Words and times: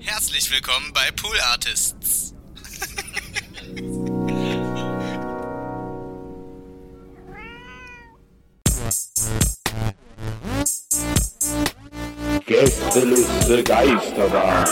Herzlich 0.00 0.50
willkommen 0.52 0.92
bei 0.92 1.10
Pool 1.10 1.36
Artists. 1.40 2.34
Gästeliste 12.46 13.64
Geisterbahn. 13.64 14.66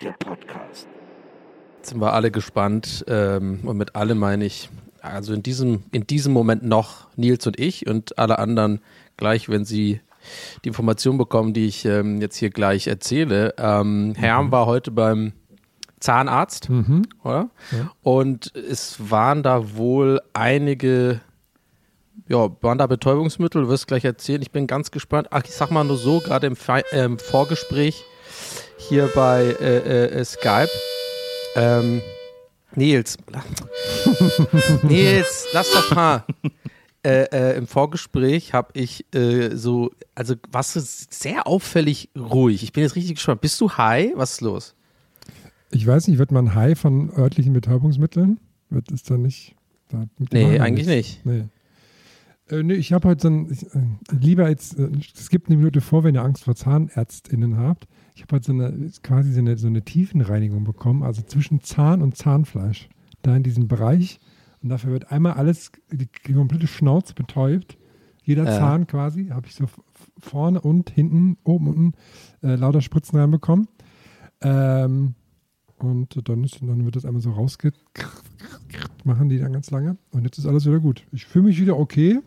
Der 0.00 0.12
Podcast. 0.12 0.86
Jetzt 1.78 1.88
sind 1.88 2.00
wir 2.00 2.12
alle 2.12 2.30
gespannt 2.30 3.04
ähm, 3.08 3.60
und 3.64 3.76
mit 3.76 3.94
alle 3.96 4.14
meine 4.14 4.44
ich, 4.44 4.70
also 5.02 5.32
in 5.32 5.42
diesem, 5.42 5.84
in 5.92 6.06
diesem 6.06 6.32
Moment 6.32 6.64
noch 6.64 7.06
Nils 7.16 7.46
und 7.46 7.58
ich 7.58 7.86
und 7.86 8.18
alle 8.18 8.38
anderen 8.38 8.80
gleich, 9.16 9.48
wenn 9.48 9.64
sie 9.64 10.00
die 10.64 10.68
Information 10.68 11.18
bekommen, 11.18 11.52
die 11.52 11.66
ich 11.66 11.84
ähm, 11.84 12.20
jetzt 12.20 12.36
hier 12.36 12.50
gleich 12.50 12.86
erzähle. 12.86 13.54
Ähm, 13.58 14.14
Herm 14.16 14.50
war 14.50 14.66
heute 14.66 14.90
beim 14.90 15.32
Zahnarzt, 16.00 16.68
oder? 17.24 17.50
Und 18.02 18.54
es 18.54 19.10
waren 19.10 19.42
da 19.42 19.76
wohl 19.76 20.20
einige, 20.34 21.20
ja, 22.28 22.50
waren 22.60 22.78
da 22.78 22.86
Betäubungsmittel, 22.86 23.62
du 23.62 23.68
wirst 23.68 23.86
gleich 23.86 24.04
erzählen. 24.04 24.42
Ich 24.42 24.50
bin 24.50 24.66
ganz 24.66 24.90
gespannt. 24.90 25.28
Ach, 25.30 25.42
ich 25.44 25.52
sag 25.52 25.70
mal 25.70 25.84
nur 25.84 25.96
so, 25.96 26.20
gerade 26.20 26.46
im 26.46 26.56
ähm, 26.92 27.18
Vorgespräch 27.18 28.04
hier 28.76 29.10
bei 29.14 29.56
äh, 29.60 30.06
äh, 30.06 30.24
Skype. 30.24 30.70
Ähm, 31.54 32.02
Nils. 32.76 33.16
Nils, 34.82 35.46
lass 35.52 35.70
doch 35.72 35.94
mal. 35.94 36.24
Äh, 37.04 37.24
äh, 37.32 37.56
Im 37.56 37.66
Vorgespräch 37.66 38.52
habe 38.52 38.68
ich 38.74 39.04
äh, 39.14 39.54
so, 39.56 39.92
also 40.14 40.34
was 40.50 40.76
ist 40.76 41.12
sehr 41.14 41.46
auffällig 41.46 42.10
ruhig. 42.18 42.62
Ich 42.62 42.72
bin 42.72 42.82
jetzt 42.82 42.96
richtig 42.96 43.14
gespannt. 43.14 43.40
Bist 43.40 43.60
du 43.60 43.70
high? 43.70 44.12
Was 44.16 44.32
ist 44.32 44.40
los? 44.40 44.74
Ich 45.70 45.86
weiß 45.86 46.08
nicht, 46.08 46.18
wird 46.18 46.32
man 46.32 46.54
high 46.54 46.78
von 46.78 47.10
örtlichen 47.16 47.52
Betäubungsmitteln? 47.52 48.40
Wird 48.70 48.90
es 48.90 49.02
da 49.04 49.16
nicht? 49.16 49.54
Da, 49.88 50.06
Nee, 50.32 50.58
eigentlich 50.58 50.86
nichts. 50.88 51.24
nicht. 51.24 51.26
Nee. 51.26 52.56
Äh, 52.56 52.62
nee, 52.62 52.74
ich 52.74 52.92
habe 52.92 53.08
heute 53.08 53.22
so 53.22 53.28
ein, 53.28 53.52
ich, 53.52 53.62
äh, 53.74 53.80
lieber 54.20 54.48
jetzt, 54.48 54.78
äh, 54.78 54.88
es 55.16 55.28
gibt 55.30 55.48
eine 55.48 55.56
Minute 55.56 55.80
vor, 55.80 56.02
wenn 56.04 56.14
ihr 56.14 56.22
Angst 56.22 56.44
vor 56.44 56.56
ZahnärztInnen 56.56 57.56
habt. 57.58 57.86
Ich 58.16 58.22
habe 58.22 58.36
heute 58.36 58.46
so 58.46 58.52
eine, 58.54 58.90
quasi 59.02 59.30
so 59.30 59.40
eine, 59.40 59.58
so 59.58 59.66
eine 59.66 59.84
Tiefenreinigung 59.84 60.64
bekommen, 60.64 61.02
also 61.02 61.20
zwischen 61.20 61.60
Zahn 61.60 62.00
und 62.00 62.16
Zahnfleisch. 62.16 62.88
Da 63.20 63.36
in 63.36 63.42
diesem 63.42 63.68
Bereich. 63.68 64.20
Und 64.62 64.70
dafür 64.70 64.92
wird 64.92 65.12
einmal 65.12 65.34
alles, 65.34 65.70
die, 65.92 66.08
die 66.26 66.32
komplette 66.32 66.66
Schnauze 66.66 67.12
betäubt. 67.12 67.76
Jeder 68.22 68.44
Ja. 68.44 68.58
Zahn 68.58 68.86
quasi, 68.86 69.26
habe 69.26 69.46
ich 69.46 69.54
so 69.54 69.66
vorne 70.18 70.62
und 70.62 70.88
hinten, 70.88 71.36
oben 71.44 71.68
und 71.68 71.76
unten 71.76 71.92
äh, 72.42 72.54
lauter 72.54 72.80
Spritzen 72.80 73.18
reinbekommen. 73.18 73.68
Ähm, 74.40 75.14
und 75.76 76.26
dann, 76.26 76.42
ist, 76.42 76.62
dann 76.62 76.86
wird 76.86 76.96
das 76.96 77.04
einmal 77.04 77.20
so 77.22 77.32
rausge... 77.32 77.72
machen 79.04 79.28
die 79.28 79.38
dann 79.38 79.52
ganz 79.52 79.70
lange. 79.70 79.98
Und 80.10 80.24
jetzt 80.24 80.38
ist 80.38 80.46
alles 80.46 80.64
wieder 80.64 80.80
gut. 80.80 81.06
Ich 81.12 81.26
fühle 81.26 81.44
mich 81.44 81.60
wieder 81.60 81.78
okay. 81.78 82.20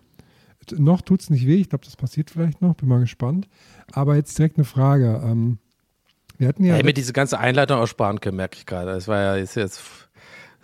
Noch 0.77 1.01
tut 1.01 1.21
es 1.21 1.31
nicht 1.31 1.47
weh. 1.47 1.55
Ich 1.55 1.69
glaube, 1.69 1.83
das 1.83 1.97
passiert 1.97 2.29
vielleicht 2.29 2.61
noch. 2.61 2.75
Bin 2.75 2.87
mal 2.87 2.99
gespannt. 2.99 3.49
Aber 3.91 4.15
jetzt 4.15 4.37
direkt 4.37 4.57
eine 4.57 4.65
Frage. 4.65 5.19
Ähm, 5.25 5.57
wir 6.39 6.47
hatten 6.47 6.63
ja... 6.63 6.73
Hätte 6.73 6.85
mir 6.85 6.93
diese 6.93 7.13
ganze 7.13 7.37
Einleitung 7.37 7.77
aussparen 7.77 8.19
können, 8.19 8.37
merke 8.37 8.57
ich 8.57 8.65
gerade. 8.65 8.91
Das 8.91 9.07
war 9.07 9.19
ja 9.19 9.35
ist 9.35 9.55
jetzt. 9.55 9.81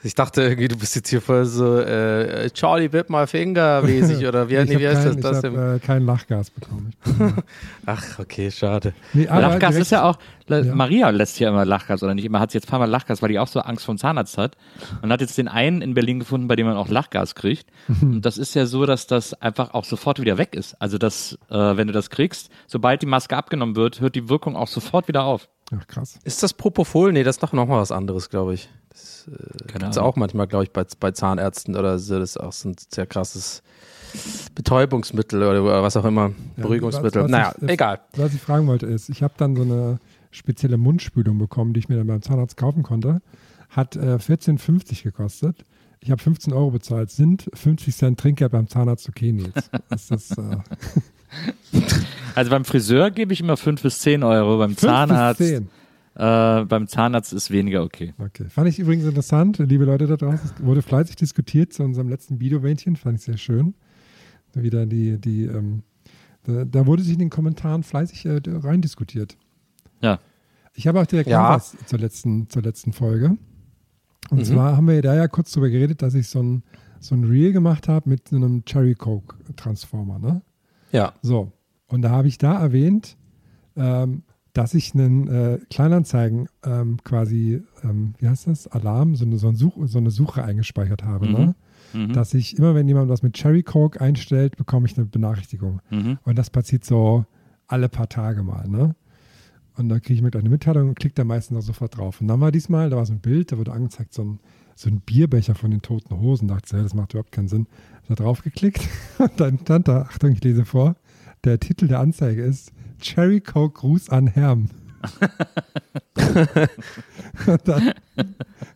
Ich 0.05 0.13
dachte 0.13 0.43
irgendwie, 0.43 0.67
du 0.67 0.77
bist 0.77 0.95
jetzt 0.95 1.09
hier 1.09 1.19
voll 1.19 1.45
so 1.45 1.79
äh, 1.79 2.49
Charlie 2.51 2.89
Bip 2.89 3.09
my 3.09 3.25
finger 3.25 3.81
mäßig 3.81 4.25
oder 4.27 4.47
wie, 4.49 4.53
nee, 4.53 4.59
habe 4.59 4.79
wie 4.79 4.87
heißt 4.87 4.97
kein, 5.03 5.05
das? 5.05 5.15
ich 5.15 5.21
das 5.21 5.37
hab, 5.37 5.45
im, 5.45 5.75
äh, 5.75 5.79
kein 5.79 6.05
Lachgas 6.05 6.51
bekommen. 6.51 6.93
Ach, 7.87 8.19
okay, 8.19 8.51
schade. 8.51 8.93
nee, 9.13 9.27
aber 9.27 9.41
Lachgas 9.41 9.71
direkt- 9.71 9.81
ist 9.81 9.89
ja 9.91 10.03
auch, 10.03 10.17
Ja. 10.47 10.75
Maria 10.75 11.09
lässt 11.09 11.39
ja 11.39 11.49
immer 11.49 11.65
Lachgas 11.65 12.03
oder 12.03 12.13
nicht 12.13 12.25
immer, 12.25 12.39
hat 12.39 12.51
sie 12.51 12.57
jetzt 12.59 12.67
ein 12.67 12.69
paar 12.69 12.79
Mal 12.79 12.85
Lachgas, 12.89 13.21
weil 13.23 13.29
die 13.29 13.39
auch 13.39 13.47
so 13.47 13.59
Angst 13.61 13.83
vor 13.85 13.95
dem 13.95 13.97
Zahnarzt 13.97 14.37
hat. 14.37 14.55
Und 15.01 15.11
hat 15.11 15.21
jetzt 15.21 15.37
den 15.39 15.47
einen 15.47 15.81
in 15.81 15.95
Berlin 15.95 16.19
gefunden, 16.19 16.47
bei 16.47 16.55
dem 16.55 16.67
man 16.67 16.77
auch 16.77 16.87
Lachgas 16.89 17.33
kriegt. 17.33 17.65
Und 18.01 18.21
das 18.21 18.37
ist 18.37 18.53
ja 18.53 18.67
so, 18.67 18.85
dass 18.85 19.07
das 19.07 19.33
einfach 19.41 19.73
auch 19.73 19.85
sofort 19.85 20.21
wieder 20.21 20.37
weg 20.37 20.55
ist. 20.55 20.79
Also 20.79 20.99
dass, 20.99 21.33
äh, 21.49 21.55
wenn 21.77 21.87
du 21.87 21.93
das 21.93 22.11
kriegst, 22.11 22.49
sobald 22.67 23.01
die 23.01 23.07
Maske 23.07 23.35
abgenommen 23.35 23.75
wird, 23.75 24.01
hört 24.01 24.13
die 24.15 24.29
Wirkung 24.29 24.55
auch 24.55 24.67
sofort 24.67 25.07
wieder 25.07 25.23
auf. 25.23 25.49
Ach, 25.75 25.87
krass. 25.87 26.19
Ist 26.23 26.43
das 26.43 26.53
Propofol? 26.53 27.11
Nee, 27.11 27.23
das 27.23 27.37
ist 27.37 27.43
doch 27.43 27.53
nochmal 27.53 27.79
was 27.81 27.91
anderes, 27.91 28.29
glaube 28.29 28.53
ich. 28.53 28.69
Das 28.95 29.27
äh, 29.27 29.67
gibt's 29.73 29.97
Ahnung. 29.97 30.09
auch 30.09 30.15
manchmal, 30.15 30.47
glaube 30.47 30.63
ich, 30.63 30.71
bei, 30.71 30.85
bei 30.99 31.11
Zahnärzten 31.11 31.75
oder 31.75 31.99
so. 31.99 32.17
Das 32.19 32.31
ist 32.31 32.37
auch 32.37 32.53
so 32.53 32.69
ein 32.69 32.75
sehr 32.93 33.05
krasses 33.05 33.61
Betäubungsmittel 34.55 35.43
oder 35.43 35.83
was 35.83 35.97
auch 35.97 36.05
immer. 36.05 36.31
Beruhigungsmittel. 36.55 37.23
was- 37.23 37.25
was 37.25 37.31
naja, 37.31 37.53
ich- 37.61 37.69
egal. 37.69 37.99
Was 38.15 38.33
ich 38.33 38.41
fragen 38.41 38.67
wollte 38.67 38.85
ist, 38.85 39.09
ich 39.09 39.21
habe 39.23 39.33
dann 39.37 39.55
so 39.55 39.63
eine 39.63 39.99
spezielle 40.31 40.77
Mundspülung 40.77 41.37
bekommen, 41.37 41.73
die 41.73 41.79
ich 41.79 41.89
mir 41.89 41.97
dann 41.97 42.07
beim 42.07 42.21
Zahnarzt 42.21 42.57
kaufen 42.57 42.83
konnte. 42.83 43.21
Hat 43.69 43.95
äh, 43.95 44.15
14,50 44.15 45.03
gekostet. 45.03 45.65
Ich 45.99 46.11
habe 46.11 46.21
15 46.21 46.53
Euro 46.53 46.71
bezahlt. 46.71 47.09
Sind 47.11 47.49
50 47.53 47.95
Cent 47.95 48.19
Trinkgeld 48.19 48.51
beim 48.51 48.67
Zahnarzt 48.67 49.09
okay, 49.09 49.31
Nils? 49.31 49.53
Ist 49.89 50.11
das 50.11 50.31
äh, 50.37 50.57
Also 52.35 52.51
beim 52.51 52.65
Friseur 52.65 53.11
gebe 53.11 53.33
ich 53.33 53.39
immer 53.41 53.57
fünf 53.57 53.81
bis 53.81 53.99
zehn 53.99 54.23
Euro, 54.23 54.57
beim 54.57 54.71
5 54.71 54.79
Zahnarzt, 54.81 55.39
bis 55.39 55.49
10? 55.49 55.69
Äh, 56.15 56.65
beim 56.65 56.87
Zahnarzt 56.87 57.33
ist 57.33 57.51
weniger 57.51 57.83
okay. 57.83 58.13
Okay. 58.17 58.45
Fand 58.49 58.67
ich 58.69 58.79
übrigens 58.79 59.05
interessant, 59.05 59.57
liebe 59.59 59.85
Leute 59.85 60.07
da 60.07 60.15
draußen. 60.17 60.51
Es 60.57 60.63
wurde 60.65 60.81
fleißig 60.81 61.15
diskutiert 61.17 61.73
zu 61.73 61.83
unserem 61.83 62.09
letzten 62.09 62.39
Videowähnchen. 62.39 62.95
Fand 62.95 63.17
ich 63.19 63.23
sehr 63.25 63.37
schön. 63.37 63.75
Wieder 64.53 64.85
die, 64.85 65.19
die, 65.19 65.43
ähm, 65.45 65.83
da, 66.43 66.63
da 66.65 66.85
wurde 66.85 67.03
sich 67.03 67.13
in 67.13 67.19
den 67.19 67.29
Kommentaren 67.29 67.83
fleißig 67.83 68.25
äh, 68.25 68.39
rein 68.47 68.81
diskutiert. 68.81 69.37
Ja. 70.01 70.19
Ich 70.73 70.87
habe 70.87 71.01
auch 71.01 71.05
direkt 71.05 71.29
Ja. 71.29 71.55
was 71.55 71.75
zur 71.85 71.99
letzten, 71.99 72.49
zur 72.49 72.61
letzten 72.61 72.93
Folge. 72.93 73.37
Und 74.29 74.39
Mhm. 74.39 74.43
zwar 74.45 74.77
haben 74.77 74.87
wir 74.87 75.01
da 75.01 75.13
ja 75.15 75.27
kurz 75.27 75.51
drüber 75.51 75.69
geredet, 75.69 76.01
dass 76.01 76.13
ich 76.15 76.27
so 76.29 76.41
ein, 76.41 76.63
so 76.99 77.15
ein 77.15 77.23
Reel 77.25 77.51
gemacht 77.51 77.87
habe 77.87 78.09
mit 78.09 78.29
so 78.29 78.35
einem 78.37 78.63
Cherry 78.65 78.95
Coke 78.95 79.35
Transformer, 79.55 80.19
ne? 80.19 80.41
Ja. 80.91 81.13
So. 81.21 81.51
Und 81.87 82.01
da 82.01 82.09
habe 82.09 82.27
ich 82.27 82.37
da 82.37 82.59
erwähnt, 82.59 83.17
ähm, 83.75 84.23
dass 84.55 84.73
ich 84.73 84.95
einen 84.95 85.27
äh, 85.27 85.59
Kleinanzeigen 85.69 86.47
ähm, 86.63 86.97
quasi, 87.03 87.61
ähm, 87.83 88.13
wie 88.19 88.29
heißt 88.29 88.47
das, 88.47 88.67
Alarm, 88.67 89.15
so 89.15 89.25
eine, 89.25 89.37
so, 89.37 89.49
ein 89.49 89.55
Such, 89.55 89.73
so 89.83 89.97
eine 89.97 90.11
Suche 90.11 90.45
eingespeichert 90.45 91.03
habe. 91.03 91.29
Ne? 91.29 91.55
Mhm. 91.91 92.13
Dass 92.13 92.33
ich 92.33 92.57
immer, 92.57 92.73
wenn 92.73 92.87
jemand 92.87 93.09
was 93.09 93.21
mit 93.21 93.33
Cherry 93.33 93.63
Coke 93.63 93.99
einstellt, 93.99 94.55
bekomme 94.55 94.87
ich 94.87 94.97
eine 94.97 95.07
Benachrichtigung. 95.07 95.81
Mhm. 95.89 96.19
Und 96.23 96.37
das 96.37 96.49
passiert 96.49 96.85
so 96.85 97.25
alle 97.67 97.89
paar 97.89 98.07
Tage 98.07 98.43
mal. 98.43 98.65
Ne? 98.69 98.95
Und 99.75 99.89
dann 99.89 100.01
kriege 100.01 100.13
ich 100.13 100.21
mir 100.21 100.31
gleich 100.31 100.43
eine 100.43 100.49
Mitteilung 100.49 100.87
und 100.87 100.99
klicke 100.99 101.15
da 101.15 101.25
meistens 101.25 101.57
auch 101.57 101.67
sofort 101.67 101.97
drauf. 101.97 102.21
Und 102.21 102.29
dann 102.29 102.39
war 102.39 102.53
diesmal, 102.53 102.89
da 102.89 102.95
war 102.95 103.05
so 103.05 103.11
ein 103.11 103.19
Bild, 103.19 103.51
da 103.51 103.57
wurde 103.57 103.73
angezeigt, 103.73 104.13
so 104.13 104.23
ein, 104.23 104.39
so 104.73 104.89
ein 104.89 105.01
Bierbecher 105.01 105.55
von 105.55 105.71
den 105.71 105.81
toten 105.81 106.17
Hosen. 106.17 106.47
Da 106.47 106.55
dachte 106.55 106.67
ich, 106.67 106.73
ja, 106.77 106.83
das 106.83 106.93
macht 106.93 107.11
überhaupt 107.11 107.33
keinen 107.33 107.49
Sinn. 107.49 107.67
Da 108.07 108.15
drauf 108.15 108.41
geklickt 108.41 108.87
und 109.17 109.37
dann 109.37 109.59
stand 109.59 109.89
da, 109.89 110.03
Achtung, 110.03 110.31
ich 110.31 110.41
lese 110.41 110.63
vor, 110.63 110.95
der 111.43 111.59
Titel 111.59 111.87
der 111.87 111.99
Anzeige 111.99 112.43
ist 112.43 112.71
Cherry 112.99 113.41
Coke 113.41 113.79
Gruß 113.79 114.09
an 114.09 114.27
Herm. 114.27 114.69
und 117.47 117.67
dann, 117.67 117.93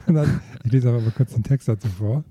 und 0.05 0.13
dann, 0.13 0.41
ich 0.63 0.71
lese 0.71 0.89
aber 0.89 1.01
mal 1.01 1.11
kurz 1.11 1.33
den 1.33 1.43
Text 1.43 1.67
dazu 1.67 1.87
vor. 1.87 2.23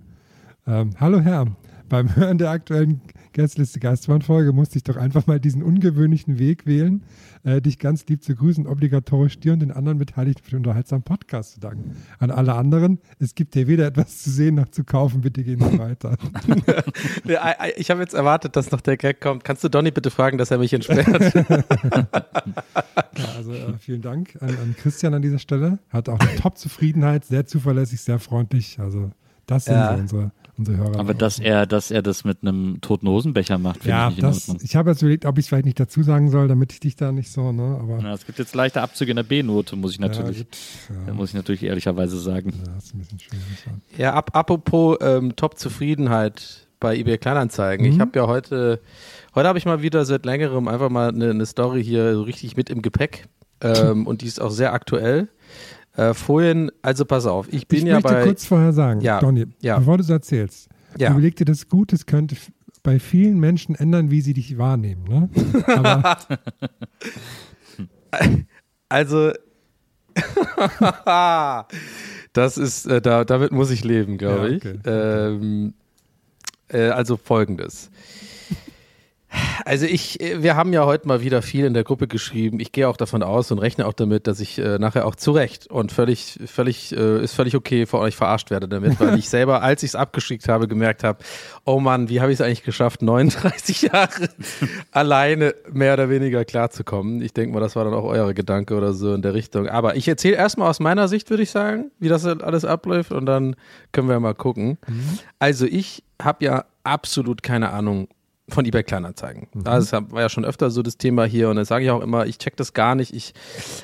Ähm, 0.66 0.90
Hallo 1.00 1.20
Herr, 1.20 1.46
beim 1.88 2.14
Hören 2.14 2.38
der 2.38 2.50
aktuellen 2.50 3.00
Gästeliste 3.38 3.78
Geisterbahn-Folge 3.78 4.52
musste 4.52 4.78
ich 4.78 4.82
doch 4.82 4.96
einfach 4.96 5.28
mal 5.28 5.38
diesen 5.38 5.62
ungewöhnlichen 5.62 6.40
Weg 6.40 6.66
wählen, 6.66 7.04
äh, 7.44 7.60
dich 7.62 7.78
ganz 7.78 8.04
lieb 8.08 8.24
zu 8.24 8.34
grüßen, 8.34 8.66
obligatorisch 8.66 9.38
dir 9.38 9.52
und 9.52 9.60
den 9.60 9.70
anderen 9.70 9.96
Beteiligten 9.98 10.42
für 10.42 10.50
den 10.50 10.56
unterhaltsamen 10.58 11.04
Podcast 11.04 11.52
zu 11.54 11.60
danken. 11.60 11.92
An 12.18 12.32
alle 12.32 12.54
anderen, 12.54 12.98
es 13.20 13.36
gibt 13.36 13.54
hier 13.54 13.68
weder 13.68 13.86
etwas 13.86 14.24
zu 14.24 14.30
sehen 14.30 14.56
noch 14.56 14.68
zu 14.70 14.82
kaufen, 14.82 15.20
bitte 15.20 15.44
gehen 15.44 15.60
Sie 15.60 15.78
weiter. 15.78 16.16
Ja, 17.24 17.54
Ich 17.76 17.90
habe 17.92 18.00
jetzt 18.00 18.14
erwartet, 18.14 18.56
dass 18.56 18.72
noch 18.72 18.80
der 18.80 18.96
Gag 18.96 19.20
kommt. 19.20 19.44
Kannst 19.44 19.62
du 19.62 19.68
Donny 19.68 19.92
bitte 19.92 20.10
fragen, 20.10 20.36
dass 20.36 20.50
er 20.50 20.58
mich 20.58 20.72
entsperrt? 20.72 21.32
Ja, 23.16 23.24
also 23.36 23.52
äh, 23.52 23.74
vielen 23.78 24.02
Dank 24.02 24.36
an, 24.40 24.50
an 24.50 24.76
Christian 24.78 25.12
an 25.14 25.22
dieser 25.22 25.38
Stelle. 25.38 25.78
Hat 25.90 26.08
auch 26.08 26.18
eine 26.20 26.36
Top-Zufriedenheit, 26.36 27.24
sehr 27.24 27.46
zuverlässig, 27.46 28.00
sehr 28.00 28.18
freundlich. 28.18 28.78
Also 28.78 29.10
das 29.46 29.64
sind 29.64 29.74
Ja. 29.74 29.94
so 29.94 30.00
unsere, 30.00 30.32
unsere 30.58 30.76
Hörer. 30.76 30.98
Aber 30.98 31.14
dass 31.14 31.38
er, 31.38 31.66
dass 31.66 31.90
er 31.90 32.02
das 32.02 32.24
mit 32.24 32.38
einem 32.42 32.80
toten 32.80 33.08
Hosenbecher 33.08 33.58
macht, 33.58 33.78
finde 33.84 33.90
ja, 33.90 34.08
ich 34.08 34.16
nicht 34.16 34.22
das, 34.22 34.48
in 34.48 34.52
Ordnung. 34.54 34.64
ich 34.68 34.76
habe 34.76 34.90
jetzt 34.90 35.02
überlegt, 35.02 35.24
ob 35.24 35.38
ich 35.38 35.44
es 35.44 35.48
vielleicht 35.48 35.64
nicht 35.66 35.78
dazu 35.80 36.02
sagen 36.02 36.30
soll, 36.30 36.48
damit 36.48 36.72
ich 36.72 36.80
dich 36.80 36.96
da 36.96 37.12
nicht 37.12 37.30
so, 37.30 37.52
ne? 37.52 37.78
Aber 37.80 38.00
Ja, 38.00 38.12
es 38.14 38.26
gibt 38.26 38.38
jetzt 38.38 38.54
leichte 38.54 38.82
Abzüge 38.82 39.12
in 39.12 39.16
der 39.16 39.22
B-Note, 39.22 39.76
muss 39.76 39.92
ich 39.92 40.00
natürlich, 40.00 40.38
Ja, 40.38 41.04
gut, 41.06 41.14
muss 41.14 41.28
ich 41.30 41.34
natürlich 41.34 41.62
ehrlicherweise 41.62 42.18
sagen. 42.18 42.52
ja, 42.66 42.76
ist 42.76 42.94
ein 42.94 42.98
bisschen 42.98 43.18
schwierig. 43.20 43.44
Ja. 43.96 44.14
ap 44.14 44.36
apropos 44.36 44.96
ähm, 45.00 45.34
Top-Zufriedenheit 45.36 46.66
bei 46.80 46.96
eBay 46.96 47.18
Kleinanzeigen. 47.18 47.84
Ich 47.86 47.96
Mhm. 47.96 48.00
habe 48.00 48.18
ja 48.18 48.26
heute, 48.26 48.80
heute 49.34 49.48
habe 49.48 49.58
ich 49.58 49.66
mal 49.66 49.82
wieder 49.82 50.04
seit 50.04 50.24
längerem 50.24 50.68
einfach 50.68 50.90
mal 50.90 51.08
eine, 51.08 51.30
eine 51.30 51.46
Story 51.46 51.82
hier 51.84 52.14
so 52.14 52.22
richtig 52.22 52.56
mit 52.56 52.70
im 52.70 52.82
Gepäck. 52.82 53.26
Ähm, 53.60 54.06
und 54.06 54.22
die 54.22 54.26
ist 54.26 54.40
auch 54.40 54.52
sehr 54.52 54.72
aktuell. 54.72 55.26
Äh, 55.98 56.14
vorhin, 56.14 56.70
also 56.80 57.04
pass 57.04 57.26
auf, 57.26 57.52
ich 57.52 57.66
bin 57.66 57.80
ich 57.80 57.84
ja 57.86 57.94
möchte 57.94 58.08
bei. 58.12 58.24
kurz 58.24 58.46
vorher 58.46 58.72
sagen, 58.72 59.00
Ja, 59.00 59.18
Donny, 59.20 59.46
ja. 59.60 59.78
bevor 59.78 59.96
du 59.98 60.04
es 60.04 60.10
erzählst, 60.10 60.68
Ja. 60.96 61.10
überleg 61.10 61.34
dir 61.36 61.44
das 61.44 61.68
gut, 61.68 61.92
es 61.92 62.06
könnte 62.06 62.36
bei 62.84 63.00
vielen 63.00 63.38
Menschen 63.40 63.74
ändern, 63.74 64.08
wie 64.10 64.20
sie 64.20 64.32
dich 64.32 64.56
wahrnehmen. 64.58 65.04
Ne? 65.08 65.28
Also, 68.90 69.32
das 72.32 72.56
ist, 72.58 72.86
äh, 72.86 73.00
da, 73.02 73.24
damit 73.24 73.52
muss 73.52 73.70
ich 73.70 73.84
leben, 73.84 74.16
glaube 74.18 74.48
Ja, 74.48 74.54
ich. 74.54 74.64
okay. 74.64 74.78
Ähm, 74.86 75.74
äh, 76.68 76.88
also 76.88 77.16
folgendes. 77.18 77.90
Also 79.64 79.86
ich, 79.86 80.20
äh, 80.20 80.42
wir 80.42 80.56
haben 80.56 80.72
ja 80.72 80.84
heute 80.84 81.08
mal 81.08 81.22
wieder 81.22 81.42
viel 81.42 81.64
in 81.64 81.74
der 81.74 81.84
Gruppe 81.84 82.08
geschrieben. 82.08 82.60
Ich 82.60 82.72
gehe 82.72 82.88
auch 82.88 82.96
davon 82.96 83.22
aus 83.22 83.50
und 83.50 83.58
rechne 83.58 83.86
auch 83.86 83.92
damit, 83.92 84.26
dass 84.26 84.40
ich 84.40 84.58
äh, 84.58 84.78
nachher 84.78 85.06
auch 85.06 85.14
zurecht 85.14 85.68
und 85.68 85.92
völlig, 85.92 86.38
völlig, 86.46 86.96
äh, 86.96 87.22
ist 87.22 87.34
völlig 87.34 87.56
okay 87.56 87.86
von 87.86 88.00
euch 88.00 88.16
verarscht 88.16 88.50
werde 88.50 88.68
damit, 88.68 89.00
weil 89.00 89.18
ich 89.18 89.28
selber, 89.28 89.62
als 89.62 89.82
ich 89.82 89.90
es 89.90 89.94
abgeschickt 89.94 90.48
habe, 90.48 90.68
gemerkt 90.68 91.04
habe, 91.04 91.18
oh 91.64 91.80
Mann, 91.80 92.08
wie 92.08 92.20
habe 92.20 92.32
ich 92.32 92.38
es 92.38 92.44
eigentlich 92.44 92.64
geschafft, 92.64 93.02
39 93.08 93.82
Jahre 93.82 94.28
alleine 94.92 95.54
mehr 95.72 95.94
oder 95.94 96.10
weniger 96.10 96.44
klarzukommen. 96.44 97.22
Ich 97.22 97.32
denke 97.32 97.54
mal, 97.54 97.60
das 97.60 97.76
war 97.76 97.84
dann 97.84 97.94
auch 97.94 98.04
euer 98.04 98.32
Gedanke 98.34 98.76
oder 98.76 98.92
so 98.92 99.14
in 99.14 99.22
der 99.22 99.34
Richtung. 99.34 99.68
Aber 99.68 99.96
ich 99.96 100.08
erzähle 100.08 100.36
erstmal 100.36 100.68
aus 100.68 100.80
meiner 100.80 101.08
Sicht, 101.08 101.30
würde 101.30 101.42
ich 101.42 101.50
sagen, 101.50 101.90
wie 101.98 102.08
das 102.08 102.24
alles 102.24 102.64
abläuft 102.64 103.12
und 103.12 103.26
dann 103.26 103.56
können 103.92 104.08
wir 104.08 104.20
mal 104.20 104.34
gucken. 104.34 104.78
Also 105.38 105.66
ich 105.66 106.04
habe 106.20 106.44
ja 106.44 106.64
absolut 106.84 107.42
keine 107.42 107.70
Ahnung 107.70 108.08
von 108.48 108.64
eBay 108.64 108.82
Kleinanzeigen. 108.82 109.48
Das 109.54 109.92
war 109.92 110.20
ja 110.20 110.28
schon 110.28 110.44
öfter 110.44 110.70
so 110.70 110.82
das 110.82 110.96
Thema 110.96 111.24
hier 111.24 111.50
und 111.50 111.56
dann 111.56 111.64
sage 111.64 111.84
ich 111.84 111.90
auch 111.90 112.00
immer, 112.00 112.26
ich 112.26 112.38
check 112.38 112.56
das 112.56 112.72
gar 112.72 112.94
nicht. 112.94 113.14
Ich 113.14 113.34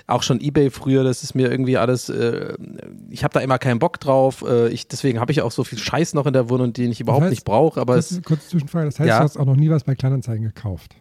auch 0.07 0.23
schon 0.23 0.41
eBay 0.41 0.71
früher, 0.71 1.05
das 1.05 1.23
ist 1.23 1.35
mir 1.35 1.51
irgendwie 1.51 1.77
alles, 1.77 2.09
äh, 2.09 2.55
ich 3.11 3.25
habe 3.25 3.35
da 3.35 3.41
immer 3.41 3.59
keinen 3.59 3.79
Bock 3.79 4.01
drauf. 4.01 4.43
Äh, 4.47 4.69
ich, 4.69 4.89
deswegen 4.89 5.21
habe 5.21 5.33
ich 5.33 5.43
auch 5.43 5.53
so 5.53 5.65
viel 5.65 5.79
Scheiß 5.79 6.15
noch 6.15 6.27
in 6.27 6.33
der 6.33 6.49
Wohnung, 6.49 6.73
den 6.73 6.91
ich 6.91 7.01
überhaupt 7.01 7.25
heißt, 7.25 7.31
nicht 7.31 7.45
brauche. 7.45 7.81
Aber 7.81 7.95
kurz, 7.95 8.11
es, 8.11 8.23
kurz 8.23 8.49
Zwischenfrage, 8.49 8.87
das 8.87 8.99
heißt, 8.99 9.09
Ja. 9.09 9.19
du 9.19 9.25
hast 9.25 9.37
auch 9.37 9.47
noch 9.47 9.57
nie 9.57 9.71
was 9.71 9.85
bei 9.85 9.95
Kleinanzeigen 9.95 10.45
gekauft. 10.45 10.97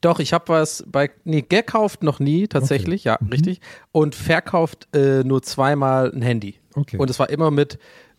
doch, 0.00 0.18
ich 0.20 0.32
habe 0.34 0.48
was 0.48 0.84
bei, 0.86 1.10
nee, 1.24 1.42
gekauft 1.42 2.02
noch 2.02 2.20
nie 2.20 2.46
tatsächlich, 2.48 3.04
ja, 3.04 3.18
richtig. 3.30 3.60
Und 3.92 4.14
verkauft 4.14 4.88
äh, 4.94 5.24
nur 5.24 5.42
zweimal 5.42 6.12
ein 6.14 6.20
Handy. 6.22 6.56
Okay. 6.74 6.98
Und 6.98 7.08
es 7.08 7.18
war 7.18 7.30
immer 7.30 7.50
mit, 7.50 7.78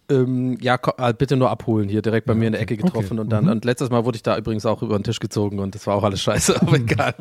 ähm, 0.10 0.58
ja, 0.62 0.80
äh, 0.98 1.14
bitte 1.14 1.36
nur 1.36 1.50
abholen, 1.50 1.90
hier 1.90 2.02
direkt 2.02 2.28
bei 2.28 2.36
mir 2.36 2.48
in 2.48 2.54
der 2.54 2.62
Ecke 2.62 2.78
getroffen. 2.78 3.14
Okay. 3.14 3.22
Und 3.22 3.30
dann, 3.30 3.46
Mhm. 3.46 3.52
und 3.52 3.66
letztes 3.66 3.90
Mal 3.90 4.06
wurde 4.06 4.16
ich 4.18 4.24
da 4.24 4.38
übrigens 4.38 4.66
auch 4.66 4.82
über 4.82 4.98
den 4.98 5.04
Tisch 5.04 5.20
gezogen 5.20 5.60
und 5.60 5.74
das 5.76 5.88
war 5.88 5.96
auch 5.96 6.04
alles 6.04 6.22
scheiße, 6.24 6.62
aber 6.62 6.78
egal. 6.78 7.16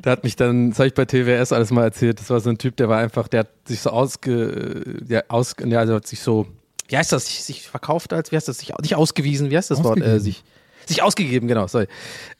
Da 0.00 0.12
hat 0.12 0.24
mich 0.24 0.36
dann, 0.36 0.70
das 0.70 0.78
habe 0.78 0.88
ich 0.88 0.94
bei 0.94 1.04
TWS 1.04 1.52
alles 1.52 1.70
mal 1.70 1.84
erzählt, 1.84 2.20
das 2.20 2.30
war 2.30 2.40
so 2.40 2.50
ein 2.50 2.58
Typ, 2.58 2.76
der 2.76 2.88
war 2.88 2.98
einfach, 2.98 3.28
der 3.28 3.40
hat 3.40 3.48
sich 3.66 3.80
so 3.80 3.90
ausge, 3.90 4.82
der 5.00 5.24
aus, 5.28 5.54
ja, 5.64 5.78
also 5.80 5.94
hat 5.94 6.06
sich 6.06 6.20
so, 6.20 6.46
wie 6.88 6.96
heißt 6.96 7.12
das, 7.12 7.26
sich, 7.26 7.42
sich 7.44 7.68
verkauft 7.68 8.12
als, 8.12 8.32
wie 8.32 8.36
heißt 8.36 8.48
das, 8.48 8.58
sich, 8.58 8.72
nicht 8.80 8.96
ausgewiesen, 8.96 9.50
wie 9.50 9.56
heißt 9.56 9.70
das 9.70 9.82
Wort, 9.84 10.00
äh, 10.00 10.18
sich, 10.20 10.42
sich 10.86 11.02
ausgegeben, 11.02 11.48
genau, 11.48 11.66
sorry. 11.68 11.86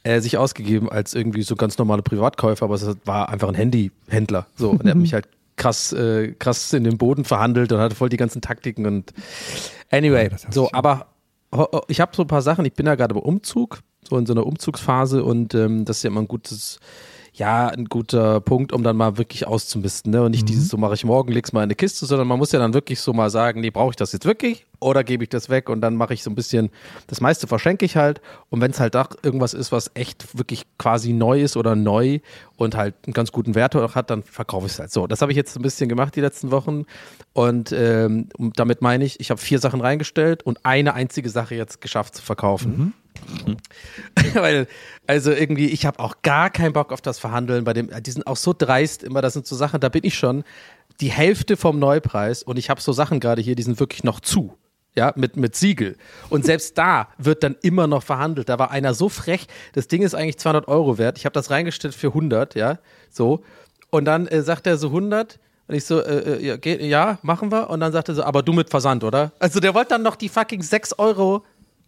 Äh, 0.03 0.21
sich 0.21 0.37
ausgegeben 0.37 0.91
als 0.91 1.15
irgendwie 1.15 1.43
so 1.43 1.55
ganz 1.55 1.79
normale 1.79 2.03
Privatkäufer, 2.03 2.65
aber 2.65 2.75
es 2.75 2.87
war 3.05 3.29
einfach 3.29 3.49
ein 3.49 3.55
Handyhändler. 3.55 4.47
So, 4.56 4.71
und 4.71 4.85
er 4.85 4.91
hat 4.91 4.97
mich 4.99 5.15
halt 5.15 5.29
krass, 5.56 5.93
äh, 5.93 6.32
krass 6.38 6.72
in 6.72 6.84
den 6.84 6.99
Boden 6.99 7.25
verhandelt 7.25 7.72
und 7.72 7.78
hatte 7.78 7.94
voll 7.94 8.08
die 8.08 8.16
ganzen 8.16 8.40
Taktiken 8.43 8.87
und 8.87 9.12
anyway, 9.90 10.28
Ja, 10.31 10.38
so, 10.50 10.64
schon. 10.66 10.75
aber 10.75 11.06
ich 11.88 12.00
habe 12.00 12.16
so 12.16 12.22
ein 12.22 12.28
paar 12.28 12.43
Sachen, 12.43 12.64
ich 12.64 12.72
bin 12.72 12.87
ja 12.87 12.94
gerade 12.94 13.14
im 13.14 13.20
Umzug, 13.20 13.81
so 14.08 14.16
in 14.16 14.25
so 14.26 14.32
einer 14.32 14.46
Umzugsphase 14.46 15.22
und 15.22 15.54
ähm, 15.54 15.84
das 15.84 15.99
ist 15.99 16.02
ja 16.04 16.08
immer 16.10 16.22
ein 16.22 16.28
gutes, 16.28 16.81
ja, 17.34 17.69
ein 17.69 17.87
guter 17.87 18.40
Punkt, 18.40 18.73
um 18.73 18.82
dann 18.82 18.96
mal 18.96 19.17
wirklich 19.17 19.46
auszumisten, 19.46 20.12
ne? 20.12 20.23
Und 20.23 20.32
nicht 20.32 20.49
dieses, 20.50 20.69
so 20.69 20.76
mache 20.76 20.94
ich 20.94 21.05
morgen, 21.05 21.32
leg's 21.32 21.52
mal 21.52 21.61
in 21.61 21.64
eine 21.64 21.75
Kiste, 21.75 22.05
sondern 22.05 22.29
man 22.29 22.38
muss 22.38 22.52
ja 22.52 22.58
dann 22.58 22.75
wirklich 22.75 23.00
so 23.00 23.14
mal 23.14 23.31
sagen, 23.31 23.62
nee, 23.62 23.70
brauche 23.70 23.90
ich 23.90 23.96
das 23.96 24.12
jetzt 24.12 24.26
wirklich 24.26 24.67
oder 24.81 25.02
gebe 25.02 25.25
ich 25.25 25.31
das 25.31 25.49
weg 25.49 25.70
und 25.70 25.81
dann 25.81 25.96
mache 25.96 26.12
ich 26.12 26.23
so 26.23 26.31
ein 26.31 26.34
bisschen, 26.34 26.69
das 27.06 27.23
meiste 27.23 27.46
verschenke 27.46 27.87
ich 27.87 27.96
halt 27.96 28.20
und 28.50 28.61
wenn 28.61 28.70
es 28.70 28.81
halt 28.81 28.94
doch 28.94 29.11
irgendwas 29.23 29.55
ist, 29.55 29.73
was 29.73 29.90
echt 29.94 30.37
wirklich 30.37 30.67
quasi 30.76 31.14
neu 31.14 31.40
ist 31.40 31.56
oder 31.56 31.75
neu 31.75 32.19
und 32.56 32.76
halt 32.76 32.96
einen 33.06 33.14
ganz 33.14 33.32
guten 33.32 33.55
Wert 33.55 33.75
auch 33.76 33.94
hat, 33.94 34.11
dann 34.11 34.23
verkaufe 34.23 34.67
ich 34.67 34.73
es 34.73 34.79
halt 34.79 34.93
so. 34.93 35.06
Das 35.06 35.23
habe 35.23 35.32
ich 35.32 35.37
jetzt 35.37 35.56
ein 35.56 35.62
bisschen 35.62 35.88
gemacht 35.88 36.14
die 36.14 36.20
letzten 36.20 36.50
Wochen 36.50 36.84
und 37.32 37.73
ähm, 37.73 38.29
und 38.37 38.58
damit 38.58 38.82
meine 38.82 39.05
ich, 39.05 39.20
ich 39.20 39.31
habe 39.31 39.40
vier 39.40 39.58
Sachen 39.58 39.81
reingestellt 39.81 40.43
und 40.43 40.67
eine 40.67 40.93
einzige 40.93 41.31
Sache 41.31 41.55
jetzt 41.55 41.81
geschafft 41.81 42.17
zu 42.17 42.23
verkaufen. 42.23 42.93
Weil, 44.35 44.67
also 45.06 45.32
irgendwie, 45.32 45.67
ich 45.67 45.87
habe 45.87 45.99
auch 45.99 46.23
gar 46.23 46.50
keinen 46.50 46.73
Bock 46.73 46.93
auf 46.93 47.00
das 47.00 47.19
Verhandeln 47.19 47.64
bei 47.64 47.73
dem, 47.73 47.91
die 48.03 48.11
sind 48.11 48.26
auch 48.26 48.37
so 48.37 48.55
dreist 48.56 49.03
immer, 49.03 49.23
das 49.23 49.35
sind 49.35 49.47
so 49.47 49.56
Sachen, 49.56 49.81
da 49.81 49.88
bin 49.88 50.05
ich 50.05 50.17
schon 50.17 50.44
die 51.00 51.11
Hälfte 51.11 51.56
vom 51.56 51.79
Neupreis 51.79 52.43
und 52.43 52.59
ich 52.59 52.70
habe 52.70 52.81
so 52.81 52.93
Sachen 52.93 53.20
gerade 53.20 53.43
hier, 53.43 53.55
die 53.55 53.62
sind 53.62 53.81
wirklich 53.81 54.05
noch 54.05 54.20
zu. 54.20 54.56
Ja, 54.94 55.14
mit, 55.17 55.38
mit 55.38 55.56
Siegel. 55.56 55.96
Und 56.29 56.44
selbst 56.44 56.77
da 56.77 57.08
wird 57.17 57.43
dann 57.43 57.56
immer 57.63 57.86
noch 57.86 58.03
verhandelt. 58.03 58.51
Da 58.51 58.58
war 58.58 58.70
einer 58.70 58.93
so 58.93 59.08
frech, 59.08 59.46
das 59.72 59.89
Ding 59.89 60.03
ist 60.03 60.15
eigentlich 60.15 60.36
200 60.36 60.69
Euro 60.69 60.98
wert. 60.98 61.17
Ich 61.17 61.25
habe 61.25 61.32
das 61.32 61.51
reingestellt 61.51 61.94
für 61.94 62.08
100, 62.08 62.55
ja, 62.56 62.79
so. 63.08 63.43
Und 63.89 64.05
dann 64.05 64.27
äh, 64.27 64.43
sagt 64.43 64.67
er 64.67 64.77
so 64.77 64.89
100 64.89 65.41
und 65.67 65.75
ich 65.75 65.86
so, 65.86 65.98
äh, 65.98 66.34
äh, 66.34 66.46
ja, 66.46 66.56
geht, 66.58 66.82
ja, 66.82 67.19
machen 67.22 67.51
wir. 67.51 67.70
Und 67.70 67.81
dann 67.81 67.91
sagt 67.91 68.10
er 68.10 68.15
so, 68.15 68.22
aber 68.22 68.43
du 68.43 68.53
mit 68.53 68.69
Versand, 68.69 69.03
oder? 69.03 69.32
Also 69.39 69.60
der 69.60 69.72
wollte 69.72 69.91
dann 69.91 70.03
noch 70.03 70.17
die 70.17 70.29
fucking 70.29 70.63
6 70.63 70.98
Euro 70.98 71.43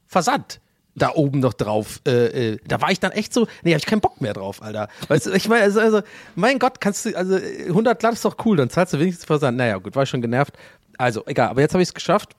Versand 0.06 0.60
da 0.96 1.12
oben 1.14 1.40
noch 1.40 1.54
drauf. 1.54 2.00
Äh, 2.06 2.52
äh, 2.52 2.58
da 2.66 2.80
war 2.80 2.90
ich 2.90 3.00
dann 3.00 3.12
echt 3.12 3.34
so, 3.34 3.46
nee, 3.62 3.72
hab 3.72 3.78
ich 3.78 3.86
keinen 3.86 4.00
Bock 4.00 4.20
mehr 4.20 4.32
drauf, 4.32 4.62
Alter. 4.62 4.88
Weißt 5.08 5.26
du, 5.26 5.32
ich 5.32 5.48
meine, 5.48 5.64
also, 5.64 5.80
also, 5.80 6.02
mein 6.34 6.58
Gott, 6.58 6.80
kannst 6.80 7.06
du, 7.06 7.16
also 7.16 7.36
äh, 7.36 7.66
100 7.68 7.98
glatt 7.98 8.14
ist 8.14 8.24
doch 8.24 8.36
cool, 8.44 8.56
dann 8.56 8.70
zahlst 8.70 8.92
du 8.92 9.00
wenigstens 9.00 9.24
Versand. 9.24 9.56
Naja, 9.56 9.78
gut, 9.78 9.96
war 9.96 10.04
ich 10.04 10.08
schon 10.08 10.22
genervt. 10.22 10.56
Also, 10.98 11.24
egal, 11.26 11.48
aber 11.48 11.60
jetzt 11.60 11.74
habe 11.74 11.82
ich 11.82 11.88
es 11.88 11.94
geschafft, 11.94 12.36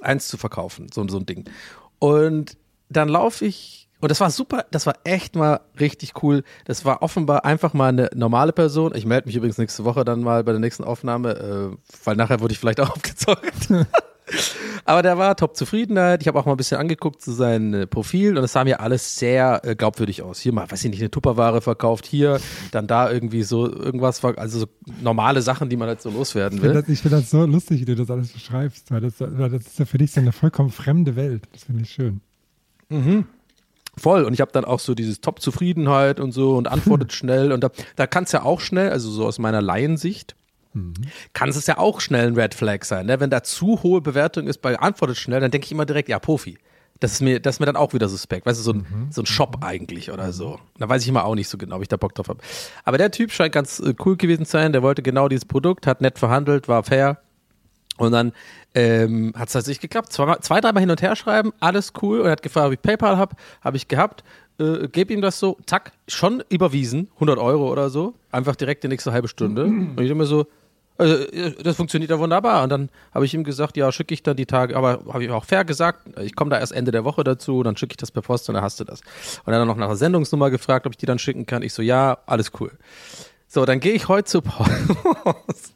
eins 0.00 0.28
zu 0.28 0.36
verkaufen, 0.36 0.88
so, 0.92 1.06
so 1.08 1.18
ein 1.18 1.26
Ding. 1.26 1.44
Und 1.98 2.56
dann 2.88 3.08
laufe 3.08 3.44
ich, 3.44 3.88
und 4.00 4.10
das 4.10 4.20
war 4.20 4.30
super, 4.30 4.66
das 4.70 4.86
war 4.86 4.94
echt 5.04 5.34
mal 5.34 5.60
richtig 5.80 6.22
cool. 6.22 6.44
Das 6.66 6.84
war 6.84 7.02
offenbar 7.02 7.44
einfach 7.44 7.72
mal 7.72 7.88
eine 7.88 8.10
normale 8.14 8.52
Person. 8.52 8.94
Ich 8.94 9.06
melde 9.06 9.26
mich 9.26 9.36
übrigens 9.36 9.58
nächste 9.58 9.84
Woche 9.84 10.04
dann 10.04 10.20
mal 10.20 10.44
bei 10.44 10.52
der 10.52 10.60
nächsten 10.60 10.84
Aufnahme, 10.84 11.30
äh, 11.72 11.76
weil 12.04 12.16
nachher 12.16 12.40
wurde 12.40 12.52
ich 12.52 12.58
vielleicht 12.58 12.78
auch 12.78 12.90
aufgezeugt. 12.96 13.70
Aber 14.84 15.02
der 15.02 15.18
war 15.18 15.36
top 15.36 15.56
Zufriedenheit. 15.56 16.22
Ich 16.22 16.28
habe 16.28 16.38
auch 16.38 16.46
mal 16.46 16.52
ein 16.52 16.56
bisschen 16.56 16.78
angeguckt 16.78 17.22
zu 17.22 17.32
seinem 17.32 17.74
äh, 17.74 17.86
Profil 17.86 18.36
und 18.36 18.44
es 18.44 18.52
sah 18.52 18.64
mir 18.64 18.80
alles 18.80 19.18
sehr 19.18 19.60
äh, 19.64 19.76
glaubwürdig 19.76 20.22
aus. 20.22 20.40
Hier 20.40 20.52
mal, 20.52 20.70
weiß 20.70 20.84
ich 20.84 20.90
nicht, 20.90 21.00
eine 21.00 21.10
Tupperware 21.10 21.60
verkauft, 21.60 22.06
hier, 22.06 22.40
dann 22.72 22.86
da 22.86 23.10
irgendwie 23.10 23.42
so 23.42 23.70
irgendwas, 23.70 24.24
also 24.24 24.60
so 24.60 24.66
normale 25.00 25.42
Sachen, 25.42 25.68
die 25.68 25.76
man 25.76 25.88
halt 25.88 26.02
so 26.02 26.10
loswerden 26.10 26.58
Ich 26.58 26.62
finde 26.62 26.74
will. 26.76 26.82
das, 26.82 26.90
ich 26.90 27.00
find 27.00 27.14
das 27.14 27.30
so 27.30 27.44
lustig, 27.46 27.80
wie 27.80 27.84
du 27.84 27.94
das 27.94 28.10
alles 28.10 28.32
beschreibst, 28.32 28.90
weil 28.90 29.00
das, 29.00 29.14
weil 29.20 29.50
das 29.50 29.62
ist 29.62 29.78
ja 29.78 29.84
für 29.84 29.98
dich 29.98 30.12
so 30.12 30.20
eine 30.20 30.32
vollkommen 30.32 30.70
fremde 30.70 31.16
Welt. 31.16 31.44
Das 31.52 31.64
finde 31.64 31.82
ich 31.82 31.90
schön. 31.90 32.20
Voll. 33.98 34.24
Und 34.24 34.34
ich 34.34 34.40
habe 34.40 34.52
dann 34.52 34.64
auch 34.64 34.80
so 34.80 34.94
dieses 34.94 35.20
Top-Zufriedenheit 35.20 36.20
und 36.20 36.32
so 36.32 36.56
und 36.56 36.68
antwortet 36.68 37.12
schnell. 37.14 37.52
Und 37.52 37.64
da, 37.64 37.70
da 37.96 38.06
kann 38.06 38.24
es 38.24 38.32
ja 38.32 38.42
auch 38.42 38.60
schnell, 38.60 38.90
also 38.90 39.10
so 39.10 39.24
aus 39.26 39.38
meiner 39.38 39.62
Laiensicht, 39.62 40.36
kann 41.32 41.48
es 41.48 41.66
ja 41.66 41.78
auch 41.78 42.00
schnell 42.00 42.26
ein 42.28 42.34
Red 42.34 42.54
Flag 42.54 42.84
sein. 42.84 43.06
Ne? 43.06 43.20
Wenn 43.20 43.30
da 43.30 43.42
zu 43.42 43.82
hohe 43.82 44.00
Bewertung 44.00 44.46
ist 44.46 44.58
bei 44.58 44.78
antwortet 44.78 45.16
schnell, 45.16 45.40
dann 45.40 45.50
denke 45.50 45.64
ich 45.64 45.72
immer 45.72 45.86
direkt, 45.86 46.08
ja, 46.08 46.18
Profi. 46.18 46.58
Das 47.00 47.12
ist 47.12 47.20
mir, 47.20 47.40
das 47.40 47.56
ist 47.56 47.60
mir 47.60 47.66
dann 47.66 47.76
auch 47.76 47.92
wieder 47.92 48.08
suspekt. 48.08 48.46
Weißt 48.46 48.58
du, 48.58 48.62
so 48.62 48.72
ein, 48.72 49.08
so 49.10 49.20
ein 49.20 49.26
Shop 49.26 49.58
eigentlich 49.60 50.10
oder 50.10 50.32
so. 50.32 50.58
Da 50.78 50.88
weiß 50.88 51.02
ich 51.02 51.08
immer 51.08 51.24
auch 51.24 51.34
nicht 51.34 51.48
so 51.48 51.58
genau, 51.58 51.76
ob 51.76 51.82
ich 51.82 51.88
da 51.88 51.96
Bock 51.96 52.14
drauf 52.14 52.28
habe. 52.28 52.40
Aber 52.84 52.96
der 52.96 53.10
Typ 53.10 53.32
scheint 53.32 53.52
ganz 53.52 53.80
äh, 53.80 53.94
cool 54.04 54.16
gewesen 54.16 54.46
zu 54.46 54.52
sein. 54.52 54.72
Der 54.72 54.82
wollte 54.82 55.02
genau 55.02 55.28
dieses 55.28 55.44
Produkt, 55.44 55.86
hat 55.86 56.00
nett 56.00 56.18
verhandelt, 56.18 56.68
war 56.68 56.82
fair. 56.84 57.18
Und 57.98 58.12
dann 58.12 58.32
ähm, 58.74 59.32
hat 59.36 59.48
es 59.48 59.52
tatsächlich 59.52 59.80
geklappt. 59.80 60.12
Zwei, 60.12 60.36
zwei 60.36 60.60
dreimal 60.60 60.80
hin 60.80 60.90
und 60.90 61.02
her 61.02 61.16
schreiben, 61.16 61.52
alles 61.60 61.92
cool. 62.02 62.20
Und 62.20 62.26
er 62.26 62.32
hat 62.32 62.42
gefragt, 62.42 62.66
ob 62.66 62.72
ich 62.72 62.82
PayPal 62.82 63.16
habe. 63.16 63.36
Habe 63.62 63.76
ich 63.76 63.88
gehabt. 63.88 64.24
Äh, 64.58 64.88
gebe 64.88 65.12
ihm 65.12 65.20
das 65.20 65.38
so, 65.38 65.58
zack, 65.66 65.92
schon 66.08 66.42
überwiesen, 66.48 67.10
100 67.14 67.38
Euro 67.38 67.70
oder 67.70 67.90
so. 67.90 68.14
Einfach 68.30 68.56
direkt 68.56 68.84
die 68.84 68.88
nächste 68.88 69.12
halbe 69.12 69.28
Stunde. 69.28 69.64
Und 69.96 70.00
ich 70.00 70.10
immer 70.10 70.24
so, 70.24 70.46
äh, 70.98 71.52
das 71.62 71.76
funktioniert 71.76 72.10
ja 72.10 72.18
wunderbar. 72.18 72.62
Und 72.62 72.70
dann 72.70 72.88
habe 73.14 73.24
ich 73.24 73.34
ihm 73.34 73.44
gesagt, 73.44 73.76
ja, 73.76 73.90
schicke 73.92 74.14
ich 74.14 74.22
dann 74.22 74.36
die 74.36 74.46
Tage, 74.46 74.76
aber 74.76 75.00
habe 75.12 75.24
ich 75.24 75.30
auch 75.30 75.44
fair 75.44 75.64
gesagt, 75.64 76.06
ich 76.20 76.34
komme 76.36 76.50
da 76.50 76.58
erst 76.58 76.72
Ende 76.72 76.90
der 76.92 77.04
Woche 77.04 77.24
dazu, 77.24 77.62
dann 77.62 77.76
schicke 77.76 77.92
ich 77.92 77.96
das 77.98 78.10
per 78.10 78.22
Post 78.22 78.48
und 78.48 78.54
dann 78.54 78.64
hast 78.64 78.80
du 78.80 78.84
das. 78.84 79.00
Und 79.44 79.52
dann 79.52 79.66
noch 79.66 79.76
nach 79.76 79.88
der 79.88 79.96
Sendungsnummer 79.96 80.50
gefragt, 80.50 80.86
ob 80.86 80.92
ich 80.92 80.98
die 80.98 81.06
dann 81.06 81.18
schicken 81.18 81.46
kann. 81.46 81.62
Ich 81.62 81.72
so, 81.74 81.82
ja, 81.82 82.18
alles 82.26 82.50
cool. 82.60 82.72
So, 83.48 83.64
dann 83.64 83.80
gehe 83.80 83.92
ich 83.92 84.08
heute 84.08 84.24
zur 84.24 84.42
Post. 84.42 84.70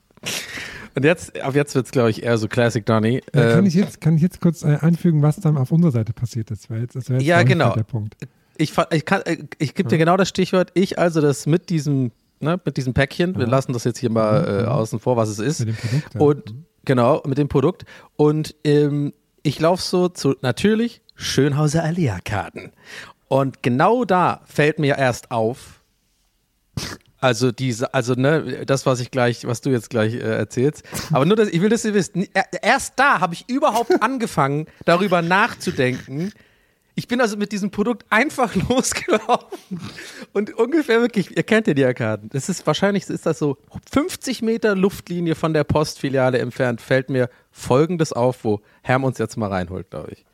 Und 0.96 1.04
jetzt, 1.04 1.40
ab 1.40 1.54
jetzt 1.54 1.74
wird 1.76 1.86
es, 1.86 1.92
glaube 1.92 2.10
ich, 2.10 2.24
eher 2.24 2.36
so 2.36 2.48
Classic 2.48 2.84
Donny. 2.84 3.22
Ja, 3.32 3.42
kann, 3.50 3.58
Ähm, 3.60 3.66
ich 3.66 3.74
jetzt, 3.74 4.00
kann 4.00 4.16
ich 4.16 4.22
jetzt 4.22 4.40
kurz 4.40 4.64
äh, 4.64 4.76
einfügen, 4.80 5.22
was 5.22 5.36
dann 5.36 5.56
auf 5.56 5.70
unserer 5.70 5.92
Seite 5.92 6.12
passiert 6.12 6.50
ist? 6.50 6.68
Weil 6.68 6.80
jetzt, 6.82 6.96
das 6.96 7.08
wäre 7.08 7.20
jetzt 7.20 7.28
Ja, 7.28 7.42
genau. 7.44 7.72
der 7.74 7.84
Punkt. 7.84 8.16
ich, 8.56 8.72
ich, 8.90 9.04
kann- 9.04 9.22
äh, 9.22 9.38
ich 9.58 9.74
gebe 9.76 9.88
dir 9.88 9.98
genau 9.98 10.16
das 10.16 10.28
Stichwort. 10.28 10.72
Ich 10.74 10.98
also 10.98 11.20
das 11.20 11.46
mit 11.46 11.70
diesem, 11.70 12.10
ne, 12.40 12.61
mit 12.64 12.76
diesem 12.76 12.94
Päckchen, 12.94 13.38
wir 13.38 13.47
lassen 13.47 13.73
das 13.73 13.85
jetzt 13.85 13.99
hier 13.99 14.11
mal 14.11 14.64
äh, 14.64 14.66
außen 14.66 14.99
vor, 14.99 15.16
was 15.16 15.28
es 15.28 15.38
ist. 15.38 15.61
Mit 15.61 15.68
dem 15.68 15.76
Produkt. 15.76 16.14
Ja. 16.14 16.20
Und 16.20 16.54
genau, 16.85 17.23
mit 17.26 17.38
dem 17.38 17.49
Produkt. 17.49 17.85
Und 18.16 18.54
ähm, 18.64 19.12
ich 19.42 19.59
laufe 19.61 19.82
so 19.82 20.09
zu 20.09 20.35
natürlich 20.42 21.00
Schönhauser 21.14 21.85
Alia-Karten. 21.85 22.73
Und 23.28 23.62
genau 23.62 24.04
da 24.04 24.40
fällt 24.47 24.78
mir 24.78 24.99
erst 24.99 25.30
auf, 25.30 25.80
also 27.20 27.52
diese, 27.52 27.92
also 27.92 28.14
ne, 28.14 28.64
das, 28.64 28.87
was 28.87 28.99
ich 29.00 29.11
gleich, 29.11 29.47
was 29.47 29.61
du 29.61 29.70
jetzt 29.70 29.90
gleich 29.90 30.14
äh, 30.14 30.18
erzählst. 30.18 30.82
Aber 31.12 31.26
nur, 31.26 31.37
dass 31.37 31.49
ich 31.49 31.61
will, 31.61 31.68
dass 31.68 31.85
ihr 31.85 31.92
wisst, 31.94 32.16
er- 32.16 32.62
erst 32.62 32.94
da 32.97 33.20
habe 33.20 33.35
ich 33.35 33.49
überhaupt 33.49 33.92
angefangen, 34.02 34.66
darüber 34.87 35.20
nachzudenken. 35.23 36.32
Ich 37.00 37.09
bin 37.09 37.23
also 37.23 37.38
mit 37.38 37.50
diesem 37.50 37.71
Produkt 37.71 38.04
einfach 38.11 38.54
losgelaufen 38.69 39.80
und 40.35 40.52
ungefähr 40.54 41.00
wirklich, 41.00 41.35
ihr 41.35 41.42
kennt 41.45 41.66
ja 41.66 41.73
die 41.73 41.83
Arkaden. 41.83 42.28
Das 42.28 42.50
ist 42.50 42.66
wahrscheinlich 42.66 43.09
ist 43.09 43.25
das 43.25 43.38
so 43.38 43.57
50 43.90 44.42
Meter 44.42 44.76
Luftlinie 44.76 45.35
von 45.35 45.54
der 45.54 45.64
Postfiliale 45.64 46.38
entfernt. 46.40 46.83
Fällt 46.83 47.09
mir 47.09 47.30
Folgendes 47.50 48.12
auf, 48.12 48.45
wo 48.45 48.61
Herm 48.83 49.04
uns 49.04 49.16
jetzt 49.16 49.38
mal 49.38 49.49
reinholt, 49.49 49.88
glaube 49.88 50.11
ich. 50.12 50.26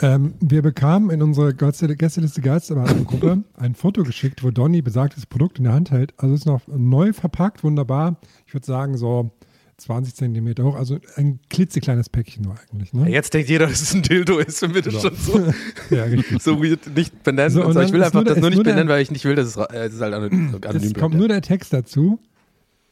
Ähm, 0.00 0.36
wir 0.40 0.62
bekamen 0.62 1.10
in 1.10 1.20
unsere 1.20 1.52
Gäste- 1.52 1.94
Gästeliste 1.94 2.40
Geisterbahn-Gruppe 2.40 3.44
ein 3.58 3.74
Foto 3.74 4.04
geschickt, 4.04 4.42
wo 4.42 4.50
Donny 4.50 4.80
besagtes 4.80 5.26
Produkt 5.26 5.58
in 5.58 5.64
der 5.64 5.74
Hand 5.74 5.90
hält. 5.90 6.14
Also 6.16 6.34
ist 6.34 6.46
noch 6.46 6.62
neu 6.66 7.12
verpackt, 7.12 7.62
wunderbar. 7.62 8.16
Ich 8.46 8.54
würde 8.54 8.64
sagen 8.64 8.96
so 8.96 9.32
20 9.76 10.14
Zentimeter 10.14 10.64
hoch, 10.64 10.76
also 10.76 10.98
ein 11.16 11.40
klitzekleines 11.50 12.08
Päckchen 12.08 12.44
nur 12.44 12.56
eigentlich. 12.58 12.92
Ne? 12.92 13.10
Jetzt 13.10 13.34
denkt 13.34 13.48
jeder, 13.50 13.66
dass 13.66 13.80
es 13.82 13.94
ein 13.94 14.02
Dildo 14.02 14.38
ist, 14.38 14.62
wenn 14.62 14.74
wir 14.74 14.82
das 14.82 15.00
schon 15.00 15.14
so, 15.16 15.38
Ja, 15.90 16.06
so 16.38 16.56
nicht 16.56 17.22
benennen. 17.22 17.50
So, 17.50 17.70
so. 17.72 17.80
Ich 17.80 17.92
will 17.92 18.02
einfach 18.02 18.14
nur 18.14 18.24
der- 18.24 18.34
das 18.34 18.40
nur 18.40 18.50
nicht 18.50 18.56
nur 18.56 18.64
der- 18.64 18.72
benennen, 18.72 18.88
weil 18.88 19.02
ich 19.02 19.10
nicht 19.10 19.24
will, 19.24 19.34
dass 19.34 19.48
es, 19.48 19.56
äh, 19.56 19.86
es 19.86 19.94
ist 19.94 20.00
halt 20.00 20.14
anonym, 20.14 20.54
Es 20.62 20.62
kommt 20.62 20.94
bleibt. 20.94 21.14
nur 21.14 21.28
der 21.28 21.42
Text 21.42 21.72
dazu. 21.72 22.18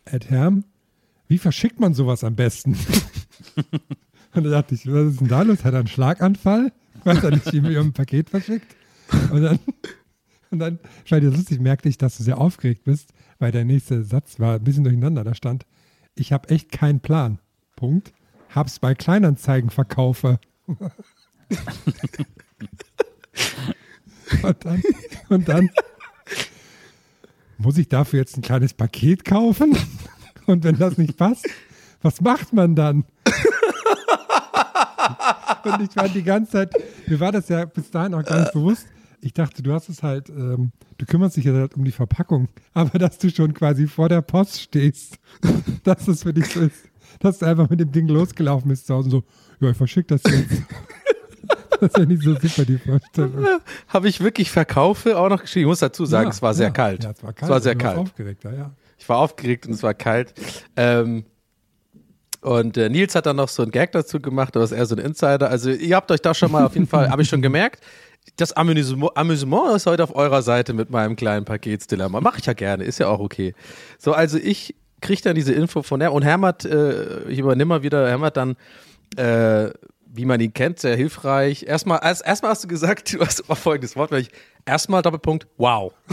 Ed 0.05 0.31
Herm, 0.31 0.65
wie 1.29 1.39
verschickt 1.39 1.79
man 1.79 1.95
sowas 1.95 2.25
am 2.25 2.35
besten? 2.35 2.77
und 4.35 4.45
da 4.45 4.51
dachte 4.51 4.75
ich, 4.75 4.87
was 4.91 5.13
ist 5.13 5.21
denn 5.21 5.29
da 5.29 5.43
los? 5.43 5.65
Hat 5.65 5.73
er 5.75 5.81
einen 5.81 5.89
Schlaganfall? 5.89 6.73
Weiß 7.05 7.23
er 7.23 7.31
nicht, 7.31 7.53
wie 7.53 7.61
man 7.61 7.77
ein 7.77 7.93
Paket 7.93 8.31
verschickt? 8.31 8.75
Und 9.31 9.43
dann, 9.43 9.59
und 10.51 10.59
dann 10.59 10.79
scheint 11.05 11.23
dir 11.25 11.31
lustig, 11.31 11.61
merkte 11.61 11.89
ich, 11.89 11.99
dass 11.99 12.17
du 12.19 12.23
sehr 12.23 12.39
aufgeregt 12.39 12.85
bist, 12.85 13.11
weil 13.39 13.53
der 13.53 13.65
nächste 13.65 14.05
Satz 14.05 14.39
war 14.41 14.57
ein 14.57 14.65
bisschen 14.65 14.85
durcheinander. 14.85 15.25
Da 15.25 15.35
stand, 15.35 15.67
ich 16.15 16.33
habe 16.33 16.49
echt 16.49 16.73
keinen 16.73 17.01
Plan. 17.01 17.39
Punkt. 17.77 18.13
Hab's 18.55 18.79
bei 18.79 18.95
Kleinanzeigen 18.95 19.71
verkaufe. 19.71 20.39
und 24.43 24.65
dann, 24.65 24.83
und 25.29 25.49
dann 25.49 25.71
muss 27.59 27.79
ich 27.79 27.89
dafür 27.89 28.21
jetzt 28.21 28.37
ein 28.37 28.43
kleines 28.43 28.75
Paket 28.75 29.25
kaufen? 29.25 29.77
Und 30.47 30.65
wenn 30.65 30.77
das 30.77 30.99
nicht 30.99 31.17
passt, 31.17 31.49
was 32.03 32.21
macht 32.21 32.53
man 32.53 32.75
dann? 32.75 33.05
Und 35.65 35.83
ich 35.83 35.97
war 35.97 36.09
die 36.09 36.23
ganze 36.23 36.53
Zeit, 36.53 36.73
mir 37.07 37.21
war 37.21 37.33
das 37.33 37.49
ja 37.49 37.65
bis 37.65 37.91
dahin 37.91 38.15
auch 38.15 38.25
gar 38.25 38.41
nicht 38.41 38.53
bewusst. 38.53 38.87
Ich 39.25 39.33
dachte, 39.33 39.63
du 39.63 39.73
hast 39.73 39.89
es 39.89 40.03
halt, 40.03 40.29
ähm, 40.31 40.73
du 40.99 41.07
kümmerst 41.07 41.37
dich 41.37 41.45
ja 41.45 41.53
halt 41.53 41.75
um 41.77 41.85
die 41.85 41.93
Verpackung, 41.93 42.49
aber 42.75 42.99
dass 42.99 43.19
du 43.19 43.31
schon 43.31 43.55
quasi 43.55 43.87
vor 43.87 44.09
der 44.09 44.21
Post 44.21 44.61
stehst, 44.61 45.19
dass 45.85 46.07
das 46.07 46.25
für 46.25 46.35
dich 46.35 46.47
so 46.49 46.61
ist, 46.61 46.91
dass 47.21 47.39
du 47.39 47.47
einfach 47.47 47.71
mit 47.71 47.79
dem 47.79 47.93
Ding 47.93 48.09
losgelaufen 48.09 48.69
bist 48.69 48.89
zu 48.89 48.95
Hause 48.95 49.07
und 49.07 49.11
so, 49.11 49.25
ja, 49.61 49.71
ich 49.71 49.77
verschick 49.77 50.09
das 50.09 50.23
jetzt. 50.27 50.63
Das 51.81 51.91
ist 51.91 51.99
ja 51.99 52.05
nicht 52.05 52.23
so 52.23 52.35
super, 52.37 52.65
die 52.65 52.79
Vorstellung. 52.79 53.45
Habe 53.89 54.09
ich 54.09 54.21
wirklich 54.21 54.53
Verkaufe 54.53 55.19
auch 55.19 55.29
noch 55.29 55.41
geschrieben. 55.41 55.65
Ich 55.65 55.67
muss 55.67 55.81
dazu 55.81 56.07
sagen, 56.07 56.27
Ja, 56.27 56.31
es 56.31 56.41
war 56.41 56.55
sehr 56.55 56.69
ja. 56.69 56.73
kalt. 56.73 57.03
Ja, 57.03 57.11
es 57.11 57.25
war 57.25 57.33
kalt. 57.33 57.43
Es 57.43 57.49
war 57.49 57.61
sehr 57.61 57.75
kalt. 57.75 57.99
aufgeregt, 57.99 58.45
ja, 58.45 58.53
ja. 58.53 58.71
Ich 58.99 59.09
war 59.09 59.19
aufgeregt 59.19 59.67
und 59.67 59.73
es 59.73 59.83
war 59.83 59.93
kalt. 59.93 60.33
Ähm, 60.77 61.25
und 62.41 62.77
äh, 62.77 62.89
Nils 62.89 63.17
hat 63.17 63.27
dann 63.27 63.35
noch 63.35 63.49
so 63.49 63.63
einen 63.63 63.73
Gag 63.73 63.91
dazu 63.91 64.21
gemacht, 64.21 64.55
aber 64.55 64.65
ist 64.65 64.71
eher 64.71 64.87
so 64.87 64.95
ein 64.95 65.05
Insider. 65.05 65.51
Also 65.51 65.71
ihr 65.71 65.97
habt 65.97 66.09
euch 66.13 66.21
da 66.21 66.35
schon 66.35 66.53
mal 66.53 66.65
auf 66.65 66.75
jeden 66.75 66.87
Fall, 66.87 67.11
habe 67.11 67.23
ich 67.23 67.29
schon 67.29 67.43
gemerkt, 67.43 67.83
das 68.37 68.53
Amüsement, 68.53 69.13
ist 69.77 69.87
heute 69.87 70.05
auf 70.05 70.15
eurer 70.15 70.43
Seite 70.43 70.73
mit 70.73 70.91
meinem 70.91 71.17
kleinen 71.17 71.45
Paketsdilemma. 71.45 72.21
Mache 72.21 72.39
ich 72.39 72.47
ja 72.47 72.53
gerne, 72.53 72.85
ist 72.85 72.99
ja 72.99 73.09
auch 73.09 73.21
okay. 73.21 73.55
So, 73.99 74.13
also 74.13 74.39
ich 74.39 74.75
kriege 75.01 75.21
dann 75.23 75.35
diese 75.35 75.53
Info 75.53 75.83
von 75.83 76.01
Herm 76.01 76.15
und 76.15 76.23
Herm 76.23 76.45
hat, 76.45 76.65
äh, 76.65 77.25
ich 77.29 77.39
übernehme 77.39 77.69
mal 77.69 77.83
wieder, 77.83 78.09
Herm 78.09 78.23
hat 78.23 78.37
dann 78.37 78.57
äh, 79.17 79.71
wie 80.15 80.27
man 80.27 80.41
ihn 80.41 80.53
kennt, 80.53 80.79
sehr 80.79 80.95
hilfreich. 80.95 81.65
Erstmal, 81.67 82.01
erst, 82.03 82.25
erstmal 82.25 82.51
hast 82.51 82.65
du 82.65 82.69
gesagt, 82.69 83.13
du 83.15 83.21
hast 83.21 83.43
folgendes 83.55 83.97
Wort, 83.97 84.11
weil 84.11 84.21
ich 84.21 84.31
erstmal 84.67 85.03
Doppelpunkt, 85.03 85.47
wow. 85.57 85.93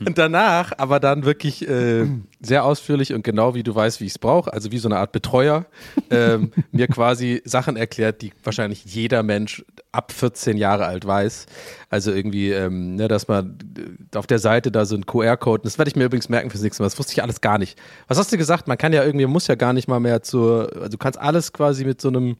und 0.06 0.18
danach 0.18 0.72
aber 0.78 1.00
dann 1.00 1.24
wirklich 1.24 1.68
äh, 1.68 2.06
sehr 2.40 2.64
ausführlich 2.64 3.12
und 3.14 3.22
genau 3.22 3.54
wie 3.54 3.62
du 3.62 3.74
weißt, 3.74 4.00
wie 4.00 4.06
ich 4.06 4.12
es 4.12 4.18
brauche, 4.18 4.52
also 4.52 4.70
wie 4.72 4.78
so 4.78 4.88
eine 4.88 4.98
Art 4.98 5.12
Betreuer, 5.12 5.66
ähm, 6.10 6.52
mir 6.72 6.88
quasi 6.88 7.42
Sachen 7.44 7.76
erklärt, 7.76 8.22
die 8.22 8.32
wahrscheinlich 8.42 8.84
jeder 8.84 9.22
Mensch 9.22 9.64
ab 9.92 10.12
14 10.12 10.56
Jahre 10.56 10.86
alt 10.86 11.06
weiß. 11.06 11.46
Also 11.90 12.12
irgendwie, 12.12 12.50
ähm, 12.50 12.96
ne, 12.96 13.08
dass 13.08 13.28
man 13.28 13.58
äh, 13.76 14.16
auf 14.16 14.26
der 14.26 14.38
Seite 14.38 14.70
da 14.70 14.84
so 14.84 14.94
ein 14.94 15.06
QR-Code, 15.06 15.62
das 15.64 15.78
werde 15.78 15.88
ich 15.88 15.96
mir 15.96 16.04
übrigens 16.04 16.28
merken 16.28 16.50
fürs 16.50 16.62
nächste 16.62 16.82
Mal, 16.82 16.86
das 16.86 16.98
wusste 16.98 17.12
ich 17.12 17.22
alles 17.22 17.40
gar 17.40 17.58
nicht. 17.58 17.78
Was 18.06 18.18
hast 18.18 18.32
du 18.32 18.38
gesagt? 18.38 18.68
Man 18.68 18.78
kann 18.78 18.92
ja 18.92 19.04
irgendwie, 19.04 19.26
muss 19.26 19.46
ja 19.46 19.54
gar 19.54 19.72
nicht 19.72 19.88
mal 19.88 20.00
mehr 20.00 20.22
zur, 20.22 20.70
also 20.74 20.88
du 20.88 20.98
kannst 20.98 21.18
alles 21.18 21.52
quasi 21.52 21.84
mit 21.84 22.00
so 22.00 22.08
einem 22.08 22.36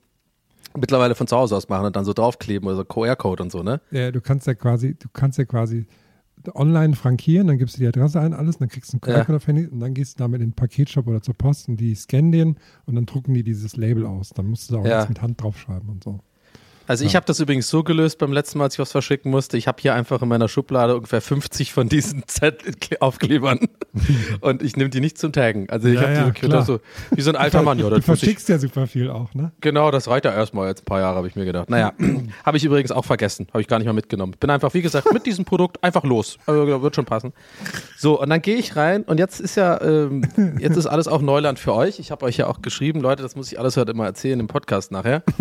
mittlerweile 0.77 1.15
von 1.15 1.27
zu 1.27 1.37
Hause 1.37 1.57
aus 1.57 1.69
machen 1.69 1.87
und 1.87 1.97
dann 1.97 2.05
so 2.05 2.13
draufkleben 2.13 2.69
oder 2.69 2.77
so 2.77 2.85
QR-Code 2.85 3.43
und 3.43 3.51
so, 3.51 3.63
ne? 3.63 3.81
Ja, 3.91 4.11
du 4.11 4.21
kannst 4.21 4.47
ja 4.47 4.55
quasi, 4.55 4.95
du 4.95 5.09
kannst 5.13 5.39
ja 5.39 5.45
quasi 5.45 5.87
online 6.55 6.95
frankieren, 6.95 7.47
dann 7.47 7.59
gibst 7.59 7.77
du 7.77 7.81
die 7.81 7.87
Adresse 7.87 8.21
ein, 8.21 8.33
alles, 8.35 8.59
dann 8.59 8.69
kriegst 8.69 8.93
du 8.93 8.99
einen 9.03 9.13
Ja. 9.13 9.21
QR-Code 9.21 9.37
auf 9.37 9.47
Handy 9.47 9.67
und 9.67 9.81
dann 9.81 9.95
gehst 9.95 10.19
du 10.19 10.25
damit 10.25 10.41
in 10.41 10.51
den 10.51 10.55
Paketshop 10.55 11.07
oder 11.07 11.21
zur 11.23 11.35
Post 11.35 11.69
und 11.69 11.79
die 11.79 11.95
scannen 11.95 12.33
den 12.33 12.57
und 12.87 12.95
dann 12.95 13.07
drucken 13.07 13.35
die 13.35 13.43
dieses 13.43 13.77
Label 13.77 14.07
aus. 14.07 14.31
Dann 14.31 14.47
musst 14.47 14.71
du 14.71 14.75
da 14.75 14.81
auch 14.81 14.85
Ja. 14.87 14.97
nichts 14.97 15.09
mit 15.09 15.23
Hand 15.23 15.43
draufschreiben 15.43 15.89
und 15.89 16.05
so. 16.05 16.21
Also 16.89 17.05
ich 17.05 17.15
habe 17.15 17.27
das 17.27 17.39
übrigens 17.39 17.69
so 17.69 17.83
gelöst 17.83 18.19
beim 18.19 18.33
letzten 18.33 18.59
Mal, 18.59 18.65
als 18.65 18.75
ich 18.75 18.79
was 18.79 18.93
verschicken 18.93 19.31
musste. 19.31 19.59
Ich 19.59 19.69
habe 19.69 19.77
hier 19.81 19.95
einfach 19.95 20.23
in 20.23 20.29
meiner 20.29 20.49
Schublade 20.49 20.97
ungefähr 20.97 21.21
50 21.21 21.73
von 21.73 21.89
diesen 21.89 22.25
Z-Aufklebern 22.27 23.61
und 24.41 24.63
ich 24.63 24.77
nehme 24.77 24.89
die 24.89 25.01
nicht 25.01 25.19
zum 25.19 25.33
Taggen. 25.33 25.69
Also 25.69 25.89
ich 25.89 25.95
Ja, 25.97 26.01
habe 26.01 26.13
ja, 26.15 26.25
die 26.31 26.41
klar. 26.41 26.65
so 26.65 26.81
wie 27.11 27.21
so 27.21 27.31
ein 27.31 27.37
alter 27.37 27.63
Mann. 27.63 27.79
Ja, 27.79 27.85
du 27.85 27.91
muss 27.91 27.99
ich, 28.01 28.05
verschickst 28.07 28.49
ja 28.49 28.59
super 28.59 28.87
viel 28.87 29.11
auch, 29.11 29.35
ne? 29.35 29.53
genau, 29.61 29.91
das 29.91 30.09
reicht 30.09 30.25
ja 30.25 30.33
erstmal 30.33 30.69
jetzt 30.69 30.83
ein 30.83 30.85
paar 30.87 31.01
Jahre, 31.01 31.17
habe 31.17 31.29
ich 31.29 31.37
mir 31.37 31.45
gedacht. 31.45 31.69
Naja, 31.69 31.93
habe 32.45 32.57
ich 32.57 32.65
übrigens 32.65 32.91
auch 32.91 33.05
vergessen, 33.05 33.49
habe 33.53 33.61
ich 33.61 33.69
gar 33.69 33.79
nicht 33.79 33.87
mal 33.87 33.93
mitgenommen. 33.93 34.35
Bin 34.41 34.49
einfach, 34.49 34.73
wie 34.73 34.83
gesagt, 34.83 35.13
mit 35.13 35.27
diesem 35.27 35.45
Produkt 35.45 35.85
einfach 35.85 36.05
los. 36.05 36.39
Also, 36.47 36.83
wird 36.83 36.95
schon 36.97 37.05
passen. 37.05 37.35
So, 37.99 38.19
und 38.21 38.31
dann 38.31 38.41
gehe 38.41 38.57
ich 38.57 38.77
rein 38.77 39.03
und 39.03 39.19
jetzt 39.19 39.41
ist 39.41 39.57
ja, 39.57 39.79
ähm, 39.83 40.23
jetzt 40.59 40.79
ist 40.79 40.87
alles 40.87 41.07
auch 41.07 41.21
Neuland 41.21 41.59
für 41.59 41.75
euch. 41.75 41.99
Ich 41.99 42.11
habe 42.11 42.25
euch 42.25 42.39
ja 42.39 42.47
auch 42.47 42.63
geschrieben, 42.63 43.01
Leute, 43.01 43.23
das 43.23 43.37
muss 43.37 43.53
ich 43.53 43.59
alles 43.59 43.77
heute 43.77 43.93
immer 43.93 44.07
erzählen 44.07 44.41
im 44.41 44.47
Podcast 44.47 44.91
nachher. 44.91 45.23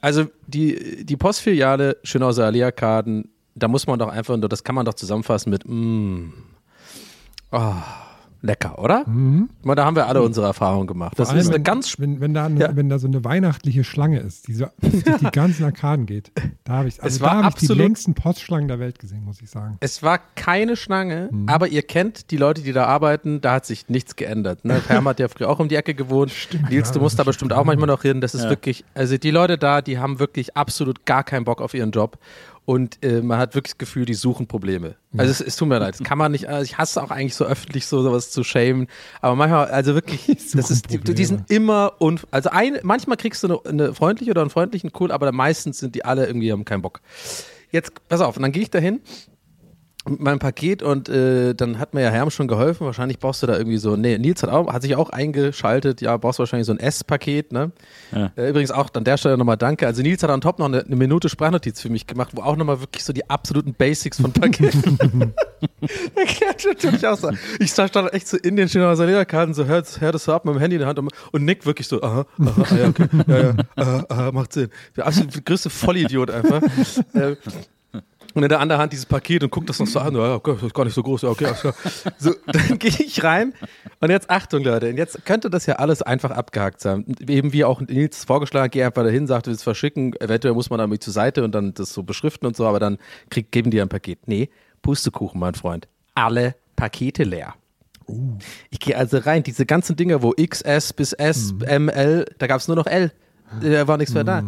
Also 0.00 0.26
die, 0.46 1.04
die 1.04 1.16
Postfiliale 1.16 1.96
Schönhauser 2.02 2.46
Alea-Karten, 2.46 3.30
da 3.54 3.68
muss 3.68 3.86
man 3.86 3.98
doch 3.98 4.08
einfach, 4.08 4.38
das 4.38 4.62
kann 4.64 4.74
man 4.74 4.84
doch 4.84 4.94
zusammenfassen 4.94 5.50
mit 5.50 5.64
mm, 5.66 6.32
ah, 7.50 7.82
lecker, 8.40 8.78
oder? 8.78 9.04
Mhm. 9.08 9.48
Da 9.64 9.84
haben 9.84 9.96
wir 9.96 10.06
alle 10.06 10.22
unsere 10.22 10.46
Erfahrungen 10.46 10.86
gemacht. 10.86 11.18
Das 11.18 11.30
allem, 11.30 11.40
ist 11.40 11.46
eine 11.48 11.56
wenn, 11.56 11.64
ganz 11.64 11.98
wenn, 11.98 12.20
wenn, 12.20 12.34
da 12.34 12.46
eine, 12.46 12.60
Ja. 12.60 12.76
wenn 12.76 12.88
da 12.88 12.98
so 12.98 13.06
eine 13.08 13.24
weihnachtliche 13.24 13.82
Schlange 13.84 14.20
ist, 14.20 14.46
die 14.48 14.54
so 14.54 14.66
durch 14.80 15.02
die 15.18 15.30
ganzen 15.32 15.64
Arkaden 15.64 16.06
geht. 16.06 16.30
Da 16.64 16.74
habe 16.74 16.88
ich, 16.88 17.02
also 17.02 17.16
Es 17.16 17.20
war 17.20 17.36
da 17.42 17.44
habe 17.44 17.56
ich 17.60 17.66
die 17.68 17.74
längsten 17.74 18.14
Postschlangen 18.14 18.68
der 18.68 18.78
Welt 18.78 18.98
gesehen, 18.98 19.24
muss 19.24 19.40
ich 19.42 19.50
sagen. 19.50 19.76
Es 19.80 20.02
war 20.02 20.20
keine 20.36 20.76
Schlange, 20.76 21.28
Mhm. 21.32 21.48
aber 21.48 21.68
ihr 21.68 21.82
kennt 21.82 22.30
die 22.30 22.36
Leute, 22.36 22.62
die 22.62 22.72
da 22.72 22.84
arbeiten, 22.86 23.40
da 23.40 23.54
hat 23.54 23.66
sich 23.66 23.88
nichts 23.88 24.14
geändert. 24.16 24.64
Ne? 24.64 24.80
Herm 24.86 25.08
hat 25.08 25.18
ja 25.20 25.28
früher 25.28 25.48
auch 25.50 25.58
um 25.58 25.68
die 25.68 25.76
Ecke 25.76 25.94
gewohnt. 25.94 26.32
Nils, 26.70 26.88
ja, 26.88 26.94
du 26.94 27.00
musst 27.00 27.18
da 27.18 27.24
bestimmt 27.24 27.52
auch 27.52 27.64
manchmal 27.64 27.88
noch 27.88 28.02
hin. 28.02 28.20
Das 28.20 28.34
ist 28.34 28.44
Ja. 28.44 28.50
wirklich, 28.50 28.84
also 28.94 29.16
die 29.18 29.30
Leute 29.30 29.58
da, 29.58 29.82
die 29.82 29.98
haben 29.98 30.18
wirklich 30.20 30.56
absolut 30.56 31.04
gar 31.06 31.24
keinen 31.24 31.44
Bock 31.44 31.60
auf 31.60 31.74
ihren 31.74 31.90
Job. 31.90 32.18
Und 32.68 33.02
äh, 33.02 33.22
man 33.22 33.38
hat 33.38 33.54
wirklich 33.54 33.72
das 33.72 33.78
Gefühl, 33.78 34.04
die 34.04 34.12
suchen 34.12 34.46
Probleme. 34.46 34.96
Also 35.16 35.30
es, 35.30 35.40
es 35.40 35.56
tut 35.56 35.68
mir 35.68 35.78
leid, 35.78 35.94
das 35.94 36.06
kann 36.06 36.18
man 36.18 36.32
nicht, 36.32 36.50
also 36.50 36.62
ich 36.64 36.76
hasse 36.76 37.02
auch 37.02 37.10
eigentlich 37.10 37.34
so 37.34 37.46
öffentlich 37.46 37.86
so 37.86 38.02
sowas 38.02 38.30
zu 38.30 38.44
shamen, 38.44 38.88
aber 39.22 39.36
manchmal, 39.36 39.68
also 39.68 39.94
wirklich, 39.94 40.26
das 40.52 40.70
ist, 40.70 40.90
die, 40.90 40.98
die 40.98 41.24
sind 41.24 41.50
immer, 41.50 41.94
un, 41.98 42.20
also 42.30 42.50
ein, 42.50 42.78
manchmal 42.82 43.16
kriegst 43.16 43.42
du 43.42 43.46
eine, 43.46 43.64
eine 43.64 43.94
freundliche 43.94 44.32
oder 44.32 44.42
einen 44.42 44.50
freundlichen, 44.50 44.90
cool, 45.00 45.12
aber 45.12 45.32
meistens 45.32 45.78
sind 45.78 45.94
die 45.94 46.04
alle 46.04 46.26
irgendwie, 46.26 46.52
haben 46.52 46.66
keinen 46.66 46.82
Bock. 46.82 47.00
Jetzt, 47.70 48.06
pass 48.06 48.20
auf, 48.20 48.36
und 48.36 48.42
dann 48.42 48.52
gehe 48.52 48.64
ich 48.64 48.70
dahin 48.70 49.00
mit 50.08 50.20
meinem 50.20 50.38
Paket 50.38 50.82
und 50.82 51.08
äh, 51.08 51.54
dann 51.54 51.78
hat 51.78 51.94
mir 51.94 52.02
ja 52.02 52.10
Herm 52.10 52.30
schon 52.30 52.48
geholfen. 52.48 52.86
Wahrscheinlich 52.86 53.18
brauchst 53.18 53.42
du 53.42 53.46
da 53.46 53.56
irgendwie 53.56 53.78
so, 53.78 53.96
nee, 53.96 54.18
Nils 54.18 54.42
hat, 54.42 54.50
auch, 54.50 54.72
hat 54.72 54.82
sich 54.82 54.96
auch 54.96 55.10
eingeschaltet, 55.10 56.00
ja, 56.00 56.16
brauchst 56.16 56.38
du 56.38 56.42
wahrscheinlich 56.42 56.66
so 56.66 56.72
ein 56.72 56.80
S-Paket, 56.80 57.52
ne? 57.52 57.72
Ja. 58.12 58.32
Äh, 58.36 58.50
übrigens 58.50 58.70
auch 58.70 58.88
an 58.94 59.04
der 59.04 59.16
Stelle 59.16 59.36
nochmal 59.38 59.56
danke. 59.56 59.86
Also 59.86 60.02
Nils 60.02 60.22
hat 60.22 60.30
on 60.30 60.40
top 60.40 60.58
noch 60.58 60.66
eine, 60.66 60.84
eine 60.84 60.96
Minute 60.96 61.28
Sprachnotiz 61.28 61.80
für 61.80 61.90
mich 61.90 62.06
gemacht, 62.06 62.30
wo 62.34 62.42
auch 62.42 62.56
nochmal 62.56 62.80
wirklich 62.80 63.04
so 63.04 63.12
die 63.12 63.28
absoluten 63.28 63.74
Basics 63.74 64.20
von 64.20 64.32
Paketen 64.32 65.34
erklärt 66.14 66.64
wird. 66.64 66.84
Und 66.84 66.94
ich 66.94 67.06
auch 67.06 67.16
so, 67.16 67.30
ich 67.58 67.70
stand 67.70 68.12
echt 68.12 68.28
so 68.28 68.36
in 68.36 68.56
den 68.56 68.68
Schindler-Lederkarten, 68.68 69.54
so 69.54 69.64
hört, 69.66 70.00
hört 70.00 70.14
das 70.14 70.24
so 70.24 70.32
ab 70.32 70.44
mit 70.44 70.54
dem 70.54 70.60
Handy 70.60 70.76
in 70.76 70.80
der 70.80 70.88
Hand 70.88 70.98
und, 70.98 71.10
und 71.32 71.44
Nick 71.44 71.66
wirklich 71.66 71.88
so, 71.88 72.02
aha, 72.02 72.26
aha, 72.40 72.62
ah, 72.70 72.76
ja, 72.76 72.88
okay, 72.88 73.08
ja, 73.26 73.38
ja, 73.38 73.54
aha, 73.76 74.06
aha, 74.08 74.32
macht 74.32 74.52
Sinn. 74.52 74.68
Der 74.96 75.06
absolut 75.06 75.44
größte 75.44 75.70
Vollidiot 75.70 76.30
einfach. 76.30 76.62
äh, 77.14 77.36
und 78.38 78.44
in 78.44 78.48
der 78.48 78.60
anderen 78.60 78.80
Hand 78.80 78.92
dieses 78.92 79.04
Paket 79.04 79.42
und 79.42 79.50
guckt 79.50 79.68
das 79.68 79.80
noch 79.80 79.86
so 79.86 79.98
an. 79.98 80.14
Ja, 80.14 80.34
okay, 80.34 80.54
das 80.54 80.62
ist 80.62 80.74
gar 80.74 80.84
nicht 80.84 80.94
so 80.94 81.02
groß. 81.02 81.22
Ja, 81.22 81.30
okay, 81.30 81.46
alles 81.46 81.60
klar. 81.60 81.74
So, 82.18 82.32
dann 82.46 82.78
gehe 82.78 82.90
ich 82.90 83.22
rein. 83.24 83.52
Und 84.00 84.10
jetzt 84.10 84.30
Achtung, 84.30 84.62
Leute. 84.62 84.90
Und 84.90 84.96
jetzt 84.96 85.24
könnte 85.26 85.50
das 85.50 85.66
ja 85.66 85.74
alles 85.74 86.02
einfach 86.02 86.30
abgehakt 86.30 86.80
sein. 86.80 87.04
Eben 87.26 87.52
wie 87.52 87.64
auch 87.64 87.80
Nils 87.80 88.24
vorgeschlagen 88.24 88.66
hat, 88.66 88.72
geh 88.72 88.84
einfach 88.84 89.02
dahin, 89.02 89.26
sagt, 89.26 89.46
du 89.46 89.50
willst 89.50 89.64
verschicken. 89.64 90.14
Eventuell 90.20 90.54
muss 90.54 90.70
man 90.70 90.78
damit 90.78 91.02
zur 91.02 91.12
Seite 91.12 91.42
und 91.42 91.52
dann 91.52 91.74
das 91.74 91.92
so 91.92 92.04
beschriften 92.04 92.46
und 92.46 92.56
so, 92.56 92.64
aber 92.66 92.78
dann 92.78 92.98
krieg, 93.28 93.50
geben 93.50 93.70
die 93.70 93.80
ein 93.80 93.88
Paket. 93.88 94.28
Nee, 94.28 94.50
Pustekuchen, 94.82 95.40
mein 95.40 95.54
Freund. 95.54 95.88
Alle 96.14 96.54
Pakete 96.76 97.24
leer. 97.24 97.54
Ich 98.70 98.78
gehe 98.78 98.96
also 98.96 99.18
rein, 99.18 99.42
diese 99.42 99.66
ganzen 99.66 99.96
Dinger, 99.96 100.22
wo 100.22 100.30
XS 100.32 100.92
bis 100.92 101.12
S, 101.12 101.54
M, 101.66 101.88
L, 101.88 102.24
da 102.38 102.46
gab 102.46 102.60
es 102.60 102.68
nur 102.68 102.76
noch 102.76 102.86
L. 102.86 103.12
Da 103.60 103.86
war 103.88 103.96
nichts 103.96 104.14
mehr 104.14 104.24
da. 104.24 104.44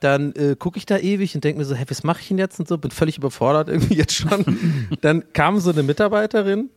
Dann 0.00 0.32
äh, 0.34 0.56
gucke 0.58 0.78
ich 0.78 0.86
da 0.86 0.98
ewig 0.98 1.34
und 1.34 1.44
denke 1.44 1.58
mir 1.58 1.64
so, 1.64 1.74
hey, 1.74 1.84
was 1.88 2.02
mache 2.02 2.20
ich 2.20 2.28
denn 2.28 2.38
jetzt 2.38 2.58
und 2.58 2.68
so, 2.68 2.78
bin 2.78 2.90
völlig 2.90 3.18
überfordert 3.18 3.68
irgendwie 3.70 3.94
jetzt 3.94 4.14
schon. 4.14 4.88
Dann 5.00 5.32
kam 5.32 5.60
so 5.60 5.70
eine 5.70 5.82
Mitarbeiterin 5.82 6.70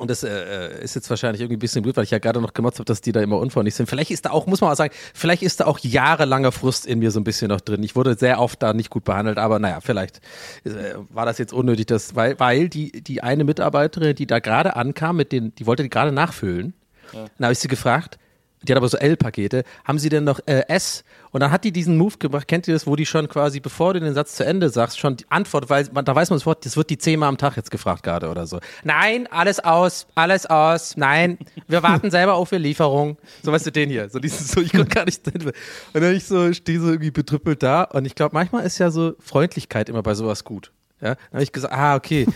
und 0.00 0.10
das 0.10 0.22
äh, 0.22 0.82
ist 0.82 0.94
jetzt 0.94 1.10
wahrscheinlich 1.10 1.42
irgendwie 1.42 1.56
ein 1.56 1.60
bisschen 1.60 1.82
blöd, 1.82 1.94
weil 1.94 2.04
ich 2.04 2.10
ja 2.10 2.18
gerade 2.18 2.40
noch 2.40 2.54
gemotzt 2.54 2.78
habe, 2.78 2.86
dass 2.86 3.02
die 3.02 3.12
da 3.12 3.20
immer 3.20 3.36
unfreundlich 3.36 3.74
sind. 3.74 3.86
Vielleicht 3.86 4.10
ist 4.10 4.24
da 4.24 4.30
auch, 4.30 4.46
muss 4.46 4.62
man 4.62 4.70
auch 4.70 4.76
sagen, 4.76 4.94
vielleicht 5.12 5.42
ist 5.42 5.60
da 5.60 5.66
auch 5.66 5.78
jahrelanger 5.78 6.52
Frust 6.52 6.86
in 6.86 7.00
mir 7.00 7.10
so 7.10 7.20
ein 7.20 7.24
bisschen 7.24 7.48
noch 7.48 7.60
drin. 7.60 7.82
Ich 7.82 7.96
wurde 7.96 8.14
sehr 8.14 8.40
oft 8.40 8.62
da 8.62 8.72
nicht 8.72 8.88
gut 8.88 9.04
behandelt, 9.04 9.36
aber 9.36 9.58
naja, 9.58 9.80
vielleicht 9.82 10.22
äh, 10.64 10.94
war 11.10 11.26
das 11.26 11.36
jetzt 11.36 11.52
unnötig, 11.52 11.84
dass, 11.86 12.14
weil, 12.16 12.40
weil 12.40 12.70
die, 12.70 12.92
die 13.02 13.22
eine 13.22 13.44
Mitarbeiterin, 13.44 14.14
die 14.14 14.26
da 14.26 14.38
gerade 14.38 14.74
ankam, 14.74 15.16
mit 15.16 15.32
den, 15.32 15.54
die 15.56 15.66
wollte 15.66 15.82
die 15.82 15.90
gerade 15.90 16.12
nachfüllen. 16.12 16.72
Dann 17.12 17.28
habe 17.42 17.52
ich 17.52 17.58
sie 17.58 17.68
gefragt, 17.68 18.18
die 18.62 18.72
hat 18.72 18.76
aber 18.76 18.88
so 18.88 18.98
L-Pakete, 18.98 19.64
haben 19.84 19.98
sie 19.98 20.08
denn 20.08 20.24
noch 20.24 20.40
äh, 20.46 20.64
S? 20.68 21.04
Und 21.32 21.40
dann 21.40 21.50
hat 21.50 21.64
die 21.64 21.72
diesen 21.72 21.96
Move 21.96 22.18
gemacht, 22.18 22.48
kennt 22.48 22.66
ihr 22.68 22.74
das, 22.74 22.86
wo 22.86 22.96
die 22.96 23.06
schon 23.06 23.28
quasi, 23.28 23.60
bevor 23.60 23.94
du 23.94 24.00
den 24.00 24.14
Satz 24.14 24.34
zu 24.34 24.44
Ende 24.44 24.68
sagst, 24.68 24.98
schon 24.98 25.16
die 25.16 25.24
Antwort, 25.30 25.70
weil 25.70 25.86
man, 25.92 26.04
da 26.04 26.14
weiß 26.14 26.30
man 26.30 26.38
sofort, 26.38 26.66
das 26.66 26.76
wird 26.76 26.90
die 26.90 26.98
zehnmal 26.98 27.28
am 27.28 27.38
Tag 27.38 27.56
jetzt 27.56 27.70
gefragt 27.70 28.02
gerade 28.02 28.28
oder 28.28 28.46
so. 28.46 28.58
Nein, 28.82 29.28
alles 29.30 29.60
aus, 29.60 30.06
alles 30.14 30.46
aus, 30.46 30.96
nein, 30.96 31.38
wir 31.68 31.82
warten 31.82 32.10
selber 32.10 32.34
auf 32.34 32.50
ihre 32.52 32.60
Lieferung. 32.60 33.16
So 33.42 33.52
weißt 33.52 33.66
du 33.66 33.72
den 33.72 33.88
hier, 33.90 34.08
so 34.10 34.18
dieses, 34.18 34.48
so, 34.48 34.60
ich 34.60 34.72
konnte 34.72 34.88
gar 34.88 35.04
nicht, 35.04 35.26
und 35.26 35.52
dann 35.94 36.14
ich 36.14 36.24
so, 36.24 36.52
stehe 36.52 36.80
so 36.80 36.88
irgendwie 36.88 37.12
betrüppelt 37.12 37.62
da 37.62 37.84
und 37.84 38.04
ich 38.04 38.14
glaube, 38.14 38.34
manchmal 38.34 38.66
ist 38.66 38.78
ja 38.78 38.90
so 38.90 39.14
Freundlichkeit 39.20 39.88
immer 39.88 40.02
bei 40.02 40.14
sowas 40.14 40.44
gut. 40.44 40.72
Ja, 41.00 41.14
dann 41.14 41.32
habe 41.32 41.42
ich 41.42 41.52
gesagt, 41.52 41.72
ah, 41.72 41.94
okay, 41.94 42.26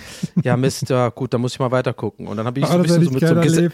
ja, 0.42 0.56
Mist, 0.56 0.88
ja, 0.88 1.10
gut, 1.10 1.34
dann 1.34 1.42
muss 1.42 1.52
ich 1.52 1.58
mal 1.58 1.70
weiter 1.70 1.92
gucken. 1.92 2.26
Und 2.26 2.38
dann 2.38 2.46
habe 2.46 2.60
ich 2.60 2.66
so 2.66 2.72
ein 2.72 2.80
Ah, 2.80 2.82
das 2.82 2.98
bisschen 2.98 3.04
so 3.04 3.10
mit 3.10 3.20
so 3.20 3.58
einem. 3.58 3.72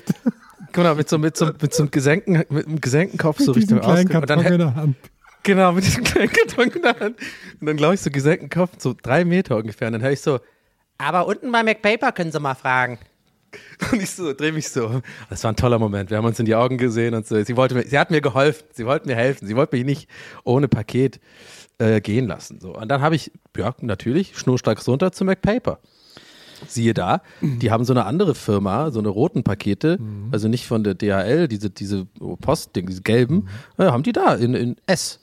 Genau, 0.73 0.95
mit 0.95 1.09
so, 1.09 1.19
mit 1.19 1.37
so, 1.37 1.51
mit 1.61 1.75
so 1.75 1.83
einem 1.83 1.91
gesenkten, 1.91 2.45
mit 2.49 2.67
einem 2.67 2.81
gesenkten 2.81 3.19
Kopf 3.19 3.39
so 3.39 3.53
Richtung 3.53 3.81
kleinen 3.81 4.07
Ausgang. 4.07 4.23
Und 4.23 4.31
dann, 4.31 4.41
in 4.41 4.59
der 4.59 4.75
Hand. 4.75 4.97
genau, 5.43 5.73
mit 5.73 5.85
diesem 5.85 6.05
kleinen 6.05 6.31
Karton 6.31 6.71
in 6.71 6.83
der 6.83 6.99
Hand. 6.99 7.17
Und 7.61 7.67
dann 7.67 7.77
glaube 7.77 7.95
ich 7.95 8.01
so 8.01 8.11
gesenkten 8.11 8.51
Kopf, 8.51 8.71
so 8.79 8.95
drei 9.01 9.25
Meter 9.25 9.57
ungefähr. 9.57 9.89
Und 9.89 9.95
dann 9.95 10.03
höre 10.03 10.13
ich 10.13 10.21
so, 10.21 10.41
aber 11.01 11.27
unten 11.27 11.51
bei 11.51 11.63
McPaper 11.63 12.13
können 12.13 12.31
Sie 12.31 12.39
mal 12.41 12.55
fragen. 12.55 12.99
Und 13.91 14.03
ich 14.03 14.11
so, 14.11 14.33
drehe 14.33 14.53
mich 14.53 14.69
so. 14.69 15.01
Das 15.29 15.43
war 15.43 15.53
ein 15.53 15.57
toller 15.57 15.79
Moment. 15.79 16.11
Wir 16.11 16.19
haben 16.19 16.27
uns 16.27 16.39
in 16.39 16.45
die 16.45 16.55
Augen 16.55 16.77
gesehen 16.77 17.15
und 17.15 17.27
so. 17.27 17.43
Sie 17.43 17.57
wollte 17.57 17.75
mir, 17.75 17.85
sie 17.85 17.99
hat 17.99 18.11
mir 18.11 18.21
geholfen. 18.21 18.67
Sie 18.73 18.85
wollte 18.85 19.09
mir 19.09 19.17
helfen. 19.17 19.49
Sie 19.49 19.57
wollte 19.57 19.77
mich 19.77 19.85
nicht 19.85 20.09
ohne 20.45 20.69
Paket 20.69 21.19
äh, 21.79 22.01
gehen 22.01 22.27
lassen. 22.27 22.61
So. 22.61 22.77
Und 22.77 22.89
dann 22.89 23.01
habe 23.01 23.17
ich, 23.17 23.33
ja, 23.57 23.75
natürlich, 23.81 24.39
schnurstracks 24.39 24.87
runter 24.87 25.11
zu 25.11 25.25
McPaper. 25.25 25.81
Siehe 26.67 26.95
da, 26.95 27.23
die 27.41 27.71
haben 27.71 27.85
so 27.85 27.93
eine 27.93 28.05
andere 28.05 28.35
Firma, 28.35 28.91
so 28.91 28.99
eine 28.99 29.09
roten 29.09 29.43
Pakete, 29.43 29.99
also 30.31 30.49
nicht 30.49 30.67
von 30.67 30.85
der 30.85 30.95
DHL, 30.95 31.49
diese, 31.49 31.71
diese 31.71 32.07
Postding, 32.41 32.87
diese 32.87 33.03
gelben, 33.03 33.49
ja, 33.79 33.93
haben 33.93 34.03
die 34.03 34.13
da 34.13 34.35
in, 34.35 34.55
in 34.55 34.77
S. 34.87 35.21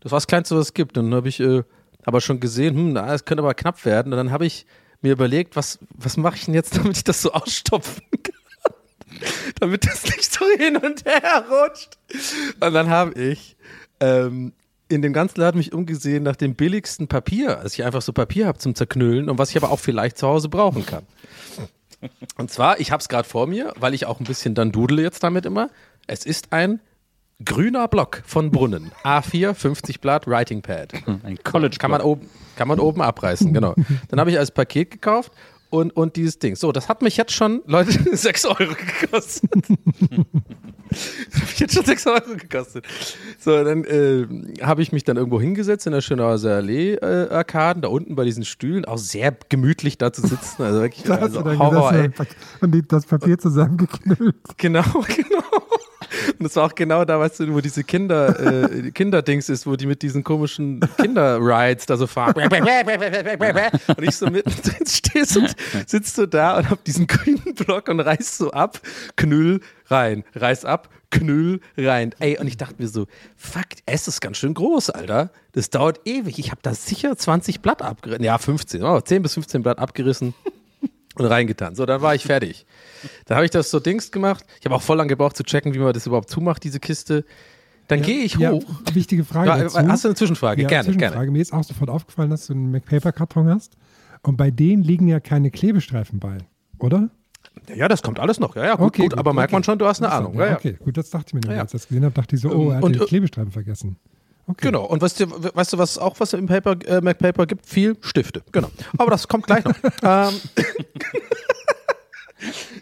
Das 0.00 0.12
war 0.12 0.16
das 0.16 0.26
Kleinste, 0.26 0.56
was 0.56 0.66
es 0.66 0.74
gibt. 0.74 0.96
Und 0.98 1.06
dann 1.06 1.14
habe 1.14 1.28
ich 1.28 1.40
äh, 1.40 1.62
aber 2.04 2.20
schon 2.20 2.40
gesehen, 2.40 2.74
hm, 2.76 2.92
na, 2.94 3.14
es 3.14 3.24
könnte 3.24 3.42
aber 3.42 3.54
knapp 3.54 3.84
werden. 3.84 4.12
Und 4.12 4.16
dann 4.16 4.30
habe 4.30 4.46
ich 4.46 4.66
mir 5.02 5.12
überlegt, 5.12 5.56
was, 5.56 5.78
was 5.94 6.16
mache 6.16 6.36
ich 6.36 6.46
denn 6.46 6.54
jetzt, 6.54 6.76
damit 6.76 6.96
ich 6.96 7.04
das 7.04 7.22
so 7.22 7.32
ausstopfen 7.32 8.02
kann? 8.22 8.34
damit 9.60 9.86
das 9.86 10.04
nicht 10.04 10.32
so 10.32 10.44
hin 10.56 10.76
und 10.76 11.04
her 11.04 11.44
rutscht. 11.50 11.98
Und 12.60 12.72
dann 12.72 12.88
habe 12.88 13.20
ich 13.20 13.56
ähm, 14.00 14.52
in 14.90 15.02
dem 15.02 15.12
ganzen 15.12 15.40
Laden 15.40 15.58
mich 15.58 15.72
umgesehen 15.72 16.22
nach 16.22 16.36
dem 16.36 16.54
billigsten 16.54 17.08
Papier, 17.08 17.58
als 17.58 17.74
ich 17.74 17.84
einfach 17.84 18.02
so 18.02 18.12
Papier 18.12 18.46
habe 18.46 18.58
zum 18.58 18.74
Zerknüllen 18.74 19.30
und 19.30 19.38
was 19.38 19.50
ich 19.50 19.56
aber 19.56 19.70
auch 19.70 19.78
vielleicht 19.78 20.18
zu 20.18 20.26
Hause 20.26 20.48
brauchen 20.48 20.84
kann. 20.84 21.04
Und 22.36 22.50
zwar, 22.50 22.80
ich 22.80 22.92
habe 22.92 23.00
es 23.00 23.08
gerade 23.08 23.28
vor 23.28 23.46
mir, 23.46 23.72
weil 23.78 23.94
ich 23.94 24.06
auch 24.06 24.20
ein 24.20 24.24
bisschen 24.24 24.54
dann 24.54 24.72
dudele 24.72 25.02
jetzt 25.02 25.22
damit 25.22 25.46
immer. 25.46 25.70
Es 26.06 26.24
ist 26.26 26.52
ein 26.52 26.80
grüner 27.44 27.88
Block 27.88 28.22
von 28.26 28.50
Brunnen. 28.50 28.90
A4, 29.04 29.54
50 29.54 30.00
Blatt, 30.00 30.26
Writing 30.26 30.62
Pad. 30.62 30.92
Ein 31.22 31.38
College 31.44 31.76
Kann 31.78 31.90
man 31.90 32.00
oben, 32.00 32.28
kann 32.56 32.68
man 32.68 32.80
oben 32.80 33.02
abreißen, 33.02 33.52
genau. 33.52 33.74
Dann 34.08 34.18
habe 34.18 34.30
ich 34.30 34.38
als 34.38 34.50
Paket 34.50 34.90
gekauft 34.90 35.32
und, 35.70 35.96
und 35.96 36.16
dieses 36.16 36.38
Ding. 36.38 36.56
So, 36.56 36.72
das 36.72 36.88
hat 36.88 37.02
mich 37.02 37.16
jetzt 37.16 37.32
schon, 37.32 37.62
Leute, 37.66 37.92
6 38.16 38.44
Euro 38.46 38.74
gekostet. 39.00 39.50
das 40.90 41.40
hat 41.40 41.48
mich 41.48 41.60
jetzt 41.60 41.74
schon 41.74 41.84
6 41.84 42.06
Euro 42.06 42.36
gekostet. 42.36 42.84
So, 43.38 43.64
dann 43.64 43.84
äh, 43.84 44.26
habe 44.62 44.82
ich 44.82 44.92
mich 44.92 45.04
dann 45.04 45.16
irgendwo 45.16 45.40
hingesetzt 45.40 45.86
in 45.86 45.92
der 45.92 46.00
Schönhauser 46.00 46.56
Allee 46.56 46.94
äh, 46.94 47.44
da 47.80 47.88
unten 47.88 48.16
bei 48.16 48.24
diesen 48.24 48.44
Stühlen, 48.44 48.84
auch 48.84 48.98
sehr 48.98 49.36
gemütlich 49.48 49.96
da 49.98 50.12
zu 50.12 50.22
sitzen. 50.22 50.62
Also 50.62 50.80
wirklich 50.80 51.04
Da 51.04 51.16
also 51.16 51.44
Horror, 51.44 51.92
ey. 51.92 52.10
und 52.60 52.92
das 52.92 53.06
Papier 53.06 53.38
zusammengeknüllt. 53.38 54.36
Genau, 54.56 54.82
genau. 54.82 55.59
Und 56.40 56.44
das 56.44 56.56
war 56.56 56.64
auch 56.64 56.74
genau 56.74 57.04
da, 57.04 57.20
weißt 57.20 57.40
du, 57.40 57.52
wo 57.52 57.60
diese 57.60 57.84
Kinder, 57.84 58.64
äh, 58.64 58.90
Kinderdings 58.92 59.50
ist, 59.50 59.66
wo 59.66 59.76
die 59.76 59.84
mit 59.84 60.00
diesen 60.00 60.24
komischen 60.24 60.80
Kinder-Rides 60.96 61.84
da 61.84 61.98
so 61.98 62.06
fahren. 62.06 62.32
Und 62.40 64.02
ich 64.02 64.16
so 64.16 64.26
mittendrin 64.30 64.86
stehst 64.86 65.36
und 65.36 65.54
sitzt 65.86 66.16
so 66.16 66.24
da 66.24 66.56
und 66.56 66.70
hab 66.70 66.82
diesen 66.84 67.06
grünen 67.06 67.54
Block 67.54 67.88
und 67.88 68.00
reiß 68.00 68.38
so 68.38 68.52
ab, 68.52 68.80
Knüll 69.16 69.60
rein, 69.88 70.24
reiß 70.34 70.64
ab, 70.64 70.88
Knüll 71.10 71.60
rein. 71.76 72.14
Ey, 72.20 72.38
und 72.38 72.46
ich 72.46 72.56
dachte 72.56 72.76
mir 72.78 72.88
so, 72.88 73.06
fuck, 73.36 73.66
es 73.84 74.08
ist 74.08 74.22
ganz 74.22 74.38
schön 74.38 74.54
groß, 74.54 74.90
Alter. 74.90 75.30
Das 75.52 75.68
dauert 75.68 76.00
ewig. 76.06 76.38
Ich 76.38 76.50
habe 76.50 76.60
da 76.62 76.72
sicher 76.72 77.16
20 77.16 77.60
Blatt 77.60 77.82
abgerissen. 77.82 78.24
Ja, 78.24 78.38
15, 78.38 78.82
oh, 78.82 78.98
10 78.98 79.22
bis 79.22 79.34
15 79.34 79.62
Blatt 79.62 79.78
abgerissen 79.78 80.32
und 81.16 81.26
reingetan. 81.26 81.74
So, 81.74 81.86
dann 81.86 82.02
war 82.02 82.14
ich 82.14 82.24
fertig. 82.24 82.66
Dann 83.26 83.36
habe 83.36 83.44
ich 83.44 83.50
das 83.50 83.70
so 83.70 83.80
Dings 83.80 84.10
gemacht. 84.12 84.44
Ich 84.60 84.64
habe 84.66 84.74
auch 84.74 84.82
voll 84.82 84.96
lange 84.96 85.08
gebraucht 85.08 85.36
zu 85.36 85.42
checken, 85.42 85.74
wie 85.74 85.78
man 85.78 85.92
das 85.92 86.06
überhaupt 86.06 86.30
zumacht, 86.30 86.62
diese 86.64 86.80
Kiste. 86.80 87.24
Dann 87.88 88.02
gehe 88.02 88.22
ich 88.24 88.36
Ja, 88.36 88.52
hoch. 88.52 88.64
wichtige 88.92 89.24
Frage. 89.24 89.48
Ja, 89.48 89.56
dazu. 89.58 89.78
hast 89.88 90.04
du 90.04 90.08
eine 90.08 90.14
Zwischenfrage? 90.14 90.62
Ja, 90.62 90.68
gerne, 90.68 90.84
Zwischenfrage. 90.84 91.12
gerne. 91.16 91.30
Mir 91.32 91.42
ist 91.42 91.52
auch 91.52 91.64
sofort 91.64 91.90
aufgefallen, 91.90 92.30
dass 92.30 92.46
du 92.46 92.52
einen 92.52 92.70
McPaper-Karton 92.70 93.48
hast. 93.48 93.76
Und 94.22 94.36
bei 94.36 94.50
denen 94.50 94.82
liegen 94.84 95.08
ja 95.08 95.18
keine 95.18 95.50
Klebestreifen 95.50 96.20
bei, 96.20 96.38
oder? 96.78 97.08
Ja, 97.74 97.88
das 97.88 98.02
kommt 98.02 98.20
alles 98.20 98.38
noch. 98.38 98.54
Ja, 98.54 98.64
ja, 98.66 98.74
gut, 98.76 98.94
gut, 98.96 99.18
aber 99.18 99.32
merkt 99.32 99.52
man 99.52 99.64
schon, 99.64 99.78
du 99.78 99.86
hast 99.86 100.02
eine 100.02 100.12
Ahnung. 100.12 100.34
Ja, 100.38 100.46
ja. 100.50 100.54
Okay, 100.56 100.76
gut, 100.78 100.96
das 100.96 101.10
dachte 101.10 101.24
ich 101.28 101.34
mir 101.34 101.40
nicht. 101.40 101.48
Ja, 101.48 101.56
ja. 101.56 101.60
Als 101.62 101.74
ich 101.74 101.80
das 101.80 101.88
gesehen 101.88 102.04
habe, 102.04 102.14
dachte 102.14 102.36
ich 102.36 102.42
so, 102.42 102.50
oh, 102.52 102.70
er 102.70 102.76
hat 102.76 102.82
Und, 102.84 102.94
die 102.94 103.00
äh, 103.00 103.06
Klebestreifen 103.06 103.50
vergessen. 103.50 103.96
Okay. 104.50 104.66
Genau. 104.66 104.84
Und 104.84 105.00
weißt 105.00 105.20
du, 105.20 105.54
weißt 105.54 105.72
du, 105.74 105.78
was 105.78 105.96
auch 105.96 106.18
was 106.18 106.32
im 106.32 106.46
Paper, 106.46 106.76
äh, 106.86 107.00
MacPaper 107.00 107.46
gibt? 107.46 107.66
Viel 107.66 107.96
Stifte. 108.00 108.42
Genau. 108.50 108.70
Aber 108.98 109.10
das 109.10 109.28
kommt 109.28 109.46
gleich 109.46 109.64
noch. 109.64 109.74
ähm, 110.02 110.40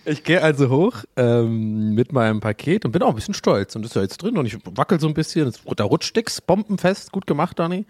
Ich 0.04 0.22
gehe 0.24 0.42
also 0.42 0.70
hoch 0.70 1.04
ähm, 1.16 1.94
mit 1.94 2.12
meinem 2.12 2.40
Paket 2.40 2.84
und 2.84 2.92
bin 2.92 3.02
auch 3.02 3.10
ein 3.10 3.14
bisschen 3.14 3.34
stolz. 3.34 3.74
Und 3.76 3.82
das 3.82 3.90
ist 3.90 3.96
ja 3.96 4.02
jetzt 4.02 4.22
drin 4.22 4.38
und 4.38 4.46
ich 4.46 4.56
wackel 4.64 5.00
so 5.00 5.08
ein 5.08 5.14
bisschen. 5.14 5.52
Da 5.76 5.84
rutscht 5.84 6.14
nix, 6.16 6.40
bombenfest, 6.40 7.12
gut 7.12 7.26
gemacht, 7.26 7.58
Dani. 7.58 7.84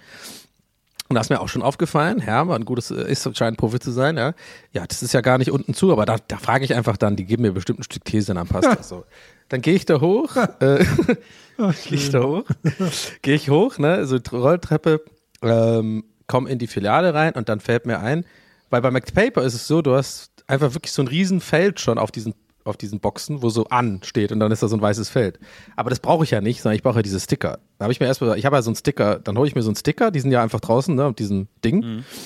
Und 1.09 1.15
da 1.15 1.23
ist 1.23 1.31
mir 1.31 1.41
auch 1.41 1.49
schon 1.49 1.63
aufgefallen, 1.63 2.23
ja, 2.25 2.47
war 2.47 2.57
ein 2.57 2.67
gutes, 2.67 2.91
äh, 2.91 3.11
ist 3.11 3.37
scheint 3.37 3.57
Profi 3.57 3.81
zu 3.81 3.93
sein, 3.93 4.17
ja. 4.19 4.35
Ja, 4.73 4.87
das 4.87 5.03
ist 5.03 5.15
ja 5.15 5.23
gar 5.23 5.39
nicht 5.39 5.51
unten 5.51 5.73
zu, 5.73 5.91
aber 5.91 6.05
da, 6.05 6.17
da 6.29 6.37
frage 6.37 6.65
ich 6.65 6.75
einfach 6.75 6.99
dann, 6.99 7.17
die 7.17 7.25
geben 7.25 7.43
mir 7.43 7.53
bestimmt 7.53 7.81
ein 7.81 7.85
Stück 7.85 8.05
Käse, 8.05 8.35
dann 8.35 8.47
passt 8.47 8.69
das 8.79 8.89
so. 8.89 9.05
Dann 9.51 9.63
gehe 9.63 9.75
ich 9.75 9.87
da 9.87 10.03
hoch, 10.03 10.37
äh, 10.37 10.85
gehe 11.57 11.75
ich 11.89 12.11
da 12.11 12.23
hoch, 12.23 12.45
gehe 13.23 13.35
ich 13.35 13.49
hoch, 13.49 13.79
ne, 13.79 14.07
so 14.07 14.19
Rolltreppe, 14.31 15.01
ähm, 15.41 16.05
komme 16.27 16.51
in 16.51 16.59
die 16.59 16.67
Filiale 16.67 17.15
rein 17.15 17.33
und 17.33 17.49
dann 17.49 17.59
fällt 17.59 17.87
mir 17.87 17.99
ein, 18.01 18.27
weil 18.69 18.83
bei 18.83 18.91
McPaper 18.91 19.43
ist 19.43 19.55
es 19.55 19.67
so, 19.67 19.81
du 19.81 19.95
hast 19.95 20.45
einfach 20.47 20.75
wirklich 20.75 20.93
so 20.93 21.01
ein 21.01 21.09
Riesenfeld 21.09 21.81
schon 21.81 21.97
auf 21.97 22.11
diesen 22.11 22.35
auf 22.69 22.77
diesen 22.77 23.01
Boxen, 23.01 23.43
wo 23.43 23.51
so 23.51 23.65
an 23.67 24.01
steht 24.05 24.31
und 24.33 24.41
dann 24.41 24.53
ist 24.53 24.63
da 24.63 24.69
so 24.69 24.77
ein 24.77 24.83
weißes 24.83 25.09
Feld. 25.09 25.39
Aber 25.77 25.91
das 25.91 26.01
brauche 26.01 26.25
ich 26.25 26.31
ja 26.31 26.41
nicht, 26.41 26.63
sondern 26.63 26.77
ich 26.77 26.83
brauche 26.83 26.97
ja 26.97 27.03
diese 27.03 27.21
Sticker. 27.21 27.59
Da 27.79 27.85
habe 27.85 27.93
ich 27.93 28.01
mir 28.01 28.07
erstmal, 28.07 28.39
ich 28.39 28.47
habe 28.47 28.57
ja 28.57 28.63
so 28.63 28.71
einen 28.71 28.77
Sticker, 28.77 29.19
dann 29.19 29.37
hole 29.37 29.49
ich 29.49 29.55
mir 29.55 29.63
so 29.63 29.69
einen 29.71 29.77
Sticker, 29.77 30.11
die 30.11 30.21
sind 30.21 30.31
ja 30.31 30.43
einfach 30.43 30.61
draußen, 30.61 30.95
ne, 30.95 31.05
auf 31.07 31.15
diesem 31.15 31.49
Ding, 31.65 31.81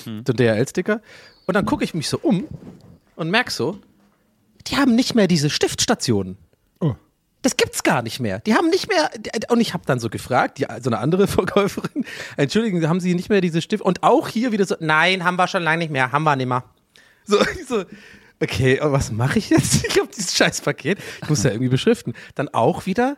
Mhm. 0.05 0.23
so 0.27 0.33
ein 0.33 0.35
DHL-Sticker. 0.35 1.01
Und 1.45 1.55
dann 1.55 1.65
gucke 1.65 1.83
ich 1.83 1.93
mich 1.93 2.07
so 2.09 2.19
um 2.21 2.45
und 3.15 3.29
merke 3.29 3.51
so, 3.51 3.77
die 4.67 4.77
haben 4.77 4.95
nicht 4.95 5.15
mehr 5.15 5.27
diese 5.27 5.49
Stiftstationen. 5.49 6.37
Oh. 6.79 6.95
Das 7.41 7.57
gibt's 7.57 7.83
gar 7.83 8.01
nicht 8.01 8.21
mehr. 8.21 8.39
Die 8.39 8.53
haben 8.55 8.69
nicht 8.69 8.87
mehr, 8.87 9.09
und 9.49 9.59
ich 9.59 9.73
habe 9.73 9.83
dann 9.85 9.99
so 9.99 10.09
gefragt, 10.09 10.57
die, 10.59 10.65
so 10.81 10.89
eine 10.89 10.99
andere 10.99 11.27
Verkäuferin, 11.27 12.05
entschuldigen, 12.37 12.87
haben 12.87 12.99
sie 13.01 13.13
nicht 13.15 13.29
mehr 13.29 13.41
diese 13.41 13.61
Stift 13.61 13.83
und 13.83 14.03
auch 14.03 14.29
hier 14.29 14.51
wieder 14.53 14.65
so, 14.65 14.75
nein, 14.79 15.25
haben 15.25 15.35
wir 15.35 15.47
schon 15.47 15.63
lange 15.63 15.79
nicht 15.79 15.91
mehr, 15.91 16.11
haben 16.11 16.23
wir 16.23 16.35
nicht 16.35 16.47
mehr. 16.47 16.63
So, 17.25 17.39
ich 17.41 17.65
so 17.67 17.83
okay, 18.43 18.79
aber 18.79 18.93
was 18.93 19.11
mache 19.11 19.39
ich 19.39 19.49
jetzt? 19.49 19.85
Ich 19.93 19.99
habe 19.99 20.09
dieses 20.15 20.35
scheiß 20.35 20.61
Paket, 20.61 20.99
ich 21.21 21.29
muss 21.29 21.43
ja 21.43 21.51
irgendwie 21.51 21.69
beschriften. 21.69 22.13
Dann 22.35 22.49
auch 22.49 22.85
wieder, 22.85 23.17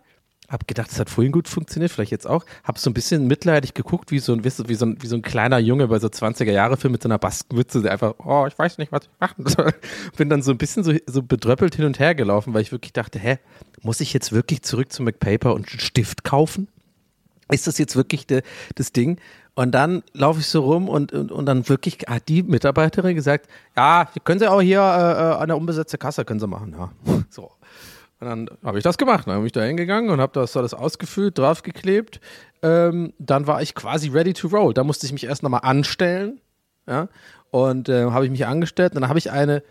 hab 0.49 0.67
gedacht, 0.67 0.91
das 0.91 0.99
hat 0.99 1.09
vorhin 1.09 1.31
gut 1.31 1.47
funktioniert, 1.47 1.91
vielleicht 1.91 2.11
jetzt 2.11 2.27
auch, 2.27 2.45
hab 2.63 2.77
so 2.77 2.89
ein 2.89 2.93
bisschen 2.93 3.27
mitleidig 3.27 3.73
geguckt, 3.73 4.11
wie 4.11 4.19
so 4.19 4.33
ein, 4.33 4.43
wie 4.43 4.49
so 4.49 4.63
ein, 4.85 5.01
wie 5.01 5.07
so 5.07 5.15
ein 5.15 5.21
kleiner 5.21 5.57
Junge 5.57 5.87
bei 5.87 5.99
so 5.99 6.07
20er-Jahre-Film 6.07 6.91
mit 6.91 7.01
so 7.01 7.07
einer 7.07 7.17
Baskenmütze, 7.17 7.81
der 7.81 7.93
einfach, 7.93 8.15
oh, 8.19 8.45
ich 8.47 8.57
weiß 8.57 8.77
nicht, 8.77 8.91
was 8.91 9.05
ich 9.05 9.19
machen 9.19 9.45
soll. 9.47 9.73
Bin 10.17 10.29
dann 10.29 10.41
so 10.41 10.51
ein 10.51 10.57
bisschen 10.57 10.83
so, 10.83 10.93
so 11.07 11.23
bedröppelt 11.23 11.75
hin 11.75 11.85
und 11.85 11.99
her 11.99 12.13
gelaufen, 12.13 12.53
weil 12.53 12.61
ich 12.61 12.71
wirklich 12.71 12.93
dachte, 12.93 13.17
hä, 13.19 13.39
muss 13.81 14.01
ich 14.01 14.13
jetzt 14.13 14.31
wirklich 14.31 14.61
zurück 14.61 14.91
zu 14.91 15.01
McPaper 15.01 15.53
und 15.53 15.69
einen 15.69 15.79
Stift 15.79 16.23
kaufen? 16.23 16.67
Ist 17.51 17.67
das 17.67 17.77
jetzt 17.77 17.95
wirklich 17.95 18.27
de, 18.27 18.41
das 18.75 18.91
Ding? 18.91 19.19
Und 19.55 19.71
dann 19.71 20.03
laufe 20.11 20.41
ich 20.41 20.47
so 20.47 20.61
rum 20.63 20.89
und, 20.89 21.13
und, 21.13 21.31
und 21.31 21.45
dann 21.45 21.67
wirklich 21.69 21.99
hat 22.07 22.27
die 22.27 22.43
Mitarbeiterin 22.43 23.15
gesagt, 23.15 23.47
ja, 23.75 24.09
können 24.25 24.39
Sie 24.39 24.51
auch 24.51 24.61
hier 24.61 24.79
äh, 24.79 25.41
an 25.41 25.47
der 25.47 25.57
unbesetzte 25.57 25.97
Kasse 25.97 26.25
können 26.25 26.41
Sie 26.41 26.47
machen, 26.47 26.75
ja. 26.77 26.91
So. 27.29 27.51
Und 28.19 28.27
dann 28.27 28.49
habe 28.63 28.77
ich 28.77 28.83
das 28.83 28.97
gemacht. 28.97 29.27
Dann 29.27 29.37
bin 29.37 29.45
ich 29.45 29.51
da 29.51 29.61
hingegangen 29.61 30.09
und 30.09 30.19
habe 30.19 30.33
das 30.33 30.55
alles 30.55 30.73
ausgefüllt, 30.73 31.37
draufgeklebt. 31.37 32.19
Ähm, 32.61 33.13
dann 33.17 33.47
war 33.47 33.61
ich 33.61 33.75
quasi 33.75 34.09
ready 34.09 34.33
to 34.33 34.47
roll. 34.47 34.73
Da 34.73 34.83
musste 34.83 35.05
ich 35.05 35.13
mich 35.13 35.25
erst 35.25 35.43
nochmal 35.43 35.61
anstellen. 35.63 36.39
Ja. 36.87 37.07
Und 37.51 37.89
äh, 37.89 38.05
habe 38.05 38.25
ich 38.25 38.31
mich 38.31 38.45
angestellt. 38.45 38.93
Und 38.93 39.01
dann 39.01 39.09
habe 39.09 39.19
ich 39.19 39.31
eine, 39.31 39.63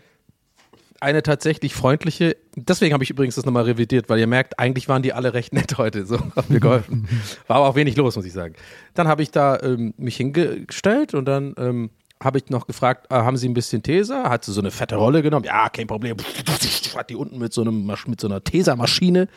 eine 1.01 1.23
tatsächlich 1.23 1.73
freundliche, 1.73 2.37
deswegen 2.55 2.93
habe 2.93 3.03
ich 3.03 3.09
übrigens 3.09 3.35
das 3.35 3.45
nochmal 3.45 3.63
revidiert, 3.63 4.09
weil 4.09 4.19
ihr 4.19 4.27
merkt, 4.27 4.59
eigentlich 4.59 4.87
waren 4.87 5.01
die 5.01 5.13
alle 5.13 5.33
recht 5.33 5.53
nett 5.53 5.77
heute, 5.77 6.05
so 6.05 6.19
haben 6.19 6.53
mir 6.53 6.59
geholfen. 6.59 7.07
War 7.47 7.57
aber 7.57 7.67
auch 7.69 7.75
wenig 7.75 7.95
los, 7.95 8.15
muss 8.15 8.25
ich 8.25 8.33
sagen. 8.33 8.55
Dann 8.93 9.07
habe 9.07 9.21
ich 9.23 9.31
da 9.31 9.59
ähm, 9.61 9.93
mich 9.97 10.17
hingestellt 10.17 11.13
und 11.13 11.25
dann 11.25 11.53
ähm, 11.57 11.89
habe 12.23 12.37
ich 12.37 12.49
noch 12.49 12.65
gefragt, 12.65 13.07
äh, 13.09 13.15
haben 13.15 13.37
Sie 13.37 13.47
ein 13.47 13.53
bisschen 13.53 13.83
Tesa? 13.83 14.29
Hat 14.29 14.45
sie 14.45 14.53
so 14.53 14.61
eine 14.61 14.71
fette 14.71 14.95
Rolle 14.95 15.21
genommen? 15.21 15.45
Ja, 15.45 15.69
kein 15.69 15.87
Problem. 15.87 16.17
Hat 16.95 17.09
die 17.09 17.15
unten 17.15 17.37
mit 17.37 17.51
so, 17.51 17.59
einem, 17.59 17.91
mit 18.07 18.21
so 18.21 18.27
einer 18.27 18.41
Tesa-Maschine 18.41 19.27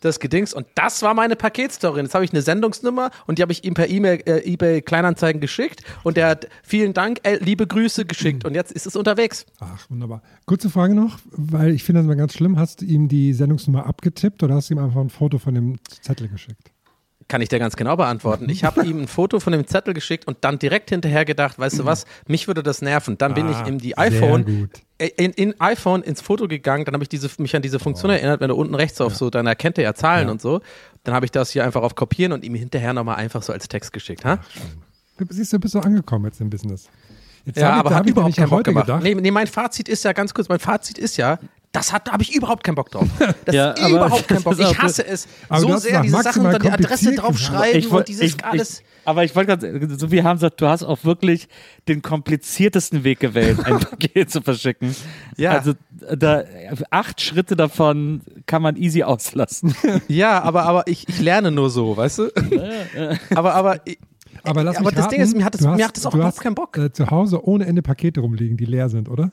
das 0.00 0.18
Gedings. 0.18 0.52
Und 0.52 0.66
das 0.74 1.02
war 1.02 1.14
meine 1.14 1.36
Paketstory. 1.36 2.00
Jetzt 2.00 2.14
habe 2.14 2.24
ich 2.24 2.32
eine 2.32 2.42
Sendungsnummer 2.42 3.10
und 3.26 3.38
die 3.38 3.42
habe 3.42 3.52
ich 3.52 3.62
ihm 3.64 3.74
per 3.74 3.88
E-Mail, 3.88 4.22
äh, 4.26 4.44
eBay 4.44 4.82
Kleinanzeigen 4.82 5.40
geschickt. 5.40 5.84
Und 6.02 6.16
der 6.16 6.28
hat 6.28 6.48
vielen 6.64 6.94
Dank, 6.94 7.20
äh, 7.22 7.36
liebe 7.36 7.66
Grüße 7.66 8.06
geschickt. 8.06 8.44
Und 8.44 8.54
jetzt 8.54 8.72
ist 8.72 8.86
es 8.86 8.96
unterwegs. 8.96 9.46
Ach, 9.60 9.88
wunderbar. 9.88 10.20
Kurze 10.46 10.68
Frage 10.68 10.96
noch, 10.96 11.18
weil 11.30 11.70
ich 11.70 11.84
finde 11.84 12.00
das 12.00 12.08
mal 12.08 12.16
ganz 12.16 12.34
schlimm. 12.34 12.58
Hast 12.58 12.80
du 12.80 12.86
ihm 12.86 13.06
die 13.06 13.32
Sendungsnummer 13.34 13.86
abgetippt 13.86 14.42
oder 14.42 14.56
hast 14.56 14.70
du 14.70 14.74
ihm 14.74 14.78
einfach 14.78 15.00
ein 15.00 15.10
Foto 15.10 15.38
von 15.38 15.54
dem 15.54 15.76
Zettel 16.02 16.28
geschickt? 16.28 16.72
Kann 17.28 17.40
ich 17.42 17.48
dir 17.48 17.58
ganz 17.58 17.74
genau 17.74 17.96
beantworten. 17.96 18.48
Ich 18.48 18.62
habe 18.62 18.84
ihm 18.86 19.02
ein 19.02 19.08
Foto 19.08 19.40
von 19.40 19.52
dem 19.52 19.66
Zettel 19.66 19.94
geschickt 19.94 20.28
und 20.28 20.36
dann 20.42 20.60
direkt 20.60 20.90
hinterher 20.90 21.24
gedacht, 21.24 21.58
weißt 21.58 21.80
du 21.80 21.84
was, 21.84 22.06
mich 22.28 22.46
würde 22.46 22.62
das 22.62 22.82
nerven. 22.82 23.18
Dann 23.18 23.34
bin 23.34 23.48
Ah, 23.48 23.62
ich 23.62 23.66
in 23.68 23.78
die 23.78 23.98
iPhone, 23.98 24.70
äh, 24.98 25.08
in, 25.16 25.32
in 25.32 25.60
iPhone 25.60 26.02
ins 26.02 26.20
Foto 26.20 26.46
gegangen, 26.46 26.84
dann 26.84 26.94
habe 26.94 27.02
ich 27.02 27.08
diese, 27.08 27.28
mich 27.38 27.56
an 27.56 27.62
diese 27.62 27.80
Funktion 27.80 28.12
erinnert, 28.12 28.40
wenn 28.40 28.48
du 28.50 28.54
unten 28.54 28.76
rechts 28.76 29.00
auf 29.00 29.16
so, 29.16 29.28
dann 29.28 29.46
erkennt 29.48 29.76
er 29.78 29.82
ja 29.84 29.94
Zahlen 29.94 30.28
Ja. 30.28 30.32
und 30.32 30.40
so. 30.40 30.60
Dann 31.02 31.14
habe 31.16 31.24
ich 31.26 31.32
das 31.32 31.50
hier 31.50 31.64
einfach 31.64 31.82
auf 31.82 31.96
Kopieren 31.96 32.30
und 32.32 32.44
ihm 32.44 32.54
hinterher 32.54 32.92
nochmal 32.92 33.16
einfach 33.16 33.42
so 33.42 33.52
als 33.52 33.66
Text 33.66 33.92
geschickt. 33.92 34.24
Ha? 34.24 34.38
Du 35.18 35.24
Siehst 35.28 35.52
du, 35.52 35.58
bist 35.58 35.72
so 35.72 35.80
angekommen 35.80 36.26
jetzt 36.26 36.40
im 36.40 36.48
Business. 36.50 36.88
Jetzt 37.44 37.58
Ja, 37.58 37.70
ich- 37.74 37.80
aber 37.80 37.90
da 37.90 37.96
hat 37.96 38.06
ich 38.06 38.10
überhaupt 38.12 38.36
keinen 38.36 38.50
Bock 38.50 38.64
gemacht. 38.64 38.86
gedacht, 38.86 39.02
Nee, 39.02 39.14
nee, 39.14 39.30
mein 39.32 39.46
Fazit 39.48 39.88
ist 39.88 40.04
ja 40.04 40.12
ganz 40.12 40.32
kurz, 40.34 40.48
mein 40.48 40.58
Fazit 40.60 40.98
ist 40.98 41.16
ja, 41.16 41.38
das 41.76 41.92
hat, 41.92 42.08
da 42.08 42.12
habe 42.12 42.22
ich 42.22 42.34
überhaupt 42.34 42.64
keinen 42.64 42.74
Bock 42.74 42.90
drauf. 42.90 43.06
Das 43.44 43.54
Ja, 43.54 43.70
ist 43.72 43.80
aber 43.82 43.90
überhaupt 43.96 44.28
keinen 44.28 44.42
Bock. 44.44 44.58
Ich 44.58 44.78
hasse 44.78 45.06
es 45.06 45.28
Aber 45.48 45.60
so 45.60 45.76
sehr, 45.76 46.00
diese 46.02 46.22
Sachen 46.22 46.46
und 46.46 46.52
dann 46.52 46.62
die 46.62 46.70
Adresse 46.70 47.14
draufschreiben 47.14 47.78
Ich 47.78 47.90
und 47.90 48.08
dieses 48.08 48.22
ich, 48.34 48.44
alles. 48.44 48.80
Ich, 48.80 48.86
aber 49.04 49.22
ich 49.24 49.36
wollte 49.36 49.56
gerade, 49.56 49.98
so 49.98 50.10
wie 50.10 50.22
haben 50.22 50.36
gesagt, 50.36 50.60
du 50.60 50.66
hast 50.66 50.82
auch 50.82 51.04
wirklich 51.04 51.48
den 51.86 52.02
kompliziertesten 52.02 53.04
Weg 53.04 53.20
gewählt, 53.20 53.64
ein 53.64 53.78
Paket 53.80 54.30
zu 54.30 54.40
verschicken. 54.42 54.96
Ja. 55.36 55.52
Also 55.52 55.74
da, 56.16 56.42
acht 56.90 57.20
Schritte 57.20 57.54
davon 57.56 58.22
kann 58.46 58.62
man 58.62 58.76
easy 58.76 59.02
auslassen. 59.04 59.74
Ja, 60.08 60.42
aber, 60.42 60.64
aber 60.64 60.86
ich, 60.88 61.08
ich 61.08 61.20
lerne 61.20 61.50
nur 61.52 61.70
so, 61.70 61.96
weißt 61.96 62.18
du? 62.18 62.30
aber, 63.34 63.54
aber, 63.54 63.86
ich- 63.86 63.98
aber 64.42 64.62
lass 64.64 64.76
aber 64.76 64.86
mich 64.86 64.94
das 64.94 65.04
raten, 65.06 65.14
Ding 65.14 65.22
ist, 65.22 65.36
mir 65.36 65.44
hat 65.44 65.54
das, 65.54 65.66
hast, 65.66 65.76
mir 65.76 65.84
hat 65.86 65.96
das 65.96 66.06
auch 66.06 66.10
du 66.10 66.18
überhaupt 66.18 66.36
hast, 66.36 66.42
keinen 66.42 66.54
Bock. 66.54 66.76
Äh, 66.78 66.92
zu 66.92 67.08
Hause 67.10 67.44
ohne 67.44 67.66
Ende 67.66 67.82
Pakete 67.82 68.20
rumliegen, 68.20 68.56
die 68.56 68.64
leer 68.64 68.88
sind, 68.88 69.08
oder? 69.08 69.30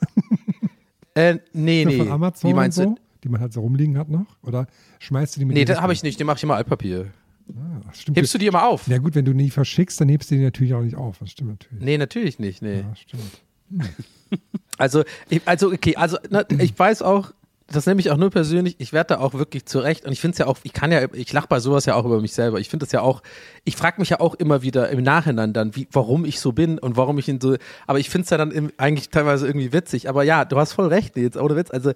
Äh, 1.14 1.38
nee, 1.52 1.84
nee. 1.84 1.98
Von 1.98 2.10
Amazon 2.10 2.50
Wie 2.50 2.54
meinst 2.54 2.76
so, 2.76 2.84
du? 2.84 2.96
die 3.22 3.28
man 3.28 3.40
halt 3.40 3.52
so 3.52 3.60
rumliegen 3.60 3.96
hat 3.98 4.08
noch? 4.08 4.26
Oder 4.42 4.66
schmeißt 4.98 5.36
du 5.36 5.40
die 5.40 5.46
mit 5.46 5.54
Nee, 5.54 5.60
die 5.60 5.72
das 5.72 5.80
habe 5.80 5.92
ich 5.92 6.02
nicht. 6.02 6.18
Den 6.18 6.26
mache 6.26 6.38
ich 6.38 6.42
immer 6.42 6.56
Altpapier. 6.56 7.06
Ach, 7.88 7.94
stimmt. 7.94 8.16
Hebst 8.16 8.34
du 8.34 8.38
die 8.38 8.46
immer 8.46 8.66
auf? 8.66 8.86
Na 8.88 8.98
gut, 8.98 9.14
wenn 9.14 9.24
du 9.24 9.32
nie 9.32 9.50
verschickst, 9.50 10.00
dann 10.00 10.08
hebst 10.08 10.30
du 10.30 10.36
die 10.36 10.42
natürlich 10.42 10.74
auch 10.74 10.82
nicht 10.82 10.96
auf. 10.96 11.18
Das 11.18 11.30
stimmt 11.30 11.50
natürlich. 11.50 11.84
Nee, 11.84 11.98
natürlich 11.98 12.38
nicht. 12.38 12.62
Nee. 12.62 12.80
Ja, 12.80 12.94
stimmt. 12.96 13.22
Also, 14.76 15.04
ich, 15.28 15.40
also 15.44 15.68
okay, 15.70 15.94
also 15.94 16.18
na, 16.30 16.44
ich 16.58 16.76
weiß 16.76 17.02
auch, 17.02 17.32
das 17.66 17.86
nehme 17.86 18.00
ich 18.00 18.10
auch 18.10 18.18
nur 18.18 18.30
persönlich, 18.30 18.76
ich 18.78 18.92
werde 18.92 19.14
da 19.14 19.20
auch 19.20 19.32
wirklich 19.34 19.64
zurecht 19.64 20.04
und 20.04 20.12
ich 20.12 20.20
finde 20.20 20.34
es 20.34 20.38
ja 20.38 20.46
auch, 20.46 20.58
ich 20.62 20.72
kann 20.74 20.92
ja, 20.92 21.06
ich 21.12 21.32
lache 21.32 21.48
bei 21.48 21.60
sowas 21.60 21.86
ja 21.86 21.94
auch 21.94 22.04
über 22.04 22.20
mich 22.20 22.34
selber. 22.34 22.60
Ich 22.60 22.68
finde 22.68 22.84
das 22.84 22.92
ja 22.92 23.00
auch, 23.00 23.22
ich 23.64 23.76
frage 23.76 24.00
mich 24.00 24.10
ja 24.10 24.20
auch 24.20 24.34
immer 24.34 24.62
wieder 24.62 24.90
im 24.90 25.02
Nachhinein 25.02 25.54
dann, 25.54 25.74
wie, 25.74 25.88
warum 25.90 26.26
ich 26.26 26.40
so 26.40 26.52
bin 26.52 26.78
und 26.78 26.96
warum 26.96 27.18
ich 27.18 27.28
ihn 27.28 27.40
so, 27.40 27.56
aber 27.86 27.98
ich 27.98 28.10
finde 28.10 28.24
es 28.24 28.30
ja 28.30 28.36
dann 28.36 28.50
im, 28.50 28.70
eigentlich 28.76 29.08
teilweise 29.08 29.46
irgendwie 29.46 29.72
witzig. 29.72 30.08
Aber 30.08 30.24
ja, 30.24 30.44
du 30.44 30.58
hast 30.58 30.72
voll 30.72 30.88
recht, 30.88 31.16
jetzt 31.16 31.38
ohne 31.38 31.56
Witz. 31.56 31.70
Also 31.70 31.92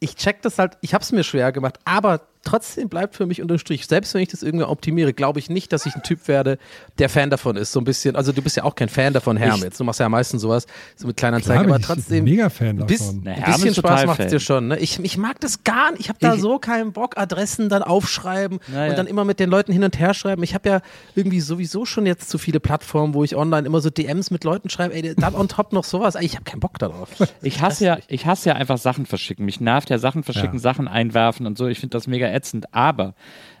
ich 0.00 0.16
check 0.16 0.40
das 0.42 0.58
halt, 0.58 0.78
ich 0.80 0.94
habe 0.94 1.02
es 1.02 1.12
mir 1.12 1.24
schwer 1.24 1.52
gemacht, 1.52 1.78
aber 1.84 2.22
trotzdem 2.44 2.88
bleibt 2.88 3.14
für 3.14 3.26
mich 3.26 3.40
unterm 3.42 3.58
Strich, 3.58 3.86
selbst 3.86 4.14
wenn 4.14 4.20
ich 4.22 4.28
das 4.28 4.42
irgendwie 4.42 4.64
optimiere, 4.64 5.12
glaube 5.12 5.38
ich 5.38 5.48
nicht, 5.50 5.72
dass 5.72 5.86
ich 5.86 5.94
ein 5.94 6.02
Typ 6.02 6.28
werde, 6.28 6.58
der 6.98 7.08
Fan 7.08 7.30
davon 7.30 7.56
ist. 7.56 7.72
So 7.72 7.80
ein 7.80 7.84
bisschen, 7.84 8.16
also 8.16 8.32
du 8.32 8.42
bist 8.42 8.56
ja 8.56 8.64
auch 8.64 8.74
kein 8.74 8.88
Fan 8.88 9.12
davon, 9.12 9.36
Herm. 9.36 9.56
Ich- 9.56 9.62
Jetzt, 9.62 9.78
du 9.80 9.84
machst 9.84 10.00
ja 10.00 10.08
meistens 10.08 10.42
sowas, 10.42 10.66
so 10.96 11.06
mit 11.06 11.16
kleinen 11.16 11.36
Anzeigen, 11.36 11.62
bin 11.62 11.70
aber 11.72 11.80
ich 11.80 11.86
trotzdem. 11.86 12.24
mega 12.24 12.50
Fan 12.50 12.76
Bis, 12.86 12.98
davon. 13.00 13.20
Na, 13.24 13.32
ein 13.32 13.52
bisschen 13.54 13.74
Spaß 13.74 14.06
macht 14.06 14.20
es 14.20 14.30
dir 14.30 14.40
schon. 14.40 14.68
Ne? 14.68 14.78
Ich, 14.78 14.98
ich 14.98 15.16
mag 15.18 15.40
das 15.40 15.62
gar 15.64 15.92
nicht. 15.92 16.00
Ich 16.00 16.08
habe 16.08 16.18
da 16.20 16.34
Ich- 16.34 16.40
so 16.40 16.58
keinen 16.58 16.92
Bock, 16.92 17.16
Adressen 17.16 17.68
dann 17.68 17.82
aufschreiben 17.82 18.58
ja. 18.74 18.86
und 18.88 18.98
dann 18.98 19.06
immer 19.06 19.24
mit 19.24 19.38
den 19.40 19.48
Leuten 19.50 19.72
hin 19.72 19.84
und 19.84 19.98
her 19.98 20.14
schreiben. 20.14 20.42
Ich 20.42 20.54
habe 20.54 20.68
ja 20.68 20.80
irgendwie 21.14 21.40
sowieso 21.40 21.84
schon 21.84 22.06
jetzt 22.06 22.28
zu 22.28 22.38
viele 22.38 22.58
Plattformen, 22.60 23.14
wo 23.14 23.22
ich 23.24 23.36
online 23.36 23.66
immer 23.66 23.80
so 23.80 23.88
DMs 23.90 24.30
mit 24.30 24.44
Leuten 24.44 24.68
schreibe. 24.68 24.94
Ey, 24.94 25.14
dann 25.14 25.34
on 25.34 25.48
top 25.48 25.72
noch 25.72 25.84
sowas. 25.84 26.16
Ey, 26.16 26.24
ich 26.26 26.34
habe 26.34 26.44
keinen 26.44 26.60
Bock 26.60 26.78
darauf. 26.78 27.08
Ich 27.42 27.60
hasse 27.62 27.84
ja, 27.84 27.98
ich 28.08 28.26
hasse 28.26 28.48
ja 28.50 28.56
einfach 28.56 28.78
Sachen 28.78 29.06
verschicken. 29.06 29.44
Mich 29.44 29.60
nervt 29.60 29.90
ja 29.90 29.98
Sachen 29.98 30.22
verschicken, 30.24 30.54
Ja. 30.54 30.60
Sachen 30.60 30.88
einwerfen 30.88 31.46
und 31.46 31.56
so. 31.56 31.66
Ich 31.68 31.78
finde 31.78 31.96
das 31.96 32.06
mega 32.06 32.26
ätzend. 32.32 32.74
Aber 32.74 33.14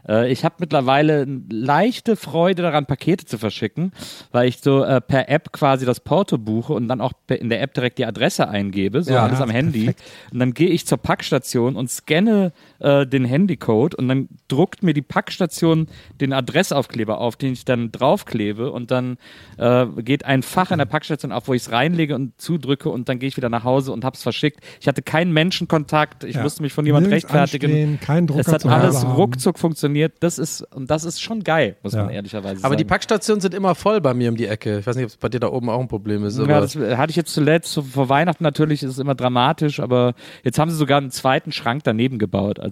äh, 0.08 0.30
ich 0.30 0.44
habe 0.44 0.56
mittlerweile 0.58 1.22
eine 1.22 1.42
leichte 1.50 2.16
Freude 2.16 2.62
daran, 2.62 2.86
Pakete 2.86 3.24
zu 3.24 3.38
verschicken, 3.38 3.92
weil 4.30 4.48
ich 4.48 4.58
so 4.60 4.82
äh, 4.84 5.00
per 5.00 5.28
App 5.28 5.52
quasi 5.52 5.86
das 5.86 6.00
Porto 6.00 6.38
buche 6.38 6.72
und 6.72 6.88
dann 6.88 7.00
auch 7.00 7.12
in 7.28 7.48
der 7.48 7.62
App 7.62 7.74
direkt 7.74 7.98
die 7.98 8.06
Adresse 8.06 8.48
eingebe, 8.48 9.02
so 9.02 9.12
Ja, 9.12 9.24
alles 9.24 9.40
am 9.40 9.50
Handy. 9.50 9.94
Und 10.32 10.38
dann 10.38 10.54
gehe 10.54 10.68
ich 10.68 10.86
zur 10.86 10.98
Packstation 10.98 11.76
und 11.76 11.90
scanne 11.90 12.52
äh, 12.82 13.06
den 13.06 13.24
Handycode 13.24 13.94
und 13.94 14.08
dann 14.08 14.28
druckt 14.48 14.82
mir 14.82 14.92
die 14.92 15.02
Packstation 15.02 15.86
den 16.20 16.32
Adressaufkleber 16.32 17.18
auf, 17.18 17.36
den 17.36 17.52
ich 17.52 17.64
dann 17.64 17.92
draufklebe 17.92 18.70
und 18.72 18.90
dann 18.90 19.16
äh, 19.58 19.86
geht 20.02 20.24
ein 20.24 20.42
Fach 20.42 20.70
in 20.70 20.78
der 20.78 20.84
Packstation 20.86 21.32
auf, 21.32 21.48
wo 21.48 21.54
ich 21.54 21.62
es 21.62 21.72
reinlege 21.72 22.14
und 22.14 22.40
zudrücke 22.40 22.88
und 22.88 23.08
dann 23.08 23.18
gehe 23.18 23.28
ich 23.28 23.36
wieder 23.36 23.48
nach 23.48 23.64
Hause 23.64 23.92
und 23.92 24.04
hab's 24.04 24.22
verschickt. 24.22 24.60
Ich 24.80 24.88
hatte 24.88 25.02
keinen 25.02 25.32
Menschenkontakt, 25.32 26.24
ich 26.24 26.36
Ja. 26.36 26.42
musste 26.42 26.62
mich 26.62 26.72
von 26.72 26.84
jemandem 26.86 27.10
Nirgends 27.10 27.32
rechtfertigen. 27.32 28.00
kein 28.00 28.26
Drucker 28.26 28.40
es 28.40 28.48
hat 28.48 28.66
alles 28.66 29.04
haben. 29.04 29.12
ruckzuck 29.14 29.58
funktioniert. 29.58 30.14
Das 30.20 30.38
ist, 30.38 30.62
und 30.74 30.90
das 30.90 31.04
ist 31.04 31.20
schon 31.22 31.44
geil, 31.44 31.76
muss 31.82 31.92
Ja. 31.94 32.04
man 32.04 32.12
ehrlicherweise 32.14 32.56
Aber 32.58 32.70
sagen. 32.70 32.76
die 32.78 32.84
Packstationen 32.84 33.40
sind 33.40 33.54
immer 33.54 33.74
voll 33.74 34.00
bei 34.00 34.14
mir 34.14 34.30
um 34.30 34.36
die 34.36 34.46
Ecke. 34.46 34.78
Ich 34.80 34.86
weiß 34.86 34.96
nicht, 34.96 35.04
ob 35.04 35.10
es 35.10 35.16
bei 35.16 35.28
dir 35.28 35.40
da 35.40 35.48
oben 35.48 35.70
auch 35.70 35.80
ein 35.80 35.88
Problem 35.88 36.24
ist. 36.24 36.38
Aber 36.38 36.48
Ja, 36.50 36.60
das 36.60 36.76
hatte 36.76 37.10
ich 37.10 37.16
jetzt 37.16 37.32
zuletzt, 37.32 37.78
vor 37.92 38.08
Weihnachten 38.08 38.42
natürlich 38.44 38.82
ist 38.82 38.90
es 38.90 38.98
immer 38.98 39.14
dramatisch, 39.14 39.80
aber 39.80 40.14
jetzt 40.42 40.58
haben 40.58 40.70
sie 40.70 40.76
sogar 40.76 40.98
einen 40.98 41.10
zweiten 41.10 41.52
Schrank 41.52 41.82
daneben 41.84 42.18
gebaut. 42.18 42.58
Also 42.58 42.71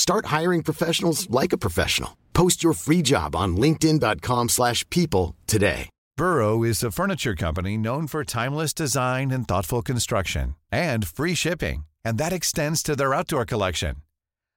Start 0.00 0.24
hiring 0.36 0.62
professionals 0.62 1.28
like 1.28 1.52
a 1.52 1.58
professional. 1.58 2.16
Post 2.32 2.64
your 2.64 2.72
free 2.72 3.02
job 3.02 3.36
on 3.36 3.56
linkedin.com/people 3.64 4.48
slash 4.48 4.80
people 4.88 5.36
today. 5.46 5.90
Burrow 6.16 6.64
is 6.64 6.82
a 6.82 6.90
furniture 6.90 7.34
company 7.34 7.76
known 7.76 8.06
for 8.06 8.24
timeless 8.24 8.72
design 8.72 9.30
and 9.30 9.46
thoughtful 9.46 9.82
construction 9.82 10.54
and 10.72 11.06
free 11.06 11.34
shipping, 11.34 11.84
and 12.02 12.16
that 12.16 12.32
extends 12.32 12.82
to 12.82 12.96
their 12.96 13.12
outdoor 13.12 13.44
collection. 13.44 13.94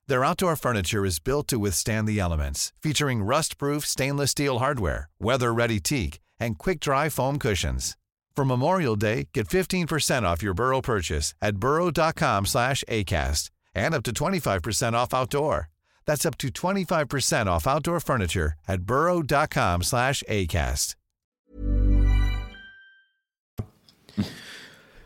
Their 0.07 0.23
outdoor 0.23 0.55
furniture 0.55 1.05
is 1.05 1.23
built 1.27 1.49
to 1.49 1.59
withstand 1.59 2.07
the 2.07 2.21
elements, 2.21 2.71
featuring 2.81 3.27
rust-proof 3.33 3.85
stainless 3.85 4.31
steel 4.31 4.59
hardware, 4.59 5.09
weather-ready 5.19 5.81
teak, 5.81 6.19
and 6.39 6.57
quick-dry 6.57 7.09
foam 7.09 7.37
cushions. 7.37 7.97
For 8.33 8.45
Memorial 8.45 8.95
Day, 8.95 9.27
get 9.33 9.49
15% 9.49 10.23
off 10.23 10.43
your 10.43 10.53
Burrow 10.53 10.81
purchase 10.81 11.33
at 11.41 11.57
burrow.com/acast 11.57 13.49
and 13.75 13.93
up 13.93 14.03
to 14.03 14.11
25% 14.11 14.93
off 14.93 15.13
outdoor. 15.13 15.69
That's 16.05 16.25
up 16.25 16.37
to 16.39 16.49
25% 16.49 17.47
off 17.47 17.67
outdoor 17.67 17.99
furniture 17.99 18.53
at 18.67 18.83
burrow.com/acast. 18.83 20.95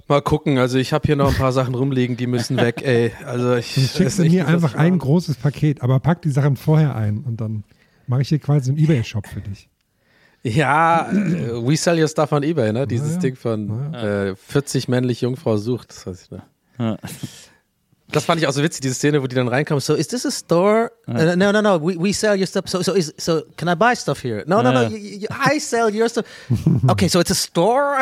Mal 0.10 0.22
gucken. 0.22 0.58
Also 0.58 0.78
ich 0.78 0.94
habe 0.94 1.06
hier 1.06 1.18
noch 1.18 1.32
ein 1.32 1.38
paar 1.38 1.52
Sachen 1.52 1.76
rumliegen, 1.76 2.16
die 2.16 2.28
müssen 2.28 2.56
weg, 2.58 2.82
ey. 2.82 3.12
Also 3.26 3.56
ich 3.56 3.68
schickst 3.68 4.20
mir 4.20 4.48
einfach 4.48 4.76
ein 4.76 4.98
großes 4.98 5.36
Paket, 5.36 5.82
aber 5.82 6.00
pack 6.00 6.22
die 6.22 6.30
Sachen 6.30 6.56
vorher 6.56 6.96
ein 6.96 7.20
und 7.20 7.42
dann 7.42 7.66
mache 8.08 8.22
ich 8.22 8.30
hier 8.30 8.40
quasi 8.40 8.72
einen 8.72 8.80
Ebay-Shop 8.80 9.28
für 9.28 9.42
dich. 9.42 9.70
Ja, 10.44 11.12
äh, 11.12 11.62
we 11.62 11.76
sell 11.76 12.00
your 12.00 12.08
stuff 12.08 12.32
on 12.32 12.44
eBay, 12.44 12.72
ne? 12.72 12.88
Dieses 12.88 13.16
ja. 13.16 13.20
Ding 13.20 13.36
von 13.36 13.94
äh, 13.94 14.36
40 14.36 14.88
männlich 14.88 15.22
Jungfrau 15.22 15.58
sucht. 15.58 15.90
Das, 15.90 16.08
weiß 16.08 16.24
ich, 16.24 16.32
ne? 16.32 16.44
Ja. 16.80 16.98
Das 18.10 18.24
fand 18.26 18.40
ich 18.42 18.48
auch 18.48 18.54
so 18.54 18.64
witzig, 18.64 18.82
diese 18.82 18.94
Szene, 18.94 19.22
wo 19.22 19.28
die 19.28 19.36
dann 19.36 19.48
reinkommen. 19.50 19.82
So, 19.82 19.94
is 19.94 20.08
this 20.08 20.26
a 20.26 20.32
store? 20.32 20.92
Uh, 21.08 21.36
no, 21.36 21.52
no, 21.52 21.62
no. 21.62 21.82
We, 21.82 21.98
we 22.00 22.14
sell 22.14 22.38
your 22.40 22.48
stuff. 22.48 22.66
So, 22.68 22.82
so, 22.82 22.94
is, 22.94 23.14
so, 23.18 23.42
can 23.58 23.68
I 23.68 23.76
buy 23.76 23.96
stuff 23.96 24.24
here? 24.24 24.44
No, 24.48 24.62
no, 24.62 24.72
no. 24.72 24.84
You, 24.84 24.98
you, 24.98 25.28
I 25.30 25.60
sell 25.60 25.94
your 25.94 26.08
stuff. 26.08 26.26
Okay, 26.88 27.10
so 27.10 27.20
it's 27.20 27.32
a 27.32 27.36
store. 27.36 27.98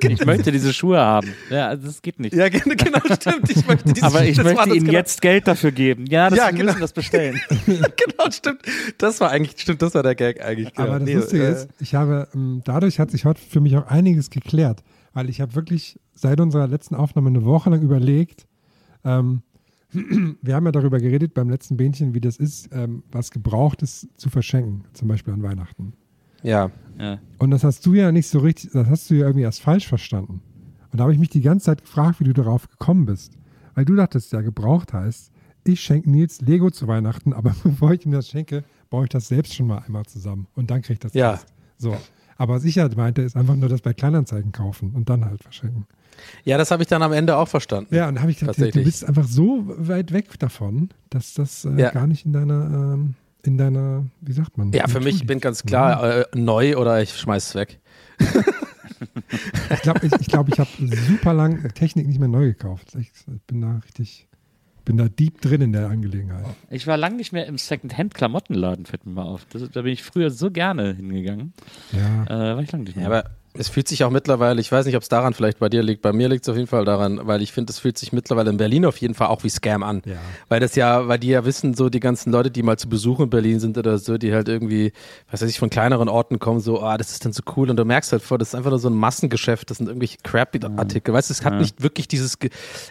Ich 0.12 0.24
möchte 0.26 0.52
diese 0.52 0.72
Schuhe 0.72 0.98
haben. 0.98 1.32
Ja, 1.50 1.68
also 1.68 1.86
das 1.86 2.02
geht 2.02 2.20
nicht. 2.20 2.34
ja, 2.34 2.48
gen- 2.48 2.76
genau, 2.76 3.00
stimmt. 3.14 3.50
Ich 3.50 3.66
möchte 3.66 3.92
dieses, 3.92 4.02
Aber 4.02 4.24
ich 4.24 4.36
möchte 4.42 4.68
Ihnen 4.70 4.80
genau. 4.86 4.92
jetzt 4.92 5.20
Geld 5.22 5.48
dafür 5.48 5.72
geben. 5.72 6.06
Ja, 6.06 6.28
das, 6.30 6.38
Ja, 6.38 6.46
wir 6.46 6.52
genau. 6.52 6.64
müssen 6.66 6.80
das 6.80 6.92
bestellen. 6.92 7.40
genau, 7.66 8.30
stimmt. 8.30 8.62
Das 8.98 9.20
war 9.20 9.30
eigentlich, 9.30 9.60
stimmt, 9.60 9.82
das 9.82 9.94
war 9.94 10.02
der 10.02 10.14
Gag 10.14 10.44
eigentlich. 10.44 10.68
Aber 10.76 10.86
genau. 10.86 10.98
das 10.98 11.04
Nee, 11.08 11.14
Lustige 11.14 11.46
äh, 11.46 11.52
ist, 11.52 11.68
ich 11.80 11.94
habe, 11.94 12.28
ähm, 12.34 12.62
dadurch 12.64 12.98
hat 13.00 13.10
sich 13.10 13.24
heute 13.24 13.40
für 13.40 13.60
mich 13.60 13.76
auch 13.76 13.86
einiges 13.86 14.30
geklärt, 14.30 14.82
weil 15.14 15.28
ich 15.30 15.40
habe 15.40 15.54
wirklich 15.54 15.98
seit 16.14 16.40
unserer 16.40 16.66
letzten 16.68 16.94
Aufnahme 16.94 17.28
eine 17.30 17.44
Woche 17.44 17.70
lang 17.70 17.82
überlegt, 17.82 18.46
ähm, 19.04 19.42
wir 19.92 20.54
haben 20.54 20.64
ja 20.66 20.72
darüber 20.72 20.98
geredet 20.98 21.34
beim 21.34 21.50
letzten 21.50 21.76
Bähnchen, 21.76 22.14
wie 22.14 22.20
das 22.20 22.36
ist, 22.36 22.70
ähm, 22.72 23.02
was 23.12 23.30
Gebrauchtes 23.30 24.08
zu 24.16 24.30
verschenken, 24.30 24.84
zum 24.92 25.08
Beispiel 25.08 25.34
an 25.34 25.42
Weihnachten. 25.42 25.92
Ja. 26.42 26.70
Ja. 26.98 27.18
Und 27.38 27.50
das 27.50 27.62
hast 27.64 27.84
du 27.86 27.94
ja 27.94 28.10
nicht 28.12 28.26
so 28.28 28.38
richtig, 28.40 28.70
das 28.72 28.88
hast 28.88 29.10
du 29.10 29.14
ja 29.14 29.26
irgendwie 29.26 29.42
erst 29.44 29.60
falsch 29.62 29.86
verstanden. 29.86 30.40
Und 30.90 30.98
da 30.98 31.04
habe 31.04 31.12
ich 31.12 31.18
mich 31.18 31.30
die 31.30 31.40
ganze 31.40 31.66
Zeit 31.66 31.82
gefragt, 31.82 32.20
wie 32.20 32.24
du 32.24 32.32
darauf 32.32 32.68
gekommen 32.68 33.06
bist. 33.06 33.38
Weil 33.74 33.84
du 33.84 33.94
dachtest 33.94 34.32
ja, 34.32 34.40
gebraucht 34.42 34.92
heißt, 34.92 35.30
ich 35.64 35.80
schenke 35.80 36.10
Nils 36.10 36.40
Lego 36.40 36.70
zu 36.70 36.88
Weihnachten, 36.88 37.32
aber 37.34 37.54
bevor 37.62 37.92
ich 37.92 38.04
ihm 38.04 38.12
das 38.12 38.28
schenke, 38.28 38.64
baue 38.90 39.04
ich 39.04 39.10
das 39.10 39.28
selbst 39.28 39.54
schon 39.54 39.66
mal 39.66 39.78
einmal 39.78 40.04
zusammen. 40.06 40.46
Und 40.54 40.70
dann 40.70 40.82
kriege 40.82 40.94
ich 40.94 40.98
das 41.00 41.14
Ja. 41.14 41.32
erst. 41.32 41.52
So. 41.78 41.96
Aber 42.36 42.54
was 42.54 42.64
ich 42.64 42.78
halt 42.78 42.96
meinte, 42.96 43.22
ist 43.22 43.36
einfach 43.36 43.56
nur 43.56 43.68
das 43.68 43.80
bei 43.82 43.92
Kleinanzeigen 43.92 44.52
kaufen 44.52 44.92
und 44.94 45.08
dann 45.08 45.24
halt 45.24 45.42
verschenken. 45.42 45.86
Ja, 46.44 46.58
das 46.58 46.70
habe 46.70 46.82
ich 46.82 46.88
dann 46.88 47.02
am 47.02 47.12
Ende 47.12 47.36
auch 47.36 47.48
verstanden. 47.48 47.94
Ja, 47.94 48.08
und 48.08 48.20
habe 48.20 48.30
ich 48.30 48.38
gedacht, 48.38 48.58
du 48.58 48.70
bist 48.82 49.04
einfach 49.04 49.26
so 49.26 49.64
weit 49.66 50.12
weg 50.12 50.38
davon, 50.38 50.88
dass 51.10 51.34
das 51.34 51.64
äh, 51.64 51.70
Ja. 51.80 51.90
gar 51.90 52.06
nicht 52.06 52.24
in 52.26 52.32
deiner, 52.32 52.64
ähm, 52.94 53.14
in 53.42 53.58
deiner, 53.58 54.04
wie 54.20 54.32
sagt 54.32 54.56
man? 54.58 54.72
Ja, 54.72 54.86
für 54.88 55.00
mich 55.00 55.16
liegt. 55.16 55.26
bin 55.26 55.40
ganz 55.40 55.62
klar 55.64 56.20
äh, 56.20 56.24
neu 56.34 56.76
oder 56.76 57.02
ich 57.02 57.16
schmeiß 57.18 57.48
es 57.48 57.54
weg. 57.54 57.80
Ich 59.70 59.82
glaube, 59.82 60.06
ich, 60.06 60.12
ich, 60.20 60.26
glaub, 60.28 60.48
ich 60.48 60.58
habe 60.60 60.70
super 61.08 61.32
lang 61.34 61.68
Technik 61.74 62.06
nicht 62.06 62.18
mehr 62.20 62.28
neu 62.28 62.46
gekauft. 62.46 62.94
Ich 62.98 63.10
bin 63.48 63.60
da 63.60 63.80
richtig, 63.84 64.28
bin 64.84 64.96
da 64.96 65.08
deep 65.08 65.40
drin 65.40 65.60
in 65.60 65.72
der 65.72 65.88
Angelegenheit. 65.88 66.44
Ich 66.70 66.86
war 66.86 66.96
lange 66.96 67.16
nicht 67.16 67.32
mehr 67.32 67.46
im 67.46 67.58
Second-Hand-Klamottenladen, 67.58 68.86
fällt 68.86 69.04
mir 69.06 69.12
mal 69.12 69.24
auf. 69.24 69.44
Das, 69.50 69.68
da 69.70 69.82
bin 69.82 69.92
ich 69.92 70.02
früher 70.04 70.30
so 70.30 70.50
gerne 70.50 70.94
hingegangen. 70.94 71.52
Ja. 71.92 72.24
Äh, 72.52 72.54
war 72.56 72.62
ich 72.62 72.70
lange 72.70 72.84
nicht 72.84 72.96
mehr. 72.96 73.08
Ja, 73.08 73.10
aber 73.10 73.30
es 73.54 73.68
fühlt 73.68 73.86
sich 73.86 74.02
auch 74.04 74.10
mittlerweile, 74.10 74.60
ich 74.60 74.72
weiß 74.72 74.86
nicht, 74.86 74.96
ob 74.96 75.02
es 75.02 75.10
daran 75.10 75.34
vielleicht 75.34 75.58
bei 75.58 75.68
dir 75.68 75.82
liegt, 75.82 76.00
bei 76.00 76.12
mir 76.14 76.28
liegt 76.28 76.44
es 76.44 76.48
auf 76.48 76.56
jeden 76.56 76.68
Fall 76.68 76.86
daran, 76.86 77.20
weil 77.24 77.42
ich 77.42 77.52
finde, 77.52 77.70
es 77.70 77.78
fühlt 77.78 77.98
sich 77.98 78.12
mittlerweile 78.12 78.48
in 78.48 78.56
Berlin 78.56 78.86
auf 78.86 78.96
jeden 78.96 79.14
Fall 79.14 79.26
auch 79.26 79.44
wie 79.44 79.50
Scam 79.50 79.82
an. 79.82 80.00
Ja. 80.06 80.16
Weil 80.48 80.60
das 80.60 80.74
ja, 80.74 81.06
weil 81.06 81.18
die 81.18 81.28
ja 81.28 81.44
wissen, 81.44 81.74
so 81.74 81.90
die 81.90 82.00
ganzen 82.00 82.32
Leute, 82.32 82.50
die 82.50 82.62
mal 82.62 82.78
zu 82.78 82.88
Besuch 82.88 83.20
in 83.20 83.28
Berlin 83.28 83.60
sind 83.60 83.76
oder 83.76 83.98
so, 83.98 84.16
die 84.16 84.32
halt 84.32 84.48
irgendwie, 84.48 84.92
was 85.30 85.42
weiß 85.42 85.50
ich, 85.50 85.58
von 85.58 85.68
kleineren 85.68 86.08
Orten 86.08 86.38
kommen, 86.38 86.60
so, 86.60 86.80
ah, 86.80 86.96
das 86.96 87.12
ist 87.12 87.26
dann 87.26 87.34
so 87.34 87.42
cool. 87.56 87.68
Und 87.68 87.76
du 87.76 87.84
merkst 87.84 88.12
halt 88.12 88.22
vor, 88.22 88.38
das 88.38 88.48
ist 88.48 88.54
einfach 88.54 88.70
nur 88.70 88.78
so 88.78 88.88
ein 88.88 88.94
Massengeschäft, 88.94 89.68
das 89.68 89.78
sind 89.78 89.86
irgendwelche 89.88 90.16
crappy-Artikel, 90.22 91.12
weißt 91.12 91.28
du, 91.28 91.34
es 91.34 91.44
hat 91.44 91.54
nicht 91.54 91.82
wirklich 91.82 92.08
dieses, 92.08 92.38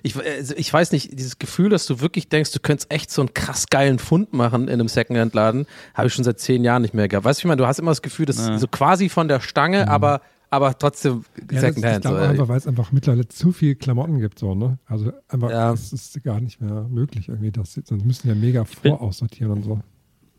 ich, 0.03 0.15
also 0.15 0.53
ich 0.55 0.71
weiß 0.71 0.91
nicht, 0.91 1.17
dieses 1.17 1.39
Gefühl, 1.39 1.69
dass 1.69 1.87
du 1.87 2.01
wirklich 2.01 2.29
denkst, 2.29 2.51
du 2.51 2.59
könntest 2.59 2.91
echt 2.91 3.09
so 3.09 3.23
einen 3.23 3.33
krass 3.33 3.65
geilen 3.67 3.97
Fund 3.97 4.33
machen 4.33 4.67
in 4.67 4.75
einem 4.75 4.87
Secondhand-Laden, 4.87 5.65
habe 5.95 6.07
ich 6.07 6.13
schon 6.13 6.23
seit 6.23 6.39
zehn 6.39 6.63
Jahren 6.63 6.83
nicht 6.83 6.93
mehr 6.93 7.07
gehabt. 7.07 7.25
Weißt 7.25 7.39
du, 7.39 7.41
ich 7.41 7.47
meine, 7.47 7.57
du 7.57 7.65
hast 7.65 7.79
immer 7.79 7.91
das 7.91 8.03
Gefühl, 8.03 8.27
das 8.27 8.37
ist 8.37 8.59
so 8.59 8.67
quasi 8.67 9.09
von 9.09 9.27
der 9.27 9.39
Stange, 9.39 9.87
aber 9.87 10.21
aber 10.51 10.77
trotzdem 10.77 11.23
Ja, 11.39 11.43
das, 11.47 11.53
ich 11.55 11.59
Secondhand. 11.61 12.01
glaube 12.03 12.17
so, 12.19 12.23
einfach, 12.25 12.47
weil 12.49 12.57
es 12.57 12.67
einfach 12.67 12.91
mittlerweile 12.91 13.27
zu 13.27 13.51
viel 13.51 13.73
Klamotten 13.75 14.19
gibt, 14.19 14.37
so, 14.37 14.53
ne? 14.53 14.77
Also 14.85 15.11
einfach, 15.27 15.49
Ja. 15.49 15.73
es 15.73 15.91
ist 15.91 16.23
gar 16.23 16.39
nicht 16.39 16.61
mehr 16.61 16.85
möglich 16.89 17.27
irgendwie. 17.29 17.51
Das, 17.51 17.73
sonst 17.73 18.05
müssen 18.05 18.27
ja 18.27 18.35
mega 18.35 18.63
voraussortieren 18.65 19.51
und 19.53 19.63
so. 19.63 19.79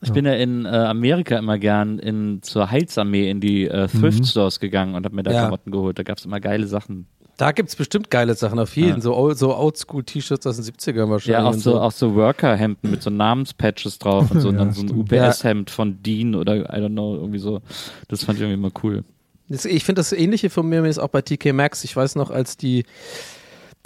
Ich 0.05 0.13
bin 0.13 0.25
ja 0.25 0.33
in 0.35 0.65
äh, 0.65 0.69
Amerika 0.69 1.39
immer 1.39 1.59
gern 1.59 1.99
in, 2.01 2.43
zur 2.43 2.71
Heilsarmee 2.71 3.31
in 3.31 3.41
die 3.41 3.67
äh, 3.69 3.87
Thrift 3.89 4.21
Mhm. 4.21 4.25
Stores 4.25 4.59
gegangen 4.61 4.95
und 4.97 5.05
habe 5.05 5.15
mir 5.15 5.23
da 5.23 5.31
Ja. 5.33 5.41
Klamotten 5.43 5.71
geholt. 5.71 5.99
Da 5.99 6.03
gab 6.03 6.19
es 6.19 6.25
immer 6.25 6.41
geile 6.41 6.67
Sachen. 6.67 7.07
Da 7.37 7.53
gibt's 7.53 7.77
bestimmt 7.77 8.11
geile 8.11 8.35
Sachen 8.35 8.59
auf 8.59 8.77
jeden. 8.77 8.97
Ja. 8.97 9.01
So, 9.01 9.17
old, 9.17 9.39
so 9.39 9.57
Oldschool-T-Shirts 9.57 10.47
aus 10.47 10.57
den 10.57 10.65
70ern 10.65 11.09
wahrscheinlich. 11.09 11.27
Ja, 11.29 11.45
auch 11.45 11.55
so, 11.55 11.81
auch 11.81 11.93
so 11.93 12.15
Worker-Hemden 12.17 12.91
mit 12.91 13.03
so 13.03 13.11
Namenspatches 13.11 13.99
drauf 14.01 14.31
und 14.33 14.41
so, 14.41 14.49
und 14.51 14.55
Ja, 14.57 14.65
dann 14.65 14.73
so 14.73 14.83
ein. 14.83 14.91
UPS-Hemd 14.91 15.71
von 15.71 16.03
Dean 16.03 16.35
oder 16.35 16.57
I 16.57 16.81
don't 16.83 16.89
know, 16.91 17.15
irgendwie 17.15 17.39
so. 17.39 17.61
Das 18.09 18.25
fand 18.25 18.39
ich 18.39 18.43
irgendwie 18.45 18.59
immer 18.61 18.73
cool. 18.83 19.05
Ich 19.49 19.85
finde 19.85 20.01
das 20.01 20.13
Ähnliche 20.13 20.51
von 20.51 20.69
mir 20.69 20.85
ist 20.85 20.99
auch 20.99 21.09
bei 21.09 21.23
TK 21.23 21.53
Maxx. 21.53 21.85
Ich 21.85 21.95
weiß 21.95 22.15
noch, 22.15 22.31
als 22.31 22.57
die 22.57 22.85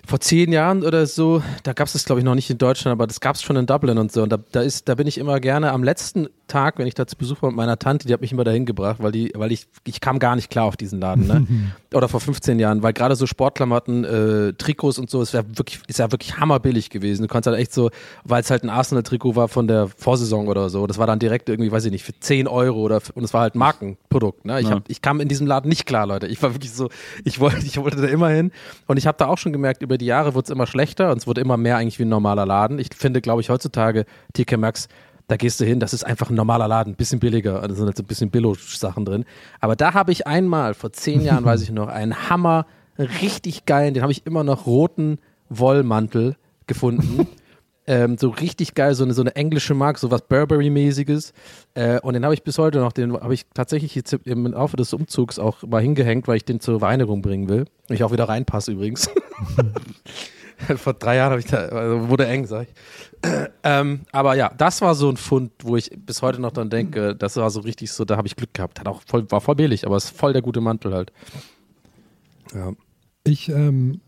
vor 0.04 0.20
zehn 0.20 0.52
Jahren 0.52 0.84
oder 0.84 1.06
so, 1.06 1.42
da 1.64 1.72
gab 1.72 1.86
es 1.88 1.94
das 1.94 2.04
glaube 2.04 2.20
ich 2.20 2.24
noch 2.24 2.34
nicht 2.34 2.48
in 2.50 2.58
Deutschland, 2.58 2.92
aber 2.92 3.06
das 3.06 3.20
gab 3.20 3.34
es 3.36 3.42
schon 3.42 3.56
in 3.56 3.66
Dublin 3.66 3.98
und 3.98 4.12
so. 4.12 4.22
Und 4.22 4.30
da, 4.30 4.38
da 4.52 4.60
ist, 4.60 4.88
da 4.88 4.94
bin 4.94 5.06
ich 5.06 5.18
immer 5.18 5.40
gerne 5.40 5.72
am 5.72 5.82
letzten 5.82 6.28
Tag, 6.48 6.78
wenn 6.78 6.86
ich 6.86 6.94
da 6.94 7.08
zu 7.08 7.16
Besuch 7.16 7.42
war 7.42 7.50
mit 7.50 7.56
meiner 7.56 7.76
Tante, 7.76 8.06
die 8.06 8.12
hat 8.12 8.20
mich 8.20 8.30
immer 8.30 8.44
dahin 8.44 8.66
gebracht, 8.66 8.98
weil 9.00 9.10
die, 9.10 9.32
weil 9.34 9.50
ich, 9.50 9.66
ich 9.84 10.00
kam 10.00 10.20
gar 10.20 10.36
nicht 10.36 10.48
klar 10.48 10.66
auf 10.66 10.76
diesen 10.76 11.00
Laden, 11.00 11.26
ne? 11.26 11.44
Oder 11.94 12.08
vor 12.08 12.20
15 12.20 12.60
Jahren, 12.60 12.84
weil 12.84 12.92
gerade 12.92 13.16
so 13.16 13.26
Sportklamotten, 13.26 14.04
äh, 14.04 14.52
Trikots 14.52 14.98
und 14.98 15.10
so, 15.10 15.22
es 15.22 15.32
wäre 15.32 15.44
wirklich, 15.56 15.80
ist 15.88 15.98
ja 15.98 16.12
wirklich 16.12 16.36
hammerbillig 16.38 16.90
gewesen. 16.90 17.22
Du 17.22 17.28
konntest 17.28 17.48
halt 17.48 17.58
echt 17.58 17.72
so, 17.72 17.90
weil 18.22 18.42
es 18.42 18.50
halt 18.50 18.62
ein 18.62 18.70
Arsenal-Trikot 18.70 19.34
war 19.34 19.48
von 19.48 19.66
der 19.66 19.88
Vorsaison 19.88 20.46
oder 20.46 20.68
so, 20.70 20.86
das 20.86 20.98
war 20.98 21.08
dann 21.08 21.18
direkt 21.18 21.48
irgendwie, 21.48 21.72
weiß 21.72 21.84
ich 21.86 21.90
nicht, 21.90 22.04
für 22.04 22.12
10 22.12 22.46
Euro 22.46 22.80
oder 22.80 23.00
und 23.14 23.24
es 23.24 23.32
war 23.34 23.40
halt 23.40 23.56
ein 23.56 23.58
Markenprodukt. 23.58 24.44
Ne? 24.44 24.60
Ich, 24.60 24.68
Ja. 24.68 24.76
hab, 24.76 24.88
ich 24.88 25.02
kam 25.02 25.20
in 25.20 25.28
diesem 25.28 25.48
Laden 25.48 25.68
nicht 25.68 25.84
klar, 25.86 26.06
Leute. 26.06 26.28
Ich 26.28 26.40
war 26.42 26.54
wirklich 26.54 26.72
so, 26.72 26.90
ich 27.24 27.40
wollte, 27.40 27.66
ich 27.66 27.76
wollte 27.78 27.96
da 28.00 28.06
immer 28.06 28.28
hin. 28.28 28.52
Und 28.86 28.98
ich 28.98 29.06
habe 29.08 29.18
da 29.18 29.26
auch 29.26 29.38
schon 29.38 29.52
gemerkt, 29.52 29.82
über 29.86 29.98
die 29.98 30.06
Jahre 30.06 30.34
wurde 30.34 30.44
es 30.44 30.50
immer 30.50 30.66
schlechter 30.66 31.10
und 31.12 31.18
es 31.18 31.26
wurde 31.26 31.40
immer 31.40 31.56
mehr 31.56 31.76
eigentlich 31.76 31.98
wie 31.98 32.04
ein 32.04 32.08
normaler 32.08 32.44
Laden. 32.44 32.78
Ich 32.78 32.88
finde, 32.94 33.20
glaube 33.20 33.40
ich, 33.40 33.50
heutzutage 33.50 34.04
TK 34.34 34.58
Maxx, 34.58 34.88
da 35.28 35.36
gehst 35.36 35.60
du 35.60 35.64
hin, 35.64 35.80
das 35.80 35.94
ist 35.94 36.04
einfach 36.04 36.30
ein 36.30 36.36
normaler 36.36 36.68
Laden, 36.68 36.92
ein 36.92 36.96
bisschen 36.96 37.20
billiger, 37.20 37.60
da 37.60 37.74
sind 37.74 37.86
halt 37.86 37.96
so 37.96 38.02
ein 38.02 38.06
bisschen 38.06 38.30
Billo-Sachen 38.30 39.04
drin. 39.04 39.24
Aber 39.60 39.76
da 39.76 39.94
habe 39.94 40.12
ich 40.12 40.26
einmal, 40.26 40.74
vor 40.74 40.92
zehn 40.92 41.20
Jahren 41.22 41.44
weiß 41.46 41.62
ich 41.62 41.70
noch, 41.70 41.88
einen 41.88 42.28
Hammer, 42.28 42.66
richtig 42.98 43.64
geilen, 43.64 43.94
den 43.94 44.02
habe 44.02 44.12
ich 44.12 44.26
immer 44.26 44.44
noch, 44.44 44.66
roten 44.66 45.18
Wollmantel 45.48 46.36
gefunden. 46.66 47.28
Ähm, 47.88 48.18
so 48.18 48.30
richtig 48.30 48.74
geil, 48.74 48.94
so 48.94 49.04
eine, 49.04 49.14
so 49.14 49.22
eine 49.22 49.36
englische 49.36 49.74
Marke, 49.74 50.00
so 50.00 50.10
was 50.10 50.22
Burberry-mäßiges. 50.22 51.32
Äh, 51.74 52.00
und 52.00 52.14
den 52.14 52.24
habe 52.24 52.34
ich 52.34 52.42
bis 52.42 52.58
heute 52.58 52.78
noch, 52.78 52.92
den 52.92 53.12
habe 53.12 53.32
ich 53.32 53.46
tatsächlich 53.54 53.94
jetzt 53.94 54.12
im 54.12 54.46
Laufe 54.46 54.76
des 54.76 54.92
Umzugs 54.92 55.38
auch 55.38 55.62
mal 55.62 55.80
hingehängt, 55.80 56.26
weil 56.26 56.36
ich 56.36 56.44
den 56.44 56.60
zur 56.60 56.82
Reinigung 56.82 57.22
bringen 57.22 57.48
will. 57.48 57.66
Ich 57.88 58.02
auch 58.02 58.12
wieder 58.12 58.28
reinpasse 58.28 58.72
übrigens. 58.72 59.08
Vor 60.76 60.94
drei 60.94 61.16
Jahren 61.16 61.30
habe 61.30 61.40
ich 61.40 61.46
da, 61.46 61.58
also 61.58 62.08
wurde 62.08 62.26
eng, 62.26 62.46
sag 62.46 62.66
ich. 62.68 63.30
ähm, 63.62 64.00
aber 64.10 64.34
ja, 64.34 64.50
das 64.56 64.80
war 64.80 64.94
so 64.94 65.08
ein 65.08 65.16
Fund, 65.16 65.52
wo 65.62 65.76
ich 65.76 65.90
bis 65.94 66.22
heute 66.22 66.40
noch 66.40 66.52
dran 66.52 66.70
denke, 66.70 67.14
das 67.14 67.36
war 67.36 67.50
so 67.50 67.60
richtig 67.60 67.92
so, 67.92 68.04
da 68.04 68.16
habe 68.16 68.26
ich 68.26 68.36
Glück 68.36 68.54
gehabt. 68.54 68.80
Hat 68.80 68.88
auch 68.88 69.02
voll, 69.06 69.30
war 69.30 69.40
voll 69.40 69.54
billig, 69.54 69.86
aber 69.86 69.96
es 69.96 70.06
ist 70.06 70.16
voll 70.16 70.32
der 70.32 70.42
gute 70.42 70.60
Mantel 70.60 70.94
halt. 70.94 71.12
Ja. 72.54 72.72
Ich 73.24 73.48
ähm, 73.48 74.00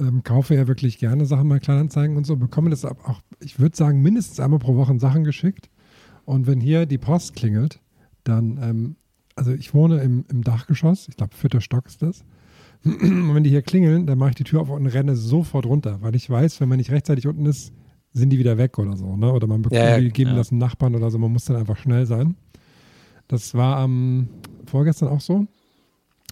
ähm, 0.00 0.22
kaufe 0.22 0.54
ja 0.54 0.66
wirklich 0.66 0.98
gerne 0.98 1.26
Sachen 1.26 1.48
bei 1.48 1.58
Kleinanzeigen 1.58 2.16
und 2.16 2.26
so, 2.26 2.36
bekomme 2.36 2.70
das 2.70 2.84
auch, 2.84 3.20
ich 3.40 3.60
würde 3.60 3.76
sagen, 3.76 4.02
mindestens 4.02 4.40
einmal 4.40 4.58
pro 4.58 4.76
Woche 4.76 4.98
Sachen 4.98 5.24
geschickt. 5.24 5.70
Und 6.24 6.46
wenn 6.46 6.60
hier 6.60 6.86
die 6.86 6.98
Post 6.98 7.34
klingelt, 7.34 7.80
dann, 8.24 8.58
ähm, 8.62 8.96
also 9.36 9.52
ich 9.52 9.74
wohne 9.74 10.00
im, 10.02 10.24
im 10.30 10.42
Dachgeschoss, 10.42 11.08
ich 11.08 11.16
glaube, 11.16 11.34
vierter 11.34 11.60
Stock 11.60 11.86
ist 11.86 12.02
das. 12.02 12.24
Und 12.84 13.34
wenn 13.34 13.44
die 13.44 13.50
hier 13.50 13.62
klingeln, 13.62 14.06
dann 14.06 14.16
mache 14.18 14.30
ich 14.30 14.36
die 14.36 14.44
Tür 14.44 14.62
auf 14.62 14.70
und 14.70 14.86
renne 14.86 15.14
sofort 15.14 15.66
runter, 15.66 15.98
weil 16.00 16.14
ich 16.16 16.30
weiß, 16.30 16.60
wenn 16.60 16.68
man 16.70 16.78
nicht 16.78 16.90
rechtzeitig 16.90 17.26
unten 17.26 17.44
ist, 17.44 17.74
sind 18.14 18.30
die 18.30 18.38
wieder 18.38 18.56
weg 18.56 18.78
oder 18.78 18.96
so, 18.96 19.16
ne? 19.16 19.30
Oder 19.32 19.46
man 19.46 19.60
bekommt, 19.60 19.80
Ja, 19.80 20.00
die 20.00 20.10
geben 20.10 20.30
ja. 20.30 20.36
das 20.36 20.50
einem 20.50 20.60
Nachbarn 20.60 20.94
oder 20.94 21.10
so, 21.10 21.18
man 21.18 21.30
muss 21.30 21.44
dann 21.44 21.56
einfach 21.56 21.76
schnell 21.76 22.06
sein. 22.06 22.36
Das 23.28 23.54
war 23.54 23.76
am 23.76 24.28
vorgestern 24.66 25.08
auch 25.08 25.20
so. 25.20 25.46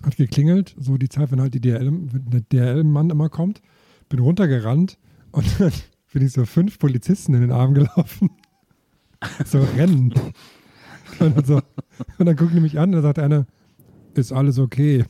Hat 0.02 0.16
geklingelt, 0.16 0.74
so 0.78 0.96
die 0.96 1.08
Zeit, 1.08 1.32
wenn 1.32 1.40
halt 1.40 1.54
die 1.54 1.62
wenn 1.62 2.30
der 2.30 2.40
DHL-Mann 2.40 3.10
immer 3.10 3.28
kommt. 3.28 3.60
Bin 4.08 4.20
runtergerannt 4.20 4.98
und 5.32 5.46
dann 5.60 5.72
bin 6.12 6.24
ich 6.24 6.32
so 6.32 6.44
fünf 6.44 6.78
Polizisten 6.78 7.34
in 7.34 7.42
den 7.42 7.52
Arm 7.52 7.74
gelaufen. 7.74 8.30
so 9.44 9.60
rennen. 9.76 10.14
Und 11.18 11.36
dann, 11.36 11.44
so, 11.44 11.60
und 12.18 12.26
dann 12.26 12.36
gucken 12.36 12.54
die 12.54 12.60
mich 12.60 12.78
an 12.78 12.90
und 12.90 12.92
dann 12.92 13.02
sagt 13.02 13.18
einer, 13.18 13.46
ist 14.14 14.32
alles 14.32 14.58
okay. 14.58 15.04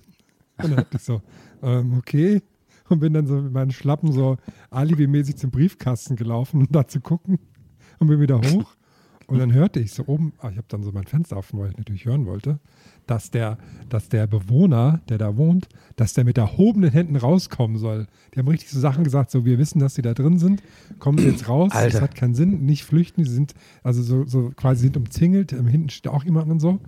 Und 0.59 0.71
dann 0.71 0.77
dachte 0.77 0.97
ich 0.97 1.03
so, 1.03 1.23
ähm, 1.63 1.95
okay. 1.99 2.43
Und 2.89 3.01
bin 3.01 3.13
dann 3.13 3.27
so 3.27 3.35
mit 3.43 3.53
meinen 3.53 3.71
Schlappen 3.71 4.13
so 4.13 4.39
alibimäßig 4.71 5.37
zum 5.37 5.51
Briefkasten 5.51 6.17
gelaufen, 6.17 6.61
um 6.61 6.69
da 6.71 6.89
zu 6.89 7.01
gucken. 7.01 7.39
Und 7.99 8.09
bin 8.09 8.21
wieder 8.21 8.41
hoch. 8.41 8.75
Und 9.27 9.39
dann 9.39 9.53
hörte 9.53 9.79
ich 9.79 9.93
so 9.93 10.07
oben, 10.07 10.33
ah, 10.39 10.49
ich 10.49 10.57
habe 10.57 10.69
dann 10.69 10.83
so 10.83 10.91
mein 10.91 11.07
Fenster 11.07 11.37
offen, 11.37 11.61
weil 11.61 11.71
ich 11.71 11.77
natürlich 11.77 12.07
hören 12.07 12.25
wollte, 12.25 12.61
dass 13.09 13.31
der, 13.31 13.59
dass 13.89 14.09
der 14.09 14.27
Bewohner, 14.27 15.01
der 15.09 15.19
da 15.19 15.37
wohnt, 15.37 15.69
dass 15.97 16.13
der 16.15 16.25
mit 16.25 16.39
erhobenen 16.39 16.91
Händen 16.91 17.17
rauskommen 17.17 17.77
soll. 17.79 18.07
Die 18.35 18.39
haben 18.39 18.47
richtig 18.49 18.71
so 18.71 18.79
Sachen 18.79 19.03
gesagt, 19.03 19.31
so 19.33 19.45
wir 19.45 19.59
wissen, 19.59 19.81
dass 19.81 19.95
sie 19.97 20.03
da 20.03 20.15
drin 20.15 20.39
sind, 20.39 20.63
kommen 21.01 21.19
sie 21.19 21.27
jetzt 21.27 21.49
raus, 21.49 21.73
Alter. 21.73 21.91
das 21.91 22.01
hat 22.01 22.15
keinen 22.15 22.35
Sinn, 22.35 22.65
nicht 22.67 22.85
flüchten, 22.85 23.25
sie 23.25 23.33
sind, 23.33 23.55
also 23.83 24.03
so, 24.03 24.25
so 24.27 24.53
quasi 24.55 24.83
sind 24.83 24.97
umzingelt, 24.97 25.51
hinten 25.51 25.89
steht 25.91 26.13
auch 26.13 26.23
jemand 26.25 26.51
und 26.51 26.61
so. 26.61 26.79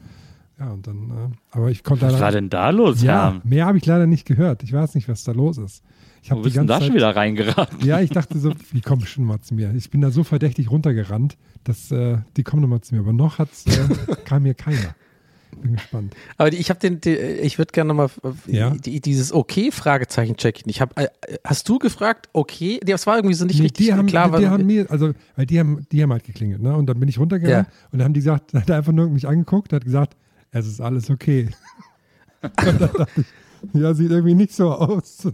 Ja, 0.58 0.72
und 0.72 0.86
dann, 0.86 1.10
äh, 1.10 1.56
aber 1.56 1.70
ich 1.70 1.82
konnte 1.82 2.04
Was 2.04 2.12
leider- 2.12 2.24
war 2.24 2.32
denn 2.32 2.50
da 2.50 2.68
los, 2.68 3.02
Ja, 3.02 3.32
Herr? 3.32 3.40
mehr 3.44 3.64
habe 3.66 3.78
ich 3.78 3.86
leider 3.86 4.06
nicht 4.06 4.26
gehört. 4.26 4.62
Ich 4.62 4.74
weiß 4.74 4.94
nicht, 4.94 5.08
was 5.08 5.24
da 5.24 5.32
los 5.32 5.56
ist. 5.56 5.82
Ich 6.22 6.30
Wo 6.30 6.32
habe 6.36 6.42
die 6.42 6.44
bist 6.44 6.56
du 6.56 6.60
denn 6.60 6.66
ganze 6.66 6.80
da 6.80 6.84
schon 6.84 6.88
Zeit, 6.88 6.96
wieder 6.96 7.16
reingeraten? 7.16 7.86
ja, 7.86 8.00
ich 8.00 8.10
dachte 8.10 8.38
so, 8.38 8.52
die 8.74 8.82
kommen 8.82 9.06
schon 9.06 9.24
mal 9.24 9.40
zu 9.40 9.54
mir. 9.54 9.72
Ich 9.74 9.88
bin 9.88 10.02
da 10.02 10.10
so 10.10 10.22
verdächtig 10.22 10.70
runtergerannt, 10.70 11.38
dass 11.64 11.90
äh, 11.90 12.18
die 12.36 12.42
kommen 12.42 12.60
nochmal 12.60 12.82
zu 12.82 12.94
mir. 12.94 13.00
Aber 13.00 13.14
noch 13.14 13.38
hat's, 13.38 13.64
äh, 13.66 14.16
kam 14.26 14.42
mir 14.42 14.52
keiner. 14.52 14.94
Bin 15.56 15.72
gespannt. 15.76 16.14
Aber 16.36 16.50
die, 16.50 16.56
ich 16.58 16.70
habe 16.70 16.80
den, 16.80 17.00
die, 17.00 17.10
ich 17.16 17.58
würde 17.58 17.72
gerne 17.72 17.88
nochmal 17.88 18.08
Ja? 18.46 18.70
die, 18.70 19.00
dieses 19.00 19.32
Okay-Fragezeichen 19.32 20.36
checken. 20.36 20.70
Ich 20.70 20.80
habe, 20.80 20.96
äh, 20.96 21.08
hast 21.44 21.68
du 21.68 21.78
gefragt, 21.78 22.28
okay? 22.32 22.80
Die- 22.82 22.90
Das 22.90 23.06
war 23.06 23.16
irgendwie 23.16 23.34
so 23.34 23.44
nicht 23.44 23.56
Nee, 23.58 23.64
richtig 23.64 23.86
die 23.86 23.92
haben, 23.92 24.06
klar. 24.06 24.26
die, 24.28 24.44
was- 24.44 24.50
haben 24.50 24.66
mir, 24.66 24.90
also, 24.90 25.12
weil 25.36 25.46
die 25.46 25.58
haben, 25.58 25.86
die 25.92 26.02
haben 26.02 26.12
halt 26.12 26.24
geklingelt, 26.24 26.62
ne? 26.62 26.76
Und 26.76 26.86
dann 26.86 26.98
bin 27.00 27.08
ich 27.08 27.18
runtergegangen 27.18 27.66
Ja. 27.66 27.72
und 27.90 27.98
dann 27.98 28.04
haben 28.06 28.14
die 28.14 28.20
gesagt, 28.20 28.54
hat 28.54 28.70
er 28.70 28.76
einfach 28.76 28.92
nur 28.92 29.08
mich 29.10 29.26
angeguckt, 29.28 29.72
hat 29.72 29.84
gesagt, 29.84 30.16
es 30.52 30.66
ist 30.66 30.80
alles 30.80 31.10
okay. 31.10 31.48
und 32.42 32.52
dann 32.66 32.78
dachte 32.78 33.08
ich, 33.20 33.80
ja, 33.80 33.92
sieht 33.94 34.10
irgendwie 34.10 34.34
nicht 34.34 34.54
so 34.54 34.72
aus. 34.72 35.26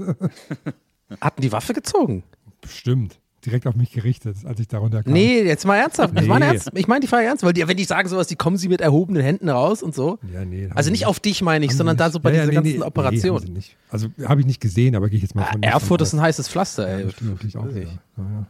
hatten 1.21 1.41
die 1.43 1.53
Waffe 1.53 1.73
gezogen? 1.75 2.25
Bestimmt. 2.61 3.19
Direkt 3.47 3.67
auf 3.69 3.77
mich 3.77 3.93
gerichtet, 3.93 4.37
als 4.45 4.59
ich 4.61 4.67
darunter 4.69 5.03
kam. 5.05 5.13
Nee, 5.13 5.41
jetzt 5.43 5.65
mal 5.65 5.77
ernsthaft. 5.77 6.13
Ich 6.21 6.27
meine 6.27 6.45
Nee. 6.47 6.51
ernst, 6.53 6.71
ich 6.75 6.89
meine 6.89 7.01
die 7.01 7.07
Frage 7.07 7.27
ernst, 7.27 7.45
weil 7.45 7.53
die, 7.53 7.67
wenn 7.67 7.77
die 7.77 7.85
sagen 7.85 8.09
sowas, 8.09 8.27
die 8.27 8.35
kommen 8.37 8.57
sie 8.57 8.69
mit 8.69 8.81
erhobenen 8.81 9.23
Händen 9.23 9.49
raus 9.49 9.83
und 9.85 9.95
so. 9.95 10.19
Ja, 10.35 10.45
nee, 10.45 10.69
Also 10.75 10.91
nicht 10.91 11.07
auf 11.07 11.21
dich 11.21 11.43
meine 11.43 11.65
ich, 11.65 11.75
sondern 11.77 11.97
da 11.97 12.07
nicht. 12.07 12.13
so 12.15 12.21
bei 12.21 12.31
Ja, 12.31 12.37
ja, 12.37 12.43
dieser 12.43 12.51
nee, 12.51 12.55
ganzen 12.57 12.73
nee, 12.73 12.79
Nee, 12.79 12.85
Operation. 12.85 13.37
haben 13.37 13.47
sie 13.47 13.53
nicht. 13.53 13.77
Also 13.89 14.09
habe 14.27 14.41
ich 14.41 14.47
nicht 14.47 14.61
gesehen, 14.61 14.97
aber 14.97 15.09
gehe 15.09 15.17
ich 15.19 15.23
jetzt 15.23 15.35
mal 15.37 15.43
Ah, 15.45 15.53
von 15.53 15.61
nicht 15.61 15.73
Erfurt 15.73 16.01
ist 16.03 16.13
ein 16.13 16.21
heißes 16.21 16.49
Pflaster, 16.49 16.87
ey. 16.89 16.99
Ja, 16.99 17.05
das 17.07 17.13
stimmt 17.15 17.31
natürlich 17.31 17.57
auch 17.57 17.67
ich. 17.69 17.89
Ja, 18.19 18.47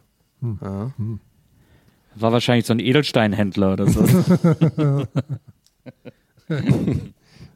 ja. 0.62 0.92
War 2.14 2.32
wahrscheinlich 2.32 2.64
so 2.66 2.72
ein 2.72 2.80
Edelsteinhändler 2.80 3.74
oder 3.74 3.86
so. 3.90 4.02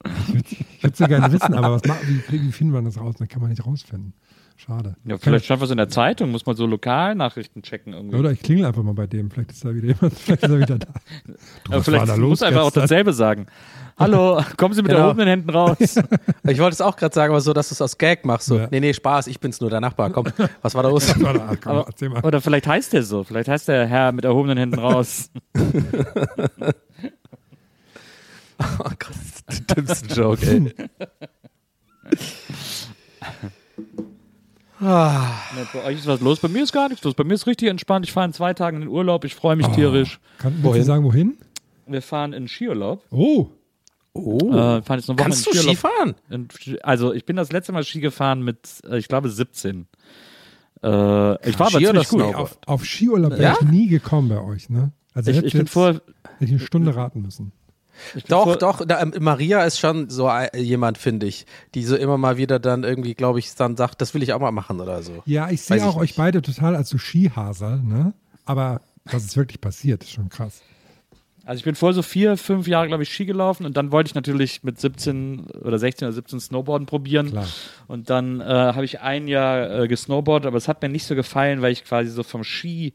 Ich 0.03 0.83
würde 0.83 0.97
so 0.97 1.07
gerne 1.07 1.31
wissen, 1.33 1.55
aber 1.55 1.75
was 1.75 1.83
wie, 2.07 2.43
wie 2.43 2.53
finden 2.53 2.73
wir 2.73 2.81
das 2.83 2.99
raus? 2.99 3.17
Dann 3.19 3.29
kann 3.29 3.43
man 3.43 3.51
nicht 3.51 3.65
rausfinden. 3.67 4.15
Schade. 4.67 4.95
ja, 5.07 5.17
vielleicht 5.17 5.47
stand 5.47 5.63
was 5.63 5.71
in 5.71 5.79
der 5.79 5.89
Zeitung, 5.89 6.31
muss 6.31 6.45
man 6.45 6.55
so 6.55 6.67
Lokalnachrichten 6.67 7.63
checken 7.63 7.95
irgendwie. 7.95 8.17
Oder 8.19 8.31
ich 8.33 8.41
klingel 8.43 8.67
einfach 8.67 8.83
mal 8.83 8.93
bei 8.93 9.07
dem. 9.07 9.31
Vielleicht 9.31 9.53
ist 9.53 9.65
da 9.65 9.75
wieder 9.75 9.87
jemand, 9.89 10.13
vielleicht 10.19 10.43
ist 10.43 10.51
er 10.51 10.59
wieder 10.61 10.79
da. 10.79 10.87
Du, 11.25 11.33
Aber 11.69 11.77
was 11.79 11.85
vielleicht 11.87 12.09
war 12.09 12.17
da 12.17 12.23
muss 12.23 12.43
einfach 12.43 12.63
auch 12.63 12.71
dasselbe 12.71 13.15
sagen. 13.15 13.47
Hallo, 13.99 14.43
kommen 14.59 14.75
Sie 14.75 14.83
mit 14.83 14.91
Genau. 14.93 15.05
erhobenen 15.05 15.29
Händen 15.29 15.49
raus. 15.51 15.79
Ich 16.45 16.59
wollte 16.59 16.75
es 16.75 16.81
auch 16.81 16.97
gerade 16.97 17.15
sagen, 17.15 17.33
aber 17.33 17.41
so, 17.41 17.53
dass 17.53 17.69
du 17.69 17.75
es 17.75 17.81
aus 17.83 17.97
Gag 17.97 18.25
machst. 18.25 18.47
So, 18.49 18.59
Ja. 18.59 18.69
nee, 18.71 18.81
nee, 18.81 18.93
Spaß, 18.93 19.29
ich 19.29 19.41
bin's 19.41 19.61
nur, 19.61 19.71
der 19.71 19.81
Nachbar. 19.81 20.11
Komm, 20.11 20.27
was 20.63 20.75
war 20.75 20.83
da 20.83 20.89
los? 20.91 21.09
War 21.23 21.33
da? 21.35 21.57
Komm, 21.63 21.73
Aber- 21.73 21.87
erzähl 21.87 22.09
mal. 22.11 22.23
Oder 22.25 22.41
vielleicht 22.41 22.67
heißt 22.67 22.93
der 22.93 23.03
so. 23.03 23.25
Vielleicht 23.25 23.49
heißt 23.49 23.69
der 23.69 23.87
Herr 23.87 24.13
mit 24.13 24.25
erhobenen 24.25 24.59
Händen 24.59 24.79
raus. 24.79 25.31
Oh 28.59 28.85
Gott, 28.85 28.99
das 29.47 29.59
ist 29.61 29.71
der 29.71 29.77
dümmste 29.77 30.15
Joke, 30.15 30.47
ey. 30.47 30.75
Ah, 34.81 35.31
bei 35.73 35.85
euch 35.85 35.99
ist 35.99 36.07
was 36.07 36.21
los. 36.21 36.41
Bei 36.41 36.49
mir 36.49 36.63
ist 36.63 36.73
gar 36.73 36.89
nichts 36.89 37.05
los. 37.05 37.15
Bei 37.15 37.25
mir 37.25 37.35
ist 37.35 37.47
richtig 37.47 37.69
entspannt. 37.69 38.07
Ich 38.07 38.13
fahre 38.13 38.27
in 38.27 38.33
zwei 38.33 38.55
Tagen 38.55 38.77
in 38.79 38.83
den 38.83 38.89
Urlaub. 38.91 39.25
Ich 39.25 39.35
freue 39.35 39.57
mich 39.57 39.67
tierisch. 39.69 40.21
Kann, 40.39 40.53
willst 40.55 40.65
Wohin? 40.65 40.81
du 40.81 40.87
sagen, 40.87 41.05
wohin? 41.05 41.39
Wir 41.87 42.03
fahren 42.03 42.33
in 42.33 42.47
Skiurlaub. 42.49 43.03
Oh, 43.11 43.49
oh. 44.13 44.39
Äh, 44.51 44.83
fahren 44.83 44.99
jetzt 44.99 45.11
eine 45.11 45.19
Woche 45.19 45.25
Kannst 45.25 45.47
du 45.47 45.51
in 45.51 45.57
Skiurlaub. 45.57 45.77
Skifahren? 45.77 46.15
In- 46.31 46.49
Also 46.83 47.13
ich 47.13 47.25
bin 47.25 47.37
das 47.37 47.51
letzte 47.53 47.73
Mal 47.73 47.85
Ski 47.85 48.01
gefahren 48.01 48.43
mit, 48.43 48.59
äh, 48.89 48.99
ich 48.99 49.09
glaube, 49.09 49.29
17. 49.29 49.87
Äh, 50.83 51.49
ich 51.49 51.59
war 51.59 51.67
aber 51.67 51.79
Ski 51.79 51.87
ziemlich 51.87 52.09
gut. 52.09 52.23
Auf, 52.35 52.59
auf 52.67 52.85
Skiurlaub 52.85 53.33
wäre 53.33 53.43
Ja? 53.43 53.57
ich 53.61 53.69
nie 53.69 53.89
gekommen 53.89 54.29
bei 54.29 54.41
euch, 54.41 54.71
ne? 54.71 54.93
Also 55.15 55.31
Ich, 55.31 55.37
hätte 55.37 55.47
ich 55.49 55.53
bin 55.53 55.63
jetzt- 55.63 55.73
vor, 55.73 55.89
hätte 55.95 56.03
ich 56.41 56.51
eine 56.51 56.61
Stunde 56.61 56.95
raten 56.95 57.23
müssen. 57.23 57.53
Doch, 58.29 58.57
doch. 58.57 58.85
Da, 58.85 59.01
ähm, 59.01 59.13
Maria 59.21 59.65
ist 59.65 59.79
schon 59.79 60.09
so 60.11 60.29
äh, 60.29 60.57
jemand, 60.59 60.99
finde 60.99 61.27
ich, 61.27 61.47
die 61.75 61.85
so 61.85 61.97
immer 61.97 62.19
mal 62.19 62.37
wieder 62.37 62.59
dann 62.59 62.85
irgendwie, 62.85 63.15
glaube 63.15 63.39
ich, 63.39 63.55
dann 63.55 63.77
sagt, 63.77 64.01
das 64.01 64.15
will 64.15 64.23
ich 64.23 64.33
auch 64.33 64.41
mal 64.41 64.53
machen 64.53 64.81
oder 64.81 65.03
so. 65.03 65.23
Ja, 65.27 65.51
ich 65.51 65.63
sehe 65.63 65.85
auch 65.85 65.97
euch 65.97 66.15
beide 66.17 66.43
total 66.43 66.77
als 66.77 66.89
so 66.89 66.99
Skihaser, 66.99 67.77
ne? 67.77 68.13
Aber 68.45 68.81
dass 69.05 69.25
es 69.25 69.37
wirklich 69.37 69.61
passiert, 69.61 70.05
ist 70.05 70.13
schon 70.13 70.29
krass. 70.29 70.63
Also 71.45 71.59
ich 71.59 71.65
bin 71.65 71.75
vor 71.75 71.93
so 71.95 72.03
vier, 72.03 72.37
fünf 72.37 72.69
Jahre, 72.69 72.87
glaube 72.87 73.03
ich, 73.03 73.13
Ski 73.13 73.25
gelaufen 73.25 73.65
und 73.65 73.77
dann 73.77 73.93
wollte 73.93 74.09
ich 74.09 74.15
natürlich 74.15 74.63
mit 74.63 74.79
17 74.79 75.47
oder 75.63 75.79
16 75.79 76.07
oder 76.07 76.13
17 76.13 76.39
Snowboarden 76.39 76.87
probieren. 76.87 77.31
Klar. 77.31 77.49
Und 77.87 78.11
dann 78.11 78.41
äh, 78.41 78.45
habe 78.45 78.85
ich 78.85 79.01
ein 79.01 79.27
Jahr 79.27 79.81
äh, 79.81 79.89
gesnowboardet, 79.89 80.47
aber 80.47 80.59
es 80.59 80.69
hat 80.69 80.83
mir 80.83 80.89
nicht 80.89 81.07
so 81.07 81.15
gefallen, 81.15 81.63
weil 81.63 81.73
ich 81.73 81.85
quasi 81.85 82.11
so 82.11 82.23
vom 82.23 82.45
Ski, 82.45 82.93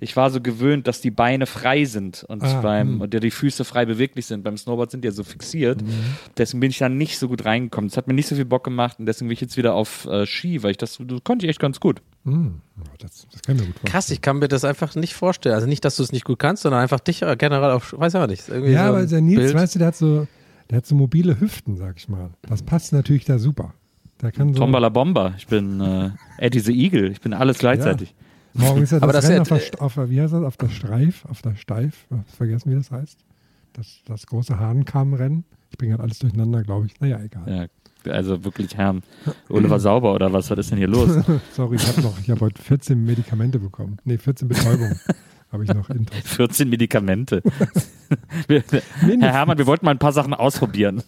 ich 0.00 0.16
war 0.16 0.30
so 0.30 0.40
gewöhnt, 0.40 0.86
dass 0.86 1.00
die 1.00 1.10
Beine 1.10 1.46
frei 1.46 1.84
sind 1.84 2.24
und 2.28 2.42
Ah, 2.42 2.60
beim 2.60 2.94
hm. 2.94 3.00
und 3.02 3.14
ja, 3.14 3.20
die 3.20 3.30
Füße 3.30 3.64
frei 3.64 3.84
beweglich 3.86 4.26
sind. 4.26 4.42
Beim 4.42 4.56
Snowboard 4.56 4.90
sind 4.90 5.02
die 5.02 5.08
ja 5.08 5.12
so 5.12 5.24
fixiert. 5.24 5.82
Mhm. 5.82 6.16
Deswegen 6.36 6.60
bin 6.60 6.70
ich 6.70 6.78
da 6.78 6.88
nicht 6.88 7.18
so 7.18 7.28
gut 7.28 7.44
reingekommen. 7.44 7.88
Es 7.88 7.96
hat 7.96 8.06
mir 8.06 8.14
nicht 8.14 8.26
so 8.26 8.34
viel 8.34 8.44
Bock 8.44 8.64
gemacht 8.64 8.98
und 8.98 9.06
deswegen 9.06 9.28
bin 9.28 9.34
ich 9.34 9.40
jetzt 9.40 9.56
wieder 9.56 9.74
auf 9.74 10.06
äh, 10.06 10.26
Ski, 10.26 10.62
weil 10.62 10.72
ich 10.72 10.78
das, 10.78 10.98
das 11.00 11.24
konnte 11.24 11.46
ich 11.46 11.50
echt 11.50 11.60
ganz 11.60 11.80
gut. 11.80 12.00
Hm, 12.26 12.60
ja, 12.76 12.82
das, 12.98 13.26
das 13.32 13.40
kann 13.42 13.54
ich 13.56 13.60
mir 13.62 13.66
gut 13.68 13.74
vorstellen. 13.76 13.92
Krass, 13.92 14.10
ich 14.10 14.20
kann 14.20 14.38
mir 14.38 14.48
das 14.48 14.64
einfach 14.64 14.94
nicht 14.96 15.14
vorstellen. 15.14 15.54
Also 15.54 15.66
nicht, 15.66 15.84
dass 15.84 15.96
du 15.96 16.02
es 16.02 16.12
nicht 16.12 16.24
gut 16.24 16.38
kannst, 16.38 16.64
sondern 16.64 16.82
einfach 16.82 17.00
dich 17.00 17.22
äh, 17.22 17.36
generell 17.38 17.70
auf, 17.70 17.94
weiß 17.96 18.12
ja 18.14 18.26
nicht. 18.26 18.48
Irgendwie 18.48 18.72
Ja, 18.72 18.88
so 18.88 18.94
aber 18.94 19.06
der 19.06 19.20
Nils, 19.20 19.40
Bild. 19.40 19.54
weißt 19.54 19.74
du, 19.76 19.78
der 19.78 19.88
hat 19.88 19.96
so, 19.96 20.26
der 20.68 20.78
hat 20.78 20.86
so 20.86 20.94
mobile 20.94 21.40
Hüften, 21.40 21.76
sag 21.76 21.96
ich 21.96 22.08
mal. 22.08 22.30
Das 22.42 22.62
passt 22.62 22.92
natürlich 22.92 23.24
da 23.24 23.38
super. 23.38 23.72
Der 24.20 24.32
kann 24.32 24.52
so. 24.52 24.60
Tombala 24.60 24.88
Bomba. 24.88 25.34
Ich 25.36 25.46
bin 25.46 25.80
äh, 25.80 26.10
Eddie 26.38 26.60
the 26.60 26.72
Eagle. 26.72 27.10
Ich 27.10 27.20
bin 27.20 27.32
alles 27.32 27.58
gleichzeitig. 27.58 28.14
Morgen 28.54 28.82
ist 28.82 28.90
ja 28.92 28.98
das, 28.98 29.02
Aber 29.04 29.12
das 29.12 29.28
Rennen 29.28 29.40
auf, 29.42 29.48
der, 29.48 29.82
auf 29.82 29.96
wie 30.10 30.20
heißt 30.20 30.32
das, 30.32 30.42
auf 30.42 30.56
der 30.56 30.68
Streif, 30.70 31.24
auf 31.26 31.42
der 31.42 31.54
Steif, 31.54 32.06
ich 32.10 32.16
hab 32.16 32.28
vergessen, 32.30 32.70
wie 32.72 32.74
das 32.76 32.90
heißt. 32.90 33.18
Das, 33.74 33.98
das 34.06 34.26
große 34.26 34.58
Hahnkammrennen. 34.58 35.44
Ich 35.70 35.76
bringe 35.78 35.92
halt 35.92 36.00
alles 36.02 36.18
durcheinander, 36.18 36.62
glaube 36.62 36.86
ich. 36.86 36.98
Naja, 37.00 37.20
egal. 37.22 37.44
Ja, 37.46 37.66
also 38.08 38.44
wirklich 38.44 38.76
Herrn. 38.76 39.02
Oliver 39.48 39.78
Sauber 39.80 40.14
oder 40.14 40.32
was? 40.32 40.50
Was 40.50 40.58
ist 40.58 40.70
denn 40.70 40.78
hier 40.78 40.88
los? 40.88 41.10
Sorry, 41.52 41.76
ich 41.76 41.86
habe 41.86 42.02
noch, 42.02 42.18
ich 42.18 42.30
habe 42.30 42.40
heute 42.40 42.60
14 42.62 43.04
Medikamente 43.04 43.58
bekommen. 43.58 43.98
Nee, 44.04 44.18
14 44.18 44.48
Betäubungen. 44.48 45.00
habe 45.52 45.64
ich 45.64 45.72
noch 45.72 45.88
Intus. 45.90 46.18
14 46.24 46.68
Medikamente. 46.68 47.42
wir, 48.48 48.62
Herr 49.20 49.32
Hermann, 49.32 49.58
wir 49.58 49.66
wollten 49.66 49.84
mal 49.84 49.92
ein 49.92 49.98
paar 49.98 50.12
Sachen 50.12 50.34
ausprobieren. 50.34 51.02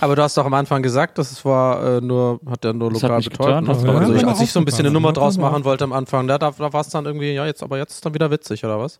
Aber 0.00 0.16
du 0.16 0.22
hast 0.22 0.36
doch 0.36 0.46
am 0.46 0.54
Anfang 0.54 0.82
gesagt, 0.82 1.18
das 1.18 1.44
war 1.44 1.98
äh, 1.98 2.00
nur, 2.00 2.40
hat 2.46 2.64
er 2.64 2.72
nur 2.72 2.90
Das 2.90 3.02
lokal 3.02 3.22
getan, 3.22 3.64
Ne? 3.64 3.70
Also 3.70 3.86
ja 3.86 4.16
ich, 4.16 4.26
als 4.26 4.40
ich 4.40 4.50
so 4.50 4.58
ein 4.58 4.64
bisschen 4.64 4.86
eine 4.86 4.92
Nummer 4.92 5.12
draus 5.12 5.38
machen 5.38 5.64
wollte 5.64 5.84
am 5.84 5.92
Anfang, 5.92 6.26
da, 6.26 6.38
da, 6.38 6.50
da 6.50 6.72
war 6.72 6.80
es 6.80 6.88
dann 6.88 7.04
irgendwie, 7.04 7.32
ja, 7.32 7.46
jetzt, 7.46 7.62
aber 7.62 7.78
jetzt 7.78 7.94
ist 7.94 8.06
dann 8.06 8.14
wieder 8.14 8.30
witzig, 8.30 8.64
oder 8.64 8.78
was? 8.78 8.98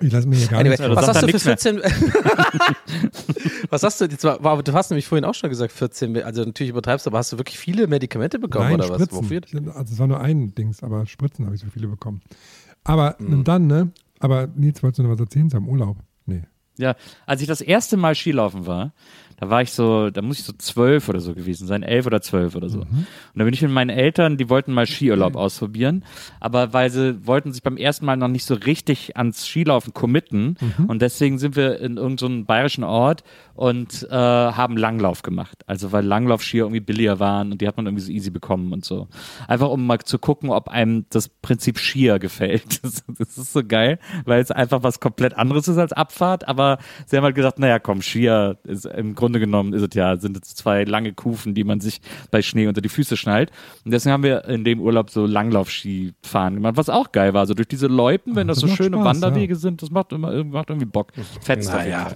Ich 0.00 0.12
lasse 0.12 0.26
mir 0.28 0.36
hier 0.36 0.46
gar 0.48 0.60
Anyway, 0.60 0.70
nichts 0.78 0.86
das 0.86 0.96
was 0.96 1.08
hast 1.08 1.16
du 1.22 1.26
für 1.26 1.26
nichts 1.26 1.42
14? 1.42 1.80
was 3.70 3.82
hast 3.82 4.00
du 4.00 4.04
jetzt? 4.06 4.24
War, 4.24 4.42
war, 4.42 4.62
du 4.62 4.72
hast 4.72 4.90
nämlich 4.90 5.06
vorhin 5.06 5.24
auch 5.24 5.34
schon 5.34 5.50
gesagt 5.50 5.72
14. 5.72 6.12
Me- 6.12 6.24
Also 6.24 6.44
natürlich 6.44 6.70
übertreibst 6.70 7.06
du, 7.06 7.10
aber 7.10 7.18
hast 7.18 7.32
du 7.32 7.38
wirklich 7.38 7.58
viele 7.58 7.86
Medikamente 7.86 8.38
bekommen 8.38 8.66
Nein, 8.70 8.74
oder 8.80 8.88
was? 8.90 8.96
Spritzen. 9.02 9.18
Wofür? 9.18 9.40
Ich- 9.46 9.54
Also 9.76 9.92
es 9.94 9.98
war 9.98 10.06
nur 10.06 10.20
ein 10.20 10.54
Dings, 10.54 10.82
aber 10.82 11.06
Spritzen 11.06 11.44
habe 11.46 11.54
ich 11.54 11.60
so 11.60 11.68
viele 11.72 11.88
bekommen. 11.88 12.20
Aber 12.84 13.16
Mhm. 13.18 13.32
und 13.34 13.48
dann, 13.48 13.66
ne? 13.66 13.90
Aber 14.20 14.46
Nils, 14.48 14.82
wolltest 14.82 14.98
du 14.98 15.02
noch 15.04 15.10
was 15.10 15.20
erzählen 15.20 15.50
zum 15.50 15.68
Urlaub? 15.68 15.96
Nee. 16.26 16.42
Ja, 16.78 16.94
als 17.26 17.40
ich 17.42 17.46
das 17.46 17.60
erste 17.60 17.96
Mal 17.96 18.14
Skilaufen 18.14 18.66
war, 18.66 18.92
da 19.40 19.50
war 19.50 19.62
ich 19.62 19.72
so, 19.72 20.10
da 20.10 20.22
muss 20.22 20.38
ich 20.38 20.44
so 20.44 20.52
zwölf 20.52 21.08
oder 21.08 21.20
so 21.20 21.34
gewesen 21.34 21.66
sein, 21.66 21.82
elf 21.82 22.06
oder 22.06 22.20
zwölf 22.20 22.54
oder 22.54 22.68
so. 22.68 22.80
Und 22.80 23.06
da 23.34 23.44
bin 23.44 23.54
ich 23.54 23.62
mit 23.62 23.70
meinen 23.70 23.90
Eltern, 23.90 24.36
die 24.36 24.48
wollten 24.48 24.72
mal 24.72 24.86
Skiurlaub 24.86 25.34
ausprobieren, 25.36 26.04
aber 26.40 26.72
weil 26.72 26.90
sie 26.90 27.26
wollten 27.26 27.52
sich 27.52 27.62
beim 27.62 27.76
ersten 27.76 28.04
Mal 28.06 28.16
noch 28.16 28.28
nicht 28.28 28.44
so 28.44 28.54
richtig 28.54 29.16
ans 29.16 29.46
Skilaufen 29.46 29.94
committen 29.94 30.56
und 30.88 31.02
deswegen 31.02 31.38
sind 31.38 31.56
wir 31.56 31.80
in 31.80 31.96
irgendeinem 31.96 32.44
bayerischen 32.44 32.84
Ort 32.84 33.24
und 33.54 34.06
äh, 34.10 34.14
haben 34.14 34.76
Langlauf 34.76 35.22
gemacht. 35.22 35.62
Also 35.66 35.92
weil 35.92 36.04
Langlaufskier 36.04 36.64
irgendwie 36.64 36.80
billiger 36.80 37.20
waren 37.20 37.52
und 37.52 37.60
die 37.60 37.68
hat 37.68 37.76
man 37.76 37.86
irgendwie 37.86 38.02
so 38.02 38.10
easy 38.10 38.30
bekommen 38.30 38.72
und 38.72 38.84
so. 38.84 39.08
Einfach 39.48 39.68
um 39.68 39.86
mal 39.86 39.98
zu 39.98 40.18
gucken, 40.18 40.50
ob 40.50 40.68
einem 40.68 41.04
das 41.10 41.28
Prinzip 41.28 41.78
Skier 41.78 42.18
gefällt. 42.18 42.80
Das, 42.90 43.04
das 43.06 43.36
ist 43.36 43.52
so 43.52 43.62
geil, 43.62 43.98
weil 44.24 44.40
es 44.40 44.50
einfach 44.50 44.82
was 44.82 45.00
komplett 45.00 45.36
anderes 45.36 45.68
ist 45.68 45.76
als 45.76 45.92
Abfahrt, 45.92 46.48
aber 46.48 46.78
sie 47.06 47.16
haben 47.16 47.24
halt 47.24 47.34
gesagt, 47.34 47.58
naja 47.58 47.78
komm, 47.78 48.00
Skier 48.00 48.56
ist 48.64 48.86
im 48.86 49.14
Grunde 49.14 49.29
genommen 49.38 49.72
ist 49.72 49.82
es 49.82 49.94
ja, 49.94 50.16
sind 50.16 50.36
es 50.36 50.54
zwei 50.54 50.84
lange 50.84 51.12
Kufen, 51.12 51.54
die 51.54 51.64
man 51.64 51.80
sich 51.80 52.00
bei 52.30 52.42
Schnee 52.42 52.66
unter 52.66 52.80
die 52.80 52.88
Füße 52.88 53.16
schnallt. 53.16 53.50
Und 53.84 53.92
deswegen 53.92 54.12
haben 54.12 54.22
wir 54.22 54.44
in 54.46 54.64
dem 54.64 54.80
Urlaub 54.80 55.10
so 55.10 55.26
Langlaufski 55.26 56.12
fahren 56.22 56.56
gemacht, 56.56 56.76
was 56.76 56.88
auch 56.88 57.12
geil 57.12 57.34
war. 57.34 57.46
So 57.46 57.54
durch 57.54 57.68
diese 57.68 57.86
Loipen, 57.86 58.36
wenn 58.36 58.48
das 58.48 58.60
das 58.60 58.70
so 58.70 58.76
schöne 58.76 58.96
Spaß, 58.96 59.04
Wanderwege 59.04 59.54
ja. 59.54 59.58
sind, 59.58 59.82
das 59.82 59.90
macht 59.90 60.12
immer 60.12 60.44
macht 60.44 60.70
irgendwie 60.70 60.86
Bock. 60.86 61.12
Fetzt 61.42 61.72
Naja. 61.72 62.08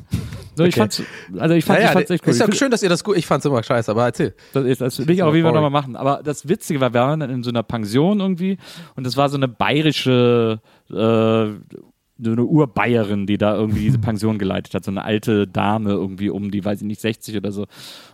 So, 0.57 0.65
ich 0.65 0.75
Okay. 0.75 0.81
fand's, 0.81 1.03
also 1.39 1.55
ich 1.55 1.65
fand, 1.65 1.79
ich 1.79 1.85
Naja, 1.85 1.93
fand's 1.93 2.11
echt 2.11 2.27
cool. 2.27 2.31
ist 2.33 2.41
ja 2.41 2.49
Ich 2.49 2.59
schön, 2.59 2.71
dass 2.71 2.83
ihr 2.83 2.89
das 2.89 3.05
gut. 3.05 3.17
Ich 3.17 3.27
fand's 3.27 3.47
immer 3.47 3.63
scheiße, 3.63 3.91
aber 3.91 4.05
erzähl. 4.05 4.35
das, 4.53 4.65
ist, 4.65 4.81
das 4.81 4.99
will 4.99 5.11
ich 5.11 5.23
auch 5.23 5.33
wie 5.33 5.43
wir 5.43 5.53
nochmal 5.53 5.71
machen. 5.71 5.97
Aber 5.97 6.21
das 6.25 6.49
Witzige 6.49 6.81
war, 6.81 6.93
wir 6.93 7.01
waren 7.01 7.21
dann 7.21 7.31
in 7.31 7.43
so 7.43 7.51
einer 7.51 7.63
Pension 7.63 8.21
irgendwie 8.21 8.59
und 8.97 9.05
das 9.07 9.17
war 9.17 9.29
so 9.29 9.37
eine 9.37 9.49
bayerische, 9.49 10.61
äh, 10.91 10.95
so 12.19 12.31
eine 12.31 12.45
Urbayerin, 12.45 13.27
die 13.27 13.39
da 13.39 13.55
irgendwie 13.57 13.81
diese 13.81 13.99
Pension 14.01 14.39
geleitet 14.39 14.75
hat, 14.75 14.85
so 14.85 14.91
eine 14.91 15.05
alte 15.05 15.47
Dame 15.47 15.91
irgendwie 15.91 16.31
um 16.31 16.51
die, 16.51 16.65
weiß 16.65 16.81
ich 16.81 16.87
nicht, 16.87 17.01
60 17.01 17.37
oder 17.37 17.51
so. 17.51 17.67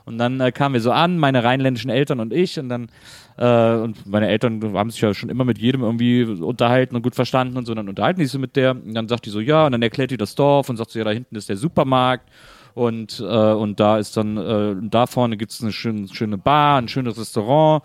Und 0.05 0.19
dann 0.19 0.41
äh, 0.41 0.53
kamen 0.53 0.75
wir 0.75 0.81
so 0.81 0.93
an, 0.93 1.19
meine 1.19 1.45
rheinländischen 1.45 1.91
Eltern 1.91 2.21
und 2.21 2.33
ich 2.33 2.59
und 2.59 2.69
dann 2.69 2.89
äh, 3.37 3.75
und 3.77 4.07
meine 4.07 4.29
Eltern 4.29 4.75
haben 4.75 4.91
sich 4.91 5.01
ja 5.01 5.13
schon 5.13 5.29
immer 5.29 5.45
mit 5.45 5.59
jedem 5.59 5.83
irgendwie 5.83 6.25
unterhalten 6.25 6.97
und 6.97 7.03
gut 7.03 7.15
verstanden 7.15 7.57
und 7.57 7.67
so. 7.67 7.73
Und 7.73 7.77
dann 7.77 7.89
unterhalten 7.89 8.21
die 8.21 8.27
sich 8.27 8.33
so 8.33 8.39
mit 8.39 8.57
der 8.57 8.73
und 8.73 8.95
dann 8.95 9.09
sagt 9.09 9.27
die 9.27 9.31
so, 9.31 9.41
ja, 9.41 9.67
und 9.67 9.73
dann 9.73 9.83
erklärt 9.83 10.11
die 10.11 10.17
das 10.17 10.35
Dorf 10.35 10.69
und 10.69 10.77
sagt 10.77 10.91
so, 10.91 10.99
ja, 10.99 11.05
da 11.05 11.11
hinten 11.11 11.37
ist 11.37 11.49
der 11.49 11.57
Supermarkt 11.57 12.29
und, 12.75 13.21
äh, 13.21 13.53
und 13.53 13.81
da 13.81 13.99
ist 13.99 14.17
dann, 14.17 14.37
äh, 14.37 14.77
da 14.83 15.07
vorne 15.07 15.37
gibt 15.37 15.53
es 15.53 15.63
eine 15.63 15.73
schöne, 15.73 16.09
schöne 16.09 16.39
Bar, 16.39 16.79
ein 16.79 16.89
schönes 16.89 17.19
Restaurant. 17.19 17.83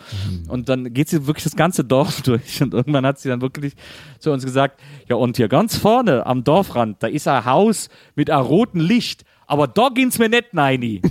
Und 0.47 0.69
dann 0.69 0.93
geht 0.93 1.09
sie 1.09 1.27
wirklich 1.27 1.43
das 1.43 1.55
ganze 1.55 1.83
Dorf 1.83 2.21
durch. 2.23 2.61
Und 2.61 2.73
irgendwann 2.73 3.05
hat 3.05 3.19
sie 3.19 3.29
dann 3.29 3.41
wirklich 3.41 3.73
zu 4.19 4.31
uns 4.31 4.45
gesagt, 4.45 4.79
ja 5.07 5.15
und 5.15 5.37
hier 5.37 5.47
ganz 5.47 5.77
vorne 5.77 6.25
am 6.25 6.43
Dorfrand, 6.43 7.01
da 7.01 7.07
ist 7.07 7.27
ein 7.27 7.45
Haus 7.45 7.89
mit 8.15 8.29
einem 8.29 8.45
roten 8.45 8.79
Licht, 8.79 9.25
aber 9.47 9.67
da 9.67 9.89
geht's 9.89 10.17
mir 10.17 10.29
nicht 10.29 10.45
rein. 10.53 10.75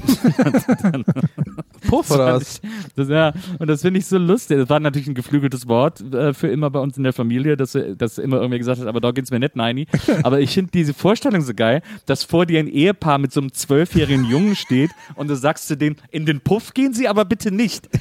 Puff 1.89 2.11
oder 2.11 2.35
was? 2.35 2.61
Das, 2.97 3.09
ja, 3.09 3.33
und 3.59 3.69
das 3.69 3.83
finde 3.83 4.01
ich 4.01 4.07
so 4.07 4.19
lustig. 4.19 4.59
Das 4.59 4.69
war 4.69 4.81
natürlich 4.81 5.09
ein 5.09 5.15
geflügeltes 5.15 5.69
Wort 5.69 6.01
äh, 6.13 6.33
für 6.35 6.49
immer 6.49 6.71
bei 6.71 6.81
uns 6.81 6.97
in 6.97 7.05
der 7.05 7.13
Familie, 7.13 7.57
dass, 7.57 7.77
dass 7.97 8.19
immer 8.19 8.39
irgendwie 8.39 8.59
gesagt 8.59 8.81
hat, 8.81 8.87
aber 8.87 9.01
da 9.01 9.11
geht's 9.11 9.31
mir 9.31 9.41
nicht 9.41 9.57
rein. 9.57 9.75
Aber 10.23 10.41
ich 10.41 10.51
finde 10.55 10.71
diese 10.73 10.95
Vorstellung 10.95 11.41
so 11.41 11.55
geil, 11.55 11.83
dass 12.07 12.23
vor 12.25 12.47
dir 12.47 12.61
ein 12.61 12.69
Ehepaar 12.69 13.19
mit 13.19 13.33
so 13.33 13.41
einem 13.41 13.53
zwölfjährigen 13.53 14.25
Jungen 14.25 14.55
steht 14.55 14.91
und 15.15 15.29
du 15.29 15.37
sagst 15.37 15.67
zu 15.67 15.77
denen, 15.77 15.97
in 16.11 16.27
den 16.27 16.41
Puff 16.41 16.75
gehen 16.75 16.93
sie, 16.93 17.09
aber 17.09 17.25
bitte 17.25 17.51
nicht. 17.51 17.89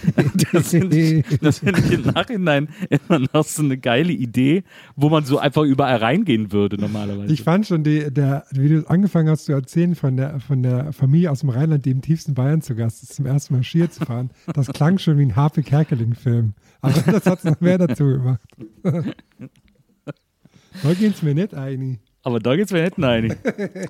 Das 0.51 0.69
finde 0.69 0.97
ich, 0.97 1.25
das 1.41 1.59
find 1.59 1.79
ich 1.79 1.91
im 1.91 2.01
Nachhinein 2.01 2.69
immer 2.89 3.19
noch 3.33 3.43
so 3.43 3.63
eine 3.63 3.77
geile 3.77 4.11
Idee, 4.11 4.63
wo 4.95 5.09
man 5.09 5.25
so 5.25 5.39
einfach 5.39 5.63
überall 5.63 5.97
reingehen 5.97 6.51
würde 6.51 6.77
normalerweise. 6.79 7.33
Ich 7.33 7.43
fand 7.43 7.65
schon, 7.65 7.83
die, 7.83 8.11
der, 8.11 8.45
wie 8.51 8.69
du 8.69 8.89
angefangen 8.89 9.29
hast 9.29 9.45
zu 9.45 9.53
erzählen 9.53 9.95
von 9.95 10.17
der, 10.17 10.39
von 10.39 10.61
der 10.61 10.93
Familie 10.93 11.31
aus 11.31 11.39
dem 11.39 11.49
Rheinland, 11.49 11.85
die 11.85 11.91
im 11.91 12.01
tiefsten 12.01 12.33
Bayern 12.33 12.61
zu 12.61 12.75
Gast 12.75 13.03
ist, 13.03 13.15
zum 13.15 13.25
ersten 13.25 13.55
Mal 13.55 13.63
Skier 13.73 13.89
zu 13.89 14.05
fahren. 14.05 14.29
Das 14.53 14.67
klang 14.67 14.99
schon 14.99 15.17
wie 15.17 15.23
ein 15.23 15.35
Harpe 15.35 15.63
Kerkeling-Film. 15.63 16.53
Aber 16.81 16.93
das 17.11 17.25
hat 17.25 17.43
noch 17.43 17.59
mehr 17.59 17.79
dazu 17.79 18.03
gemacht. 18.03 18.41
da 18.83 20.93
geht's 20.93 21.23
mir 21.23 21.33
nicht 21.33 21.55
ein. 21.55 21.99
aber 22.21 22.39
da 22.39 22.55
geht's 22.55 22.71
mir 22.71 22.83
nicht 22.83 23.01
rein. 23.01 23.35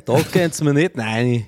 Da 0.05 0.21
du 0.21 0.63
mir 0.63 0.73
nicht. 0.73 0.95
Nein. 0.95 1.47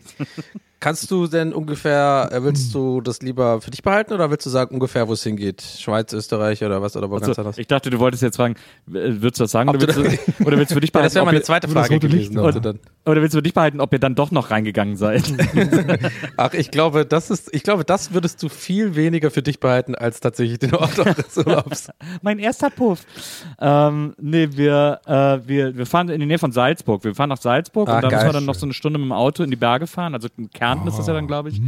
Kannst 0.86 1.10
du 1.10 1.26
denn 1.26 1.52
ungefähr, 1.52 2.30
äh, 2.32 2.44
willst 2.44 2.72
du 2.76 3.02
das 3.02 3.20
lieber 3.24 3.60
für 3.60 3.72
dich 3.72 3.82
behalten 3.82 4.14
oder 4.14 4.30
willst 4.30 4.46
du 4.46 4.52
sagen 4.52 4.76
ungefähr, 4.76 5.08
wo 5.08 5.14
es 5.14 5.24
hingeht? 5.24 5.64
Schweiz, 5.64 6.14
Österreich 6.14 6.64
oder 6.64 6.80
was? 6.80 6.96
Oder 6.96 7.10
wo 7.10 7.16
ganz 7.16 7.30
Also, 7.30 7.42
anders? 7.42 7.58
ich 7.58 7.66
dachte, 7.66 7.90
du 7.90 7.98
wolltest 7.98 8.22
jetzt 8.22 8.36
fragen, 8.36 8.54
äh, 8.88 8.92
würdest 8.94 9.40
du 9.40 9.46
das 9.46 9.52
sagen 9.52 9.68
oder 9.70 9.82
willst, 9.82 9.98
du, 9.98 10.04
oder 10.46 10.58
willst 10.60 10.70
du 10.70 10.76
für 10.76 10.82
dich 10.82 10.90
Ja, 10.90 11.00
behalten? 11.00 11.06
das 11.08 11.16
wäre 11.16 11.24
ob 11.24 11.26
meine 11.26 11.40
ihr- 11.40 11.44
zweite 11.44 11.68
Frage 11.70 11.98
gewesen. 11.98 12.36
du 12.36 12.60
dann- 12.62 12.80
Oder 13.08 13.22
willst 13.24 13.34
du 13.34 13.40
für 13.40 13.42
dich 13.42 13.56
behalten, 13.56 13.82
ob 13.82 13.94
ihr 13.94 13.98
dann 14.00 14.14
doch 14.14 14.30
noch 14.30 14.52
reingegangen 14.52 14.96
seid? 14.96 15.24
Ach, 16.38 16.54
ich 16.54 16.70
glaube, 16.70 17.08
das 17.08 17.32
ist, 17.32 17.50
ich 17.52 17.64
glaube, 17.64 17.84
das 17.84 18.14
würdest 18.14 18.44
du 18.44 18.50
viel 18.50 18.96
weniger 18.96 19.32
für 19.32 19.42
dich 19.42 19.60
behalten 19.60 19.96
als 19.96 20.20
tatsächlich 20.20 20.60
den 20.60 20.76
Ort 20.76 20.98
des 21.18 21.36
Urlaubs. 21.38 21.90
mein 22.22 22.38
erster 22.38 22.70
Puff. 22.70 23.06
Ähm, 23.60 24.14
nee, 24.22 24.50
wir, 24.52 25.00
äh, 25.08 25.40
wir, 25.48 25.76
wir 25.78 25.86
fahren 25.88 26.10
in 26.10 26.20
die 26.20 26.28
Nähe 26.28 26.38
von 26.38 26.52
Salzburg. 26.52 27.04
Wir 27.04 27.16
fahren 27.16 27.30
nach 27.30 27.42
Salzburg 27.42 27.90
Ah, 27.90 27.96
und 27.96 28.02
dann 28.04 28.12
geil. 28.12 28.20
müssen 28.20 28.30
wir 28.30 28.34
dann 28.34 28.46
noch 28.46 28.54
so 28.54 28.68
eine 28.68 28.74
Stunde 28.74 29.00
mit 29.00 29.08
dem 29.08 29.12
Auto 29.14 29.42
in 29.42 29.50
die 29.50 29.56
Berge 29.56 29.88
fahren. 29.88 30.14
Also 30.14 30.28
in 30.38 30.50
Kärnten 30.76 30.88
ist 30.90 30.98
das 31.00 31.08
ja 31.08 31.14
dann, 31.14 31.28
glaube 31.28 31.50
ich. 31.50 31.62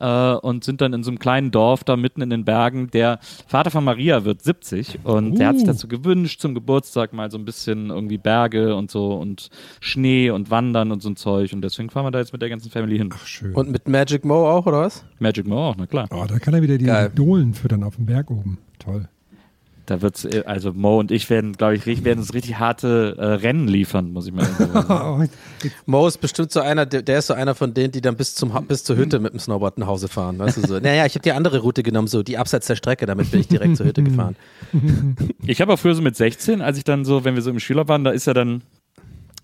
Äh, 0.00 0.34
und 0.36 0.64
sind 0.64 0.80
dann 0.80 0.92
in 0.92 1.02
so 1.02 1.10
einem 1.10 1.18
kleinen 1.18 1.50
Dorf 1.50 1.84
da 1.84 1.96
mitten 1.96 2.22
in 2.22 2.30
den 2.30 2.44
Bergen. 2.44 2.90
Der 2.90 3.18
Vater 3.46 3.70
von 3.70 3.84
Maria 3.84 4.24
wird 4.24 4.42
70 4.42 5.00
und 5.04 5.38
der 5.38 5.48
hat 5.48 5.56
sich 5.56 5.64
Uh. 5.64 5.72
dazu 5.72 5.88
gewünscht, 5.88 6.40
zum 6.40 6.54
Geburtstag 6.54 7.12
mal 7.12 7.30
so 7.30 7.38
ein 7.38 7.44
bisschen 7.44 7.90
irgendwie 7.90 8.18
Berge 8.18 8.74
und 8.76 8.90
so 8.90 9.14
und 9.14 9.50
Schnee 9.80 10.30
und 10.30 10.50
Wandern 10.50 10.92
und 10.92 11.02
so 11.02 11.08
ein 11.10 11.16
Zeug. 11.16 11.52
Und 11.52 11.62
deswegen 11.62 11.90
fahren 11.90 12.06
wir 12.06 12.10
da 12.10 12.18
jetzt 12.18 12.32
mit 12.32 12.42
der 12.42 12.48
ganzen 12.48 12.70
Family 12.70 12.98
hin. 12.98 13.10
Ach, 13.12 13.26
schön. 13.26 13.54
Und 13.54 13.70
mit 13.70 13.88
Magic 13.88 14.24
Mo 14.24 14.48
auch, 14.50 14.66
oder 14.66 14.80
was? 14.80 15.04
Magic 15.18 15.46
Mo 15.46 15.68
auch, 15.70 15.76
na 15.76 15.86
klar. 15.86 16.08
oh, 16.10 16.24
da 16.26 16.38
kann 16.38 16.54
er 16.54 16.62
wieder 16.62 16.78
die 16.78 16.86
Geil. 16.86 17.10
Dohlen 17.14 17.54
füttern 17.54 17.82
auf 17.82 17.96
dem 17.96 18.06
Berg 18.06 18.30
oben. 18.30 18.58
Toll. 18.78 19.08
Da 19.86 20.00
wird's, 20.00 20.24
äh, 20.24 20.44
also 20.46 20.72
Mo 20.72 20.98
und 20.98 21.10
ich 21.10 21.28
werden, 21.30 21.52
glaube 21.52 21.74
ich, 21.76 21.84
richtig- 21.86 22.04
werden 22.04 22.20
uns 22.20 22.32
richtig 22.32 22.58
harte 22.58 23.16
äh, 23.18 23.24
Rennen 23.24 23.68
liefern, 23.68 24.12
muss 24.12 24.26
ich 24.26 24.32
mal 24.32 24.44
sagen. 24.46 24.70
Oh, 24.88 25.24
Mo 25.86 26.06
ist 26.06 26.18
bestimmt 26.20 26.50
so 26.52 26.60
einer, 26.60 26.86
der, 26.86 27.02
der 27.02 27.18
ist 27.18 27.26
so 27.26 27.34
einer 27.34 27.54
von 27.54 27.74
denen, 27.74 27.92
die 27.92 28.00
dann 28.00 28.16
bis 28.16 28.34
zum 28.34 28.52
bis 28.66 28.84
zur 28.84 28.96
Hütte 28.96 29.18
mit 29.20 29.32
dem 29.32 29.38
Snowboard 29.40 29.78
nach 29.78 29.86
Hause 29.86 30.08
fahren. 30.08 30.38
Weißt 30.38 30.56
du 30.56 30.66
so? 30.66 30.78
Naja, 30.80 31.04
ich 31.06 31.14
habe 31.14 31.22
die 31.22 31.32
andere 31.32 31.58
Route 31.58 31.82
genommen, 31.82 32.08
so 32.08 32.22
die 32.22 32.38
abseits 32.38 32.66
der 32.66 32.76
Strecke, 32.76 33.06
damit 33.06 33.30
bin 33.30 33.40
ich 33.40 33.48
direkt 33.48 33.76
zur 33.76 33.86
Hütte 33.86 34.02
gefahren. 34.04 34.36
Ich 35.46 35.60
habe 35.60 35.72
auch 35.72 35.78
früher 35.78 35.94
so 35.94 36.02
mit 36.02 36.16
16, 36.16 36.62
als 36.62 36.78
ich 36.78 36.84
dann 36.84 37.04
so, 37.04 37.24
wenn 37.24 37.34
wir 37.34 37.42
so 37.42 37.50
im 37.50 37.60
Schüler 37.60 37.86
waren, 37.88 38.04
da 38.04 38.10
ist 38.10 38.26
ja 38.26 38.34
dann 38.34 38.62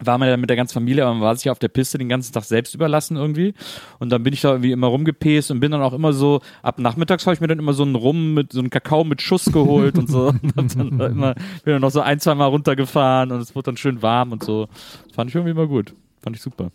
war 0.01 0.19
man 0.19 0.29
ja 0.29 0.37
mit 0.37 0.51
der 0.51 0.57
ganzen 0.57 0.75
Familie, 0.75 1.05
aber 1.05 1.15
man 1.15 1.23
war 1.23 1.37
sich 1.37 1.45
ja 1.45 1.53
auf 1.53 1.59
der 1.59 1.69
Piste 1.69 1.99
den 1.99 2.09
ganzen 2.09 2.33
Tag 2.33 2.45
selbst 2.45 2.75
überlassen 2.75 3.17
irgendwie. 3.17 3.55
Und 3.99 4.11
dann 4.11 4.23
bin 4.23 4.33
ich 4.33 4.41
da 4.41 4.51
irgendwie 4.51 4.73
immer 4.73 4.89
rumgepäst 4.89 5.51
und 5.51 5.61
bin 5.61 5.73
dann 5.73 5.83
auch 5.83 5.93
immer 5.93 6.13
so, 6.13 6.41
ab 6.63 6.79
nachmittags 6.79 7.27
habe 7.27 7.35
ich 7.35 7.41
mir 7.41 7.49
dann 7.49 7.59
immer 7.59 7.73
so 7.73 7.83
einen 7.83 7.95
Rum 7.95 8.35
mit, 8.35 8.53
so 8.53 8.61
einen 8.61 8.71
Kakao 8.71 9.05
mit 9.05 9.23
Schuss 9.23 9.47
geholt 9.53 9.99
und 9.99 10.09
so. 10.09 10.21
Und 10.41 10.57
hab 10.57 10.69
dann 10.69 10.99
da 10.99 11.07
immer, 11.07 11.35
bin 11.65 11.75
dann 11.75 11.81
noch 11.81 11.91
so 11.91 12.01
ein, 12.01 12.21
zwei 12.21 12.35
Mal 12.35 12.47
runtergefahren 12.47 13.31
und 13.33 13.41
es 13.41 13.55
wurde 13.55 13.67
dann 13.67 13.77
schön 13.77 14.03
warm 14.03 14.33
und 14.33 14.43
so. 14.43 14.69
Das 15.07 15.15
fand 15.15 15.31
ich 15.31 15.35
irgendwie 15.35 15.53
immer 15.53 15.67
gut. 15.67 15.95
Fand 16.23 16.37
ich 16.37 16.43
super. 16.43 16.71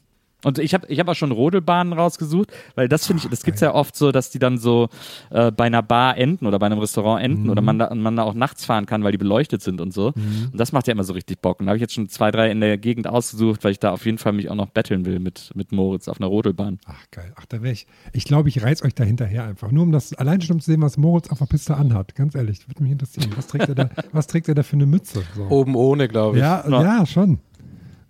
Und 0.46 0.60
ich 0.60 0.74
habe 0.74 0.86
ich 0.88 1.00
hab 1.00 1.08
auch 1.10 1.16
schon 1.16 1.32
Rodelbahnen 1.32 1.94
rausgesucht, 1.94 2.52
weil 2.76 2.88
das 2.88 3.08
finde 3.08 3.24
ich, 3.24 3.30
das 3.30 3.44
gibt's 3.44 3.62
ja 3.62 3.74
oft 3.74 3.96
so, 3.96 4.12
dass 4.12 4.30
die 4.30 4.40
dann 4.40 4.58
so 4.58 4.90
äh, 5.32 5.52
bei 5.52 5.66
einer 5.66 5.82
Bar 5.82 6.18
enden 6.18 6.46
oder 6.46 6.60
bei 6.60 6.68
einem 6.68 6.80
Restaurant 6.80 7.24
enden 7.24 7.50
oder 7.50 7.62
man 7.62 7.80
da, 7.80 7.94
man 7.94 8.16
da 8.16 8.24
auch 8.24 8.34
nachts 8.36 8.64
fahren 8.64 8.86
kann, 8.86 9.04
weil 9.04 9.12
die 9.12 9.18
beleuchtet 9.18 9.62
sind 9.62 9.82
und 9.82 9.92
so. 9.94 10.14
Und 10.16 10.52
das 10.54 10.72
macht 10.72 10.88
ja 10.88 10.92
immer 10.94 11.04
so 11.04 11.14
richtig 11.14 11.42
Bock. 11.42 11.60
Und 11.60 11.66
da 11.66 11.72
habe 11.72 11.78
ich 11.78 11.82
jetzt 11.82 11.94
schon 11.94 12.08
zwei, 12.10 12.32
drei 12.32 12.52
in 12.52 12.62
der 12.62 12.78
Gegend 12.78 13.08
ausgesucht, 13.08 13.64
weil 13.64 13.72
ich 13.72 13.80
da 13.80 13.92
auf 13.92 14.06
jeden 14.06 14.18
Fall 14.18 14.34
mich 14.34 14.50
auch 14.50 14.56
noch 14.56 14.70
betteln 14.70 15.06
will 15.06 15.20
mit, 15.20 15.52
mit 15.56 15.72
Moritz 15.72 16.08
auf 16.08 16.20
einer 16.22 16.28
Rodelbahn. 16.28 16.80
Ach, 16.86 17.04
geil. 17.12 17.34
Ach, 17.36 17.46
da 17.48 17.62
wäre 17.62 17.74
ich. 17.74 17.88
Ich 18.14 18.26
glaube, 18.26 18.50
ich 18.50 18.62
reiß 18.62 18.84
euch 18.84 18.94
da 18.94 19.04
hinterher 19.04 19.46
einfach. 19.46 19.72
Nur 19.72 19.84
um 19.84 19.92
das 19.92 20.14
allein 20.14 20.42
schon 20.42 20.58
um 20.58 20.60
zu 20.60 20.72
sehen, 20.72 20.82
was 20.82 20.98
Moritz 20.98 21.30
auf 21.30 21.40
der 21.40 21.46
Piste 21.48 21.76
anhat. 21.76 22.14
Ganz 22.16 22.36
ehrlich, 22.36 22.68
würde 22.68 22.84
mich 22.84 22.92
interessieren. 22.92 23.32
Was 23.36 23.48
trägt 23.48 23.68
er 23.70 23.76
da, 23.76 23.90
was 24.12 24.28
trägt 24.28 24.48
er 24.48 24.54
da 24.56 24.62
für 24.64 24.76
eine 24.76 24.86
Mütze? 24.86 25.24
So. 25.36 25.48
Oben 25.50 25.76
ohne, 25.76 26.08
glaube 26.08 26.38
ich. 26.38 26.44
ja, 26.44 26.64
Ja. 26.70 26.84
ja, 26.84 27.06
schon. 27.06 27.40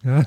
Ja. 0.03 0.25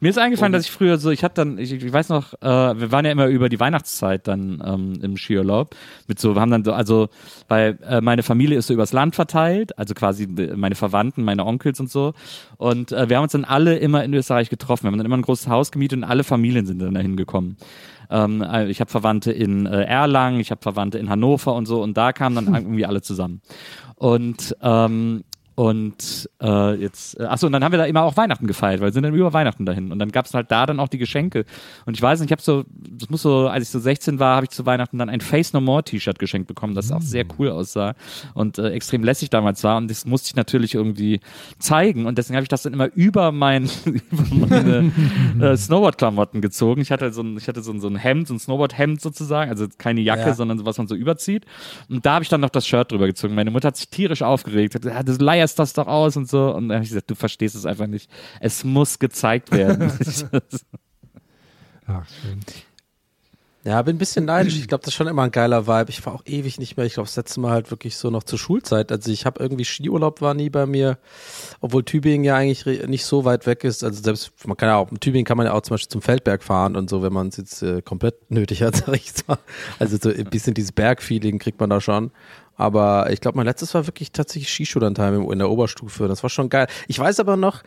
Mir 0.00 0.10
ist 0.10 0.18
eingefallen, 0.18 0.52
dass 0.52 0.64
ich 0.64 0.70
früher 0.70 0.98
so, 0.98 1.10
ich 1.10 1.24
hatte 1.24 1.36
dann, 1.36 1.58
ich, 1.58 1.72
ich 1.72 1.92
weiß 1.92 2.08
noch, 2.08 2.34
äh, 2.34 2.46
wir 2.80 2.92
waren 2.92 3.04
ja 3.04 3.10
immer 3.10 3.26
über 3.26 3.48
die 3.48 3.58
Weihnachtszeit 3.58 4.28
dann 4.28 4.62
ähm, 4.64 4.98
im 5.02 5.16
Skiurlaub 5.16 5.74
mit 6.06 6.18
so, 6.18 6.34
wir 6.34 6.40
haben 6.40 6.50
dann 6.50 6.64
so, 6.64 6.72
also, 6.72 7.08
weil 7.48 7.78
äh, 7.88 8.00
meine 8.00 8.22
Familie 8.22 8.58
ist 8.58 8.68
so 8.68 8.74
übers 8.74 8.92
Land 8.92 9.14
verteilt, 9.14 9.76
also 9.78 9.94
quasi 9.94 10.26
meine 10.26 10.74
Verwandten, 10.74 11.24
meine 11.24 11.44
Onkels 11.44 11.80
und 11.80 11.90
so. 11.90 12.14
Und 12.56 12.92
äh, 12.92 13.08
wir 13.08 13.16
haben 13.16 13.24
uns 13.24 13.32
dann 13.32 13.44
alle 13.44 13.76
immer 13.78 14.04
in 14.04 14.14
Österreich 14.14 14.50
getroffen. 14.50 14.84
Wir 14.84 14.92
haben 14.92 14.98
dann 14.98 15.06
immer 15.06 15.16
ein 15.16 15.22
großes 15.22 15.48
Haus 15.48 15.72
gemietet 15.72 15.98
und 15.98 16.04
alle 16.04 16.24
Familien 16.24 16.66
sind 16.66 16.80
dann 16.80 16.94
dahin 16.94 17.16
gekommen. 17.16 17.56
Ähm, 18.10 18.42
äh, 18.42 18.70
ich 18.70 18.80
habe 18.80 18.90
Verwandte 18.90 19.32
in 19.32 19.66
äh, 19.66 19.82
Erlangen, 19.84 20.40
ich 20.40 20.50
habe 20.50 20.62
Verwandte 20.62 20.98
in 20.98 21.10
Hannover 21.10 21.54
und 21.54 21.66
so 21.66 21.82
und 21.82 21.96
da 21.96 22.12
kamen 22.12 22.36
dann 22.36 22.54
irgendwie 22.54 22.86
alle 22.86 23.02
zusammen. 23.02 23.42
Und 23.96 24.56
ähm, 24.62 25.24
und 25.58 26.30
äh, 26.40 26.74
jetzt, 26.74 27.18
äh, 27.18 27.24
achso, 27.24 27.46
und 27.46 27.52
dann 27.52 27.64
haben 27.64 27.72
wir 27.72 27.78
da 27.80 27.84
immer 27.86 28.04
auch 28.04 28.16
Weihnachten 28.16 28.46
gefeiert, 28.46 28.80
weil 28.80 28.90
wir 28.90 28.92
sind 28.92 29.02
dann 29.02 29.12
über 29.12 29.32
Weihnachten 29.32 29.66
dahin. 29.66 29.90
Und 29.90 29.98
dann 29.98 30.12
gab 30.12 30.26
es 30.26 30.32
halt 30.32 30.52
da 30.52 30.66
dann 30.66 30.78
auch 30.78 30.86
die 30.86 30.98
Geschenke. 30.98 31.44
Und 31.84 31.96
ich 31.96 32.00
weiß 32.02 32.20
nicht, 32.20 32.28
ich 32.28 32.32
habe 32.32 32.40
so, 32.42 32.62
das 32.70 33.10
muss 33.10 33.22
so, 33.22 33.48
als 33.48 33.64
ich 33.64 33.70
so 33.70 33.80
16 33.80 34.20
war, 34.20 34.36
habe 34.36 34.44
ich 34.44 34.50
zu 34.50 34.66
Weihnachten 34.66 34.98
dann 34.98 35.08
ein 35.08 35.20
Face 35.20 35.52
No 35.52 35.60
More 35.60 35.82
T-Shirt 35.82 36.20
geschenkt 36.20 36.46
bekommen, 36.46 36.76
das 36.76 36.92
auch 36.92 37.00
sehr 37.02 37.24
cool 37.38 37.50
aussah 37.50 37.94
und 38.34 38.58
äh, 38.58 38.70
extrem 38.70 39.02
lässig 39.02 39.30
damals 39.30 39.64
war. 39.64 39.78
Und 39.78 39.90
das 39.90 40.06
musste 40.06 40.28
ich 40.28 40.36
natürlich 40.36 40.76
irgendwie 40.76 41.18
zeigen. 41.58 42.06
Und 42.06 42.18
deswegen 42.18 42.36
habe 42.36 42.44
ich 42.44 42.48
das 42.48 42.62
dann 42.62 42.72
immer 42.72 42.88
über 42.94 43.32
mein, 43.32 43.68
über 43.84 44.46
meine 44.46 44.92
äh, 45.40 45.56
Snowboard-Klamotten 45.56 46.40
gezogen. 46.40 46.82
Ich 46.82 46.92
hatte 46.92 47.12
so 47.12 47.22
ein, 47.22 47.36
ich 47.36 47.48
hatte 47.48 47.62
so 47.62 47.72
ein, 47.72 47.80
so 47.80 47.88
ein 47.88 47.96
Hemd, 47.96 48.28
so 48.28 48.34
ein 48.34 48.38
Snowboard-Hemd 48.38 49.00
sozusagen, 49.00 49.50
also 49.50 49.66
keine 49.76 50.02
Jacke, 50.02 50.20
Ja. 50.20 50.34
sondern 50.34 50.56
so 50.56 50.64
was 50.66 50.78
man 50.78 50.86
so 50.86 50.94
überzieht. 50.94 51.46
Und 51.88 52.06
da 52.06 52.12
habe 52.14 52.22
ich 52.22 52.28
dann 52.28 52.42
noch 52.42 52.50
das 52.50 52.64
Shirt 52.64 52.92
drüber 52.92 53.06
gezogen. 53.08 53.34
Meine 53.34 53.50
Mutter 53.50 53.66
hat 53.66 53.76
sich 53.76 53.88
tierisch 53.88 54.22
aufgeregt, 54.22 54.76
hat 54.76 54.82
gesagt, 54.82 54.96
"Ah, 55.00 55.02
du 55.02 55.14
leierst 55.48 55.58
das 55.58 55.72
doch 55.72 55.86
aus 55.86 56.16
und 56.16 56.28
so. 56.28 56.54
Und 56.54 56.68
dann 56.68 56.76
habe 56.76 56.84
ich 56.84 56.90
gesagt, 56.90 57.10
du 57.10 57.14
verstehst 57.14 57.54
es 57.54 57.66
einfach 57.66 57.86
nicht. 57.86 58.10
Es 58.40 58.64
muss 58.64 58.98
gezeigt 58.98 59.52
werden. 59.52 59.92
Ach, 61.86 62.06
schön. 62.06 62.40
Ja, 63.64 63.82
bin 63.82 63.96
ein 63.96 63.98
bisschen 63.98 64.24
neidisch. 64.24 64.56
Ich 64.56 64.68
glaube, 64.68 64.82
das 64.82 64.92
ist 64.92 64.94
schon 64.94 65.08
immer 65.08 65.22
ein 65.22 65.30
geiler 65.30 65.66
Vibe. 65.66 65.90
Ich 65.90 66.06
war 66.06 66.14
auch 66.14 66.22
ewig 66.24 66.58
nicht 66.58 66.76
mehr. 66.76 66.86
Ich 66.86 66.94
glaube, 66.94 67.06
das 67.06 67.16
letzte 67.16 67.40
Mal 67.40 67.50
halt 67.50 67.70
wirklich 67.70 67.96
so 67.96 68.08
noch 68.08 68.22
zur 68.22 68.38
Schulzeit. 68.38 68.92
Also 68.92 69.10
ich 69.10 69.26
habe 69.26 69.42
irgendwie 69.42 69.64
Skiurlaub 69.64 70.20
war 70.20 70.32
nie 70.32 70.48
bei 70.48 70.64
mir, 70.64 70.96
obwohl 71.60 71.84
Tübingen 71.84 72.24
ja 72.24 72.36
eigentlich 72.36 72.64
nicht 72.86 73.04
so 73.04 73.24
weit 73.24 73.46
weg 73.46 73.64
ist. 73.64 73.82
Also 73.84 74.00
selbst, 74.00 74.32
man 74.46 74.56
kann 74.56 74.68
ja 74.68 74.76
auch, 74.76 74.90
in 74.90 75.00
Tübingen 75.00 75.26
kann 75.26 75.36
man 75.36 75.46
ja 75.46 75.52
auch 75.52 75.60
zum 75.62 75.74
Beispiel 75.74 75.88
zum 75.90 76.02
Feldberg 76.02 76.44
fahren 76.44 76.76
und 76.76 76.88
so, 76.88 77.02
wenn 77.02 77.12
man 77.12 77.28
es 77.28 77.36
jetzt 77.36 77.62
äh, 77.62 77.82
komplett 77.82 78.30
nötig 78.30 78.62
hat, 78.62 78.76
sag 78.86 78.94
ich 78.94 79.12
mal. 79.26 79.38
Also 79.78 79.98
so 80.00 80.08
ein 80.08 80.24
bisschen 80.30 80.54
dieses 80.54 80.72
Bergfeeling 80.72 81.38
kriegt 81.38 81.58
man 81.58 81.68
da 81.68 81.80
schon. 81.80 82.12
Aber 82.58 83.10
ich 83.10 83.20
glaube, 83.20 83.38
mein 83.38 83.46
letztes 83.46 83.72
war 83.72 83.86
wirklich 83.86 84.12
tatsächlich 84.12 84.52
Skischulantime 84.52 85.32
in 85.32 85.38
der 85.38 85.48
Oberstufe. 85.48 86.08
Das 86.08 86.22
war 86.22 86.28
schon 86.28 86.50
geil. 86.50 86.66
Ich 86.88 86.98
weiß 86.98 87.20
aber 87.20 87.36
noch, 87.36 87.62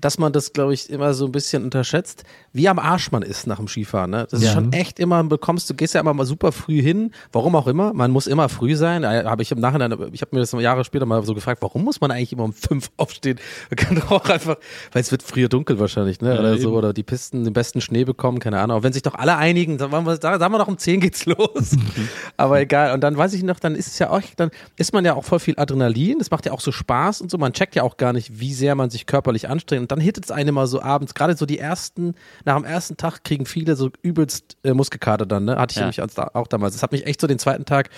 dass 0.00 0.18
man 0.18 0.32
das, 0.32 0.52
glaube 0.52 0.74
ich, 0.74 0.90
immer 0.90 1.14
so 1.14 1.26
ein 1.26 1.32
bisschen 1.32 1.64
unterschätzt, 1.64 2.24
wie 2.52 2.68
am 2.68 2.78
Arsch 2.78 3.10
man 3.12 3.22
ist 3.22 3.46
nach 3.46 3.56
dem 3.56 3.68
Skifahren. 3.68 4.10
Ne? 4.10 4.26
Das 4.30 4.40
ist 4.40 4.46
Ja. 4.46 4.52
schon 4.54 4.72
echt 4.72 4.98
immer, 4.98 5.22
bekommst 5.24 5.68
du 5.70 5.74
gehst 5.74 5.94
ja 5.94 6.00
immer 6.00 6.14
mal 6.14 6.26
super 6.26 6.52
früh 6.52 6.80
hin, 6.82 7.12
warum 7.32 7.54
auch 7.56 7.66
immer. 7.66 7.92
Man 7.92 8.10
muss 8.10 8.26
immer 8.26 8.48
früh 8.48 8.74
sein. 8.76 9.04
Habe 9.06 9.42
ich 9.42 9.52
im 9.52 9.60
Nachhinein, 9.60 9.92
ich 10.12 10.20
habe 10.22 10.34
mir 10.36 10.40
das 10.40 10.52
Jahre 10.52 10.84
später 10.84 11.06
mal 11.06 11.22
so 11.24 11.34
gefragt, 11.34 11.62
warum 11.62 11.84
muss 11.84 12.00
man 12.00 12.10
eigentlich 12.10 12.32
immer 12.32 12.44
um 12.44 12.52
fünf 12.52 12.90
aufstehen? 12.96 13.38
Man 13.70 13.76
kann 13.76 13.96
doch 13.96 14.10
auch 14.10 14.28
einfach, 14.28 14.56
weil 14.92 15.02
es 15.02 15.10
wird 15.10 15.22
früher 15.22 15.48
dunkel 15.48 15.78
wahrscheinlich, 15.78 16.20
ne? 16.20 16.34
Ja, 16.34 16.40
Oder 16.40 16.58
so, 16.58 16.68
eben. 16.68 16.76
oder 16.78 16.92
die 16.92 17.02
Pisten 17.02 17.44
den 17.44 17.52
besten 17.52 17.80
Schnee 17.80 18.04
bekommen, 18.04 18.38
keine 18.38 18.58
Ahnung. 18.60 18.76
Aber 18.76 18.84
wenn 18.84 18.92
sich 18.92 19.02
doch 19.02 19.14
alle 19.14 19.36
einigen, 19.36 19.78
dann 19.78 19.90
sagen 19.90 20.06
wir, 20.06 20.16
sagen 20.16 20.52
wir 20.52 20.58
doch 20.58 20.68
um 20.68 20.78
zehn 20.78 21.00
geht's 21.00 21.26
los. 21.26 21.76
Aber 22.36 22.60
egal. 22.60 22.92
Und 22.94 23.00
dann 23.02 23.16
weiß 23.16 23.34
ich 23.34 23.42
noch, 23.42 23.58
dann 23.60 23.74
ist 23.74 23.86
es 23.88 23.98
ja 23.98 24.10
auch, 24.10 24.20
dann 24.36 24.50
ist 24.76 24.92
man 24.92 25.04
ja 25.04 25.14
auch 25.14 25.24
voll 25.24 25.38
viel 25.40 25.54
Adrenalin. 25.58 26.18
Das 26.18 26.30
macht 26.30 26.46
ja 26.46 26.52
auch 26.52 26.60
so 26.60 26.72
Spaß 26.72 27.20
und 27.20 27.30
so. 27.30 27.38
Man 27.38 27.52
checkt 27.52 27.74
ja 27.74 27.82
auch 27.82 27.96
gar 27.96 28.12
nicht, 28.12 28.40
wie 28.40 28.54
sehr 28.54 28.74
man 28.74 28.90
sich 28.90 29.06
körperlich 29.06 29.48
anstrengt. 29.48 29.87
Und 29.88 29.92
dann 29.92 30.00
hittet 30.00 30.26
es 30.26 30.30
einen 30.30 30.50
immer 30.50 30.66
so 30.66 30.82
abends. 30.82 31.14
Gerade 31.14 31.34
so 31.34 31.46
die 31.46 31.58
ersten, 31.58 32.14
nach 32.44 32.56
dem 32.56 32.64
ersten 32.64 32.98
Tag 32.98 33.24
kriegen 33.24 33.46
viele 33.46 33.74
so 33.74 33.88
übelst 34.02 34.58
äh, 34.62 34.74
Muskelkater 34.74 35.24
dann, 35.24 35.46
ne? 35.46 35.56
Hatte 35.56 35.72
ich 35.72 35.76
Ja. 35.76 35.82
nämlich 35.90 36.02
auch 36.34 36.46
damals. 36.46 36.74
Das 36.74 36.82
hat 36.82 36.92
mich 36.92 37.06
echt 37.06 37.22
so 37.22 37.26
den 37.26 37.38
zweiten 37.38 37.64
Tag, 37.64 37.88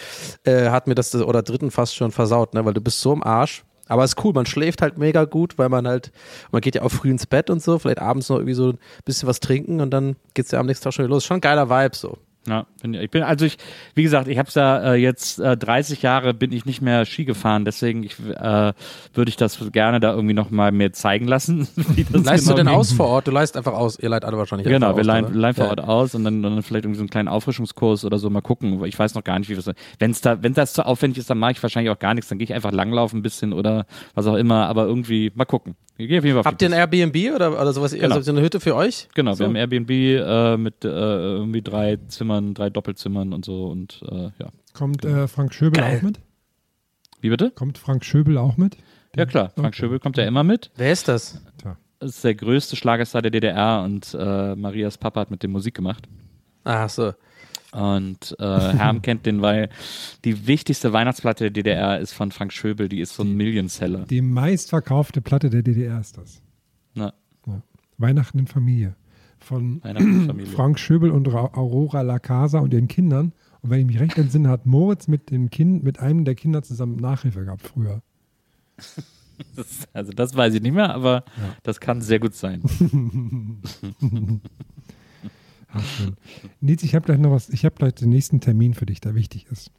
äh, 0.45 0.71
hat 0.71 0.87
mir 0.87 0.95
das, 0.95 1.13
oder 1.17 1.43
dritten 1.43 1.73
fast 1.73 1.97
schon 1.97 2.13
versaut, 2.13 2.55
ne? 2.55 2.65
Weil 2.65 2.75
du 2.75 2.81
bist 2.81 3.01
so 3.01 3.13
im 3.13 3.25
Arsch. 3.25 3.65
Aber 3.89 4.05
es 4.05 4.13
ist 4.13 4.25
cool, 4.25 4.33
man 4.33 4.47
schläft 4.47 4.83
halt 4.83 4.99
mega 4.99 5.25
gut, 5.25 5.59
weil 5.59 5.69
man 5.69 5.89
halt, 5.89 6.13
man 6.53 6.61
geht 6.61 6.77
ja 6.77 6.83
auch 6.83 6.91
früh 6.93 7.11
ins 7.11 7.27
Bett 7.27 7.51
und 7.51 7.61
so, 7.61 7.77
vielleicht 7.81 7.99
abends 7.99 8.29
noch 8.29 8.37
irgendwie 8.37 8.55
so 8.55 8.69
ein 8.69 8.79
bisschen 9.05 9.29
was 9.29 9.41
trinken 9.41 9.81
und 9.81 9.91
dann 9.91 10.15
geht's 10.35 10.53
ja 10.53 10.61
am 10.61 10.67
nächsten 10.67 10.85
Tag 10.85 10.95
schon 10.95 11.07
wieder 11.07 11.15
los. 11.15 11.25
Schon 11.25 11.39
ein 11.39 11.41
geiler 11.41 11.69
Vibe 11.69 11.97
so. 11.97 12.17
Ja, 12.49 12.67
bin, 12.81 12.95
ich 12.95 13.11
bin, 13.11 13.23
also 13.23 13.45
ich, 13.45 13.59
wie 13.95 14.03
gesagt, 14.03 14.27
ich 14.27 14.39
habe 14.39 14.49
da 14.55 14.95
äh, 14.95 14.97
jetzt 14.97 15.39
äh, 15.41 15.59
30 15.59 16.01
Jahre 16.01 16.33
bin 16.33 16.53
ich 16.53 16.65
nicht 16.65 16.81
mehr 16.81 17.05
Ski 17.05 17.27
gefahren, 17.27 17.67
deswegen 17.67 18.03
ich, 18.03 18.19
äh, 18.19 18.73
würde 19.13 19.29
ich 19.29 19.37
das 19.37 19.59
gerne 19.73 20.01
da 20.01 20.15
irgendwie 20.15 20.33
noch 20.33 20.51
mal 20.51 20.73
mehr 20.73 20.93
zeigen 20.95 21.29
lassen. 21.29 21.69
Wie 21.77 22.05
das 22.05 22.25
Leihst 22.25 22.45
genau 22.45 22.57
du 22.57 22.63
denn 22.63 22.67
ging. 22.69 22.77
aus 22.77 22.93
vor 22.93 23.09
Ort? 23.09 23.27
Du 23.27 23.31
leihst 23.31 23.59
einfach 23.59 23.75
aus. 23.75 23.99
Ihr 23.99 24.09
leiht 24.09 24.25
alle 24.25 24.39
wahrscheinlich 24.39 24.67
Genau, 24.67 24.97
wir 24.97 25.01
aus, 25.01 25.07
leihen, 25.07 25.35
leihen 25.35 25.55
vor 25.55 25.65
Ja. 25.65 25.71
Ort 25.71 25.81
aus 25.83 26.15
und 26.15 26.25
dann, 26.25 26.43
dann 26.43 26.63
vielleicht 26.63 26.87
irgendwie 26.87 26.97
so 26.99 27.03
einen 27.03 27.11
kleinen 27.11 27.29
Auffrischungskurs 27.29 28.07
oder 28.07 28.19
so 28.19 28.31
mal 28.31 28.41
gucken. 28.41 28.83
Ich 28.87 28.99
weiß 28.99 29.15
noch 29.15 29.25
gar 29.25 29.39
nicht, 29.39 29.51
wie 29.51 29.57
wir 29.57 29.63
das. 29.63 29.75
Wenn 29.99 30.11
es 30.13 30.23
da, 30.23 30.43
wenn 30.43 30.55
das 30.55 30.73
zu 30.73 30.87
aufwendig 30.87 31.19
ist, 31.19 31.29
dann 31.29 31.39
mache 31.39 31.53
ich 31.53 31.63
wahrscheinlich 31.63 31.91
auch 31.91 31.99
gar 31.99 32.15
nichts. 32.15 32.31
Dann 32.31 32.39
gehe 32.39 32.45
ich 32.45 32.55
einfach 32.55 32.73
langlaufen 32.73 33.19
ein 33.19 33.23
bisschen 33.23 33.53
oder 33.53 33.85
was 34.15 34.27
auch 34.27 34.37
immer. 34.37 34.67
Aber 34.67 34.87
irgendwie 34.87 35.31
mal 35.35 35.45
gucken. 35.45 35.75
Ich 36.01 36.09
gehe 36.09 36.19
auf 36.19 36.25
jeden 36.25 36.35
Fall. 36.35 36.41
auf 36.41 36.47
Habt 36.47 36.63
ihr 36.63 36.69
ein 36.69 36.73
Airbnb 36.73 37.35
oder, 37.35 37.53
oder 37.61 37.73
sowas? 37.73 37.93
Genau. 37.93 38.05
Also 38.15 38.21
so 38.23 38.31
eine 38.33 38.41
Hütte 38.41 38.59
für 38.61 38.75
euch? 38.75 39.09
Genau, 39.15 39.35
So. 39.35 39.41
wir 39.41 39.47
haben 39.47 39.57
Airbnb 39.57 39.91
äh, 39.91 40.57
mit 40.57 40.85
äh, 40.85 40.89
irgendwie 40.89 41.63
drei 41.63 41.97
Zimmern, 42.09 42.55
drei 42.55 42.71
Doppelzimmern 42.71 43.33
und 43.33 43.45
so 43.45 43.67
und 43.67 44.01
äh, 44.11 44.31
ja. 44.39 44.49
Kommt 44.73 45.05
äh, 45.05 45.29
Frank 45.29 45.53
Schöbel 45.53 45.81
Geil. 45.83 45.99
auch 45.99 46.03
mit? 46.03 46.21
Wie 47.21 47.29
bitte? 47.29 47.51
Kommt 47.51 47.77
Frank 47.79 48.05
Schöbel 48.05 48.39
auch 48.39 48.57
mit? 48.57 48.77
Ja 49.17 49.27
klar, 49.27 49.51
Frank 49.55 49.69
Okay. 49.69 49.77
Schöbel 49.77 49.99
kommt 49.99 50.17
ja 50.17 50.25
immer 50.25 50.45
mit. 50.45 50.71
Wer 50.77 50.93
ist 50.93 51.09
das? 51.09 51.43
Das 51.99 52.15
ist 52.15 52.25
der 52.25 52.35
größte 52.35 52.77
Schlagerstar 52.77 53.21
der 53.21 53.31
DDR 53.31 53.83
und 53.85 54.17
äh, 54.19 54.55
Marias 54.57 54.97
Papa 54.97 55.21
hat 55.21 55.31
mit 55.31 55.43
dem 55.43 55.51
Musik 55.51 55.75
gemacht. 55.75 56.09
Ach 56.65 56.89
so. 56.89 57.13
Und 57.73 58.37
äh, 58.39 58.45
Herm 58.45 59.03
kennt 59.03 59.27
den, 59.27 59.43
weil 59.43 59.69
die 60.25 60.47
wichtigste 60.47 60.93
Weihnachtsplatte 60.93 61.45
der 61.45 61.51
DDR 61.51 62.01
ist 62.01 62.13
von 62.13 62.33
Frank 62.33 62.53
Schöbel, 62.53 62.89
die 62.89 63.01
ist 63.01 63.15
so 63.15 63.23
ein 63.23 63.35
Million-Seller. 63.35 64.07
Die 64.07 64.23
meistverkaufte 64.23 65.21
Platte 65.21 65.51
der 65.51 65.63
DDR 65.63 66.01
ist 66.01 66.19
das. 66.19 66.43
Ja. 66.95 67.13
Weihnachten 67.99 68.39
in 68.39 68.47
Familie. 68.47 68.97
Von 69.39 69.83
Weihnachten 69.85 70.23
in 70.23 70.27
Familie. 70.27 70.53
Frank 70.57 70.79
Schöbel 70.79 71.11
und 71.11 71.33
Ra 71.33 71.51
Aurora 71.55 72.03
Lacasa 72.03 72.59
und 72.59 72.73
ihren 72.73 72.89
Kindern. 72.89 73.33
Und 73.63 73.71
wenn 73.71 73.81
ich 73.81 73.87
mich 73.87 74.01
recht 74.01 74.19
entsinne, 74.19 74.49
hat 74.49 74.67
Moritz 74.67 75.07
mit 75.07 75.31
dem 75.31 75.51
Kind, 75.51 75.85
mit 75.85 76.01
einem 76.01 76.25
der 76.25 76.35
Kinder 76.35 76.63
zusammen 76.63 76.97
Nachhilfe 76.97 77.45
gehabt 77.45 77.63
früher. 77.63 78.03
das, 79.57 79.89
also 79.93 80.13
das 80.13 80.35
weiß 80.35 80.55
ich 80.55 80.63
nicht 80.63 80.75
mehr, 80.75 80.95
aber 80.95 81.25
das 81.63 81.81
kann 81.81 82.01
sehr 82.01 82.19
gut 82.19 82.35
sein. 82.35 82.63
Ach, 85.73 85.85
schön. 85.85 86.17
Nils, 86.61 86.83
ich 86.83 86.95
habe 86.95 87.05
gleich 87.07 87.19
noch 87.19 87.31
was, 87.31 87.49
ich 87.49 87.65
habe 87.65 87.75
gleich 87.77 87.95
den 87.95 88.11
nächsten 88.11 88.41
Termin 88.41 88.75
für 88.75 88.87
dich, 88.87 89.01
der 89.01 89.15
wichtig 89.15 89.47
ist. 89.51 89.71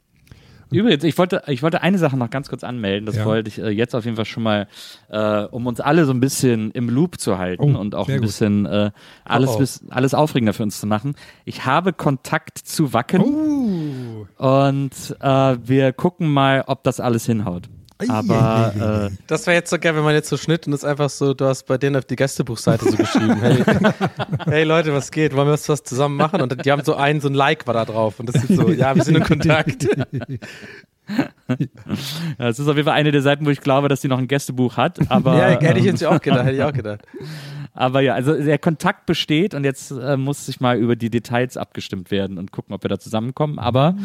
Übrigens, 0.70 1.04
ich 1.04 1.18
wollte, 1.18 1.42
ich 1.48 1.62
wollte 1.62 1.82
eine 1.82 1.98
Sache 1.98 2.16
noch 2.16 2.30
ganz 2.30 2.48
kurz 2.48 2.64
anmelden. 2.64 3.04
Das 3.04 3.16
Ja. 3.16 3.26
wollte 3.26 3.48
ich 3.48 3.58
äh, 3.58 3.68
jetzt 3.68 3.94
auf 3.94 4.06
jeden 4.06 4.16
Fall 4.16 4.24
schon 4.24 4.42
mal, 4.42 4.68
äh, 5.10 5.42
um 5.42 5.66
uns 5.66 5.80
alle 5.80 6.06
so 6.06 6.12
ein 6.14 6.20
bisschen 6.20 6.70
im 6.70 6.88
Loop 6.88 7.20
zu 7.20 7.36
halten 7.36 7.76
Oh, 7.76 7.78
und 7.78 7.94
auch 7.94 8.08
ein 8.08 8.22
bisschen 8.22 8.64
äh, 8.64 8.90
alles, 9.22 9.50
Oh, 9.50 9.54
oh. 9.56 9.58
bis, 9.58 9.84
alles 9.90 10.14
aufregender 10.14 10.54
für 10.54 10.62
uns 10.62 10.80
zu 10.80 10.86
machen. 10.86 11.14
Ich 11.44 11.66
habe 11.66 11.92
Kontakt 11.92 12.56
zu 12.56 12.94
Wacken 12.94 13.20
Oh, 13.20 14.26
und 14.42 15.16
äh, 15.20 15.56
wir 15.62 15.92
gucken 15.92 16.32
mal, 16.32 16.64
ob 16.66 16.84
das 16.84 17.00
alles 17.00 17.26
hinhaut. 17.26 17.68
Aber 18.10 19.10
äh, 19.10 19.16
Das 19.26 19.46
wäre 19.46 19.56
jetzt 19.56 19.70
so 19.70 19.78
geil, 19.78 19.94
wenn 19.96 20.04
man 20.04 20.14
jetzt 20.14 20.28
so 20.28 20.36
schnitt 20.36 20.66
und 20.66 20.72
ist 20.72 20.84
einfach 20.84 21.10
so, 21.10 21.34
du 21.34 21.46
hast 21.46 21.64
bei 21.66 21.78
denen 21.78 21.96
auf 21.96 22.04
die 22.04 22.16
Gästebuchseite 22.16 22.90
so 22.90 22.96
geschrieben, 22.96 23.40
hey, 23.40 23.64
hey 24.46 24.64
Leute, 24.64 24.92
was 24.92 25.10
geht? 25.10 25.34
Wollen 25.34 25.48
wir 25.48 25.52
was, 25.52 25.68
was 25.68 25.82
zusammen 25.82 26.16
machen? 26.16 26.40
Und 26.40 26.64
die 26.64 26.72
haben 26.72 26.84
so 26.84 26.94
einen, 26.94 27.20
so 27.20 27.28
ein 27.28 27.34
Like 27.34 27.66
war 27.66 27.74
da 27.74 27.84
drauf 27.84 28.20
und 28.20 28.26
das 28.26 28.44
ist 28.44 28.56
so, 28.56 28.70
ja, 28.70 28.94
wir 28.94 29.04
sind 29.04 29.16
in 29.16 29.24
Kontakt. 29.24 29.86
Ja, 32.38 32.48
es 32.48 32.58
ist 32.58 32.68
auf 32.68 32.76
jeden 32.76 32.86
Fall 32.86 32.94
eine 32.94 33.10
der 33.10 33.22
Seiten, 33.22 33.44
wo 33.44 33.50
ich 33.50 33.60
glaube, 33.60 33.88
dass 33.88 34.00
sie 34.00 34.08
noch 34.08 34.18
ein 34.18 34.28
Gästebuch 34.28 34.76
hat. 34.76 34.98
Aber, 35.10 35.36
ja, 35.36 35.60
hätte 35.60 35.78
ich 35.78 35.84
ähm, 35.84 35.90
jetzt 35.90 36.04
auch 36.04 36.20
gedacht, 36.20 36.44
hätte 36.44 36.56
ich 36.56 36.62
auch 36.62 36.72
gedacht. 36.72 37.02
aber 37.74 38.00
ja, 38.00 38.14
also 38.14 38.34
der 38.34 38.58
Kontakt 38.58 39.06
besteht 39.06 39.54
und 39.54 39.64
jetzt 39.64 39.90
äh, 39.90 40.16
muss 40.16 40.46
sich 40.46 40.60
mal 40.60 40.76
über 40.76 40.96
die 40.96 41.10
Details 41.10 41.56
abgestimmt 41.56 42.10
werden 42.10 42.38
und 42.38 42.52
gucken, 42.52 42.74
ob 42.74 42.84
wir 42.84 42.88
da 42.88 42.98
zusammenkommen. 42.98 43.58
Aber 43.58 43.96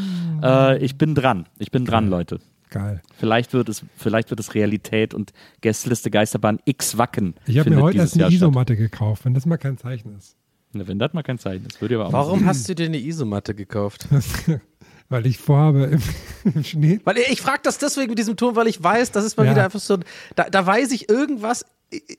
äh, 0.43 0.77
ich 0.83 0.97
bin 0.97 1.15
dran. 1.15 1.47
Ich 1.59 1.71
bin 1.71 1.85
dran, 1.85 2.09
Leute. 2.09 2.39
Geil. 2.70 3.01
Vielleicht 3.18 3.53
wird 3.53 3.70
es, 3.70 3.84
vielleicht 3.95 4.30
wird 4.30 4.39
es 4.39 4.53
Realität 4.53 5.13
und 5.13 5.32
Gästeliste 5.61 6.09
Geisterbahn 6.11 6.59
X 6.65 6.97
Wacken. 6.97 7.36
Ich 7.45 7.57
habe 7.59 7.70
mir 7.70 7.82
heute 7.82 7.97
erst 7.99 8.13
eine 8.15 8.22
Jahr 8.24 8.32
statt. 8.32 8.38
Isomatte 8.38 8.76
gekauft, 8.76 9.26
wenn 9.26 9.34
das 9.34 9.45
mal 9.45 9.57
kein 9.57 9.78
Zeichen 9.78 10.15
ist. 10.18 10.36
Ne, 10.74 10.88
Wenn 10.88 10.99
das 10.99 11.13
mal 11.13 11.24
kein 11.24 11.39
Zeichen 11.39 11.65
ist, 11.65 11.80
würde 11.82 11.95
ich 11.95 11.99
aber 11.99 12.09
auch 12.09 12.13
Warum 12.13 12.45
hast 12.45 12.68
du 12.68 12.76
dir 12.76 12.88
eine 12.88 12.97
Isomatte 12.99 13.55
gekauft? 13.55 14.07
Weil 15.09 15.26
ich 15.26 15.38
vorhabe, 15.38 15.84
im, 15.86 16.01
im 16.53 16.63
Schnee. 16.65 16.99
Weil 17.05 17.18
ich 17.20 17.39
frage 17.41 17.61
das 17.63 17.78
deswegen 17.78 18.09
mit 18.09 18.20
diesem 18.20 18.36
Ton, 18.36 18.57
weil 18.57 18.68
ich 18.68 18.84
weiß, 18.84 19.11
das 19.13 19.24
ist 19.24 19.38
mal 19.38 19.45
Ja. 19.45 19.51
wieder 19.51 19.63
einfach 19.63 19.80
so, 19.80 19.97
da, 20.36 20.49
da 20.49 20.65
weiß 20.65 20.91
ich 20.91 21.07
irgendwas, 21.09 21.65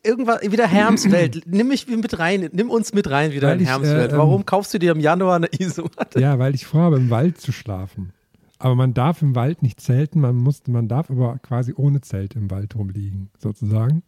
irgendwas, 0.02 0.40
wieder 0.50 0.66
Herms 0.66 1.10
Welt. 1.10 1.42
Nimm 1.46 1.68
mich 1.68 1.86
mit 1.86 2.18
rein, 2.18 2.48
nimm 2.52 2.70
uns 2.70 2.94
mit 2.94 3.10
rein 3.10 3.32
wieder 3.32 3.48
Weil 3.48 3.56
in 3.58 3.62
ich, 3.64 3.68
Herms 3.68 3.88
äh, 3.88 3.94
Welt. 3.94 4.12
ähm, 4.12 4.18
Warum 4.18 4.46
kaufst 4.46 4.72
du 4.72 4.78
dir 4.78 4.92
im 4.92 5.00
Januar 5.00 5.36
eine 5.36 5.48
Isomatte? 5.58 6.18
Ja, 6.18 6.38
weil 6.38 6.54
ich 6.54 6.64
vorhabe, 6.64 6.96
im 6.96 7.10
Wald 7.10 7.38
zu 7.38 7.52
schlafen. 7.52 8.14
Aber 8.58 8.74
man 8.74 8.94
darf 8.94 9.22
im 9.22 9.34
Wald 9.34 9.62
nicht 9.62 9.80
zelten, 9.80 10.20
man 10.20 10.36
muss, 10.36 10.66
man 10.66 10.88
darf 10.88 11.10
aber 11.10 11.38
quasi 11.38 11.72
ohne 11.76 12.00
Zelt 12.00 12.34
im 12.34 12.50
Wald 12.50 12.74
rumliegen, 12.74 13.30
sozusagen. 13.38 14.02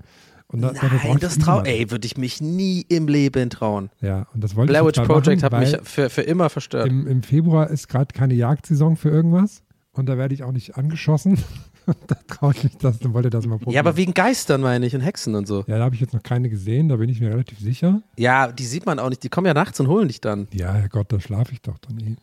Und 0.48 0.62
da, 0.62 0.72
Nein, 0.72 1.18
das 1.20 1.38
trau, 1.38 1.60
ey, 1.62 1.92
würde 1.92 2.04
ich 2.06 2.16
mich 2.16 2.40
nie 2.40 2.84
im 2.88 3.06
Leben 3.06 3.50
trauen. 3.50 3.90
Ja, 4.00 4.26
und 4.34 4.42
das 4.42 4.56
wollte 4.56 4.72
Blair 4.72 4.82
ich 4.82 4.88
Witch 4.88 5.06
Project 5.06 5.42
machen, 5.42 5.54
hat 5.54 5.60
mich 5.60 5.88
für, 5.88 6.10
für 6.10 6.22
immer 6.22 6.50
verstört. 6.50 6.88
im, 6.88 7.06
im 7.06 7.22
Februar 7.22 7.70
ist 7.70 7.88
gerade 7.88 8.12
keine 8.12 8.34
Jagdsaison 8.34 8.96
für 8.96 9.10
irgendwas 9.10 9.62
und 9.92 10.08
da 10.08 10.18
werde 10.18 10.34
ich 10.34 10.42
auch 10.42 10.50
nicht 10.50 10.76
angeschossen. 10.76 11.38
da 12.08 12.16
traue 12.26 12.52
ich 12.56 12.64
mich 12.64 12.76
das 12.78 13.00
und 13.02 13.14
wollte 13.14 13.30
das 13.30 13.46
mal 13.46 13.58
probieren. 13.58 13.74
Ja, 13.74 13.80
aber 13.80 13.96
wegen 13.96 14.12
Geistern 14.12 14.60
meine 14.60 14.86
ich 14.86 14.94
und 14.94 15.02
Hexen 15.02 15.36
und 15.36 15.46
so. 15.46 15.64
Ja, 15.68 15.78
da 15.78 15.84
habe 15.84 15.94
ich 15.94 16.00
jetzt 16.00 16.14
noch 16.14 16.22
keine 16.22 16.48
gesehen, 16.48 16.88
da 16.88 16.96
bin 16.96 17.08
ich 17.08 17.20
mir 17.20 17.30
relativ 17.30 17.60
sicher. 17.60 18.02
Ja, 18.16 18.50
die 18.50 18.64
sieht 18.64 18.86
man 18.86 18.98
auch 18.98 19.08
nicht. 19.08 19.22
Die 19.22 19.28
kommen 19.28 19.46
ja 19.46 19.54
nachts 19.54 19.78
und 19.78 19.86
holen 19.88 20.08
dich 20.08 20.20
dann. 20.20 20.48
Ja, 20.52 20.72
Herrgott, 20.72 21.12
da 21.12 21.20
schlafe 21.20 21.52
ich 21.52 21.62
doch 21.62 21.78
dann 21.78 21.98
eh. 22.00 22.16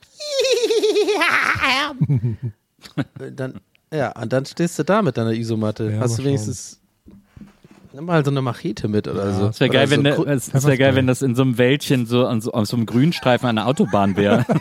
Dann 3.36 3.60
ja, 3.94 4.12
und 4.22 4.34
dann 4.34 4.46
stehst 4.46 4.78
du 4.80 4.84
da 4.84 5.02
mit 5.02 5.18
deiner 5.18 5.32
Isomatte. 5.32 5.92
Ja, 5.92 6.00
Hast 6.02 6.20
du 6.20 6.24
wenigstens 6.24 6.80
nimm 7.98 8.06
mal 8.06 8.24
so 8.24 8.30
eine 8.32 8.42
Machete 8.44 8.88
mit 8.88 9.08
oder 9.08 9.34
so. 9.34 9.48
Das 9.48 9.60
wäre 9.60 9.70
geil, 9.72 9.90
wenn, 9.90 10.04
so 10.06 10.24
Gru- 10.24 10.26
es 10.30 10.54
es 10.54 10.66
wär 10.66 10.78
geil, 10.78 10.96
wenn 10.96 11.08
das 11.08 11.22
in 11.24 11.34
so 11.36 11.42
einem 11.42 11.58
Wäldchen 11.58 12.06
so 12.06 12.26
an 12.28 12.42
so, 12.42 12.52
auf 12.52 12.68
so 12.68 12.78
einem 12.78 12.86
Grünstreifen 12.86 13.50
an 13.50 13.56
der 13.58 13.68
Autobahn 13.68 14.16
wäre. 14.16 14.46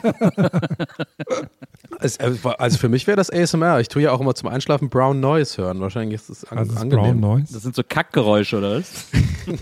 Es- 2.00 2.18
Also 2.18 2.78
für 2.78 2.88
mich 2.90 3.06
wäre 3.06 3.16
das 3.16 3.30
ASMR. 3.30 3.80
Ich 3.80 3.88
tue 3.88 4.02
ja 4.02 4.10
auch 4.12 4.20
immer 4.20 4.34
zum 4.34 4.48
Einschlafen 4.50 4.88
Brown 4.90 5.18
Noise 5.20 5.62
hören. 5.62 5.80
Wahrscheinlich 5.80 6.16
ist 6.20 6.28
es 6.28 6.44
an 6.44 6.58
Also 6.58 6.72
das 6.72 6.76
ist 6.78 6.82
angenehm. 6.82 7.20
Brown 7.20 7.38
Noise. 7.38 7.52
Das 7.54 7.62
sind 7.62 7.74
so 7.74 7.82
Kackgeräusche, 7.88 8.58
oder 8.58 8.78
was? 8.78 8.90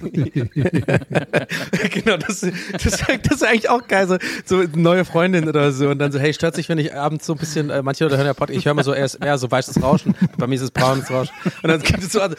genau, 1.93 2.17
das, 2.17 2.41
das, 2.41 2.83
das 2.83 2.97
ist 3.33 3.45
eigentlich 3.45 3.69
auch 3.71 3.87
geil. 3.87 4.09
So, 4.09 4.17
so 4.45 4.59
eine 4.61 4.69
neue 4.75 5.05
Freundin 5.05 5.49
oder 5.49 5.71
so. 5.73 5.89
Und 5.91 5.99
dann 5.99 6.11
so, 6.13 6.19
hey, 6.19 6.33
stört 6.35 6.55
sich, 6.57 6.69
wenn 6.69 6.79
ich 6.79 6.95
abends 6.95 7.27
so 7.27 7.35
ein 7.35 7.39
bisschen, 7.39 7.71
äh, 7.71 7.83
manche 7.83 8.05
Leute 8.05 8.17
hören 8.17 8.27
ja 8.27 8.35
Podcast, 8.35 8.59
ich 8.59 8.67
höre 8.67 8.75
mal 8.75 8.83
so 8.85 8.93
ASMR, 8.93 9.39
so 9.39 9.49
weißes 9.51 9.81
Rauschen. 9.83 10.15
Bei 10.37 10.47
mir 10.47 10.57
ist 10.57 10.63
es 10.63 10.71
braunes 10.73 11.11
Rauschen. 11.11 11.33
Und 11.63 11.69
dann 11.71 11.83
gibt 11.83 12.03
es 12.03 12.13
so 12.13 12.21
an. 12.21 12.35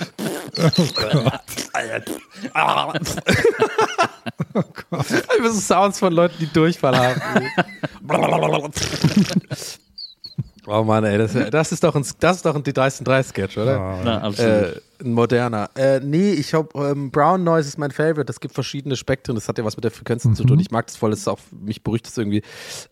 oh 4.56 4.64
Gott. 4.90 5.06
Das 5.46 5.54
sind 5.54 5.62
Sounds 5.62 6.00
von 6.00 6.14
Leuten, 6.14 6.36
die 6.40 6.52
Durchfall 6.52 6.98
haben. 6.98 7.22
Oh 10.68 10.84
Mann, 10.84 11.04
ey, 11.04 11.18
das, 11.18 11.34
das 11.52 11.72
ist 11.72 11.84
doch 11.84 11.96
ein, 11.96 12.04
das 12.20 12.38
ist 12.38 12.46
doch 12.46 12.56
ein 12.56 12.64
die 12.64 12.74
3 12.74 12.90
Sketch, 13.24 13.58
oder? 13.58 14.02
Na, 14.04 14.22
absolut. 14.22 14.52
Äh, 14.52 14.82
ein 15.04 15.14
moderner. 15.14 15.70
Äh, 15.76 16.00
nee, 16.00 16.32
ich 16.32 16.54
hab, 16.54 16.74
ähm, 16.76 17.12
Brown 17.12 17.44
Noise 17.44 17.68
ist 17.68 17.78
mein 17.78 17.92
Favorite. 17.92 18.32
Es 18.32 18.40
gibt 18.40 18.56
verschiedene 18.56 18.96
Spektren. 18.96 19.36
Das 19.36 19.48
hat 19.48 19.58
ja 19.58 19.66
was 19.66 19.78
mit 19.78 19.84
der 19.84 19.92
Frequenzen 19.92 20.36
zu 20.36 20.44
tun. 20.44 20.60
Ich 20.60 20.72
mag 20.72 20.88
das 20.88 20.96
voll. 20.96 21.12
Das 21.12 21.20
ist 21.20 21.28
auch, 21.28 21.40
mich 21.52 21.84
beruhigt 21.84 22.08
das 22.08 22.18
irgendwie. 22.18 22.42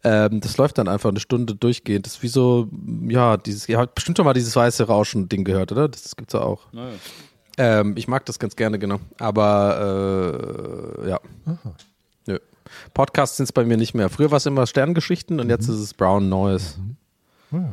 Ähm, 0.03 0.39
das 0.41 0.57
läuft 0.57 0.77
dann 0.77 0.87
einfach 0.87 1.09
eine 1.09 1.19
Stunde 1.19 1.55
durchgehend. 1.55 2.05
Das 2.05 2.15
ist 2.15 2.23
wie 2.23 2.27
so, 2.27 2.67
ja, 3.07 3.37
dieses, 3.37 3.67
ihr 3.67 3.79
habt 3.79 3.95
bestimmt 3.95 4.17
schon 4.17 4.25
mal 4.25 4.33
dieses 4.33 4.55
weiße 4.55 4.83
Rauschen-Ding 4.85 5.43
gehört, 5.43 5.71
oder? 5.71 5.87
Das 5.87 6.15
gibt's 6.15 6.33
ja 6.33 6.41
auch. 6.41 6.67
Ähm, 7.57 7.93
ich 7.97 8.07
mag 8.07 8.25
das 8.25 8.39
ganz 8.39 8.55
gerne, 8.55 8.79
genau. 8.79 8.99
Aber, 9.19 10.97
äh, 11.03 11.09
ja. 11.09 11.19
Nö. 12.25 12.39
Podcasts 12.93 13.37
sind 13.37 13.45
es 13.45 13.51
bei 13.51 13.63
mir 13.65 13.77
nicht 13.77 13.93
mehr. 13.93 14.09
Früher 14.09 14.31
war 14.31 14.37
es 14.37 14.45
immer 14.45 14.65
Sterngeschichten 14.65 15.39
und 15.39 15.49
jetzt 15.49 15.67
ist 15.67 15.79
es 15.79 15.93
Brown 15.93 16.29
Noise. 16.29 16.75
Ja. 17.51 17.71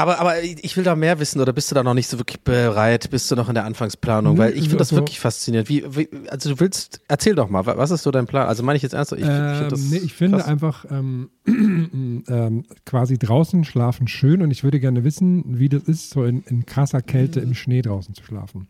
Aber, 0.00 0.18
aber 0.18 0.42
ich 0.42 0.76
will 0.76 0.84
da 0.84 0.96
mehr 0.96 1.18
wissen 1.20 1.40
oder 1.40 1.52
bist 1.52 1.70
du 1.70 1.74
da 1.74 1.82
noch 1.82 1.92
nicht 1.94 2.08
so 2.08 2.18
wirklich 2.18 2.40
bereit? 2.40 3.10
Bist 3.10 3.30
du 3.30 3.36
noch 3.36 3.48
in 3.48 3.54
der 3.54 3.64
Anfangsplanung? 3.64 4.38
Weil 4.38 4.52
ich 4.54 4.62
finde 4.62 4.76
das 4.78 4.88
also- 4.92 5.02
wirklich 5.02 5.20
faszinierend. 5.20 5.68
Wie, 5.68 5.84
wie, 5.94 6.08
also 6.30 6.48
du 6.50 6.60
willst, 6.60 7.00
erzähl 7.08 7.34
doch 7.34 7.50
mal, 7.50 7.66
wa- 7.66 7.76
was 7.76 7.90
ist 7.90 8.02
so 8.02 8.10
dein 8.10 8.26
Plan? 8.26 8.48
Also 8.48 8.62
meine 8.62 8.76
ich 8.78 8.82
jetzt 8.82 8.94
ernst? 8.94 9.12
Ich, 9.12 9.18
ich, 9.20 9.26
find 9.26 9.72
das 9.72 9.80
ähm, 9.82 9.90
nee, 9.90 9.96
ich 9.98 10.12
finde 10.14 10.38
krass. 10.38 10.46
einfach 10.48 10.84
ähm, 10.90 11.30
ähm, 11.46 12.64
quasi 12.86 13.18
draußen 13.18 13.64
schlafen 13.64 14.08
schön 14.08 14.40
und 14.42 14.50
ich 14.50 14.64
würde 14.64 14.80
gerne 14.80 15.04
wissen, 15.04 15.58
wie 15.58 15.68
das 15.68 15.82
ist, 15.82 16.10
so 16.10 16.24
in, 16.24 16.42
in 16.44 16.64
krasser 16.64 17.02
Kälte 17.02 17.40
im 17.40 17.52
Schnee 17.54 17.82
draußen 17.82 18.14
zu 18.14 18.24
schlafen. 18.24 18.68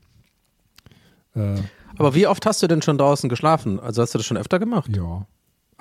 Äh, 1.37 1.55
Aber 1.97 2.15
wie 2.15 2.27
oft 2.27 2.45
hast 2.47 2.63
du 2.63 2.67
denn 2.67 2.83
schon 2.83 2.99
draußen 2.99 3.29
geschlafen? 3.29 3.79
Also 3.79 4.03
hast 4.03 4.15
du 4.15 4.19
das 4.19 4.27
schon 4.27 4.37
öfter 4.37 4.59
gemacht? 4.59 4.91
ja. 4.97 5.27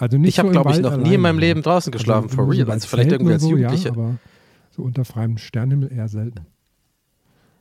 Also 0.01 0.17
nicht 0.17 0.29
Ich 0.29 0.39
habe, 0.39 0.47
so 0.47 0.51
glaube 0.53 0.71
ich, 0.71 0.79
noch 0.79 0.95
nie 0.95 1.15
in 1.15 1.19
meinem 1.21 1.39
Leben 1.39 1.61
draußen 1.61 1.91
geschlafen, 1.91 2.29
for 2.29 2.45
nur 2.45 2.53
real. 2.53 2.71
Also 2.71 2.87
vielleicht 2.87 3.11
irgendwie 3.11 3.33
als 3.33 3.41
so, 3.41 3.49
Jugendliche. 3.49 3.89
Ja, 3.89 3.93
aber 3.93 4.15
so 4.80 4.86
unter 4.86 5.03
freiem 5.03 5.38
Sternenhimmel 5.38 5.91
eher 5.91 6.07
selten. 6.07 6.45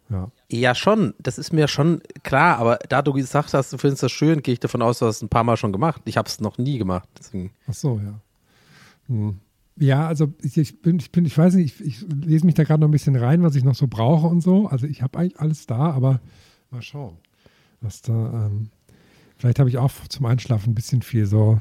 Ja. 0.08 0.30
Ja, 0.50 0.74
schon. 0.74 1.14
Das 1.18 1.36
ist 1.36 1.52
mir 1.52 1.68
schon 1.68 2.00
klar. 2.22 2.58
Aber 2.58 2.78
da 2.88 3.02
du 3.02 3.12
gesagt 3.12 3.52
hast, 3.52 3.72
du 3.72 3.78
findest 3.78 4.02
das 4.02 4.12
schön, 4.12 4.42
gehe 4.42 4.54
ich 4.54 4.60
davon 4.60 4.80
aus, 4.80 5.00
du 5.00 5.06
hast 5.06 5.16
es 5.16 5.22
ein 5.22 5.28
paar 5.28 5.44
Mal 5.44 5.56
schon 5.56 5.72
gemacht. 5.72 6.00
Ich 6.06 6.16
habe 6.16 6.28
es 6.28 6.40
noch 6.40 6.56
nie 6.56 6.78
gemacht. 6.78 7.08
Deswegen. 7.18 7.50
Ach 7.66 7.74
so, 7.74 7.98
ja. 7.98 8.20
Hm. 9.08 9.40
Ja, 9.76 10.08
also 10.08 10.32
ich, 10.42 10.56
ich 10.56 10.80
bin, 10.80 10.98
ich 10.98 11.12
bin, 11.12 11.24
ich 11.24 11.36
weiß 11.36 11.54
nicht, 11.54 11.80
ich, 11.80 12.04
ich 12.04 12.06
lese 12.12 12.46
mich 12.46 12.54
da 12.54 12.64
gerade 12.64 12.80
noch 12.80 12.88
ein 12.88 12.92
bisschen 12.92 13.16
rein, 13.16 13.42
was 13.42 13.54
ich 13.54 13.64
noch 13.64 13.74
so 13.74 13.86
brauche 13.86 14.26
und 14.26 14.40
so. 14.40 14.66
Also 14.66 14.86
ich 14.86 15.02
habe 15.02 15.18
eigentlich 15.18 15.40
alles 15.40 15.66
da, 15.66 15.90
aber 15.90 16.20
mal 16.70 16.82
schauen, 16.82 17.18
was 17.80 18.00
da. 18.02 18.46
Ähm, 18.46 18.70
vielleicht 19.36 19.58
habe 19.58 19.68
ich 19.68 19.78
auch 19.78 19.92
zum 20.08 20.26
Einschlafen 20.26 20.70
ein 20.70 20.74
bisschen 20.74 21.02
viel 21.02 21.26
so 21.26 21.60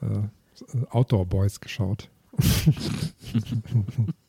äh, 0.00 0.86
Outdoor 0.90 1.26
Boys 1.26 1.60
geschaut. 1.60 2.08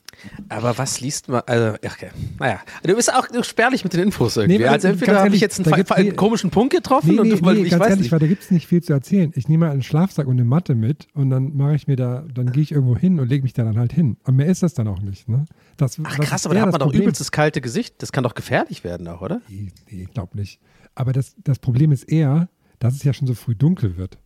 Aber 0.49 0.77
was 0.77 0.99
liest 1.01 1.27
man? 1.27 1.41
Also, 1.45 1.75
okay. 1.75 2.09
Naja, 2.39 2.61
du 2.83 2.95
bist 2.95 3.13
auch 3.13 3.27
du 3.27 3.43
spärlich 3.43 3.83
mit 3.83 3.93
den 3.93 4.01
Infos 4.01 4.37
irgendwie. 4.37 4.59
Nee, 4.59 4.65
also 4.65 4.87
entweder 4.87 5.19
habe 5.21 5.35
ich 5.35 5.41
jetzt 5.41 5.59
einen, 5.59 5.85
da 5.85 5.95
einen 5.95 6.15
komischen 6.15 6.49
Punkt 6.49 6.73
getroffen 6.73 7.11
Nee, 7.11 7.19
und 7.19 7.27
nee, 7.27 7.35
du, 7.35 7.45
weil 7.45 7.55
nee, 7.55 7.63
ich 7.63 7.69
ganz 7.71 7.81
weiß 7.81 7.89
ehrlich, 7.89 8.03
nicht. 8.03 8.11
weil 8.11 8.19
da 8.19 8.27
gibt 8.27 8.43
es 8.43 8.51
nicht 8.51 8.67
viel 8.67 8.81
zu 8.81 8.93
erzählen. 8.93 9.31
Ich 9.35 9.47
nehme 9.47 9.65
mal 9.65 9.71
einen 9.71 9.83
Schlafsack 9.83 10.27
und 10.27 10.33
eine 10.33 10.45
Matte 10.45 10.75
mit 10.75 11.07
und 11.13 11.29
dann 11.29 11.55
mache 11.55 11.75
ich 11.75 11.87
mir 11.87 11.95
da, 11.95 12.25
dann 12.33 12.51
gehe 12.51 12.63
ich 12.63 12.71
irgendwo 12.71 12.97
hin 12.97 13.19
und 13.19 13.27
lege 13.27 13.43
mich 13.43 13.53
da 13.53 13.63
dann 13.63 13.77
halt 13.77 13.93
hin. 13.93 14.17
Und 14.23 14.35
mehr 14.35 14.47
ist 14.47 14.63
das 14.63 14.73
dann 14.73 14.87
auch 14.87 15.01
nicht. 15.01 15.29
Ne? 15.29 15.45
Das, 15.77 15.97
Ach 16.03 16.19
krass, 16.19 16.45
aber 16.45 16.55
da 16.55 16.61
hat 16.61 16.71
man 16.71 16.79
doch 16.79 16.93
übelst 16.93 17.19
das 17.19 17.31
kalte 17.31 17.61
Gesicht. 17.61 18.01
Das 18.01 18.11
kann 18.11 18.23
doch 18.23 18.35
gefährlich 18.35 18.83
werden 18.83 19.07
auch, 19.07 19.21
oder? 19.21 19.41
Nee, 19.47 19.71
nee 19.89 20.03
ich 20.03 20.13
glaube 20.13 20.37
nicht. 20.37 20.59
Aber 20.95 21.13
das, 21.13 21.35
das 21.43 21.59
Problem 21.59 21.91
ist 21.91 22.03
eher, 22.03 22.49
dass 22.79 22.95
es 22.95 23.03
ja 23.03 23.13
schon 23.13 23.27
so 23.27 23.33
früh 23.33 23.55
dunkel 23.55 23.97
wird. 23.97 24.17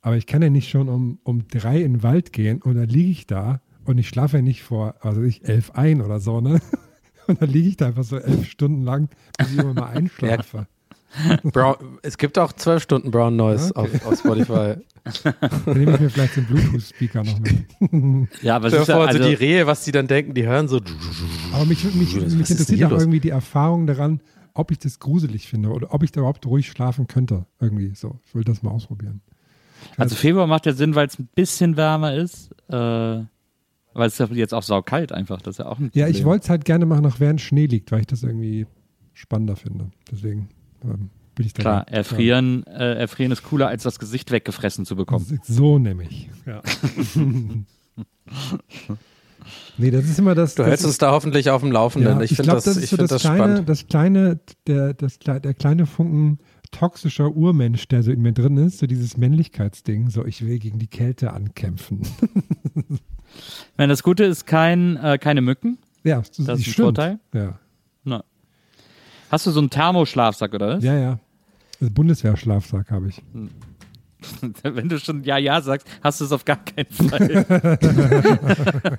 Aber 0.00 0.16
ich 0.16 0.26
kann 0.26 0.42
ja 0.42 0.50
nicht 0.50 0.70
schon 0.70 0.88
um, 0.88 1.18
um 1.24 1.48
drei 1.48 1.82
in 1.82 1.94
den 1.94 2.02
Wald 2.02 2.32
gehen 2.32 2.62
und 2.62 2.76
dann 2.76 2.88
liege 2.88 3.10
ich 3.10 3.26
da 3.26 3.60
und 3.88 3.98
ich 3.98 4.08
schlafe 4.08 4.36
ja 4.36 4.42
nicht 4.42 4.62
vor, 4.62 4.94
also 5.00 5.22
ich 5.22 5.48
elf 5.48 5.70
ein 5.72 6.02
oder 6.02 6.20
so, 6.20 6.40
ne? 6.40 6.60
Und 7.26 7.42
dann 7.42 7.50
liege 7.50 7.68
ich 7.68 7.76
da 7.76 7.88
einfach 7.88 8.04
so 8.04 8.16
elf 8.16 8.48
Stunden 8.48 8.84
lang, 8.84 9.10
bis 9.36 9.52
ich 9.52 9.58
immer 9.58 9.74
mal 9.74 9.90
einschlafe. 9.90 10.66
Brown, 11.42 11.76
es 12.02 12.16
gibt 12.16 12.38
auch 12.38 12.54
zwölf 12.54 12.82
Stunden 12.82 13.10
Brown 13.10 13.36
Noise 13.36 13.74
Okay. 13.76 14.00
auf, 14.02 14.06
auf 14.12 14.18
Spotify. 14.18 14.76
Dann 15.64 15.78
nehme 15.78 15.92
ich 15.94 16.00
mir 16.00 16.10
vielleicht 16.10 16.36
den 16.36 16.46
Bluetooth-Speaker 16.46 17.24
noch 17.24 17.38
mit. 17.40 18.28
Ja, 18.42 18.56
aber 18.56 18.68
Stell 18.68 18.80
ist 18.80 18.88
dir 18.88 18.94
vor, 18.94 19.06
also, 19.06 19.22
so 19.22 19.28
die 19.28 19.34
Rehe, 19.34 19.66
was 19.66 19.84
die 19.84 19.92
dann 19.92 20.06
denken, 20.06 20.32
die 20.32 20.46
hören 20.46 20.68
so. 20.68 20.80
Aber 21.52 21.66
mich, 21.66 21.84
mich, 21.94 22.14
mich 22.14 22.50
interessiert 22.50 22.84
auch 22.84 22.90
los? 22.92 23.02
irgendwie 23.02 23.20
die 23.20 23.30
Erfahrung 23.30 23.86
daran, 23.86 24.20
ob 24.54 24.70
ich 24.70 24.78
das 24.78 24.98
gruselig 24.98 25.48
finde 25.48 25.68
oder 25.70 25.92
ob 25.92 26.02
ich 26.02 26.12
da 26.12 26.20
überhaupt 26.20 26.46
ruhig 26.46 26.68
schlafen 26.70 27.08
könnte. 27.08 27.44
Irgendwie 27.60 27.94
so. 27.94 28.18
Ich 28.26 28.34
will 28.34 28.44
das 28.44 28.62
mal 28.62 28.70
ausprobieren. 28.70 29.20
also 29.98 30.14
Februar 30.16 30.46
macht 30.46 30.64
ja 30.64 30.72
Sinn, 30.72 30.94
weil 30.94 31.06
es 31.08 31.18
ein 31.18 31.28
bisschen 31.34 31.76
wärmer 31.76 32.14
ist. 32.14 32.50
Äh, 32.70 33.24
weil 33.94 34.08
es 34.08 34.18
ist 34.18 34.30
ja 34.30 34.34
jetzt 34.36 34.54
auch 34.54 34.62
saukalt 34.62 35.12
einfach. 35.12 35.40
Das 35.42 35.54
ist 35.54 35.58
ja 35.58 35.66
auch 35.66 35.78
ein 35.78 35.90
Ja, 35.94 36.08
ich 36.08 36.24
wollte 36.24 36.44
es 36.44 36.50
halt 36.50 36.64
gerne 36.64 36.86
machen, 36.86 37.02
noch 37.02 37.20
während 37.20 37.40
Schnee 37.40 37.66
liegt, 37.66 37.92
weil 37.92 38.00
ich 38.00 38.06
das 38.06 38.22
irgendwie 38.22 38.66
spannender 39.12 39.56
finde. 39.56 39.90
Deswegen 40.10 40.48
ähm, 40.84 41.10
bin 41.34 41.46
ich 41.46 41.54
da. 41.54 41.62
Klar, 41.62 41.88
erfrieren, 41.88 42.66
äh, 42.66 42.94
erfrieren 42.94 43.32
ist 43.32 43.42
cooler, 43.42 43.68
als 43.68 43.82
das 43.82 43.98
Gesicht 43.98 44.30
weggefressen 44.30 44.84
zu 44.84 44.96
bekommen. 44.96 45.40
So 45.42 45.78
nämlich. 45.78 46.28
Ja. 46.46 46.62
nee, 49.78 49.90
das 49.90 50.04
ist 50.04 50.18
immer 50.18 50.34
das. 50.34 50.54
Du 50.54 50.62
das 50.62 50.70
hältst 50.70 50.84
ist, 50.84 50.88
uns 50.88 50.98
da 50.98 51.12
hoffentlich 51.12 51.50
auf 51.50 51.62
dem 51.62 51.72
Laufenden. 51.72 52.18
ja, 52.18 52.22
ich 52.22 52.32
ich 52.32 52.36
finde 52.36 52.50
glaube, 52.50 52.58
das, 52.58 52.64
das 52.64 52.76
ist 52.76 52.84
ich 52.84 52.90
so 52.90 52.96
find 52.96 53.10
das, 53.10 53.22
das 53.22 53.22
kleine, 53.22 53.38
spannend. 53.38 53.68
das 53.68 53.86
kleine, 53.86 54.40
der, 54.66 54.94
das, 54.94 55.18
der 55.18 55.54
kleine 55.54 55.86
Funken 55.86 56.38
toxischer 56.70 57.30
Urmensch, 57.34 57.88
der 57.88 58.02
so 58.02 58.10
in 58.10 58.20
mir 58.22 58.32
drin 58.32 58.56
ist, 58.56 58.78
so 58.78 58.86
dieses 58.86 59.16
Männlichkeitsding, 59.16 60.10
so 60.10 60.24
ich 60.24 60.44
will 60.46 60.58
gegen 60.58 60.78
die 60.78 60.86
Kälte 60.86 61.32
ankämpfen. 61.32 62.02
Meine, 63.76 63.92
das 63.92 64.02
Gute 64.02 64.24
ist 64.24 64.46
kein, 64.46 64.96
äh, 64.96 65.18
keine 65.18 65.40
Mücken. 65.42 65.78
ja, 66.04 66.18
das, 66.18 66.30
Das 66.30 66.38
ist 66.40 66.48
ein 66.48 66.58
stimmt. 66.72 66.76
Vorteil. 66.76 67.18
Ja, 67.34 67.58
Na. 68.04 68.24
Hast 69.30 69.46
du 69.46 69.50
so 69.50 69.60
einen 69.60 69.70
Thermoschlafsack 69.70 70.54
oder 70.54 70.76
was? 70.76 70.84
ja. 70.84 70.96
ja. 70.98 71.18
Also 71.80 71.92
Bundeswehrschlafsack 71.92 72.90
habe 72.90 73.08
ich. 73.08 73.22
Wenn 74.64 74.88
du 74.88 74.98
schon 74.98 75.22
Ja, 75.22 75.38
Ja 75.38 75.60
sagst, 75.60 75.86
hast 76.02 76.20
du 76.20 76.24
es 76.24 76.32
auf 76.32 76.44
gar 76.44 76.56
keinen 76.64 76.90
Fall. 76.90 77.46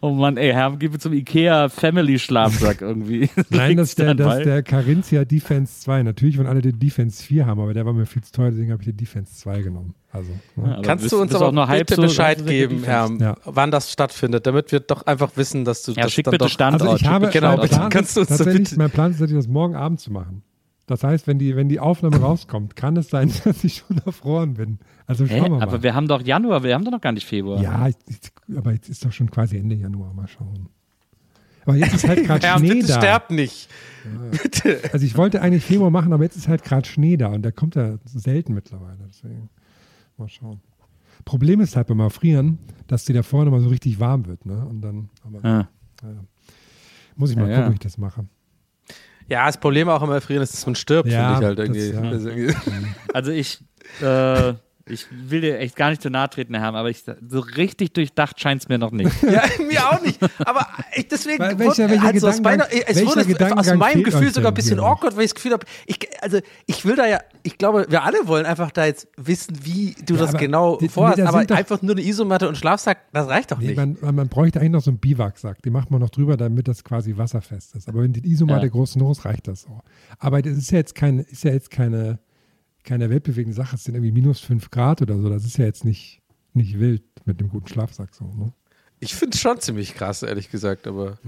oh 0.00 0.10
Mann, 0.10 0.36
ey, 0.36 0.52
Herr, 0.52 0.76
gib 0.78 0.92
mir 0.92 0.98
zum 0.98 1.12
Ikea 1.12 1.68
Family 1.68 2.18
Schlafsack 2.18 2.82
irgendwie. 2.82 3.30
Nein, 3.50 3.76
das 3.78 3.90
ist 3.90 3.98
der, 3.98 4.14
das 4.14 4.42
der 4.42 4.62
Carinthia 4.62 5.24
Defense 5.24 5.80
2. 5.80 6.02
Natürlich 6.02 6.36
wollen 6.38 6.46
alle 6.46 6.60
den 6.62 6.78
Defense 6.78 7.22
4 7.22 7.46
haben, 7.46 7.60
aber 7.60 7.72
der 7.74 7.86
war 7.86 7.92
mir 7.92 8.06
viel 8.06 8.22
zu 8.22 8.32
teuer, 8.32 8.50
deswegen 8.50 8.70
habe 8.72 8.82
ich 8.82 8.88
den 8.88 8.96
Defense 8.96 9.34
2 9.36 9.62
genommen. 9.62 9.94
Also, 10.12 10.30
Ja, 10.56 10.80
Kannst 10.82 11.04
bist- 11.04 11.12
du 11.12 11.20
uns 11.20 11.34
aber 11.34 11.48
auch 11.48 11.52
nur 11.52 11.68
halb 11.68 11.86
bitte 11.86 11.96
so- 11.96 12.02
Bescheid 12.02 12.38
so 12.38 12.44
geben, 12.44 12.82
Herr. 12.84 13.10
Ja. 13.18 13.36
wann 13.44 13.70
das 13.70 13.90
stattfindet, 13.92 14.46
damit 14.46 14.72
wir 14.72 14.80
doch 14.80 15.06
einfach 15.06 15.30
wissen, 15.36 15.64
dass 15.64 15.82
du 15.82 15.92
Ja, 15.92 16.02
das 16.04 16.12
schick 16.12 16.24
dann 16.24 16.32
bitte 16.32 16.48
Standort. 16.48 16.82
also 16.82 16.94
ich 16.96 17.00
schick 17.00 17.08
habe, 17.10 17.26
bitte 17.26 17.38
genau. 17.40 17.56
Plan 17.56 17.90
Kannst 17.90 18.16
du 18.16 18.20
ist 18.22 18.30
uns 18.30 18.38
tatsächlich, 18.38 18.64
bitte- 18.70 18.78
mein 18.78 18.90
Plan 18.90 19.10
ist 19.10 19.18
tatsächlich, 19.18 19.44
das 19.44 19.52
morgen 19.52 19.74
Abend 19.74 20.00
zu 20.00 20.12
machen. 20.12 20.42
Das 20.86 21.02
heißt, 21.02 21.26
wenn 21.26 21.38
die, 21.38 21.56
wenn 21.56 21.68
die 21.68 21.80
Aufnahme 21.80 22.18
rauskommt, 22.18 22.76
kann 22.76 22.96
es 22.96 23.08
sein, 23.10 23.32
dass 23.44 23.64
ich 23.64 23.84
schon 23.88 23.98
erfroren 24.06 24.54
bin. 24.54 24.78
Also 25.06 25.24
Hä? 25.26 25.38
schauen 25.38 25.42
wir 25.52 25.58
mal. 25.58 25.62
Aber 25.62 25.82
wir 25.82 25.94
haben 25.94 26.08
doch 26.08 26.20
Januar, 26.22 26.62
wir 26.62 26.74
haben 26.74 26.84
doch 26.84 26.90
noch 26.92 27.00
gar 27.00 27.12
nicht 27.12 27.26
Februar. 27.26 27.60
ja, 27.60 27.88
aber 28.56 28.72
jetzt 28.72 28.88
ist 28.88 29.04
doch 29.04 29.12
schon 29.12 29.30
quasi 29.30 29.56
Ende 29.56 29.76
Januar. 29.76 30.12
Mal 30.14 30.26
schauen. 30.28 30.68
Aber 31.64 31.76
jetzt 31.76 31.94
ist 31.94 32.08
halt 32.08 32.24
gerade 32.26 32.44
Ja, 32.46 32.58
Schnee 32.58 32.68
bitte 32.74 32.86
da. 32.88 32.98
sterbt 33.00 33.30
nicht. 33.30 33.68
Bitte. 34.30 34.80
Also 34.92 35.04
ich 35.04 35.16
wollte 35.16 35.42
eigentlich 35.42 35.64
Februar 35.64 35.90
machen, 35.90 36.12
aber 36.12 36.22
jetzt 36.24 36.36
ist 36.36 36.48
halt 36.48 36.62
gerade 36.64 36.86
Schnee 36.88 37.16
da 37.16 37.28
und 37.28 37.42
der 37.42 37.52
kommt 37.52 37.74
ja 37.74 37.98
selten 38.04 38.54
mittlerweile. 38.54 38.98
Deswegen 39.08 39.48
mal 40.16 40.28
schauen. 40.28 40.60
Problem 41.24 41.60
ist 41.60 41.74
halt 41.76 41.86
beim 41.88 42.00
Erfrieren, 42.00 42.58
dass 42.86 43.04
die 43.04 43.12
da 43.12 43.22
vorne 43.22 43.50
mal 43.50 43.60
so 43.60 43.68
richtig 43.68 43.98
warm 43.98 44.26
wird. 44.26 44.44
Ne? 44.46 44.64
Und 44.66 44.80
dann 44.80 45.08
aber, 45.24 45.44
Ah. 45.44 45.68
ja. 46.02 46.08
muss 47.16 47.30
ich 47.30 47.36
mal 47.36 47.48
Ja, 47.48 47.56
gucken, 47.56 47.62
ja. 47.64 47.70
wie 47.70 47.74
ich 47.74 47.80
das 47.80 47.98
mache. 47.98 48.26
Ja, 49.28 49.46
das 49.46 49.58
Problem 49.58 49.88
auch 49.88 50.02
im 50.02 50.10
Erfrieren 50.10 50.42
ist, 50.42 50.52
dass 50.52 50.64
man 50.66 50.76
stirbt, 50.76 51.08
Ja, 51.08 51.36
finde 51.40 51.52
ich 51.52 51.94
halt 51.96 52.04
ja. 52.04 52.30
Irgendwie 52.30 52.54
Also 53.12 53.30
ich, 53.32 53.58
äh, 54.00 54.54
ich 54.88 55.06
will 55.10 55.40
dir 55.40 55.58
echt 55.58 55.74
gar 55.74 55.90
nicht 55.90 56.00
zu 56.00 56.10
nahe 56.10 56.30
treten, 56.30 56.54
Herr 56.54 56.62
Herm, 56.62 56.76
aber 56.76 56.88
ich, 56.90 57.02
so 57.28 57.40
richtig 57.40 57.92
durchdacht 57.92 58.40
scheint 58.40 58.62
es 58.62 58.68
mir 58.68 58.78
noch 58.78 58.92
nicht. 58.92 59.10
ja, 59.22 59.42
mir 59.66 59.84
auch 59.90 60.00
nicht. 60.00 60.20
Aber 60.46 60.64
ich 60.94 61.08
deswegen 61.08 61.40
Weil 61.40 61.58
welcher- 61.58 61.90
welcher 61.90 62.04
also 62.06 62.28
aus 62.28 62.40
meiner, 62.40 62.66
es 62.86 63.04
wurde 63.04 63.56
aus 63.56 63.74
meinem 63.74 64.04
Gefühl 64.04 64.32
sogar 64.32 64.52
ein 64.52 64.54
bisschen 64.54 64.78
awkward, 64.78 65.16
weil 65.16 65.24
ich 65.24 65.30
das 65.30 65.34
Gefühl 65.34 65.52
habe, 65.54 65.66
ich, 65.86 65.98
also 66.22 66.38
ich 66.66 66.84
will 66.84 66.94
da 66.94 67.06
ja, 67.08 67.18
ich 67.42 67.58
glaube, 67.58 67.86
wir 67.88 68.04
alle 68.04 68.18
wollen 68.26 68.46
einfach 68.46 68.70
da 68.70 68.86
jetzt 68.86 69.08
wissen, 69.16 69.58
wie 69.64 69.96
du 70.06 70.14
Ja, 70.14 70.20
das 70.20 70.34
genau 70.36 70.76
die- 70.76 70.88
vorhast. 70.88 71.18
nee, 71.18 71.24
da 71.24 71.30
aber 71.30 71.38
einfach 71.56 71.82
nur 71.82 71.96
eine 71.96 72.02
Isomatte 72.04 72.48
und 72.48 72.56
Schlafsack, 72.56 72.98
das 73.12 73.26
reicht 73.26 73.50
doch 73.50 73.58
Nee, 73.58 73.74
nicht. 73.74 73.76
man, 74.02 74.14
man, 74.14 74.28
bräuchte 74.28 74.60
eigentlich 74.60 74.70
noch 74.72 74.82
so 74.82 74.90
einen 74.92 74.98
Biwaksack. 74.98 75.62
Den 75.62 75.72
macht 75.72 75.90
man 75.90 76.00
noch 76.00 76.10
drüber, 76.10 76.36
damit 76.36 76.68
das 76.68 76.84
quasi 76.84 77.16
wasserfest 77.16 77.74
ist. 77.74 77.88
Aber 77.88 78.02
wenn 78.02 78.12
die 78.12 78.24
Isomatte 78.30 78.66
Ja. 78.66 78.70
groß 78.72 78.94
genug 78.94 79.10
ist, 79.12 79.24
reicht 79.24 79.48
das 79.48 79.66
auch. 79.66 79.82
Aber 80.20 80.40
das 80.42 80.56
ist 80.56 80.70
ja 80.70 80.78
jetzt 80.78 80.94
keine, 80.94 81.22
ist 81.22 81.42
ja 81.42 81.50
jetzt 81.52 81.70
keine, 81.72 82.20
keine 82.86 83.10
weltbewegende 83.10 83.54
Sache. 83.54 83.76
Es 83.76 83.84
sind 83.84 83.94
irgendwie 83.94 84.12
minus 84.12 84.40
5 84.40 84.70
Grad 84.70 85.02
oder 85.02 85.18
so. 85.18 85.28
Das 85.28 85.44
ist 85.44 85.58
ja 85.58 85.66
jetzt 85.66 85.84
nicht, 85.84 86.22
nicht 86.54 86.78
wild 86.80 87.02
mit 87.26 87.40
dem 87.40 87.50
guten 87.50 87.68
Schlafsack 87.68 88.14
so. 88.14 88.24
Ne? 88.24 88.52
Ich 89.00 89.14
finde 89.14 89.34
es 89.34 89.40
schon 89.42 89.60
ziemlich 89.60 89.94
krass, 89.94 90.22
ehrlich 90.22 90.50
gesagt, 90.50 90.86
aber 90.86 91.18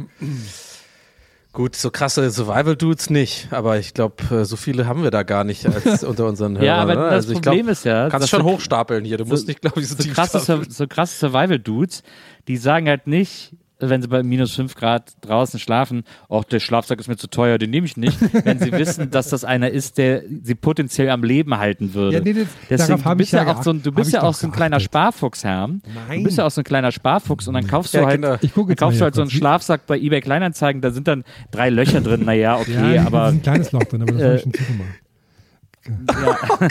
gut, 1.52 1.76
so 1.76 1.90
krasse 1.90 2.30
Survival-Dudes 2.30 3.10
nicht. 3.10 3.48
Aber 3.52 3.78
ich 3.78 3.92
glaube, 3.94 4.44
so 4.44 4.56
viele 4.56 4.86
haben 4.86 5.02
wir 5.02 5.10
da 5.10 5.22
gar 5.22 5.44
nicht 5.44 5.66
als 5.66 6.04
unter 6.04 6.26
unseren 6.26 6.52
Hörern. 6.54 6.64
Ja, 6.66 6.76
aber 6.82 6.92
oder? 6.92 7.04
das 7.04 7.12
also 7.12 7.28
ich 7.32 7.34
Problem 7.40 7.66
glaub, 7.66 7.72
ist 7.72 7.84
ja, 7.84 8.08
kannst 8.08 8.28
schon 8.30 8.42
so- 8.42 8.46
hochstapeln 8.48 9.04
hier. 9.04 9.18
Du 9.18 9.24
so- 9.24 9.30
musst 9.30 9.48
nicht, 9.48 9.60
glaube 9.60 9.80
ich, 9.80 9.88
so, 9.88 9.96
so 9.96 10.02
tief 10.02 10.14
krasse, 10.14 10.62
so 10.68 10.86
krasse 10.86 11.18
Survival-Dudes, 11.18 12.02
die 12.46 12.56
sagen 12.56 12.88
halt 12.88 13.06
nicht, 13.06 13.54
wenn 13.80 14.02
sie 14.02 14.08
bei 14.08 14.22
minus 14.24 14.54
5 14.56 14.74
Grad 14.74 15.12
draußen 15.20 15.60
schlafen, 15.60 16.02
auch 16.28 16.42
der 16.44 16.58
Schlafsack 16.58 16.98
ist 16.98 17.06
mir 17.06 17.16
zu 17.16 17.28
teuer, 17.28 17.58
den 17.58 17.70
nehme 17.70 17.86
ich 17.86 17.96
nicht, 17.96 18.18
wenn 18.44 18.58
sie 18.58 18.72
wissen, 18.72 19.10
dass 19.10 19.28
das 19.28 19.44
einer 19.44 19.70
ist, 19.70 19.98
der 19.98 20.22
sie 20.42 20.54
potenziell 20.56 21.10
am 21.10 21.22
Leben 21.22 21.56
halten 21.58 21.94
würde. 21.94 22.16
Ja, 22.18 22.22
nee, 22.24 22.32
das- 22.32 22.48
Deswegen, 22.68 23.02
du 23.02 23.14
bist 23.16 23.28
ich 23.28 23.32
ja 23.32 23.44
ja 23.44 23.54
auch 23.56 23.62
so 23.62 23.70
ein, 23.70 23.82
du 23.82 23.92
bist 23.92 24.12
ja 24.12 24.22
auch 24.22 24.34
so 24.34 24.46
ein 24.48 24.52
kleiner. 24.52 24.80
Sparfuchs, 24.80 25.44
Herm. 25.44 25.80
Nein. 26.08 26.18
Du 26.18 26.24
bist 26.24 26.38
ja 26.38 26.46
auch 26.46 26.50
so 26.50 26.60
ein 26.60 26.64
kleiner 26.64 26.90
Sparfuchs 26.90 27.46
und 27.46 27.54
dann 27.54 27.66
kaufst 27.66 27.94
du 27.94 27.98
Ja, 27.98 28.06
halt, 28.06 28.20
genau. 28.22 28.36
Ich 28.40 28.52
gucke 28.52 28.74
dann 28.74 28.76
kaufst 28.86 28.96
du 28.96 28.98
hier 28.98 29.04
halt 29.04 29.14
so 29.14 29.20
einen. 29.22 29.30
Schlafsack 29.30 29.86
bei 29.86 29.96
eBay 29.98 30.20
Kleinanzeigen, 30.20 30.82
da 30.82 30.90
sind 30.90 31.06
dann 31.06 31.22
drei 31.52 31.70
Löcher 31.70 32.00
drin, 32.00 32.24
naja, 32.24 32.56
okay, 32.58 32.96
ja, 32.96 33.06
aber 33.06 33.18
Da 33.18 33.28
ist 33.28 33.34
ein 33.34 33.42
kleines 33.42 33.72
Loch 33.72 33.84
drin, 33.84 34.02
aber 34.02 34.12
das 34.12 34.20
äh, 34.20 34.24
habe 34.24 34.34
ich 34.36 34.42
schon 34.42 34.52
zugemacht. 34.54 34.88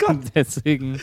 ja, 0.00 0.18
deswegen, 0.34 1.00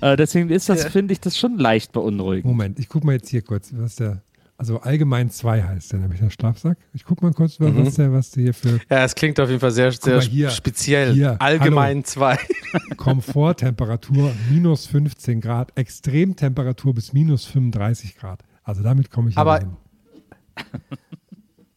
äh, 0.00 0.16
deswegen 0.16 0.48
ist 0.50 0.68
das, 0.68 0.84
finde 0.86 1.12
ich, 1.12 1.20
das 1.20 1.36
schon 1.38 1.58
leicht 1.58 1.92
beunruhigend. 1.92 2.46
Moment, 2.46 2.78
ich 2.78 2.88
gucke 2.88 3.06
mal 3.06 3.12
jetzt 3.12 3.28
hier 3.28 3.42
kurz, 3.42 3.70
was 3.76 3.96
der, 3.96 4.22
also 4.62 4.78
allgemein 4.80 5.28
2 5.28 5.60
heißt 5.64 5.92
der 5.92 5.98
nämlich 5.98 6.20
der 6.20 6.30
Schlafsack. 6.30 6.78
Ich 6.92 7.04
gucke 7.04 7.24
mal 7.24 7.32
kurz, 7.34 7.58
was 7.58 7.96
der, 7.96 8.12
was 8.12 8.30
der 8.30 8.42
hier 8.44 8.54
für 8.54 8.78
Ja, 8.88 9.02
es 9.02 9.16
klingt 9.16 9.40
auf 9.40 9.48
jeden 9.48 9.58
Fall 9.58 9.72
sehr, 9.72 9.90
sehr 9.90 10.20
hier. 10.20 10.50
speziell. 10.50 11.14
Hier, 11.14 11.34
Allgemein 11.42 12.04
zwei. 12.04 12.38
Komforttemperatur 12.96 14.30
minus 14.48 14.86
15 14.86 15.40
Grad, 15.40 15.76
Extremtemperatur 15.76 16.94
bis 16.94 17.12
minus 17.12 17.44
35 17.46 18.16
Grad. 18.16 18.44
Also 18.62 18.84
damit 18.84 19.10
komme 19.10 19.30
ich 19.30 19.36
Aber- 19.36 19.58
hin. 19.58 19.76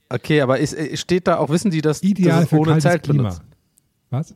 Okay, 0.07 0.41
aber 0.41 0.59
ist, 0.59 0.77
steht 0.99 1.27
da 1.27 1.37
auch, 1.39 1.49
wissen 1.49 1.71
die, 1.71 1.81
dass, 1.81 2.03
Ideal 2.03 2.45
für 2.45 2.57
ohne 2.57 2.73
kaltes 2.73 2.83
Zelt 2.83 3.03
Klima. 3.03 3.23
benutzt? 3.23 3.41
Was? 4.11 4.35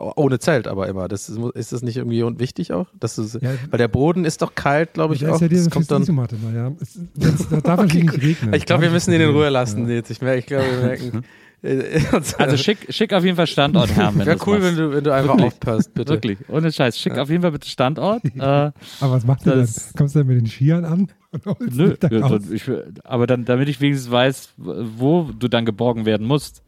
Oh, 0.00 0.12
Ohne 0.16 0.38
Zelt 0.38 0.68
aber 0.68 0.86
immer. 0.88 1.08
Das 1.08 1.28
ist, 1.28 1.38
ist 1.54 1.72
das 1.72 1.82
nicht 1.82 1.96
irgendwie 1.96 2.22
wichtig 2.38 2.72
auch? 2.72 2.86
Dass 3.00 3.18
es, 3.18 3.34
Ja. 3.34 3.50
weil 3.70 3.78
der 3.78 3.88
Boden 3.88 4.24
ist 4.24 4.42
doch 4.42 4.54
kalt, 4.54 4.94
glaube 4.94 5.14
ich 5.14 5.20
da 5.20 5.30
auch. 5.30 5.34
ist 5.34 5.40
ja 5.40 5.48
diese 5.48 5.64
das 5.64 5.72
kommt 5.72 5.90
dann, 5.90 6.02
Isomatte. 6.02 6.36
Ja. 6.54 6.70
Es, 6.80 6.98
das, 7.16 7.48
das 7.48 7.62
darf 7.62 7.80
natürlich 7.80 8.04
nicht 8.12 8.22
regnen. 8.22 8.54
ich 8.54 8.64
glaube, 8.66 8.82
wir 8.82 8.88
Das 8.88 8.94
müssen 8.94 9.10
ist 9.10 9.16
ihn 9.16 9.20
in 9.22 9.26
das 9.28 9.34
Ruhe 9.36 9.48
lassen 9.48 9.88
jetzt. 9.88 10.10
Ich, 10.10 10.20
merke, 10.22 10.38
ich 10.38 10.46
glaube, 10.46 10.64
wir 10.70 10.86
merken. 10.86 11.22
äh, 11.62 12.00
Also 12.38 12.56
schick, 12.56 12.86
schick 12.90 13.12
auf 13.12 13.24
jeden 13.24 13.36
Fall 13.36 13.48
Standort, 13.48 13.90
wenn 13.96 14.24
Wäre 14.24 14.38
cool, 14.46 14.60
machst. 14.60 14.68
wenn 14.68 14.76
du, 14.76 14.92
wenn 14.94 15.02
du 15.04 15.12
einfach 15.12 15.30
Wirklich. 15.34 15.46
aufpasst, 15.54 15.94
bitte. 15.94 16.12
Wirklich, 16.12 16.38
ohne 16.48 16.70
Scheiß. 16.70 16.96
Schick 16.96 17.18
auf 17.18 17.28
jeden 17.30 17.42
Fall 17.42 17.50
bitte 17.52 17.68
Standort. 17.68 18.24
äh, 18.36 18.40
Aber 18.40 18.72
was 19.00 19.24
macht 19.26 19.44
ihr 19.46 19.50
dann? 19.52 19.60
Das- 19.62 19.92
Kommst 19.96 20.14
du 20.14 20.20
dann 20.20 20.28
mit 20.28 20.38
den 20.40 20.46
Skiern 20.46 20.84
an? 20.84 21.08
Und 21.32 21.44
holst 21.46 21.76
nö, 21.76 21.94
da 21.98 22.08
ja, 22.08 22.28
so, 22.28 22.38
ich, 22.52 22.62
aber 23.04 23.26
dann, 23.26 23.44
damit 23.44 23.68
ich 23.68 23.80
wenigstens 23.80 24.10
weiß, 24.10 24.50
wo 24.56 25.28
du 25.36 25.48
dann 25.48 25.64
geborgen 25.66 26.06
werden 26.06 26.26
musst. 26.26 26.62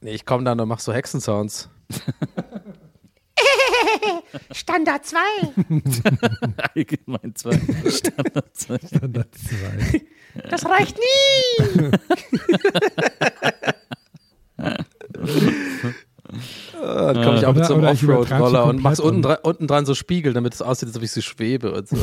Nee, 0.00 0.12
ich 0.14 0.24
komme 0.24 0.44
dann 0.44 0.60
und 0.60 0.68
mach 0.68 0.80
so 0.80 0.92
Hexensounds. 0.92 1.68
Standard 4.52 5.04
2. 5.04 5.16
Allgemein 6.74 7.34
zwei. 7.34 7.52
Standard 7.90 8.56
zwei. 8.56 8.78
Standard 8.78 9.28
zwei. 9.34 10.02
Das 10.50 10.64
reicht 10.66 10.96
nie. 10.98 11.90
Dann 16.72 17.22
komme 17.24 17.38
ich 17.38 17.46
auch 17.46 17.50
Oder- 17.50 17.60
mit 17.60 17.66
so 17.66 17.74
einem 17.74 17.84
Offroad-Roller 17.84 18.64
und 18.66 18.82
mach's 18.82 19.00
unten, 19.00 19.22
dran, 19.22 19.38
unten 19.42 19.66
dran 19.66 19.86
so 19.86 19.94
Spiegel, 19.94 20.32
damit 20.34 20.54
es 20.54 20.62
aussieht, 20.62 20.88
als 20.88 20.96
ob 20.96 21.02
ich 21.02 21.10
so 21.12 21.20
schwebe 21.20 21.72
und 21.72 21.88
so. 21.88 21.96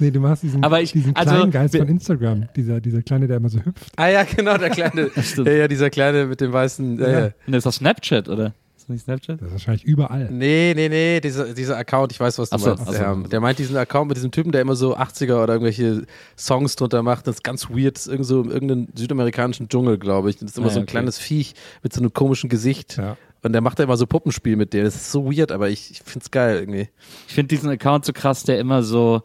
Nee, 0.00 0.10
du 0.10 0.20
machst 0.20 0.42
diesen, 0.42 0.62
Aber 0.64 0.80
ich- 0.80 0.92
diesen 0.92 1.14
also, 1.14 1.34
kleinen 1.34 1.50
Geist 1.50 1.74
wir- 1.74 1.80
von 1.80 1.88
Instagram. 1.88 2.48
Dieser, 2.56 2.80
dieser 2.80 3.02
kleine, 3.02 3.26
der 3.26 3.36
immer 3.36 3.48
so 3.48 3.58
hüpft. 3.64 3.92
Ah 3.96 4.08
ja, 4.08 4.24
genau, 4.24 4.56
der 4.56 4.70
kleine. 4.70 5.10
Ja, 5.44 5.52
ja, 5.52 5.68
dieser 5.68 5.90
kleine 5.90 6.26
mit 6.26 6.40
dem 6.40 6.52
weißen. 6.52 6.98
Ja, 6.98 7.06
Ja. 7.08 7.18
ja. 7.20 7.24
Und 7.46 7.52
das 7.52 7.58
ist 7.58 7.66
doch 7.66 7.72
Snapchat, 7.72 8.28
oder? 8.28 8.54
Ist 8.76 8.84
das 8.84 8.88
nicht 8.88 9.04
Snapchat? 9.04 9.40
Das 9.40 9.48
ist 9.48 9.52
wahrscheinlich 9.52 9.84
überall. 9.84 10.28
Nee, 10.30 10.72
nee, 10.74 10.88
nee, 10.88 11.20
dieser, 11.20 11.52
dieser 11.52 11.76
Account, 11.76 12.12
ich 12.12 12.20
weiß, 12.20 12.38
was 12.38 12.48
du 12.50 12.58
so, 12.58 12.68
meinst. 12.68 12.82
ach 12.86 12.92
so. 12.92 12.98
der, 12.98 13.14
der 13.28 13.40
meint 13.40 13.58
diesen 13.58 13.76
Account 13.76 14.08
mit 14.08 14.16
diesem 14.16 14.30
Typen, 14.30 14.52
der 14.52 14.62
immer 14.62 14.74
so 14.74 14.96
80er 14.96 15.42
oder 15.42 15.52
irgendwelche 15.54 16.04
Songs 16.36 16.76
drunter 16.76 17.02
macht. 17.02 17.26
Das 17.26 17.36
ist 17.36 17.44
ganz 17.44 17.68
weird. 17.68 17.96
Das 17.96 18.06
ist 18.06 18.12
irgend 18.12 18.26
so 18.26 18.42
in 18.42 18.50
irgendeinem 18.50 18.88
südamerikanischen 18.94 19.68
Dschungel, 19.68 19.98
glaube 19.98 20.30
ich. 20.30 20.36
Das 20.38 20.50
ist 20.50 20.58
immer 20.58 20.68
Ah, 20.68 20.70
so 20.70 20.78
ein 20.78 20.84
okay. 20.84 20.92
kleines 20.92 21.18
Viech 21.18 21.54
mit 21.82 21.92
so 21.92 22.00
einem 22.00 22.12
komischen 22.14 22.48
Gesicht. 22.48 22.96
Ja. 22.96 23.16
Und 23.42 23.52
der 23.52 23.62
macht 23.62 23.78
da 23.78 23.84
immer 23.84 23.96
so 23.96 24.06
Puppenspiel 24.06 24.56
mit 24.56 24.72
denen. 24.74 24.84
Das 24.84 24.94
ist 24.96 25.12
so 25.12 25.24
weird, 25.32 25.50
aber 25.52 25.70
ich, 25.70 25.90
ich 25.90 26.02
find's 26.04 26.30
geil 26.30 26.58
irgendwie. 26.60 26.88
Ich 27.26 27.34
finde 27.34 27.48
diesen 27.48 27.70
Account 27.70 28.04
so 28.04 28.12
krass, 28.12 28.44
der 28.44 28.58
immer 28.58 28.82
so, 28.82 29.22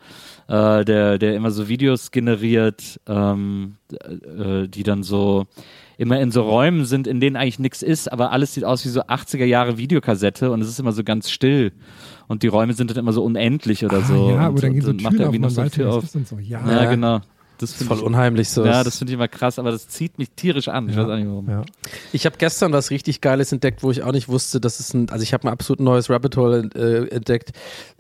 äh, 0.48 0.86
der, 0.86 1.18
der 1.18 1.36
immer 1.36 1.52
so 1.52 1.68
Videos 1.68 2.12
generiert, 2.12 3.00
ähm, 3.08 3.76
äh, 3.92 4.68
die 4.70 4.84
dann 4.84 5.04
so 5.04 5.48
immer 5.98 6.20
in 6.22 6.32
so 6.32 6.42
Räumen 6.44 6.86
sind, 6.86 7.08
in 7.08 7.20
denen 7.20 7.36
eigentlich 7.36 7.60
nichts 7.60 7.82
ist, 7.82 8.12
aber 8.12 8.32
alles 8.32 8.54
sieht 8.54 8.64
aus 8.66 8.84
wie 8.86 8.90
so 8.90 9.02
80er 9.02 9.46
Jahre 9.46 9.78
Videokassette 9.78 10.52
und 10.52 10.62
es 10.62 10.68
ist 10.70 10.80
immer 10.80 10.92
so 10.92 11.04
ganz 11.04 11.30
still. 11.30 11.72
Und 12.28 12.44
die 12.44 12.48
Räume 12.48 12.74
sind 12.74 12.92
dann 12.92 12.98
immer 12.98 13.14
so 13.14 13.24
unendlich 13.24 13.86
oder 13.86 13.98
Ah, 14.00 14.02
so. 14.02 14.30
ja, 14.30 14.36
und, 14.36 14.40
aber 14.42 14.62
dann 14.62 14.74
gehen 14.74 14.82
so 14.82 14.90
und 14.92 15.02
macht 15.04 15.14
Türen 15.14 15.28
auf, 15.28 15.34
irgendwie 15.34 15.40
noch 15.40 15.50
so 15.52 15.62
eine 15.62 15.72
Tür 15.72 15.94
auf. 15.94 16.06
so. 16.08 16.38
Ja, 16.40 16.66
Ja, 16.68 16.84
Ja. 16.84 16.90
genau. 16.90 17.22
Das 17.58 17.70
Das 17.70 17.70
ist 17.72 17.78
finde 17.78 17.90
voll 17.90 17.98
ich, 18.00 18.04
unheimlich 18.06 18.50
so. 18.50 18.66
ja, 18.66 18.84
das 18.84 18.98
finde 18.98 19.12
ich 19.12 19.16
immer 19.16 19.28
krass, 19.28 19.60
aber 19.60 19.72
das 19.72 19.88
zieht 19.88 20.18
mich 20.18 20.30
tierisch 20.36 20.68
an. 20.68 20.90
Ich 20.90 20.96
Ja. 20.96 21.04
weiß 21.04 21.12
auch 21.12 21.16
nicht 21.18 21.28
warum. 21.28 21.50
ja. 21.50 21.64
Ich 22.12 22.26
habe 22.26 22.36
gestern 22.38 22.72
was 22.74 22.90
richtig 22.92 23.22
Geiles 23.22 23.52
entdeckt, 23.52 23.84
wo 23.84 23.92
ich 23.92 24.04
auch 24.04 24.12
nicht 24.12 24.28
wusste, 24.28 24.60
dass 24.60 24.80
es 24.80 24.94
ein, 24.94 25.10
also 25.10 25.24
ich 25.24 25.34
habe 25.34 25.48
ein 25.48 25.52
absolut 25.52 25.80
neues 25.80 26.10
Rabbit 26.10 26.36
Hole 26.38 26.70
äh, 26.76 27.08
entdeckt. 27.16 27.52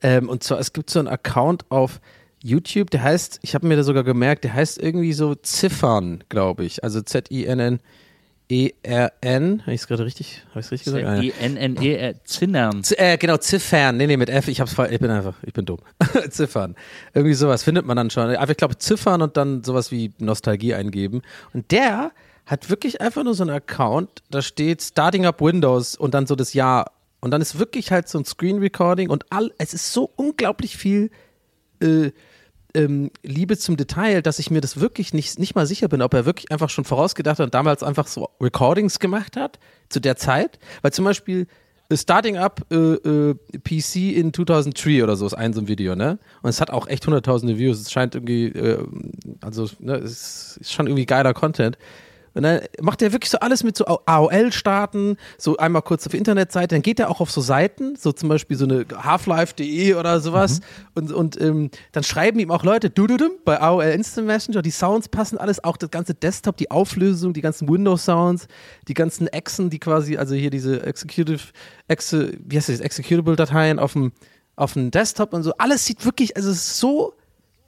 Ähm, 0.01 0.29
und 0.29 0.43
zwar, 0.43 0.59
es 0.59 0.73
gibt 0.73 0.89
so 0.89 0.99
einen 0.99 1.07
Account 1.07 1.63
auf 1.69 2.01
YouTube, 2.43 2.91
der 2.91 3.01
heißt, 3.03 3.39
ich 3.41 3.55
habe 3.55 3.65
mir 3.65 3.75
da 3.75 3.83
sogar 3.83 4.03
gemerkt, 4.03 4.43
der 4.43 4.53
heißt 4.53 4.77
irgendwie 4.77 5.13
so 5.13 5.33
Ziffern, 5.35 6.23
glaube 6.29 6.63
ich. 6.65 6.83
Also 6.83 7.01
Z-I-N-N. 7.01 7.79
E-R-N, 8.49 9.61
habe 9.61 9.73
ich 9.73 9.81
es 9.81 9.87
gerade 9.87 10.05
richtig, 10.05 10.43
habe 10.51 10.59
ich 10.59 10.71
richtig 10.71 10.85
gesagt? 10.85 11.05
Ah, 11.05 11.15
ja. 11.15 11.21
E-N-N-E, 11.23 12.13
Zinnern. 12.25 12.83
Z 12.83 12.99
äh, 12.99 13.17
genau, 13.17 13.37
Ziffern. 13.37 13.97
Nee, 13.97 14.05
nee, 14.05 14.17
mit 14.17 14.29
F. 14.29 14.47
Ich 14.47 14.61
hab's 14.61 14.75
ich 14.91 14.99
bin 14.99 15.09
einfach, 15.09 15.35
ich 15.43 15.53
bin 15.53 15.65
dumm. 15.65 15.79
Ziffern. 16.29 16.75
Irgendwie 17.13 17.33
sowas 17.33 17.63
findet 17.63 17.85
man 17.85 17.97
dann 17.97 18.09
schon. 18.11 18.35
Aber 18.35 18.51
ich 18.51 18.57
glaube, 18.57 18.77
Ziffern 18.77 19.23
und 19.23 19.35
dann 19.35 19.63
sowas 19.63 19.91
wie 19.91 20.13
Nostalgie 20.19 20.75
eingeben. 20.75 21.23
Und 21.53 21.71
der 21.71 22.11
hat 22.45 22.69
wirklich 22.69 23.01
einfach 23.01 23.23
nur 23.23 23.33
so 23.33 23.43
einen 23.43 23.55
Account, 23.55 24.21
da 24.29 24.41
steht 24.41 24.81
Starting 24.81 25.25
Up 25.25 25.41
Windows 25.41 25.95
und 25.95 26.13
dann 26.13 26.27
so 26.27 26.35
das 26.35 26.53
Jahr. 26.53 26.91
Und 27.21 27.31
dann 27.31 27.41
ist 27.41 27.57
wirklich 27.57 27.91
halt 27.91 28.07
so 28.07 28.19
ein 28.19 28.25
Screen 28.25 28.59
Recording 28.59 29.09
und 29.09 29.25
all, 29.31 29.51
es 29.57 29.73
ist 29.73 29.91
so 29.91 30.11
unglaublich 30.15 30.77
viel 30.77 31.09
äh, 31.81 32.11
ähm, 32.75 33.11
Liebe 33.23 33.57
zum 33.57 33.77
Detail, 33.77 34.21
dass 34.21 34.39
ich 34.39 34.51
mir 34.51 34.61
das 34.61 34.79
wirklich 34.79 35.13
nicht, 35.13 35.39
nicht 35.39 35.55
mal 35.55 35.65
sicher 35.65 35.87
bin, 35.87 36.01
ob 36.01 36.13
er 36.13 36.25
wirklich 36.25 36.51
einfach 36.51 36.69
schon 36.69 36.85
vorausgedacht 36.85 37.39
hat 37.39 37.45
und 37.45 37.53
damals 37.53 37.83
einfach 37.83 38.07
so 38.07 38.29
Recordings 38.41 38.99
gemacht 38.99 39.37
hat 39.37 39.59
zu 39.89 39.99
der 39.99 40.15
Zeit. 40.17 40.59
Weil 40.81 40.93
zum 40.93 41.05
Beispiel 41.05 41.47
äh, 41.89 41.97
Starting 41.97 42.37
Up 42.37 42.61
äh, 42.71 42.75
äh, 42.75 43.35
PC 43.63 44.17
in 44.17 44.33
2003 44.33 45.03
oder 45.03 45.15
so 45.15 45.25
ist 45.25 45.33
ein 45.33 45.53
so 45.53 45.61
ein 45.61 45.67
Video, 45.67 45.95
ne? 45.95 46.19
Und 46.41 46.49
es 46.49 46.61
hat 46.61 46.69
auch 46.69 46.87
echt 46.87 47.05
hunderttausende 47.05 47.57
Views. 47.57 47.81
Es 47.81 47.91
scheint 47.91 48.15
irgendwie, 48.15 48.47
äh, 48.47 48.83
also, 49.41 49.69
ne, 49.79 49.95
es 49.95 50.57
ist 50.57 50.73
schon 50.73 50.87
irgendwie 50.87 51.05
geiler 51.05 51.33
Content. 51.33 51.77
Und 52.35 52.43
dann 52.43 52.61
macht 52.81 53.01
er 53.01 53.13
wirklich 53.13 53.31
so 53.31 53.39
alles 53.39 53.63
mit 53.63 53.77
so 53.77 53.85
AOL-Starten, 53.85 55.15
so 55.37 55.55
einmal 55.55 55.81
kurz 55.81 56.05
auf 56.05 56.13
Internetseite, 56.13 56.75
dann 56.75 56.81
geht 56.81 56.99
er 56.99 57.09
auch 57.09 57.21
auf 57.21 57.31
so 57.31 57.39
Seiten, 57.39 57.95
so 57.95 58.11
zum 58.11 58.27
Beispiel 58.27 58.57
so 58.57 58.65
eine 58.65 58.85
halflife.de 58.93 59.93
oder 59.95 60.19
sowas 60.19 60.59
und, 60.95 61.13
und 61.13 61.39
ähm, 61.39 61.71
dann 61.93 62.03
schreiben 62.03 62.37
ihm 62.39 62.51
auch 62.51 62.63
Leute, 62.63 62.89
du, 62.89 63.07
du, 63.07 63.15
du, 63.15 63.29
bei 63.45 63.61
AOL 63.61 63.85
Instant 63.85 64.27
Messenger, 64.27 64.61
die 64.61 64.71
Sounds 64.71 65.07
passen 65.07 65.37
alles, 65.37 65.63
auch 65.63 65.77
das 65.77 65.89
ganze 65.91 66.13
Desktop, 66.13 66.57
die 66.57 66.69
Auflösung, 66.71 67.31
die 67.31 67.41
ganzen 67.41 67.69
Windows-Sounds, 67.69 68.47
die 68.89 68.93
ganzen 68.93 69.27
Exen, 69.27 69.69
die 69.69 69.79
quasi, 69.79 70.17
also 70.17 70.35
hier 70.35 70.49
diese 70.49 70.83
Executive, 70.83 71.53
Exe, 71.87 72.33
wie 72.45 72.57
heißt 72.57 72.67
das, 72.67 72.81
Executable-Dateien 72.81 73.79
auf 73.79 73.93
dem, 73.93 74.11
auf 74.57 74.73
dem 74.73 74.91
Desktop 74.91 75.33
und 75.33 75.43
so, 75.43 75.53
alles 75.57 75.85
sieht 75.85 76.03
wirklich, 76.03 76.35
also 76.35 76.49
es 76.49 76.57
ist 76.57 76.79
so 76.79 77.13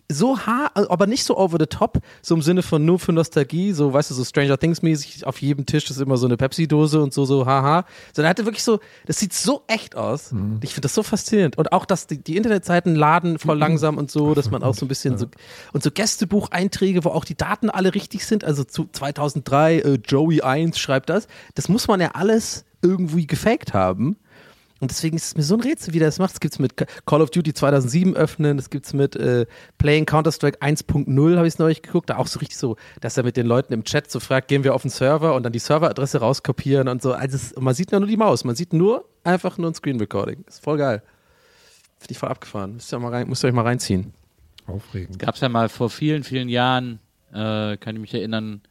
so 0.10 0.40
haar, 0.40 0.72
aber 0.74 1.06
nicht 1.06 1.24
so 1.24 1.38
over 1.38 1.58
the 1.60 1.66
top, 1.66 2.00
so 2.22 2.34
im 2.34 2.42
Sinne 2.42 2.64
von 2.64 2.86
nur 2.86 2.98
für 2.98 3.12
Nostalgie, 3.12 3.74
so, 3.74 3.92
weißt 3.92 4.10
du, 4.12 4.16
so 4.16 4.24
Stranger 4.24 4.58
Things 4.58 4.82
mäßig, 4.82 5.26
auf 5.26 5.42
jedem 5.42 5.66
Tisch 5.66 5.90
ist 5.90 6.00
immer 6.00 6.16
so 6.18 6.28
eine 6.28 6.38
Pepsi-Dose 6.38 7.02
und 7.02 7.14
so, 7.14 7.26
so, 7.26 7.46
haha. 7.46 7.86
Sondern 8.14 8.28
er 8.28 8.30
hatte 8.30 8.46
wirklich 8.46 8.64
so, 8.64 8.80
das 9.06 9.20
sieht 9.20 9.34
so 9.34 9.64
echt 9.68 9.96
aus. 9.96 10.32
Mhm. 10.32 10.60
Ich 10.64 10.70
finde 10.72 10.86
das 10.86 10.94
so 10.94 11.04
faszinierend. 11.04 11.58
Und 11.58 11.74
auch, 11.74 11.86
dass 11.86 12.08
die, 12.08 12.24
die 12.24 12.38
Internetseiten 12.38 12.96
laden 12.96 13.34
Mhm. 13.34 13.40
voll 13.40 13.58
langsam 13.68 13.98
und 13.98 14.10
so, 14.10 14.34
dass 14.34 14.50
man 14.50 14.64
auch 14.64 14.76
so 14.76 14.86
ein 14.86 14.88
bisschen 14.88 15.18
so, 15.18 15.28
und 15.74 15.84
so 15.84 15.92
Gästebucheinträge, 15.92 17.04
wo 17.04 17.10
auch 17.10 17.26
die 17.26 17.36
Daten 17.36 17.70
alle 17.70 17.94
richtig 17.94 18.26
sind, 18.26 18.44
also 18.44 18.64
zu 18.64 18.88
2003, 18.92 19.80
äh, 19.80 20.00
Joey 20.08 20.42
1 20.42 20.80
schreibt 20.80 21.10
das. 21.10 21.28
Das 21.56 21.68
muss 21.70 21.88
man 21.88 22.00
ja 22.00 22.12
alles 22.14 22.66
irgendwie 22.82 23.28
gefaked 23.28 23.74
haben. 23.74 24.18
Und 24.80 24.92
deswegen 24.92 25.16
ist 25.16 25.26
es 25.26 25.36
mir 25.36 25.44
so 25.44 25.56
ein 25.56 25.62
Rätsel, 25.62 25.94
wie 25.94 26.00
der 26.00 26.08
das 26.08 26.20
macht. 26.20 26.34
Das 26.34 26.40
gibt 26.40 26.54
es 26.54 26.60
mit 26.60 26.76
Call 27.06 27.22
of 27.22 27.32
Duty 27.32 27.54
2007 27.54 28.16
öffnen, 28.16 28.58
das 28.58 28.70
gibt 28.70 28.86
es 28.86 28.94
mit 28.94 29.16
äh, 29.16 29.46
Playing 29.78 30.06
Counter-Strike 30.06 30.60
1.0, 30.60 31.36
habe 31.36 31.48
ich 31.48 31.54
es 31.54 31.60
neulich 31.60 31.82
geguckt. 31.82 32.10
Da 32.10 32.18
auch 32.18 32.28
so 32.28 32.40
richtig 32.40 32.58
so, 32.58 32.78
dass 33.02 33.18
er 33.18 33.24
mit 33.24 33.38
den 33.38 33.48
Leuten 33.48 33.74
im 33.74 33.84
Chat 33.84 34.12
so 34.12 34.20
fragt, 34.20 34.48
gehen 34.48 34.64
wir 34.64 34.76
auf 34.76 34.84
den 34.84 34.92
Server 34.92 35.36
und 35.36 35.44
dann 35.44 35.54
die 35.54 35.60
Serveradresse 35.60 36.20
rauskopieren 36.20 36.88
und 36.88 37.02
so. 37.02 37.14
Also 37.14 37.36
es, 37.36 37.56
man 37.60 37.74
sieht 37.74 37.92
nur 37.92 38.06
die 38.06 38.18
Maus, 38.18 38.44
man 38.44 38.56
sieht 38.56 38.74
nur 38.74 39.06
einfach 39.24 39.58
nur 39.58 39.72
ein 39.72 39.76
Screen 39.76 40.00
Recording. 40.00 40.44
Ist 40.48 40.64
voll 40.64 40.78
geil. 40.78 41.02
Finde 42.00 42.12
ich 42.12 42.18
voll 42.20 42.30
abgefahren. 42.30 42.76
Müsst 42.76 42.94
ihr, 42.94 43.00
mal 43.00 43.12
rein, 43.12 43.28
müsst 43.28 43.44
ihr 43.44 43.48
euch 43.48 43.54
mal 43.54 43.64
reinziehen. 43.64 44.14
Aufregend. 44.68 45.18
Gab 45.18 45.36
es 45.36 45.42
ja 45.42 45.50
mal 45.50 45.70
vor 45.70 45.90
vielen, 45.90 46.24
vielen 46.24 46.50
Jahren, 46.50 47.00
äh, 47.32 47.78
kann 47.78 47.96
ich 47.96 48.02
mich 48.02 48.14
erinnern, 48.14 48.62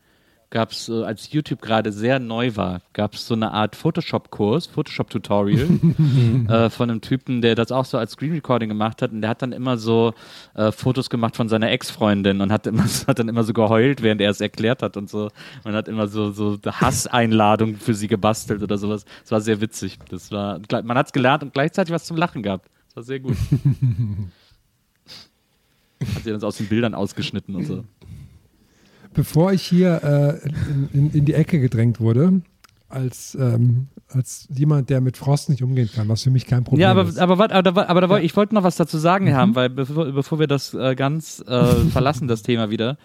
gab 0.50 0.70
es, 0.70 0.88
äh, 0.88 1.02
als 1.02 1.32
YouTube 1.32 1.60
gerade 1.60 1.92
sehr 1.92 2.18
neu 2.18 2.56
war, 2.56 2.80
gab 2.92 3.14
es 3.14 3.26
so 3.26 3.34
eine 3.34 3.50
Art 3.52 3.74
Photoshop-Kurs, 3.76 4.66
Photoshop-Tutorial 4.66 5.68
äh, 6.48 6.70
von 6.70 6.90
einem 6.90 7.00
Typen, 7.00 7.42
der 7.42 7.54
das 7.54 7.72
auch 7.72 7.84
so 7.84 7.98
als 7.98 8.12
Screen 8.12 8.32
Recording 8.32 8.68
gemacht 8.68 9.02
hat 9.02 9.12
und 9.12 9.22
der 9.22 9.30
hat 9.30 9.42
dann 9.42 9.52
immer 9.52 9.76
so 9.76 10.14
äh, 10.54 10.70
Fotos 10.72 11.10
gemacht 11.10 11.36
von 11.36 11.48
seiner 11.48 11.70
Ex-Freundin 11.70 12.40
und 12.40 12.52
hat, 12.52 12.66
immer, 12.66 12.84
hat 12.84 13.18
dann 13.18 13.28
immer 13.28 13.44
so 13.44 13.52
geheult, 13.52 14.02
während 14.02 14.20
er 14.20 14.30
es 14.30 14.40
erklärt 14.40 14.82
hat 14.82 14.96
und 14.96 15.10
so 15.10 15.30
und 15.64 15.74
hat 15.74 15.88
immer 15.88 16.06
so, 16.06 16.30
so 16.30 16.58
Hasseinladungen 16.64 17.76
für 17.76 17.94
sie 17.94 18.08
gebastelt 18.08 18.62
oder 18.62 18.78
sowas. 18.78 19.04
Das 19.22 19.32
war 19.32 19.40
sehr 19.40 19.60
witzig. 19.60 19.98
Das 20.08 20.30
war, 20.30 20.60
man 20.84 20.96
hat 20.96 21.06
es 21.06 21.12
gelernt 21.12 21.42
und 21.42 21.52
gleichzeitig 21.52 21.92
was 21.92 22.04
zum 22.04 22.16
Lachen 22.16 22.42
gehabt. 22.42 22.70
Das 22.88 22.96
war 22.96 23.02
sehr 23.02 23.20
gut. 23.20 23.36
hat 26.00 26.24
sie 26.24 26.30
dann 26.30 26.40
so 26.40 26.46
aus 26.46 26.56
den 26.56 26.68
Bildern 26.68 26.94
ausgeschnitten 26.94 27.54
und 27.54 27.64
so. 27.64 27.84
Bevor 29.16 29.52
ich 29.52 29.62
hier 29.62 30.02
äh, 30.04 30.48
in, 30.70 30.88
in, 30.92 31.10
in 31.10 31.24
die 31.24 31.34
Ecke 31.34 31.58
gedrängt 31.58 32.00
wurde, 32.00 32.42
als, 32.88 33.36
ähm, 33.40 33.88
als 34.08 34.46
jemand, 34.48 34.90
der 34.90 35.00
mit 35.00 35.16
Frost 35.16 35.48
nicht 35.48 35.62
umgehen 35.62 35.90
kann, 35.92 36.08
was 36.08 36.22
für 36.22 36.30
mich 36.30 36.46
kein 36.46 36.64
Problem 36.64 36.82
ja, 36.82 36.90
aber, 36.90 37.04
ist. 37.04 37.18
aber, 37.18 37.50
aber, 37.50 37.88
aber 37.88 38.00
da 38.00 38.08
wollte 38.08 38.24
ich 38.24 38.36
wollte 38.36 38.54
noch 38.54 38.62
was 38.62 38.76
dazu 38.76 38.98
sagen 38.98 39.34
haben, 39.34 39.54
weil 39.54 39.70
bevor, 39.70 40.12
bevor 40.12 40.38
wir 40.38 40.46
das 40.46 40.72
äh, 40.74 40.94
ganz 40.94 41.42
äh, 41.48 41.64
verlassen, 41.90 42.28
das 42.28 42.42
Thema 42.42 42.70
wieder. 42.70 42.96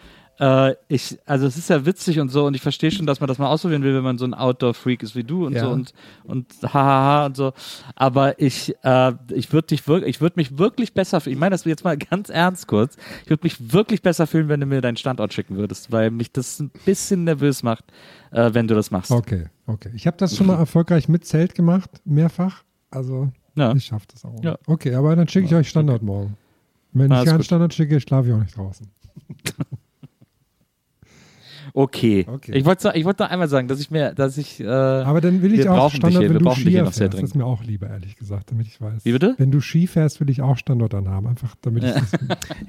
Äh, 0.42 0.74
ich, 0.88 1.20
also 1.28 1.46
es 1.46 1.56
ist 1.56 1.70
ja 1.70 1.86
witzig 1.86 2.20
und 2.20 2.30
so 2.30 2.48
und 2.48 2.56
ich 2.56 2.64
verstehe 2.64 2.90
schon, 2.90 3.06
dass 3.06 3.20
man 3.20 3.28
das 3.28 3.38
mal 3.38 3.46
ausprobieren 3.48 3.84
will, 3.84 3.94
wenn 3.94 4.04
man 4.04 4.18
so 4.18 4.26
ein 4.26 4.34
Outdoor-Freak 4.34 5.04
ist 5.04 5.16
wie 5.16 5.24
du 5.24 5.46
und 5.46 5.54
Ja. 5.54 5.66
so 5.66 5.70
und 5.70 5.94
und 6.24 6.48
hahaha 6.64 7.28
und 7.28 7.38
so. 7.38 7.54
Aber 7.96 8.40
ich, 8.40 8.74
äh, 8.84 9.14
ich 9.34 9.54
würde 9.54 9.68
dich 9.68 9.88
wirklich, 9.88 10.10
ich 10.16 10.20
würde 10.22 10.34
mich 10.38 10.58
wirklich 10.58 10.96
besser 10.96 11.22
fühlen. 11.22 11.36
Ich 11.36 11.40
meine 11.40 11.52
das 11.52 11.64
jetzt 11.66 11.84
mal 11.84 11.96
ganz 12.10 12.30
ernst 12.30 12.68
kurz. 12.68 12.98
Ich 13.24 13.30
würde 13.30 13.42
mich 13.44 13.72
wirklich 13.72 14.02
besser 14.02 14.26
fühlen, 14.26 14.50
wenn 14.50 14.60
du 14.60 14.66
mir 14.66 14.82
deinen 14.82 14.98
Standort 14.98 15.32
schicken 15.32 15.58
würdest, 15.58 15.92
weil 15.92 16.10
mich 16.10 16.32
das 16.32 16.60
ein 16.60 16.72
bisschen 16.86 17.24
nervös 17.26 17.62
macht, 17.62 17.86
äh, 18.32 18.50
wenn 18.52 18.68
du 18.68 18.74
das 18.74 18.90
machst. 18.90 19.12
Okay, 19.12 19.46
okay. 19.68 19.92
Ich 19.94 20.08
habe 20.08 20.18
das 20.18 20.36
schon 20.36 20.48
mal 20.48 20.58
erfolgreich 20.58 21.08
mit 21.08 21.24
Zelt 21.24 21.54
gemacht, 21.54 21.90
mehrfach. 22.04 22.64
Also 22.90 23.32
Ja. 23.56 23.74
ich 23.76 23.86
schaffe 23.86 24.08
das 24.12 24.26
auch. 24.26 24.44
Ja. 24.44 24.58
Okay, 24.66 24.96
aber 24.96 25.16
dann 25.16 25.28
schicke 25.28 25.46
ich 25.46 25.54
euch 25.54 25.70
Standort 25.70 26.02
morgen. 26.02 26.36
Wenn 26.94 27.12
ich 27.12 27.26
keinen 27.26 27.38
gut. 27.38 27.46
Standort 27.46 27.76
schicke, 27.76 28.02
schlafe 28.02 28.30
ich 28.30 28.34
auch 28.34 28.40
nicht 28.40 28.58
draußen. 28.58 28.88
Okay. 31.74 32.26
Okay. 32.28 32.54
Ich 32.54 32.66
wollte 32.66 32.92
ich 32.96 33.06
wollte 33.06 33.24
noch 33.24 33.30
einmal 33.30 33.48
sagen, 33.48 33.68
dass 33.68 33.80
ich 33.80 33.92
mir, 33.92 34.14
dass 34.14 34.38
ich. 34.38 34.60
Äh, 34.60 34.66
Aber 34.68 35.22
dann 35.22 35.42
will 35.42 35.54
ich 35.54 35.60
wir 35.60 35.72
auch 35.72 35.78
brauchen 35.78 35.98
Standort, 35.98 36.24
dich 36.24 36.30
hier, 36.30 36.30
wenn 36.30 36.46
wir 36.46 36.50
du 36.50 36.56
sehr 36.56 36.92
fährst. 36.92 37.14
Das 37.14 37.22
ist 37.22 37.36
mir 37.36 37.46
auch 37.46 37.64
lieber, 37.64 37.90
ehrlich 37.90 38.16
gesagt, 38.16 38.52
damit 38.52 38.68
ich 38.68 38.80
weiß. 38.82 39.06
Wie 39.06 39.12
bitte? 39.12 39.36
Wenn 39.38 39.52
du 39.52 39.62
Ski 39.62 39.88
fährst, 39.88 40.20
will 40.20 40.30
ich 40.30 40.42
auch 40.42 40.58
Standort 40.58 40.94
dann 40.94 41.08
haben. 41.10 41.28
Einfach 41.28 41.56
damit 41.62 41.84
ich 41.84 41.94
das, 41.94 42.12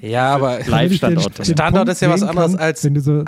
Ja, 0.00 0.34
aber 0.34 0.60
Live-Standort. 0.66 1.46
Standort 1.46 1.88
ist 1.88 2.00
ja 2.00 2.10
was 2.10 2.22
anderes 2.22 2.52
kann, 2.52 2.60
als 2.60 2.84
wenn 2.84 2.94
du 2.94 3.00
so, 3.00 3.24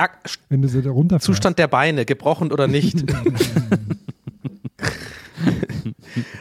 wenn 0.49 0.63
du 0.63 0.69
so 0.69 0.81
da 0.81 0.91
runterfährst. 0.91 1.25
Zustand 1.25 1.59
der 1.59 1.69
Beine, 1.69 2.05
gebrochen 2.05 2.53
oder 2.53 2.67
nicht. 2.67 3.05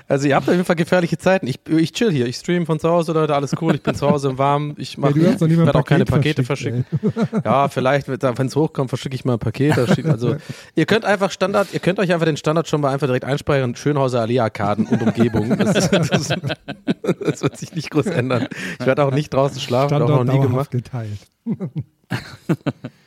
also 0.08 0.28
ihr 0.28 0.36
habt 0.36 0.48
auf 0.48 0.54
jeden 0.54 0.66
Fall 0.66 0.76
gefährliche 0.76 1.18
Zeiten. 1.18 1.48
Ich, 1.48 1.60
ich 1.68 1.94
chill 1.94 2.12
hier, 2.12 2.26
ich 2.26 2.38
stream 2.38 2.66
von 2.66 2.80
zu 2.80 2.90
Hause, 2.90 3.14
Leute, 3.14 3.36
alles 3.36 3.56
cool, 3.62 3.76
ich 3.76 3.84
bin 3.84 3.96
zu 3.96 4.10
Hause 4.10 4.38
warm, 4.38 4.76
ich 4.78 4.98
mache, 4.98 5.14
ein 5.14 5.40
werde 5.40 5.76
auch 5.76 5.86
keine 5.86 6.06
Paket 6.06 6.24
Pakete 6.24 6.44
verschicken. 6.44 6.86
Ja, 7.44 7.68
vielleicht, 7.68 8.08
wenn 8.08 8.48
es 8.48 8.56
hochkommt, 8.56 8.90
verschicke 8.90 9.16
ich 9.16 9.26
mal 9.26 9.34
ein 9.34 9.40
Paket. 9.40 9.78
Also 9.78 10.36
ihr 10.76 10.86
könnt 10.86 11.06
einfach 11.06 11.32
Standard, 11.32 11.74
ihr 11.74 11.80
könnt 11.80 12.00
euch 12.00 12.14
einfach 12.14 12.26
den 12.26 12.38
Standard 12.38 12.68
schon 12.68 12.82
mal 12.82 12.92
einfach 12.92 13.08
direkt 13.08 13.26
einspeichern, 13.26 13.76
Schönhauser 13.76 14.22
Allee-Arkaden 14.22 14.86
und 14.86 15.02
Umgebung. 15.02 15.58
Das, 15.58 15.90
das, 15.90 16.10
das 16.10 17.42
wird 17.42 17.58
sich 17.58 17.74
nicht 17.74 17.90
groß 17.92 18.08
ändern. 18.08 18.48
Ich 18.80 18.86
werde 18.86 19.04
auch 19.04 19.12
nicht 19.12 19.34
draußen 19.34 19.60
schlafen, 19.60 19.96
habe 19.96 20.06
auch 20.06 20.24
noch 20.24 20.34
nie 20.34 20.40
gemacht. 20.40 20.72
geteilt. 20.72 21.20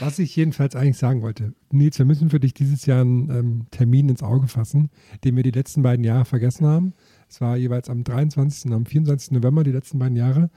Was 0.00 0.18
ich 0.18 0.34
jedenfalls 0.36 0.74
eigentlich 0.74 0.96
sagen 0.98 1.22
wollte, 1.22 1.52
Nils, 1.70 1.98
wir 1.98 2.06
müssen 2.06 2.30
für 2.30 2.40
dich 2.40 2.54
dieses 2.54 2.86
Jahr 2.86 3.00
einen 3.02 3.30
ähm, 3.30 3.66
Termin 3.70 4.08
ins 4.08 4.22
Auge 4.22 4.48
fassen, 4.48 4.90
den 5.24 5.36
wir 5.36 5.42
die 5.42 5.50
letzten 5.50 5.82
beiden 5.82 6.04
Jahre 6.04 6.24
vergessen 6.24 6.66
haben. 6.66 6.94
Es 7.28 7.40
war 7.40 7.56
jeweils 7.56 7.90
am 7.90 8.02
23. 8.04 8.66
und 8.66 8.72
am 8.72 8.86
24. 8.86 9.32
November 9.32 9.64
die 9.64 9.72
letzten 9.72 9.98
beiden 9.98 10.16
Jahre. 10.16 10.50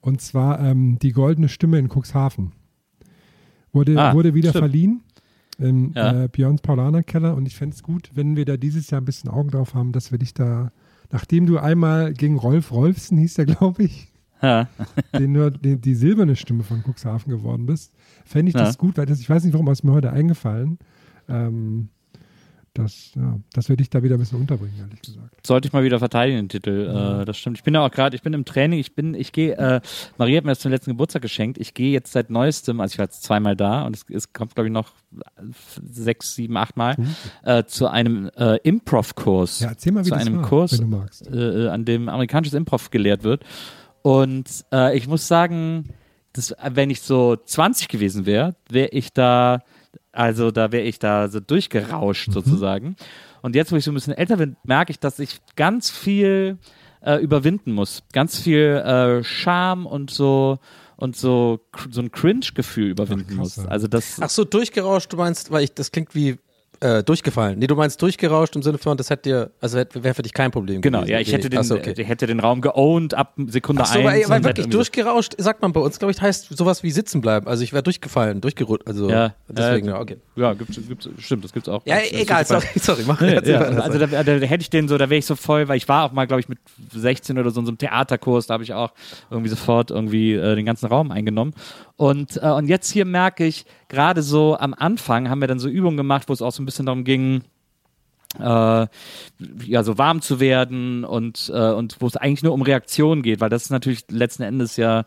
Und 0.00 0.20
zwar 0.20 0.60
ähm, 0.60 0.98
die 1.00 1.12
goldene 1.12 1.48
Stimme 1.48 1.78
in 1.78 1.88
Cuxhaven. 1.88 2.52
Wurde, 3.72 3.98
Ah, 4.00 4.14
wurde 4.14 4.34
wieder 4.34 4.50
stimmt. 4.50 4.62
verliehen 4.62 5.00
im 5.58 5.92
Ja. 5.94 6.24
äh, 6.24 6.28
Björns 6.28 6.60
Paulaner 6.62 7.02
Keller. 7.02 7.34
Und 7.36 7.46
ich 7.46 7.56
fände 7.56 7.74
es 7.74 7.82
gut, 7.82 8.10
wenn 8.14 8.36
wir 8.36 8.44
da 8.44 8.56
dieses 8.56 8.90
Jahr 8.90 9.00
ein 9.00 9.04
bisschen 9.04 9.30
Augen 9.30 9.50
drauf 9.50 9.74
haben, 9.74 9.92
dass 9.92 10.10
wir 10.12 10.18
dich 10.18 10.34
da, 10.34 10.72
nachdem 11.10 11.46
du 11.46 11.58
einmal 11.58 12.12
gegen 12.14 12.36
Rolf 12.38 12.72
Rolfsen 12.72 13.18
hieß 13.18 13.34
der, 13.34 13.46
glaube 13.46 13.84
ich, 13.84 14.08
Ja. 14.42 14.68
den 15.18 15.32
nur 15.32 15.50
die, 15.50 15.76
die 15.76 15.94
silberne 15.94 16.36
Stimme 16.36 16.64
von 16.64 16.82
Cuxhaven 16.82 17.30
geworden 17.30 17.66
bist, 17.66 17.92
fände 18.24 18.50
ich 18.50 18.54
Ja. 18.54 18.64
das 18.64 18.78
gut, 18.78 18.96
weil 18.96 19.06
das, 19.06 19.20
ich 19.20 19.28
weiß 19.30 19.44
nicht, 19.44 19.52
warum 19.52 19.68
ist 19.68 19.82
mir 19.84 19.92
heute 19.92 20.12
eingefallen, 20.12 20.78
ähm, 21.28 21.88
dass, 22.74 23.12
ja, 23.16 23.38
dass 23.52 23.68
wir 23.68 23.76
dich 23.76 23.90
da 23.90 24.02
wieder 24.02 24.16
ein 24.16 24.18
bisschen 24.18 24.40
unterbringen, 24.40 24.72
ehrlich 24.80 25.02
gesagt. 25.02 25.46
Sollte 25.46 25.68
ich 25.68 25.74
mal 25.74 25.84
wieder 25.84 25.98
verteidigen, 25.98 26.38
den 26.38 26.48
Titel. 26.48 27.20
Äh, 27.20 27.24
das 27.26 27.36
stimmt. 27.36 27.58
Ich 27.58 27.64
bin 27.64 27.74
ja 27.74 27.84
auch 27.84 27.90
gerade, 27.90 28.16
ich 28.16 28.22
bin 28.22 28.32
im 28.32 28.46
Training, 28.46 28.78
ich 28.78 28.94
bin, 28.94 29.12
ich 29.12 29.32
gehe, 29.32 29.52
äh, 29.58 29.82
Maria 30.16 30.38
hat 30.38 30.44
mir 30.46 30.52
das 30.52 30.60
zum 30.60 30.70
letzten 30.70 30.92
Geburtstag 30.92 31.20
geschenkt. 31.20 31.58
Ich 31.58 31.74
gehe 31.74 31.92
jetzt 31.92 32.12
seit 32.12 32.30
neuestem, 32.30 32.80
also 32.80 32.94
ich 32.94 32.98
war 32.98 33.04
jetzt 33.04 33.24
zweimal 33.24 33.56
da 33.56 33.84
und 33.84 33.94
es, 33.94 34.06
es 34.08 34.32
kommt, 34.32 34.54
glaube 34.54 34.68
ich, 34.68 34.72
noch 34.72 34.88
sechs, 35.86 36.34
sieben, 36.34 36.56
acht 36.56 36.78
Mal 36.78 36.96
äh, 37.44 37.64
zu 37.64 37.88
einem 37.88 38.30
äh, 38.38 38.56
Improv-Kurs. 38.62 39.60
Ja, 39.60 39.68
erzähl 39.68 39.92
mal, 39.92 40.00
wie 40.06 40.08
zu 40.08 40.14
das 40.14 40.26
einem 40.26 40.36
war, 40.38 40.48
Kurs, 40.48 40.72
wenn 40.80 40.90
du 40.90 40.96
magst. 40.96 41.30
äh, 41.30 41.68
an 41.68 41.84
dem 41.84 42.08
amerikanisches 42.08 42.54
Improv 42.54 42.90
gelehrt 42.90 43.22
wird. 43.22 43.44
Und 44.00 44.46
äh, 44.72 44.96
ich 44.96 45.06
muss 45.08 45.28
sagen, 45.28 45.90
das, 46.32 46.54
wenn 46.70 46.90
ich 46.90 47.02
so 47.02 47.36
20 47.36 47.88
gewesen 47.88 48.26
wäre, 48.26 48.54
wäre 48.70 48.88
ich 48.88 49.12
da, 49.12 49.60
also 50.12 50.50
da 50.50 50.72
wäre 50.72 50.84
ich 50.84 50.98
da 50.98 51.28
so 51.28 51.40
durchgerauscht 51.40 52.28
Mhm. 52.28 52.32
sozusagen. 52.32 52.96
Und 53.42 53.54
jetzt, 53.56 53.72
wo 53.72 53.76
ich 53.76 53.84
so 53.84 53.90
ein 53.90 53.94
bisschen 53.94 54.14
älter 54.14 54.36
bin, 54.36 54.56
merke 54.64 54.92
ich, 54.92 54.98
dass 54.98 55.18
ich 55.18 55.40
ganz 55.56 55.90
viel 55.90 56.58
äh, 57.02 57.16
überwinden 57.16 57.72
muss. 57.72 58.02
Ganz 58.12 58.38
viel 58.38 58.60
äh, 58.84 59.24
Scham 59.24 59.86
und 59.86 60.10
so 60.10 60.58
und 60.96 61.16
so, 61.16 61.60
so 61.90 62.00
ein 62.00 62.12
Cringe-Gefühl 62.12 62.90
überwinden 62.90 63.32
Ach, 63.32 63.38
muss. 63.38 63.58
Also 63.58 63.88
das, 63.88 64.18
Ach 64.20 64.30
so, 64.30 64.44
durchgerauscht, 64.44 65.12
du 65.12 65.16
meinst, 65.16 65.50
weil 65.50 65.64
ich, 65.64 65.74
das 65.74 65.90
klingt 65.90 66.14
wie 66.14 66.38
Äh, 66.82 67.04
durchgefallen. 67.04 67.60
Nee, 67.60 67.68
du 67.68 67.76
meinst 67.76 68.02
durchgerauscht 68.02 68.56
im 68.56 68.62
Sinne 68.62 68.76
von, 68.76 68.96
das 68.96 69.08
hätte 69.08 69.22
dir, 69.28 69.50
also 69.60 69.78
wäre 69.94 70.14
für 70.14 70.22
dich 70.22 70.32
kein 70.32 70.50
Problem 70.50 70.80
Genau, 70.80 70.98
gewesen. 70.98 71.12
ja, 71.12 71.20
ich 71.20 71.32
hätte 71.32 71.48
den, 71.48 71.60
Achso, 71.60 71.76
okay. 71.76 71.94
hätte 72.04 72.26
den 72.26 72.40
Raum 72.40 72.60
geowned 72.60 73.14
ab 73.14 73.34
Sekunde 73.46 73.82
Ach 73.82 73.86
so, 73.86 74.00
eins. 74.00 74.04
weil, 74.04 74.28
weil 74.28 74.44
wirklich 74.44 74.66
so- 74.66 74.70
durchgerauscht, 74.72 75.34
sagt 75.38 75.62
man 75.62 75.72
bei 75.72 75.78
uns, 75.80 76.00
glaube 76.00 76.10
ich, 76.10 76.20
heißt 76.20 76.56
sowas 76.56 76.82
wie 76.82 76.90
sitzen 76.90 77.20
bleiben. 77.20 77.46
Also 77.46 77.62
ich 77.62 77.72
wäre 77.72 77.84
durchgefallen, 77.84 78.40
durchgerutscht, 78.40 78.88
also 78.88 79.08
Ja, 79.08 79.32
deswegen, 79.48 79.86
äh, 79.86 79.90
ja, 79.92 80.00
okay. 80.00 80.16
Ja, 80.34 80.54
gibt's, 80.54 80.76
gibt's, 80.88 81.08
stimmt, 81.18 81.44
das 81.44 81.52
gibt's 81.52 81.68
auch. 81.68 81.82
Ja, 81.86 81.98
ist 81.98 82.14
egal, 82.14 82.44
sorry, 82.46 82.66
sorry, 82.80 83.04
mach 83.06 83.20
Nee, 83.20 83.38
ja. 83.44 83.60
Also 83.60 83.98
da, 84.00 84.06
da, 84.08 84.24
da 84.24 84.32
hätte 84.32 84.62
ich 84.62 84.70
den 84.70 84.88
so, 84.88 84.98
da 84.98 85.08
wäre 85.08 85.18
ich 85.20 85.26
so 85.26 85.36
voll, 85.36 85.68
weil 85.68 85.76
ich 85.76 85.88
war 85.88 86.06
auch 86.06 86.12
mal, 86.12 86.26
glaube 86.26 86.40
ich, 86.40 86.48
mit 86.48 86.58
16 86.92 87.38
oder 87.38 87.52
so 87.52 87.60
in 87.60 87.66
so 87.66 87.70
einem 87.70 87.78
Theaterkurs, 87.78 88.48
da 88.48 88.54
habe 88.54 88.64
ich 88.64 88.72
auch 88.74 88.90
irgendwie 89.30 89.50
sofort 89.50 89.92
irgendwie 89.92 90.32
äh, 90.34 90.56
den 90.56 90.66
ganzen 90.66 90.86
Raum 90.86 91.12
eingenommen. 91.12 91.54
Und, 92.02 92.42
äh, 92.42 92.48
und 92.48 92.66
jetzt 92.66 92.90
hier 92.90 93.04
merke 93.04 93.46
ich, 93.46 93.64
gerade 93.86 94.22
so 94.22 94.58
am 94.58 94.74
Anfang 94.74 95.30
haben 95.30 95.40
wir 95.40 95.46
dann 95.46 95.60
so 95.60 95.68
Übungen 95.68 95.96
gemacht, 95.96 96.28
wo 96.28 96.32
es 96.32 96.42
auch 96.42 96.50
so 96.50 96.60
ein 96.60 96.66
bisschen 96.66 96.86
darum 96.86 97.04
ging, 97.04 97.44
äh, 98.38 98.86
ja, 99.66 99.82
so 99.82 99.98
warm 99.98 100.22
zu 100.22 100.40
werden 100.40 101.04
und, 101.04 101.50
äh, 101.54 101.72
und 101.72 101.96
wo 102.00 102.06
es 102.06 102.16
eigentlich 102.16 102.42
nur 102.42 102.52
um 102.52 102.62
Reaktion 102.62 103.22
geht, 103.22 103.40
weil 103.40 103.50
das 103.50 103.64
ist 103.64 103.70
natürlich 103.70 104.04
letzten 104.10 104.42
Endes 104.42 104.76
ja 104.76 105.04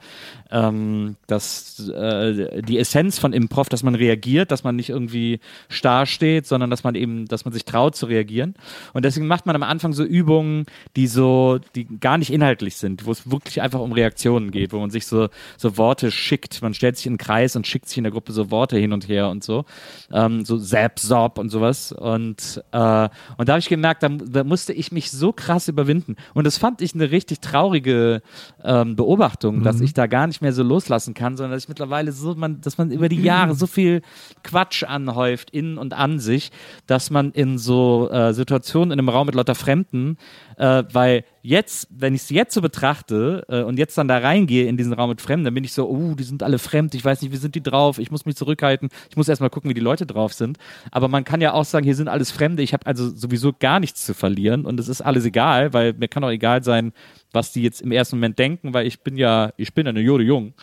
ähm, 0.51 1.15
das, 1.27 1.89
äh, 1.89 2.61
die 2.61 2.77
Essenz 2.77 3.17
von 3.17 3.33
Improv, 3.33 3.69
dass 3.69 3.83
man 3.83 3.95
reagiert, 3.95 4.51
dass 4.51 4.63
man 4.63 4.75
nicht 4.75 4.89
irgendwie 4.89 5.39
starr 5.69 6.05
steht, 6.05 6.45
sondern 6.45 6.69
dass 6.69 6.83
man 6.83 6.95
eben, 6.95 7.25
dass 7.25 7.45
man 7.45 7.53
sich 7.53 7.65
traut 7.65 7.95
zu 7.95 8.05
reagieren. 8.05 8.55
Und 8.93 9.05
deswegen 9.05 9.27
macht 9.27 9.45
man 9.45 9.55
am 9.55 9.63
Anfang 9.63 9.93
so 9.93 10.03
Übungen, 10.03 10.65
die 10.95 11.07
so, 11.07 11.59
die 11.75 11.87
gar 11.99 12.17
nicht 12.17 12.31
inhaltlich 12.31 12.75
sind, 12.77 13.05
wo 13.05 13.11
es 13.11 13.29
wirklich 13.31 13.61
einfach 13.61 13.79
um 13.79 13.91
Reaktionen 13.91 14.51
geht, 14.51 14.71
wo 14.71 14.79
man 14.79 14.91
sich 14.91 15.07
so, 15.07 15.29
so 15.57 15.77
Worte 15.77 16.11
schickt. 16.11 16.61
Man 16.61 16.73
stellt 16.73 16.97
sich 16.97 17.07
in 17.07 17.13
einen 17.13 17.17
Kreis 17.17 17.55
und 17.55 17.65
schickt 17.65 17.89
sich 17.89 17.97
in 17.97 18.03
der 18.03 18.13
Gruppe 18.13 18.33
so 18.33 18.51
Worte 18.51 18.77
hin 18.77 18.93
und 18.93 19.07
her 19.07 19.29
und 19.29 19.43
so. 19.43 19.65
Ähm, 20.11 20.45
so 20.45 20.57
Zap, 20.59 20.99
Zop 20.99 21.39
und 21.39 21.49
sowas. 21.49 21.91
Und, 21.91 22.63
äh, 22.71 23.09
und 23.37 23.49
da 23.49 23.53
habe 23.53 23.59
ich 23.59 23.69
gemerkt, 23.69 24.03
da, 24.03 24.09
da 24.09 24.43
musste 24.43 24.73
ich 24.73 24.91
mich 24.91 25.11
so 25.11 25.33
krass 25.33 25.67
überwinden. 25.67 26.15
Und 26.33 26.45
das 26.45 26.57
fand 26.57 26.81
ich 26.81 26.93
eine 26.93 27.11
richtig 27.11 27.39
traurige 27.41 28.21
ähm, 28.63 28.95
Beobachtung, 28.95 29.63
dass 29.63 29.81
ich 29.81 29.93
da 29.93 30.07
gar 30.07 30.27
nicht 30.27 30.41
mehr 30.41 30.53
so 30.53 30.63
loslassen 30.63 31.13
kann, 31.13 31.37
sondern 31.37 31.53
dass 31.53 31.63
ich 31.63 31.69
mittlerweile 31.69 32.11
so, 32.11 32.35
man, 32.35 32.61
dass 32.61 32.77
man 32.77 32.91
über 32.91 33.09
die 33.09 33.21
Jahre 33.21 33.55
so 33.55 33.67
viel 33.67 34.01
Quatsch 34.43 34.83
anhäuft 34.83 35.51
in 35.51 35.77
und 35.77 35.93
an 35.93 36.19
sich, 36.19 36.51
dass 36.87 37.09
man 37.09 37.31
in 37.31 37.57
so 37.57 38.09
äh, 38.11 38.33
Situationen 38.33 38.91
in 38.91 38.99
einem 38.99 39.09
Raum 39.09 39.27
mit 39.27 39.35
lauter 39.35 39.55
Fremden, 39.55 40.17
äh, 40.57 40.83
weil 40.91 41.23
jetzt, 41.45 41.87
wenn 41.91 42.15
ich 42.15 42.23
es 42.23 42.29
jetzt 42.29 42.53
so 42.53 42.61
betrachte 42.61 43.45
äh, 43.49 43.61
und 43.61 43.77
jetzt 43.77 43.97
dann 43.97 44.07
da 44.07 44.17
reingehe 44.17 44.67
in 44.67 44.77
diesen 44.77 44.93
Raum 44.93 45.09
mit 45.09 45.21
Fremden, 45.21 45.45
dann 45.45 45.53
bin 45.53 45.63
ich 45.63 45.73
so, 45.73 45.87
oh, 45.87 46.15
die 46.15 46.23
sind 46.23 46.41
alle 46.41 46.57
fremd, 46.57 46.95
ich 46.95 47.05
weiß 47.05 47.21
nicht, 47.21 47.31
wie 47.31 47.37
sind 47.37 47.55
die 47.55 47.61
drauf, 47.61 47.99
ich 47.99 48.11
muss 48.11 48.25
mich 48.25 48.35
zurückhalten, 48.35 48.89
ich 49.09 49.15
muss 49.15 49.29
erstmal 49.29 49.51
gucken, 49.51 49.69
wie 49.69 49.75
die 49.75 49.81
Leute 49.81 50.05
drauf 50.05 50.33
sind. 50.33 50.57
Aber 50.91 51.07
man 51.07 51.23
kann 51.23 51.41
ja 51.41 51.53
auch 51.53 51.65
sagen, 51.65 51.85
hier 51.85 51.95
sind 51.95 52.07
alles 52.07 52.31
Fremde, 52.31 52.63
ich 52.63 52.73
habe 52.73 52.85
also 52.87 53.09
sowieso 53.09 53.53
gar 53.53 53.79
nichts 53.79 54.05
zu 54.05 54.13
verlieren 54.13 54.65
und 54.65 54.79
es 54.79 54.87
ist 54.87 55.01
alles 55.01 55.25
egal, 55.25 55.73
weil 55.73 55.93
mir 55.93 56.07
kann 56.07 56.23
auch 56.23 56.31
egal 56.31 56.63
sein, 56.63 56.93
was 57.35 57.51
die 57.51 57.61
jetzt 57.61 57.81
im 57.81 57.91
ersten 57.91 58.15
Moment 58.15 58.39
denken, 58.39 58.73
weil 58.73 58.87
ich 58.87 59.01
bin 59.01 59.17
ja, 59.17 59.51
ich 59.57 59.73
bin 59.73 59.85
ja 59.85 59.91
eine 59.91 59.99
Jode 59.99 60.23
Jung. 60.23 60.53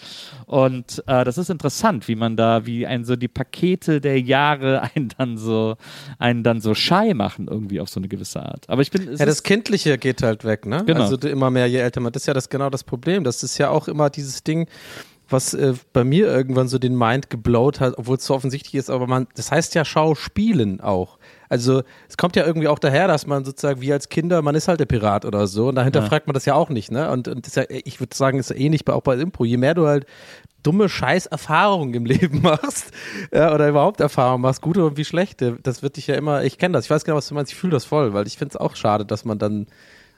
Und 0.47 1.05
äh, 1.07 1.25
das 1.25 1.39
ist 1.39 1.51
interessant, 1.51 2.09
wie 2.09 2.17
man 2.17 2.37
da, 2.37 2.67
wie 2.67 2.87
ein 2.87 3.05
so 3.05 3.15
die 3.15 3.29
Pakete 3.29 4.01
der 4.01 4.21
Jahre 4.21 4.83
einen 4.95 5.11
dann 5.17 5.39
so, 5.39 5.77
einen 6.19 6.43
dann 6.43 6.61
so 6.61 6.75
schei 6.75 7.15
machen, 7.15 7.47
irgendwie 7.49 7.81
auf 7.81 7.89
so 7.89 8.01
eine 8.01 8.09
gewisse 8.09 8.43
Art. 8.43 8.69
Aber 8.69 8.83
ich 8.83 8.91
bin, 8.91 9.17
Ja, 9.17 9.27
das 9.27 9.43
Kindliche 9.43 9.99
geht 9.99 10.23
halt 10.23 10.45
weg, 10.45 10.67
ne? 10.67 10.83
Genau. 10.85 11.03
Also 11.03 11.17
immer 11.29 11.51
mehr, 11.51 11.67
je 11.67 11.79
älter 11.79 12.01
man, 12.01 12.13
das 12.13 12.23
ist 12.23 12.27
ja 12.27 12.35
das 12.35 12.49
genau 12.49 12.71
das 12.71 12.83
Problem. 12.83 13.23
Das 13.23 13.43
ist 13.43 13.59
ja 13.59 13.71
auch 13.71 13.87
immer 13.87 14.11
dieses 14.11 14.43
Ding, 14.43 14.67
was 15.29 15.55
äh, 15.55 15.75
bei 15.93 16.05
mir 16.05 16.27
irgendwann 16.27 16.69
so 16.69 16.79
den 16.79 16.97
Mind 16.97 17.31
geblowt 17.31 17.81
hat, 17.81 17.95
obwohl 17.97 18.17
es 18.17 18.27
so 18.27 18.35
offensichtlich 18.35 18.75
ist, 18.75 18.91
aber 18.91 19.07
man, 19.07 19.27
das 19.35 19.51
heißt 19.51 19.75
ja 19.75 19.85
Schauspielen 19.85 20.81
auch. 20.81 21.19
Also 21.53 21.83
es 22.09 22.17
kommt 22.17 22.35
ja 22.35 22.47
irgendwie 22.47 22.67
auch 22.69 22.79
daher, 22.79 23.09
dass 23.09 23.27
man 23.27 23.45
sozusagen 23.45 23.83
wie 23.83 23.93
als 23.93 24.09
Kinder, 24.09 24.41
man 24.41 24.55
ist 24.55 24.69
halt 24.69 24.81
der 24.81 24.87
Pirat 24.87 25.27
oder 25.27 25.47
so 25.47 25.69
und 25.69 25.75
dahinter 25.75 26.01
Ja. 26.01 26.07
fragt 26.07 26.27
man 26.27 26.33
das 26.33 26.47
ja 26.47 26.55
auch 26.55 26.71
nicht, 26.71 26.91
ne? 26.91 27.11
Und, 27.11 27.29
und 27.29 27.55
ja, 27.55 27.65
ich 27.69 28.01
würde 28.01 28.17
sagen, 28.17 28.39
ist 28.39 28.49
ja 28.49 28.57
ähnlich 28.57 28.87
bei, 28.87 28.95
auch 28.95 29.03
bei 29.03 29.17
Impro. 29.17 29.45
Je 29.45 29.59
mehr 29.59 29.75
du 29.75 29.87
halt 29.87 30.07
dumme 30.63 30.89
Scheiß-Erfahrungen 30.89 31.93
im 31.93 32.07
Leben 32.07 32.41
machst 32.43 32.93
ja, 33.35 33.55
oder 33.55 33.69
überhaupt 33.69 34.01
Erfahrungen 34.01 34.41
machst, 34.41 34.63
gute 34.63 34.83
und 34.83 34.97
wie 34.97 35.05
schlechte, 35.05 35.59
das 35.63 35.83
wird 35.83 35.99
dich 35.99 36.07
ja 36.07 36.15
immer, 36.15 36.43
ich 36.43 36.57
kenne 36.57 36.73
das, 36.73 36.87
ich 36.87 36.91
weiß 36.91 37.05
genau, 37.05 37.19
was 37.19 37.29
du 37.29 37.35
meinst, 37.35 37.53
ich 37.53 37.59
fühle 37.59 37.73
das 37.73 37.85
voll, 37.85 38.15
weil 38.15 38.27
ich 38.27 38.39
finde 38.39 38.53
es 38.53 38.57
auch 38.57 38.75
schade, 38.75 39.05
dass 39.05 39.27
man 39.27 39.39
dann, 39.39 39.67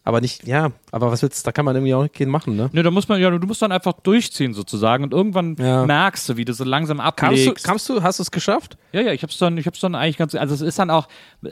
aber 0.06 0.20
nicht, 0.20 0.46
ja, 0.46 0.70
aber 0.92 1.10
was 1.10 1.22
willst 1.22 1.44
du, 1.44 1.48
da 1.48 1.52
kann 1.52 1.64
man 1.64 1.74
irgendwie 1.74 1.94
auch 1.94 2.02
nicht 2.02 2.14
gehen 2.14 2.28
machen, 2.28 2.56
ne? 2.56 2.68
Nö, 2.72 2.82
da 2.82 2.90
muss 2.90 3.08
man, 3.08 3.20
ja, 3.20 3.30
du 3.30 3.46
musst 3.46 3.62
dann 3.62 3.72
einfach 3.72 3.94
durchziehen 3.94 4.52
sozusagen 4.52 5.02
und 5.02 5.12
irgendwann 5.14 5.56
Ja. 5.58 5.86
merkst 5.86 6.28
du, 6.28 6.36
wie 6.36 6.44
du 6.44 6.52
so 6.52 6.62
langsam 6.64 6.98
Kamst 6.98 7.18
ablegst. 7.22 7.64
du, 7.64 7.68
kamst 7.68 7.88
du, 7.88 8.02
hast 8.02 8.18
du 8.18 8.22
es 8.22 8.30
geschafft? 8.30 8.76
Ja, 8.92 9.00
ja, 9.00 9.12
ich 9.12 9.22
hab's 9.22 9.38
dann, 9.38 9.56
ich 9.56 9.66
hab's 9.66 9.80
dann 9.80 9.94
eigentlich 9.94 10.18
ganz, 10.18 10.34
also 10.34 10.54
es 10.54 10.60
ist 10.60 10.78
dann 10.78 10.90
auch, 10.90 11.08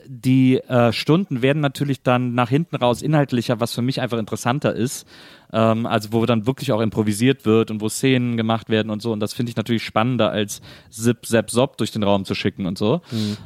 die 0.06 0.58
äh, 0.58 0.92
Stunden 0.92 1.40
werden 1.42 1.60
natürlich 1.60 2.02
dann 2.02 2.34
nach 2.34 2.50
hinten 2.50 2.76
raus 2.76 3.00
inhaltlicher, 3.02 3.58
was 3.58 3.72
für 3.72 3.82
mich 3.82 4.00
einfach 4.00 4.18
interessanter 4.18 4.74
ist. 4.74 5.06
Ähm, 5.52 5.86
also 5.86 6.12
wo 6.12 6.24
dann 6.26 6.46
wirklich 6.46 6.72
auch 6.72 6.80
improvisiert 6.80 7.44
wird 7.44 7.70
und 7.70 7.80
wo 7.80 7.88
Szenen 7.88 8.36
gemacht 8.36 8.68
werden 8.70 8.90
und 8.90 9.02
so. 9.02 9.12
Und 9.12 9.20
das 9.20 9.34
finde 9.34 9.50
ich 9.50 9.56
natürlich 9.56 9.84
spannender 9.84 10.30
als 10.30 10.62
Zip, 10.90 11.26
Zap, 11.26 11.50
Zop 11.50 11.76
durch 11.76 11.90
den 11.90 12.02
Raum 12.02 12.24
zu 12.24 12.34
schicken 12.34 12.66
und 12.66 12.78
so. 12.78 13.02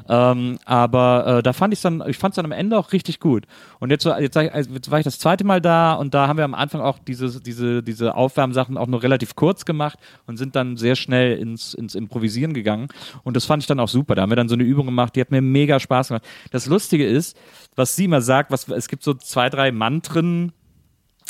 Ähm, 0.08 0.58
aber 0.64 1.38
äh, 1.38 1.42
da 1.42 1.52
fand 1.52 1.72
ich 1.72 1.80
dann, 1.80 2.02
ich 2.06 2.16
fand 2.16 2.32
es 2.32 2.36
dann 2.36 2.44
am 2.44 2.52
Ende 2.52 2.78
auch 2.78 2.92
richtig 2.92 3.20
gut. 3.20 3.46
Und 3.80 3.90
jetzt, 3.90 4.04
so, 4.04 4.14
jetzt, 4.14 4.36
also 4.36 4.70
jetzt 4.70 4.90
war 4.90 4.98
ich 4.98 5.04
das 5.04 5.18
zweite 5.18 5.44
Mal 5.44 5.60
da 5.60 5.94
und 5.94 6.14
da 6.14 6.28
haben 6.28 6.36
wir 6.36 6.44
am 6.44 6.54
Anfang 6.54 6.80
auch 6.80 6.98
diese, 6.98 7.40
diese, 7.40 7.82
diese 7.82 8.14
Aufwärmsachen 8.14 8.78
auch 8.78 8.86
nur 8.86 9.02
relativ 9.02 9.34
kurz 9.34 9.64
gemacht 9.64 9.98
und 10.26 10.36
sind 10.36 10.54
dann 10.56 10.76
sehr 10.76 10.96
schnell 10.96 11.36
ins, 11.38 11.74
ins 11.74 11.94
Improvisieren 11.94 12.54
gegangen. 12.54 12.88
Und 13.24 13.36
das 13.36 13.44
fand 13.44 13.62
ich 13.62 13.66
dann 13.66 13.80
auch 13.80 13.88
super. 13.88 14.14
Da 14.14 14.22
haben 14.22 14.30
wir 14.30 14.36
dann 14.36 14.48
so 14.48 14.54
eine 14.54 14.64
Übung 14.64 14.86
gemacht, 14.86 15.16
die 15.16 15.20
hat 15.20 15.30
mir 15.30 15.42
mega 15.42 15.80
Spaß 15.80 16.08
gemacht. 16.08 16.24
Das 16.50 16.66
Lustige 16.66 17.06
ist, 17.06 17.36
was 17.74 17.96
sie 17.96 18.04
immer 18.04 18.20
sagt, 18.20 18.50
was, 18.50 18.68
es 18.68 18.88
gibt 18.88 19.02
so 19.02 19.14
zwei, 19.14 19.50
drei 19.50 19.72
Mantren, 19.72 20.52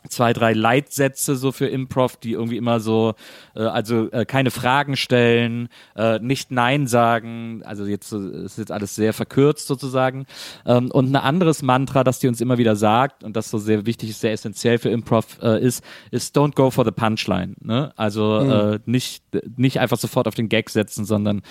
zwei, 0.09 0.32
drei 0.32 0.52
Leitsätze 0.52 1.36
so 1.36 1.52
für 1.52 1.66
Improv, 1.66 2.16
die 2.16 2.32
irgendwie 2.32 2.57
immer 2.57 2.80
so, 2.80 3.14
äh, 3.54 3.62
also 3.62 4.11
äh, 4.12 4.24
keine 4.24 4.50
Fragen 4.50 4.96
stellen, 4.96 5.68
äh, 5.94 6.18
nicht 6.18 6.50
Nein 6.50 6.86
sagen, 6.86 7.62
also 7.64 7.84
jetzt 7.86 8.09
so, 8.09 8.18
ist 8.28 8.59
jetzt 8.59 8.72
alles 8.72 8.94
sehr 8.94 9.12
verkürzt 9.12 9.66
sozusagen. 9.66 10.26
Ähm, 10.64 10.90
und 10.90 11.11
ein 11.11 11.16
anderes 11.16 11.62
Mantra, 11.62 12.04
das 12.04 12.18
die 12.18 12.28
uns 12.28 12.40
immer 12.40 12.59
wieder 12.59 12.76
sagt 12.76 13.24
und 13.24 13.36
das 13.36 13.50
so 13.50 13.59
sehr 13.59 13.86
wichtig 13.86 14.11
ist, 14.11 14.20
sehr 14.20 14.32
essentiell 14.32 14.78
für 14.78 14.90
Improv 14.90 15.38
äh, 15.42 15.62
ist, 15.62 15.84
ist 16.11 16.36
don't 16.36 16.54
go 16.54 16.70
for 16.70 16.84
the 16.84 16.90
punchline. 16.90 17.54
Ne? 17.61 17.92
Also 17.96 18.38
äh, 18.38 18.78
nicht, 18.86 19.24
nicht 19.57 19.80
einfach 19.80 19.98
sofort 19.98 20.28
auf 20.28 20.34
den 20.34 20.48
Gag 20.48 20.70
setzen, 20.70 21.04
sondern 21.04 21.42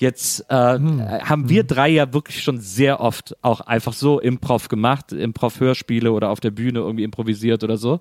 Jetzt 0.00 0.48
äh, 0.48 0.54
haben 0.54 1.48
wir 1.48 1.64
drei 1.64 1.88
ja 1.88 2.12
wirklich 2.12 2.40
schon 2.40 2.60
sehr 2.60 3.00
oft 3.00 3.36
auch 3.42 3.60
einfach 3.60 3.92
so 3.92 4.20
Improv 4.20 4.68
gemacht, 4.68 5.10
Improv-Hörspiele 5.10 6.12
oder 6.12 6.30
auf 6.30 6.38
der 6.38 6.52
Bühne 6.52 6.78
irgendwie 6.78 7.02
improvisiert 7.02 7.64
oder 7.64 7.76
so. 7.76 7.98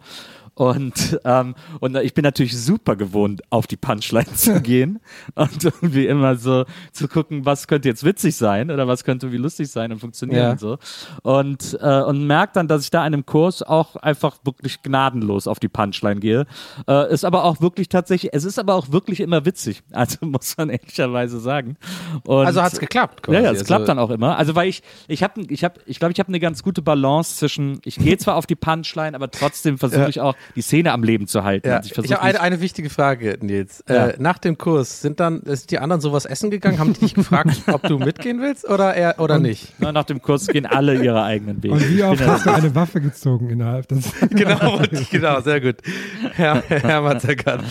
Und, 0.57 1.19
ähm, 1.23 1.53
und 1.81 1.95
ich 1.97 2.15
bin 2.15 2.23
natürlich 2.23 2.59
super 2.59 2.95
gewohnt, 2.95 3.41
auf 3.51 3.67
die 3.67 3.77
Punchline 3.77 4.33
zu 4.33 4.59
gehen 4.63 4.99
und 5.35 5.63
irgendwie 5.63 6.07
immer 6.07 6.35
so 6.35 6.65
zu 6.91 7.07
gucken, 7.07 7.45
was 7.45 7.67
könnte 7.67 7.87
jetzt 7.87 8.03
witzig 8.03 8.35
sein 8.35 8.71
oder 8.71 8.87
was 8.87 9.03
könnte 9.03 9.31
wie 9.31 9.37
lustig 9.37 9.69
sein 9.69 9.91
und 9.91 9.99
funktionieren 9.99 10.41
Ja. 10.43 10.51
und 10.53 10.59
so. 10.59 10.77
Und, 11.21 11.77
äh, 11.79 12.01
und 12.01 12.25
merkt 12.25 12.55
dann, 12.55 12.67
dass 12.67 12.83
ich 12.83 12.89
da 12.89 13.01
in 13.05 13.13
einem 13.13 13.25
Kurs 13.27 13.61
auch 13.61 13.97
einfach 13.97 14.37
wirklich 14.45 14.81
gnadenlos 14.81 15.45
auf 15.47 15.59
die 15.59 15.69
Punchline 15.69 16.19
gehe. 16.19 16.47
Äh, 16.87 17.13
ist 17.13 17.23
aber 17.23 17.43
auch 17.43 17.61
wirklich 17.61 17.87
tatsächlich, 17.87 18.33
es 18.33 18.43
ist 18.43 18.57
aber 18.57 18.73
auch 18.73 18.91
wirklich 18.91 19.19
immer 19.19 19.45
witzig. 19.45 19.83
Also 19.91 20.25
muss 20.25 20.57
man 20.57 20.69
ehrlicherweise 20.69 21.39
sagen. 21.39 21.77
Und, 22.25 22.47
Also 22.47 22.61
hat's 22.63 22.79
geklappt, 22.79 23.27
Ja, 23.27 23.33
ja, 23.33 23.39
quasi. 23.41 23.61
es 23.61 23.63
klappt 23.67 23.81
Also- 23.81 23.87
dann 23.91 23.99
auch 23.99 24.09
immer. 24.09 24.37
Also 24.37 24.55
weil 24.55 24.69
ich, 24.69 24.81
ich 25.07 25.21
habe, 25.21 25.41
ich 25.49 25.63
habe, 25.63 25.79
ich 25.85 25.99
glaube, 25.99 26.13
ich 26.13 26.19
habe 26.19 26.29
eine 26.29 26.39
ganz 26.39 26.63
gute 26.63 26.81
Balance 26.81 27.35
zwischen, 27.37 27.79
ich 27.85 27.97
gehe 27.97 28.17
zwar 28.17 28.35
auf 28.37 28.47
die 28.47 28.55
Punchline, 28.55 29.13
aber 29.15 29.29
trotzdem 29.29 29.77
versuche 29.77 30.01
Ja. 30.01 30.07
ich 30.09 30.19
auch 30.21 30.35
die 30.55 30.61
Szene 30.61 30.91
am 30.91 31.03
Leben 31.03 31.27
zu 31.27 31.43
halten. 31.43 31.67
Ja, 31.67 31.77
Also 31.77 32.03
ich 32.03 32.11
habe 32.13 32.21
eine, 32.21 32.39
eine 32.41 32.61
wichtige 32.61 32.89
Frage, 32.89 33.37
Nils. 33.41 33.83
Ja. 33.87 34.07
Äh, 34.07 34.15
nach 34.19 34.37
dem 34.37 34.57
Kurs, 34.57 35.01
sind 35.01 35.19
dann 35.19 35.41
ist 35.41 35.71
die 35.71 35.79
anderen 35.79 36.01
sowas 36.01 36.25
essen 36.25 36.49
gegangen? 36.51 36.79
Haben 36.79 36.93
die 36.93 36.99
dich 37.01 37.13
gefragt, 37.13 37.51
ob 37.71 37.83
du 37.83 37.97
mitgehen 37.99 38.41
willst 38.41 38.67
oder, 38.67 38.93
er, 38.93 39.19
oder 39.19 39.39
nicht? 39.39 39.73
Na, 39.79 39.91
nach 39.91 40.05
dem 40.05 40.21
Kurs 40.21 40.47
gehen 40.47 40.65
alle 40.65 41.03
ihre 41.03 41.23
eigenen 41.23 41.61
Wege. 41.63 41.73
Und 41.73 41.89
wie 41.89 41.97
Ich 41.97 42.03
oft 42.03 42.25
hast 42.25 42.45
du 42.45 42.51
eine 42.53 42.73
Waffe 42.75 43.01
gezogen 43.01 43.49
innerhalb 43.49 43.87
des 43.87 44.11
genau, 44.29 44.81
genau, 45.11 45.41
sehr 45.41 45.61
gut. 45.61 45.75
Herr, 46.33 46.61
Hermann 46.67 47.19
Zeckert. 47.19 47.63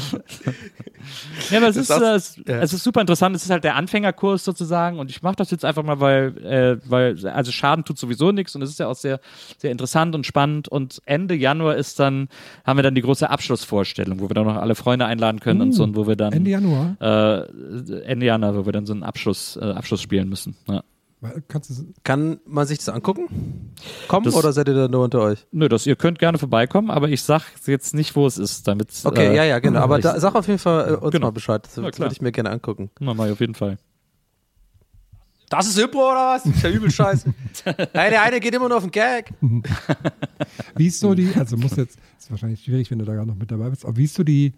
Ja, 1.51 1.59
aber 1.59 1.69
es 1.69 1.77
ist, 1.77 1.91
ist 1.91 1.93
auch- 1.93 2.01
äh, 2.03 2.15
es, 2.15 2.37
ja. 2.47 2.59
es 2.61 2.73
ist 2.73 2.83
super 2.83 3.01
interessant. 3.01 3.37
Es 3.37 3.45
ist 3.45 3.51
halt 3.51 3.65
der 3.65 3.77
Anfängerkurs 3.77 4.45
sozusagen 4.45 4.99
und 4.99 5.11
ich 5.11 5.23
mache 5.23 5.37
das 5.37 5.51
jetzt 5.51 5.65
einfach 5.65 5.83
mal, 5.83 6.01
weil, 6.01 6.37
äh, 6.45 6.79
weil 6.91 7.27
also 7.29 7.53
Schaden 7.53 7.85
tut 7.85 7.99
sowieso 7.99 8.33
nichts 8.33 8.55
und 8.57 8.63
es 8.63 8.71
ist 8.71 8.79
ja 8.81 8.89
auch 8.89 8.97
sehr, 8.97 9.21
sehr 9.59 9.71
interessant 9.71 10.15
und 10.15 10.27
spannend. 10.27 10.69
Und 10.69 11.01
Ende 11.05 11.35
Januar 11.35 11.77
ist 11.77 12.01
dann 12.01 12.29
haben 12.67 12.77
wir 12.79 12.83
dann 12.83 12.95
die 12.95 13.03
große 13.03 13.31
Abschlussvorstellung, 13.31 14.21
wo 14.21 14.29
wir 14.29 14.35
dann 14.35 14.47
noch 14.47 14.57
alle 14.57 14.75
Freunde 14.75 15.07
einladen 15.07 15.41
können 15.41 15.61
und 15.63 15.73
so 15.73 15.85
und 15.85 15.97
wo 15.97 16.07
wir 16.07 16.17
dann 16.17 16.33
Ende 16.33 16.51
Januar? 16.51 16.97
äh, 17.01 18.01
Ende 18.05 18.27
Januar, 18.27 18.57
wo 18.57 18.67
wir 18.67 18.73
dann 18.73 18.87
so 18.87 18.93
einen 18.93 19.03
Abschluss, 19.05 19.57
äh, 19.61 19.65
Abschluss 19.65 20.03
spielen 20.03 20.29
müssen. 20.29 20.57
Ja. 20.69 20.83
Kannst 21.49 21.71
du, 21.71 21.75
Kann 22.05 22.39
man 22.47 22.67
sich 22.67 22.79
das 22.79 22.89
angucken? 22.91 23.73
Kommen 24.07 24.27
Das- 24.27 24.35
oder 24.35 24.53
seid 24.53 24.69
ihr 24.69 24.75
da 24.75 24.87
nur 24.87 25.05
unter 25.05 25.23
euch? 25.23 25.47
Nö, 25.51 25.69
das, 25.69 25.87
ihr 25.87 25.97
könnt 25.97 26.19
gerne 26.19 26.37
vorbeikommen, 26.39 26.91
aber 26.91 27.09
ich 27.09 27.23
sag 27.23 27.43
jetzt 27.67 27.95
nicht, 27.95 28.15
wo 28.17 28.27
es 28.27 28.37
ist, 28.37 28.69
damit. 28.69 28.91
Okay, 29.03 29.29
äh, 29.29 29.35
ja, 29.37 29.45
ja, 29.45 29.59
genau. 29.59 29.81
Aber 29.83 29.97
ich- 29.99 30.03
da, 30.05 30.21
sag 30.21 30.35
auf 30.35 30.47
jeden 30.47 30.59
Fall 30.59 30.91
äh, 30.93 30.97
uns 30.97 31.13
Genau. 31.13 31.29
mal 31.29 31.31
Bescheid. 31.33 31.63
Das, 31.65 31.75
das 31.75 31.99
würde 31.99 32.13
ich 32.13 32.21
mir 32.21 32.33
gerne 32.33 32.51
angucken. 32.51 32.91
Na, 33.01 33.15
mal 33.15 33.31
auf 33.33 33.41
jeden 33.41 33.55
Fall. 33.55 33.79
Das 35.49 35.69
ist 35.69 35.81
Hypro 35.81 36.11
oder 36.11 36.35
was? 36.35 36.47
Ist 36.47 36.63
ja 36.63 36.71
übel 36.71 36.91
scheiße. 36.91 37.33
Nein, 37.65 38.11
der 38.11 38.23
eine 38.23 38.41
geht 38.41 38.55
immer 38.55 38.69
nur 38.69 38.79
auf 38.79 38.85
den 38.85 38.91
Gag. 38.91 39.33
Wie 40.77 40.87
ist 40.87 41.01
so 41.01 41.15
die, 41.15 41.33
also 41.35 41.57
muss 41.57 41.77
jetzt, 41.77 41.99
ist 42.19 42.31
wahrscheinlich 42.31 42.65
schwierig, 42.65 42.91
wenn 42.91 42.99
du 42.99 43.05
da 43.05 43.15
gerade 43.15 43.29
noch 43.29 43.37
mit 43.37 43.51
dabei 43.51 43.71
bist, 43.71 43.85
aber 43.85 43.97
wie 43.97 44.05
ist 44.05 44.15
so 44.15 44.25
die, 44.25 44.53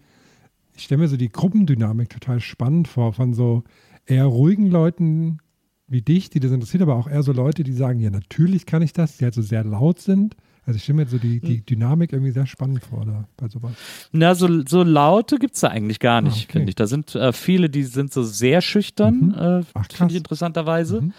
ich 0.75 0.83
stelle 0.83 1.01
mir 1.01 1.07
so 1.07 1.17
die 1.17 1.29
Gruppendynamik 1.29 2.09
total 2.09 2.39
spannend 2.39 2.87
vor, 2.87 3.13
von 3.13 3.33
so 3.33 3.63
eher 4.05 4.25
ruhigen 4.25 4.67
Leuten 4.67 5.39
wie 5.87 6.01
dich, 6.01 6.29
die 6.29 6.39
das 6.39 6.51
interessiert, 6.51 6.83
aber 6.83 6.95
auch 6.95 7.07
eher 7.07 7.23
so 7.23 7.31
Leute, 7.31 7.63
die 7.63 7.73
sagen, 7.73 7.99
ja, 7.99 8.09
natürlich 8.09 8.65
kann 8.65 8.81
ich 8.81 8.93
das, 8.93 9.17
die 9.17 9.25
halt 9.25 9.33
so 9.33 9.41
sehr 9.41 9.63
laut 9.63 9.99
sind. 9.99 10.35
Also 10.69 10.77
ich 10.77 10.83
stelle 10.83 10.97
mir 10.97 11.07
so 11.07 11.17
die, 11.17 11.39
die 11.39 11.61
Dynamik 11.65 12.13
irgendwie 12.13 12.31
sehr 12.31 12.45
spannend 12.45 12.83
vor 12.85 13.03
da 13.03 13.27
bei 13.37 13.47
sowas. 13.47 13.71
Na, 14.11 14.35
so, 14.35 14.47
so 14.67 14.83
Laute 14.83 15.39
gibt 15.39 15.55
es 15.55 15.61
da 15.61 15.69
eigentlich 15.69 15.99
gar 15.99 16.21
nicht, 16.21 16.35
Ah, 16.35 16.43
okay. 16.43 16.51
finde 16.51 16.69
ich. 16.69 16.75
Da 16.75 16.85
sind 16.85 17.15
äh, 17.15 17.33
viele, 17.33 17.71
die 17.71 17.81
sind 17.81 18.13
so 18.13 18.21
sehr 18.21 18.61
schüchtern, 18.61 19.33
äh, 19.33 19.63
finde 19.95 20.13
ich 20.13 20.17
interessanterweise. 20.19 21.09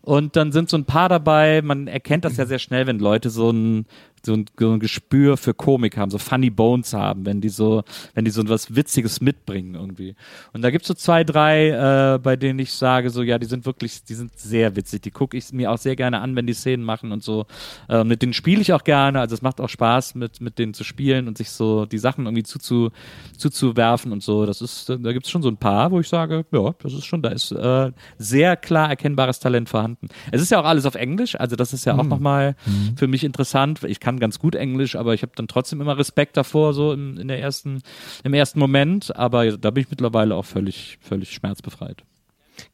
Und 0.00 0.36
dann 0.36 0.52
sind 0.52 0.70
so 0.70 0.78
ein 0.78 0.86
paar 0.86 1.10
dabei, 1.10 1.60
man 1.60 1.86
erkennt 1.86 2.24
das 2.24 2.38
ja 2.38 2.46
sehr 2.46 2.58
schnell, 2.58 2.86
wenn 2.86 2.98
Leute 2.98 3.28
so 3.28 3.50
ein, 3.50 3.84
so 4.24 4.34
ein, 4.34 4.46
so 4.58 4.72
ein 4.72 4.80
Gespür 4.80 5.36
für 5.36 5.54
Komik 5.54 5.96
haben, 5.96 6.10
so 6.10 6.18
Funny 6.18 6.50
Bones 6.50 6.92
haben, 6.94 7.26
wenn 7.26 7.40
die 7.40 7.48
so, 7.48 7.82
wenn 8.14 8.24
die 8.24 8.30
so 8.30 8.46
was 8.48 8.74
Witziges 8.74 9.20
mitbringen 9.20 9.74
irgendwie. 9.74 10.14
Und 10.52 10.62
da 10.62 10.70
gibt's 10.70 10.88
so 10.88 10.94
zwei, 10.94 11.24
drei, 11.24 12.14
äh, 12.14 12.18
bei 12.18 12.36
denen 12.36 12.58
ich 12.58 12.72
sage, 12.72 13.10
so, 13.10 13.22
ja, 13.22 13.38
die 13.38 13.46
sind 13.46 13.66
wirklich, 13.66 14.04
die 14.04 14.14
sind 14.14 14.38
sehr 14.38 14.76
witzig. 14.76 15.02
Die 15.02 15.10
gucke 15.10 15.36
ich 15.36 15.52
mir 15.52 15.70
auch 15.70 15.78
sehr 15.78 15.96
gerne 15.96 16.20
an, 16.20 16.34
wenn 16.36 16.46
die 16.46 16.54
Szenen 16.54 16.84
machen 16.84 17.12
und 17.12 17.22
so. 17.22 17.46
Äh, 17.88 18.04
mit 18.04 18.22
denen 18.22 18.32
spiele 18.32 18.60
ich 18.60 18.72
auch 18.72 18.84
gerne, 18.84 19.20
also 19.20 19.34
es 19.34 19.42
macht 19.42 19.60
auch 19.60 19.68
Spaß, 19.68 20.14
mit, 20.14 20.40
mit 20.40 20.58
denen 20.58 20.74
zu 20.74 20.84
spielen 20.84 21.28
und 21.28 21.38
sich 21.38 21.50
so 21.50 21.86
die 21.86 21.98
Sachen 21.98 22.26
irgendwie 22.26 22.42
zuzu, 22.44 22.90
zuzuwerfen 23.36 24.12
und 24.12 24.22
so. 24.22 24.46
Das 24.46 24.60
ist, 24.60 24.88
da 24.88 25.12
gibt's 25.12 25.30
schon 25.30 25.42
so 25.42 25.48
ein 25.48 25.56
paar, 25.56 25.90
wo 25.90 26.00
ich 26.00 26.08
sage, 26.08 26.44
ja, 26.52 26.74
das 26.82 26.92
ist 26.92 27.04
schon, 27.06 27.22
da 27.22 27.30
ist 27.30 27.52
äh, 27.52 27.92
sehr 28.18 28.56
klar 28.56 28.88
erkennbares 28.90 29.38
Talent 29.40 29.68
vorhanden. 29.68 30.08
Es 30.30 30.40
ist 30.42 30.50
ja 30.50 30.60
auch 30.60 30.64
alles 30.64 30.86
auf 30.86 30.94
Englisch, 30.94 31.38
also 31.38 31.56
das 31.56 31.72
ist 31.72 31.84
ja 31.84 31.94
auch 31.96 32.02
Mhm. 32.04 32.08
nochmal 32.08 32.56
Mhm. 32.66 32.96
für 32.96 33.06
mich 33.06 33.24
interessant. 33.24 33.82
Ich 33.84 34.00
kann 34.00 34.13
ganz 34.20 34.38
gut 34.38 34.54
Englisch, 34.54 34.96
aber 34.96 35.14
ich 35.14 35.22
habe 35.22 35.32
dann 35.36 35.48
trotzdem 35.48 35.80
immer 35.80 35.96
Respekt 35.98 36.36
davor, 36.36 36.72
so 36.74 36.92
in, 36.92 37.16
in 37.16 37.28
der 37.28 37.40
ersten, 37.40 37.82
im 38.22 38.34
ersten 38.34 38.58
Moment. 38.58 39.14
Aber 39.16 39.56
da 39.56 39.70
bin 39.70 39.82
ich 39.84 39.90
mittlerweile 39.90 40.34
auch 40.34 40.44
völlig, 40.44 40.98
völlig 41.00 41.32
schmerzbefreit. 41.32 42.04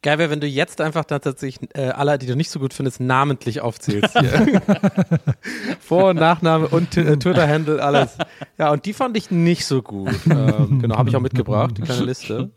Geil 0.02 0.18
wäre, 0.18 0.28
wenn 0.28 0.40
du 0.40 0.46
jetzt 0.46 0.82
einfach 0.82 1.04
dann 1.04 1.22
tatsächlich 1.22 1.70
äh, 1.74 1.88
alle, 1.88 2.18
die 2.18 2.26
du 2.26 2.36
nicht 2.36 2.50
so 2.50 2.60
gut 2.60 2.74
findest, 2.74 3.00
namentlich 3.00 3.62
aufzählst. 3.62 4.18
Hier. 4.18 4.60
Vor- 5.80 6.10
und 6.10 6.16
Nachname 6.16 6.68
und 6.68 6.90
T- 6.90 7.00
äh, 7.00 7.16
Twitter-Handle, 7.16 7.82
alles. 7.82 8.18
Ja, 8.58 8.70
und 8.72 8.84
die 8.84 8.92
fand 8.92 9.16
ich 9.16 9.30
nicht 9.30 9.64
so 9.64 9.80
gut. 9.82 10.10
Ähm, 10.30 10.80
genau, 10.82 10.96
habe 10.98 11.08
ich 11.08 11.16
auch 11.16 11.20
mitgebracht, 11.20 11.78
die 11.78 11.82
kleine 11.82 12.04
Liste. 12.04 12.50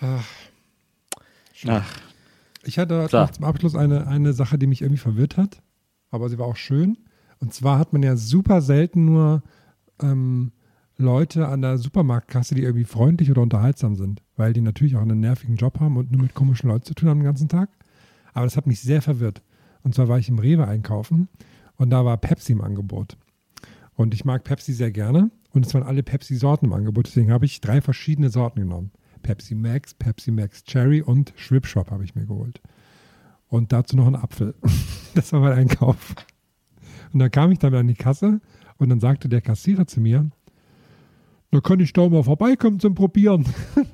Äh, 0.00 0.06
Ach. 1.66 1.84
Ich 2.64 2.78
hatte 2.78 3.08
So. 3.10 3.26
zum 3.26 3.44
Abschluss 3.44 3.74
eine, 3.74 4.06
eine 4.06 4.32
Sache, 4.32 4.58
die 4.58 4.66
mich 4.66 4.82
irgendwie 4.82 5.00
verwirrt 5.00 5.36
hat, 5.36 5.60
aber 6.10 6.28
sie 6.28 6.38
war 6.38 6.46
auch 6.46 6.56
schön. 6.56 6.98
Und 7.40 7.54
zwar 7.54 7.78
hat 7.78 7.92
man 7.92 8.02
ja 8.02 8.16
super 8.16 8.60
selten 8.60 9.04
nur 9.04 9.42
ähm, 10.02 10.52
Leute 10.96 11.46
an 11.46 11.62
der 11.62 11.78
Supermarktkasse, 11.78 12.54
die 12.54 12.62
irgendwie 12.62 12.84
freundlich 12.84 13.30
oder 13.30 13.42
unterhaltsam 13.42 13.94
sind, 13.94 14.22
weil 14.36 14.52
die 14.52 14.60
natürlich 14.60 14.96
auch 14.96 15.02
einen 15.02 15.20
nervigen 15.20 15.56
Job 15.56 15.78
haben 15.78 15.96
und 15.96 16.10
nur 16.10 16.22
mit 16.22 16.34
komischen 16.34 16.68
Leuten 16.68 16.84
zu 16.84 16.94
tun 16.94 17.08
haben 17.08 17.20
den 17.20 17.24
ganzen 17.24 17.48
Tag. 17.48 17.70
Aber 18.34 18.44
das 18.44 18.56
hat 18.56 18.66
mich 18.66 18.80
sehr 18.80 19.00
verwirrt. 19.00 19.42
Und 19.82 19.94
zwar 19.94 20.08
war 20.08 20.18
ich 20.18 20.28
im 20.28 20.40
Rewe 20.40 20.66
einkaufen 20.66 21.28
und 21.76 21.90
da 21.90 22.04
war 22.04 22.16
Pepsi 22.16 22.52
im 22.52 22.60
Angebot. 22.60 23.16
Und 23.94 24.12
ich 24.12 24.24
mag 24.24 24.44
Pepsi 24.44 24.72
sehr 24.72 24.90
gerne 24.90 25.30
und 25.50 25.66
es 25.66 25.74
waren 25.74 25.84
alle 25.84 26.02
Pepsi-Sorten 26.02 26.66
im 26.66 26.72
Angebot. 26.72 27.06
Deswegen 27.06 27.32
habe 27.32 27.46
ich 27.46 27.60
drei 27.60 27.80
verschiedene 27.80 28.30
Sorten 28.30 28.60
genommen. 28.60 28.90
Pepsi 29.22 29.54
Max, 29.54 29.94
Pepsi 29.94 30.30
Max 30.30 30.64
Cherry 30.64 31.02
und 31.02 31.32
Schwip 31.36 31.66
Shop 31.66 31.90
habe 31.90 32.04
ich 32.04 32.14
mir 32.14 32.26
geholt. 32.26 32.60
Und 33.48 33.72
dazu 33.72 33.96
noch 33.96 34.06
einen 34.06 34.16
Apfel. 34.16 34.54
Das 35.14 35.32
war 35.32 35.40
mein 35.40 35.52
Einkauf. 35.52 36.14
Und 37.12 37.18
dann 37.18 37.30
kam 37.30 37.50
ich 37.50 37.58
dann 37.58 37.74
an 37.74 37.88
die 37.88 37.94
Kasse 37.94 38.40
und 38.76 38.88
dann 38.88 39.00
sagte 39.00 39.28
der 39.28 39.40
Kassierer 39.40 39.84
zu 39.86 40.00
mir, 40.00 40.30
da 41.50 41.60
kann 41.60 41.80
ich 41.80 41.92
da 41.92 42.08
mal 42.08 42.22
vorbeikommen 42.22 42.78
zum 42.78 42.94
Probieren. 42.94 43.44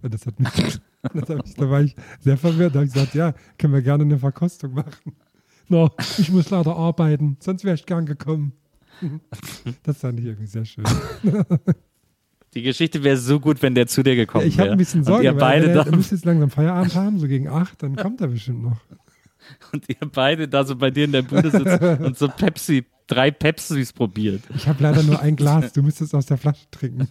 Das 0.00 0.26
hat 0.26 0.38
mich, 0.38 0.50
das 1.02 1.28
hat 1.28 1.44
mich, 1.44 1.54
da 1.54 1.70
war 1.70 1.82
ich 1.82 1.96
sehr 2.20 2.38
verwirrt. 2.38 2.72
Da 2.72 2.78
habe 2.78 2.86
ich 2.86 2.92
gesagt, 2.92 3.14
ja, 3.14 3.34
können 3.58 3.74
wir 3.74 3.82
gerne 3.82 4.04
eine 4.04 4.16
Verkostung 4.16 4.72
machen. 4.74 5.16
No, 5.68 5.90
ich 6.18 6.30
muss 6.30 6.50
leider 6.50 6.76
arbeiten, 6.76 7.36
sonst 7.40 7.64
wäre 7.64 7.74
ich 7.74 7.84
gern 7.84 8.06
gekommen. 8.06 8.52
Das 9.82 9.98
fand 9.98 10.20
ich 10.20 10.26
irgendwie 10.26 10.46
sehr 10.46 10.64
schön. 10.64 10.84
Die 12.58 12.64
Geschichte 12.64 13.04
wäre 13.04 13.16
so 13.16 13.38
gut, 13.38 13.62
wenn 13.62 13.76
der 13.76 13.86
zu 13.86 14.02
dir 14.02 14.16
gekommen 14.16 14.42
wäre. 14.42 14.48
Ich 14.52 14.58
habe 14.58 14.72
ein 14.72 14.78
bisschen 14.78 15.04
Sorge, 15.04 15.22
ihr 15.22 15.30
weil 15.34 15.38
beide 15.38 15.66
wenn 15.66 15.76
er, 15.76 15.84
da, 15.84 15.90
er 15.90 15.96
müsste 15.96 16.16
jetzt 16.16 16.24
langsam 16.24 16.50
Feierabend 16.50 16.92
haben, 16.96 17.20
so 17.20 17.28
gegen 17.28 17.46
acht, 17.46 17.80
dann 17.84 17.94
kommt 18.02 18.20
er 18.20 18.26
bestimmt 18.26 18.64
noch. 18.64 18.80
und 19.72 19.88
ihr 19.88 19.94
beide 20.12 20.48
da 20.48 20.64
so 20.64 20.74
bei 20.74 20.90
dir 20.90 21.04
in 21.04 21.12
der 21.12 21.22
Bude 21.22 21.52
sitzt 21.52 21.80
und 22.00 22.18
so 22.18 22.26
Pepsi, 22.26 22.84
drei 23.06 23.30
Pepsis 23.30 23.92
probiert. 23.92 24.42
Ich 24.56 24.66
habe 24.66 24.82
leider 24.82 25.04
nur 25.04 25.20
ein 25.20 25.36
Glas, 25.36 25.72
du 25.72 25.84
müsstest 25.84 26.16
aus 26.16 26.26
der 26.26 26.36
Flasche 26.36 26.66
trinken. 26.72 27.06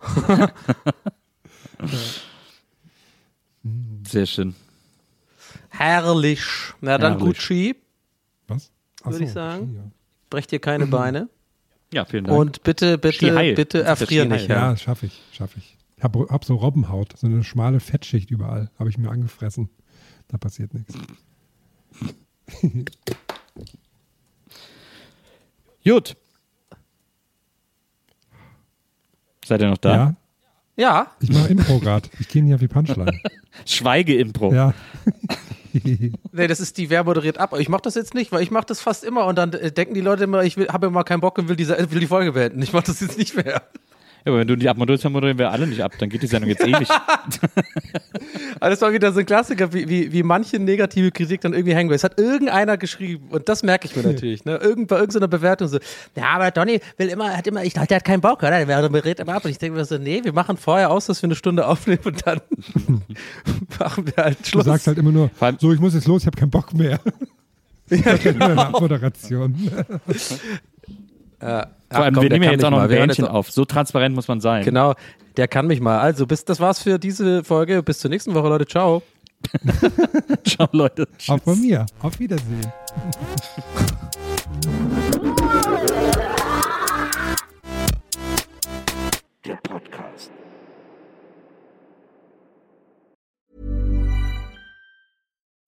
Sehr 4.08 4.24
schön. 4.24 4.54
herrlich. 5.68 6.40
Na 6.80 6.96
dann 6.96 7.18
Herrlich. 7.18 7.26
gut 7.26 7.36
Ski, 7.42 7.76
Was? 8.46 8.72
Würde 9.04 9.24
ich 9.24 9.32
sagen. 9.32 9.74
Ja. 9.76 9.82
Brecht 10.30 10.50
dir 10.50 10.60
keine 10.60 10.86
Beine. 10.90 11.28
Ja, 11.92 12.04
vielen 12.04 12.24
Dank. 12.24 12.38
Und 12.38 12.62
bitte, 12.62 12.98
bitte, 12.98 13.16
Skiheil. 13.16 13.54
bitte 13.54 13.82
erfrier 13.82 14.24
nicht. 14.26 14.48
Ja, 14.48 14.70
Ja. 14.70 14.76
schaffe 14.76 15.06
ich, 15.06 15.22
schaffe 15.32 15.58
ich. 15.58 15.76
Ich 15.96 16.04
habe 16.04 16.26
hab 16.28 16.44
so 16.44 16.54
Robbenhaut, 16.56 17.16
so 17.16 17.26
eine 17.26 17.42
schmale 17.42 17.80
Fettschicht 17.80 18.30
überall. 18.30 18.70
Habe 18.78 18.90
ich 18.90 18.98
mir 18.98 19.10
angefressen. 19.10 19.68
Da 20.28 20.36
passiert 20.38 20.72
nichts. 20.74 20.94
Gut. 25.84 26.16
Seid 29.44 29.62
ihr 29.62 29.70
noch 29.70 29.78
da? 29.78 29.94
Ja, 29.96 30.16
ja, 30.76 31.10
ich 31.20 31.32
mache 31.32 31.48
Impro 31.48 31.78
gerade. 31.80 32.08
Ich 32.20 32.28
gehe 32.28 32.44
nicht 32.44 32.52
auf 32.54 32.60
die 32.60 32.68
Punchline. 32.68 33.10
Schweige-Impro. 33.66 34.52
Ja. 34.52 34.74
nee, 36.32 36.46
das 36.46 36.60
ist 36.60 36.76
die, 36.78 36.90
wer 36.90 37.04
moderiert 37.04 37.38
ab. 37.38 37.54
Ich 37.58 37.68
mache 37.68 37.82
das 37.82 37.94
jetzt 37.94 38.14
nicht, 38.14 38.32
weil 38.32 38.42
ich 38.42 38.50
mache 38.50 38.66
das 38.66 38.80
fast 38.80 39.04
immer 39.04 39.26
und 39.26 39.36
dann 39.36 39.52
äh, 39.52 39.72
denken 39.72 39.94
die 39.94 40.00
Leute 40.00 40.24
immer, 40.24 40.42
ich 40.42 40.56
habe 40.56 40.86
immer 40.86 41.04
keinen 41.04 41.20
Bock 41.20 41.38
und 41.38 41.48
will, 41.48 41.56
diese, 41.56 41.76
will 41.90 42.00
die 42.00 42.06
Folge 42.06 42.32
beenden. 42.32 42.62
Ich 42.62 42.72
mache 42.72 42.86
das 42.86 43.00
jetzt 43.00 43.18
nicht 43.18 43.36
mehr. 43.36 43.62
Ja, 44.24 44.32
aber 44.32 44.38
wenn 44.38 44.48
du 44.48 44.56
nicht 44.56 44.68
abmoderierst, 44.68 45.04
dann 45.04 45.12
moderieren 45.12 45.38
wir 45.38 45.50
alle 45.50 45.66
nicht 45.66 45.82
ab. 45.82 45.92
Dann 45.98 46.08
geht 46.08 46.22
die 46.22 46.26
Sendung 46.26 46.50
jetzt 46.50 46.62
eh 46.66 46.70
nicht. 46.72 46.90
Aber 48.60 48.70
das 48.70 48.80
war 48.80 48.92
wieder 48.92 49.12
so 49.12 49.20
ein 49.20 49.26
Klassiker, 49.26 49.72
wie, 49.72 49.88
wie, 49.88 50.12
wie 50.12 50.22
manche 50.22 50.58
negative 50.58 51.10
Kritik 51.10 51.40
dann 51.40 51.52
irgendwie 51.52 51.74
hängen 51.74 51.88
will. 51.88 51.96
Es 51.96 52.04
hat 52.04 52.18
irgendeiner 52.18 52.76
geschrieben 52.76 53.28
und 53.30 53.48
das 53.48 53.62
merke 53.62 53.86
ich 53.86 53.96
mir 53.96 54.02
natürlich. 54.02 54.44
Ne? 54.44 54.56
Irgend, 54.56 54.88
bei 54.88 54.96
irgendeiner 54.96 55.28
Bewertung 55.28 55.68
so, 55.68 55.78
ja, 56.16 56.24
aber 56.30 56.50
Donny 56.50 56.80
will 56.96 57.08
immer, 57.08 57.36
hat 57.36 57.46
immer, 57.46 57.64
ich 57.64 57.74
dachte, 57.74 57.88
der 57.88 57.96
hat 57.98 58.04
keinen 58.04 58.20
Bock, 58.20 58.42
oder? 58.42 58.64
Der 58.64 58.88
berät 58.88 59.20
immer 59.20 59.34
ab. 59.34 59.44
Und 59.44 59.50
ich 59.50 59.58
denke 59.58 59.78
mir 59.78 59.84
so, 59.84 59.98
nee, 59.98 60.22
wir 60.24 60.32
machen 60.32 60.56
vorher 60.56 60.90
aus, 60.90 61.06
dass 61.06 61.22
wir 61.22 61.28
eine 61.28 61.36
Stunde 61.36 61.66
aufnehmen 61.66 62.02
und 62.04 62.26
dann 62.26 62.40
machen 63.78 64.06
wir 64.06 64.24
halt 64.24 64.38
Du 64.40 64.48
Schluss. 64.50 64.64
sagst 64.64 64.86
halt 64.86 64.98
immer 64.98 65.12
nur, 65.12 65.30
so, 65.58 65.72
ich 65.72 65.80
muss 65.80 65.94
jetzt 65.94 66.06
los, 66.06 66.22
ich 66.22 66.26
habe 66.26 66.36
keinen 66.36 66.50
Bock 66.50 66.74
mehr. 66.74 66.98
ja, 67.90 68.16
genau. 68.16 68.70
Moderation. 68.70 69.54
Äh, 71.40 71.66
Vor 71.90 72.04
allem, 72.04 72.14
komm, 72.14 72.22
wir 72.22 72.28
der 72.28 72.38
nehmen 72.38 72.44
ja 72.44 72.52
jetzt 72.52 72.64
auch 72.64 72.70
noch 72.70 72.78
mal. 72.78 72.84
ein 72.84 72.90
Wir 72.90 72.98
hören 72.98 73.08
Bähnchen 73.08 73.26
auf. 73.26 73.50
So 73.50 73.64
transparent 73.64 74.14
muss 74.14 74.28
man 74.28 74.40
sein. 74.40 74.64
Genau, 74.64 74.94
der 75.36 75.48
kann 75.48 75.66
mich 75.66 75.80
mal. 75.80 75.98
Also, 75.98 76.26
bis, 76.26 76.44
das 76.44 76.60
war's 76.60 76.82
für 76.82 76.98
diese 76.98 77.44
Folge. 77.44 77.82
Bis 77.82 77.98
zur 78.00 78.10
nächsten 78.10 78.34
Woche, 78.34 78.48
Leute. 78.48 78.66
Ciao. 78.66 79.02
Ciao, 80.44 80.68
Leute. 80.72 81.08
Auch 81.28 81.40
von 81.40 81.60
mir. 81.60 81.86
Auf 82.02 82.18
Wiedersehen. 82.18 82.72
Der 89.46 89.56
Podcast. 89.62 90.30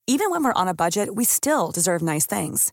Even 0.06 0.30
when 0.32 0.42
we're 0.42 0.52
on 0.54 0.68
a 0.68 0.74
budget, 0.74 1.14
we 1.14 1.24
still 1.24 1.70
deserve 1.70 2.02
nice 2.02 2.26
things. 2.26 2.72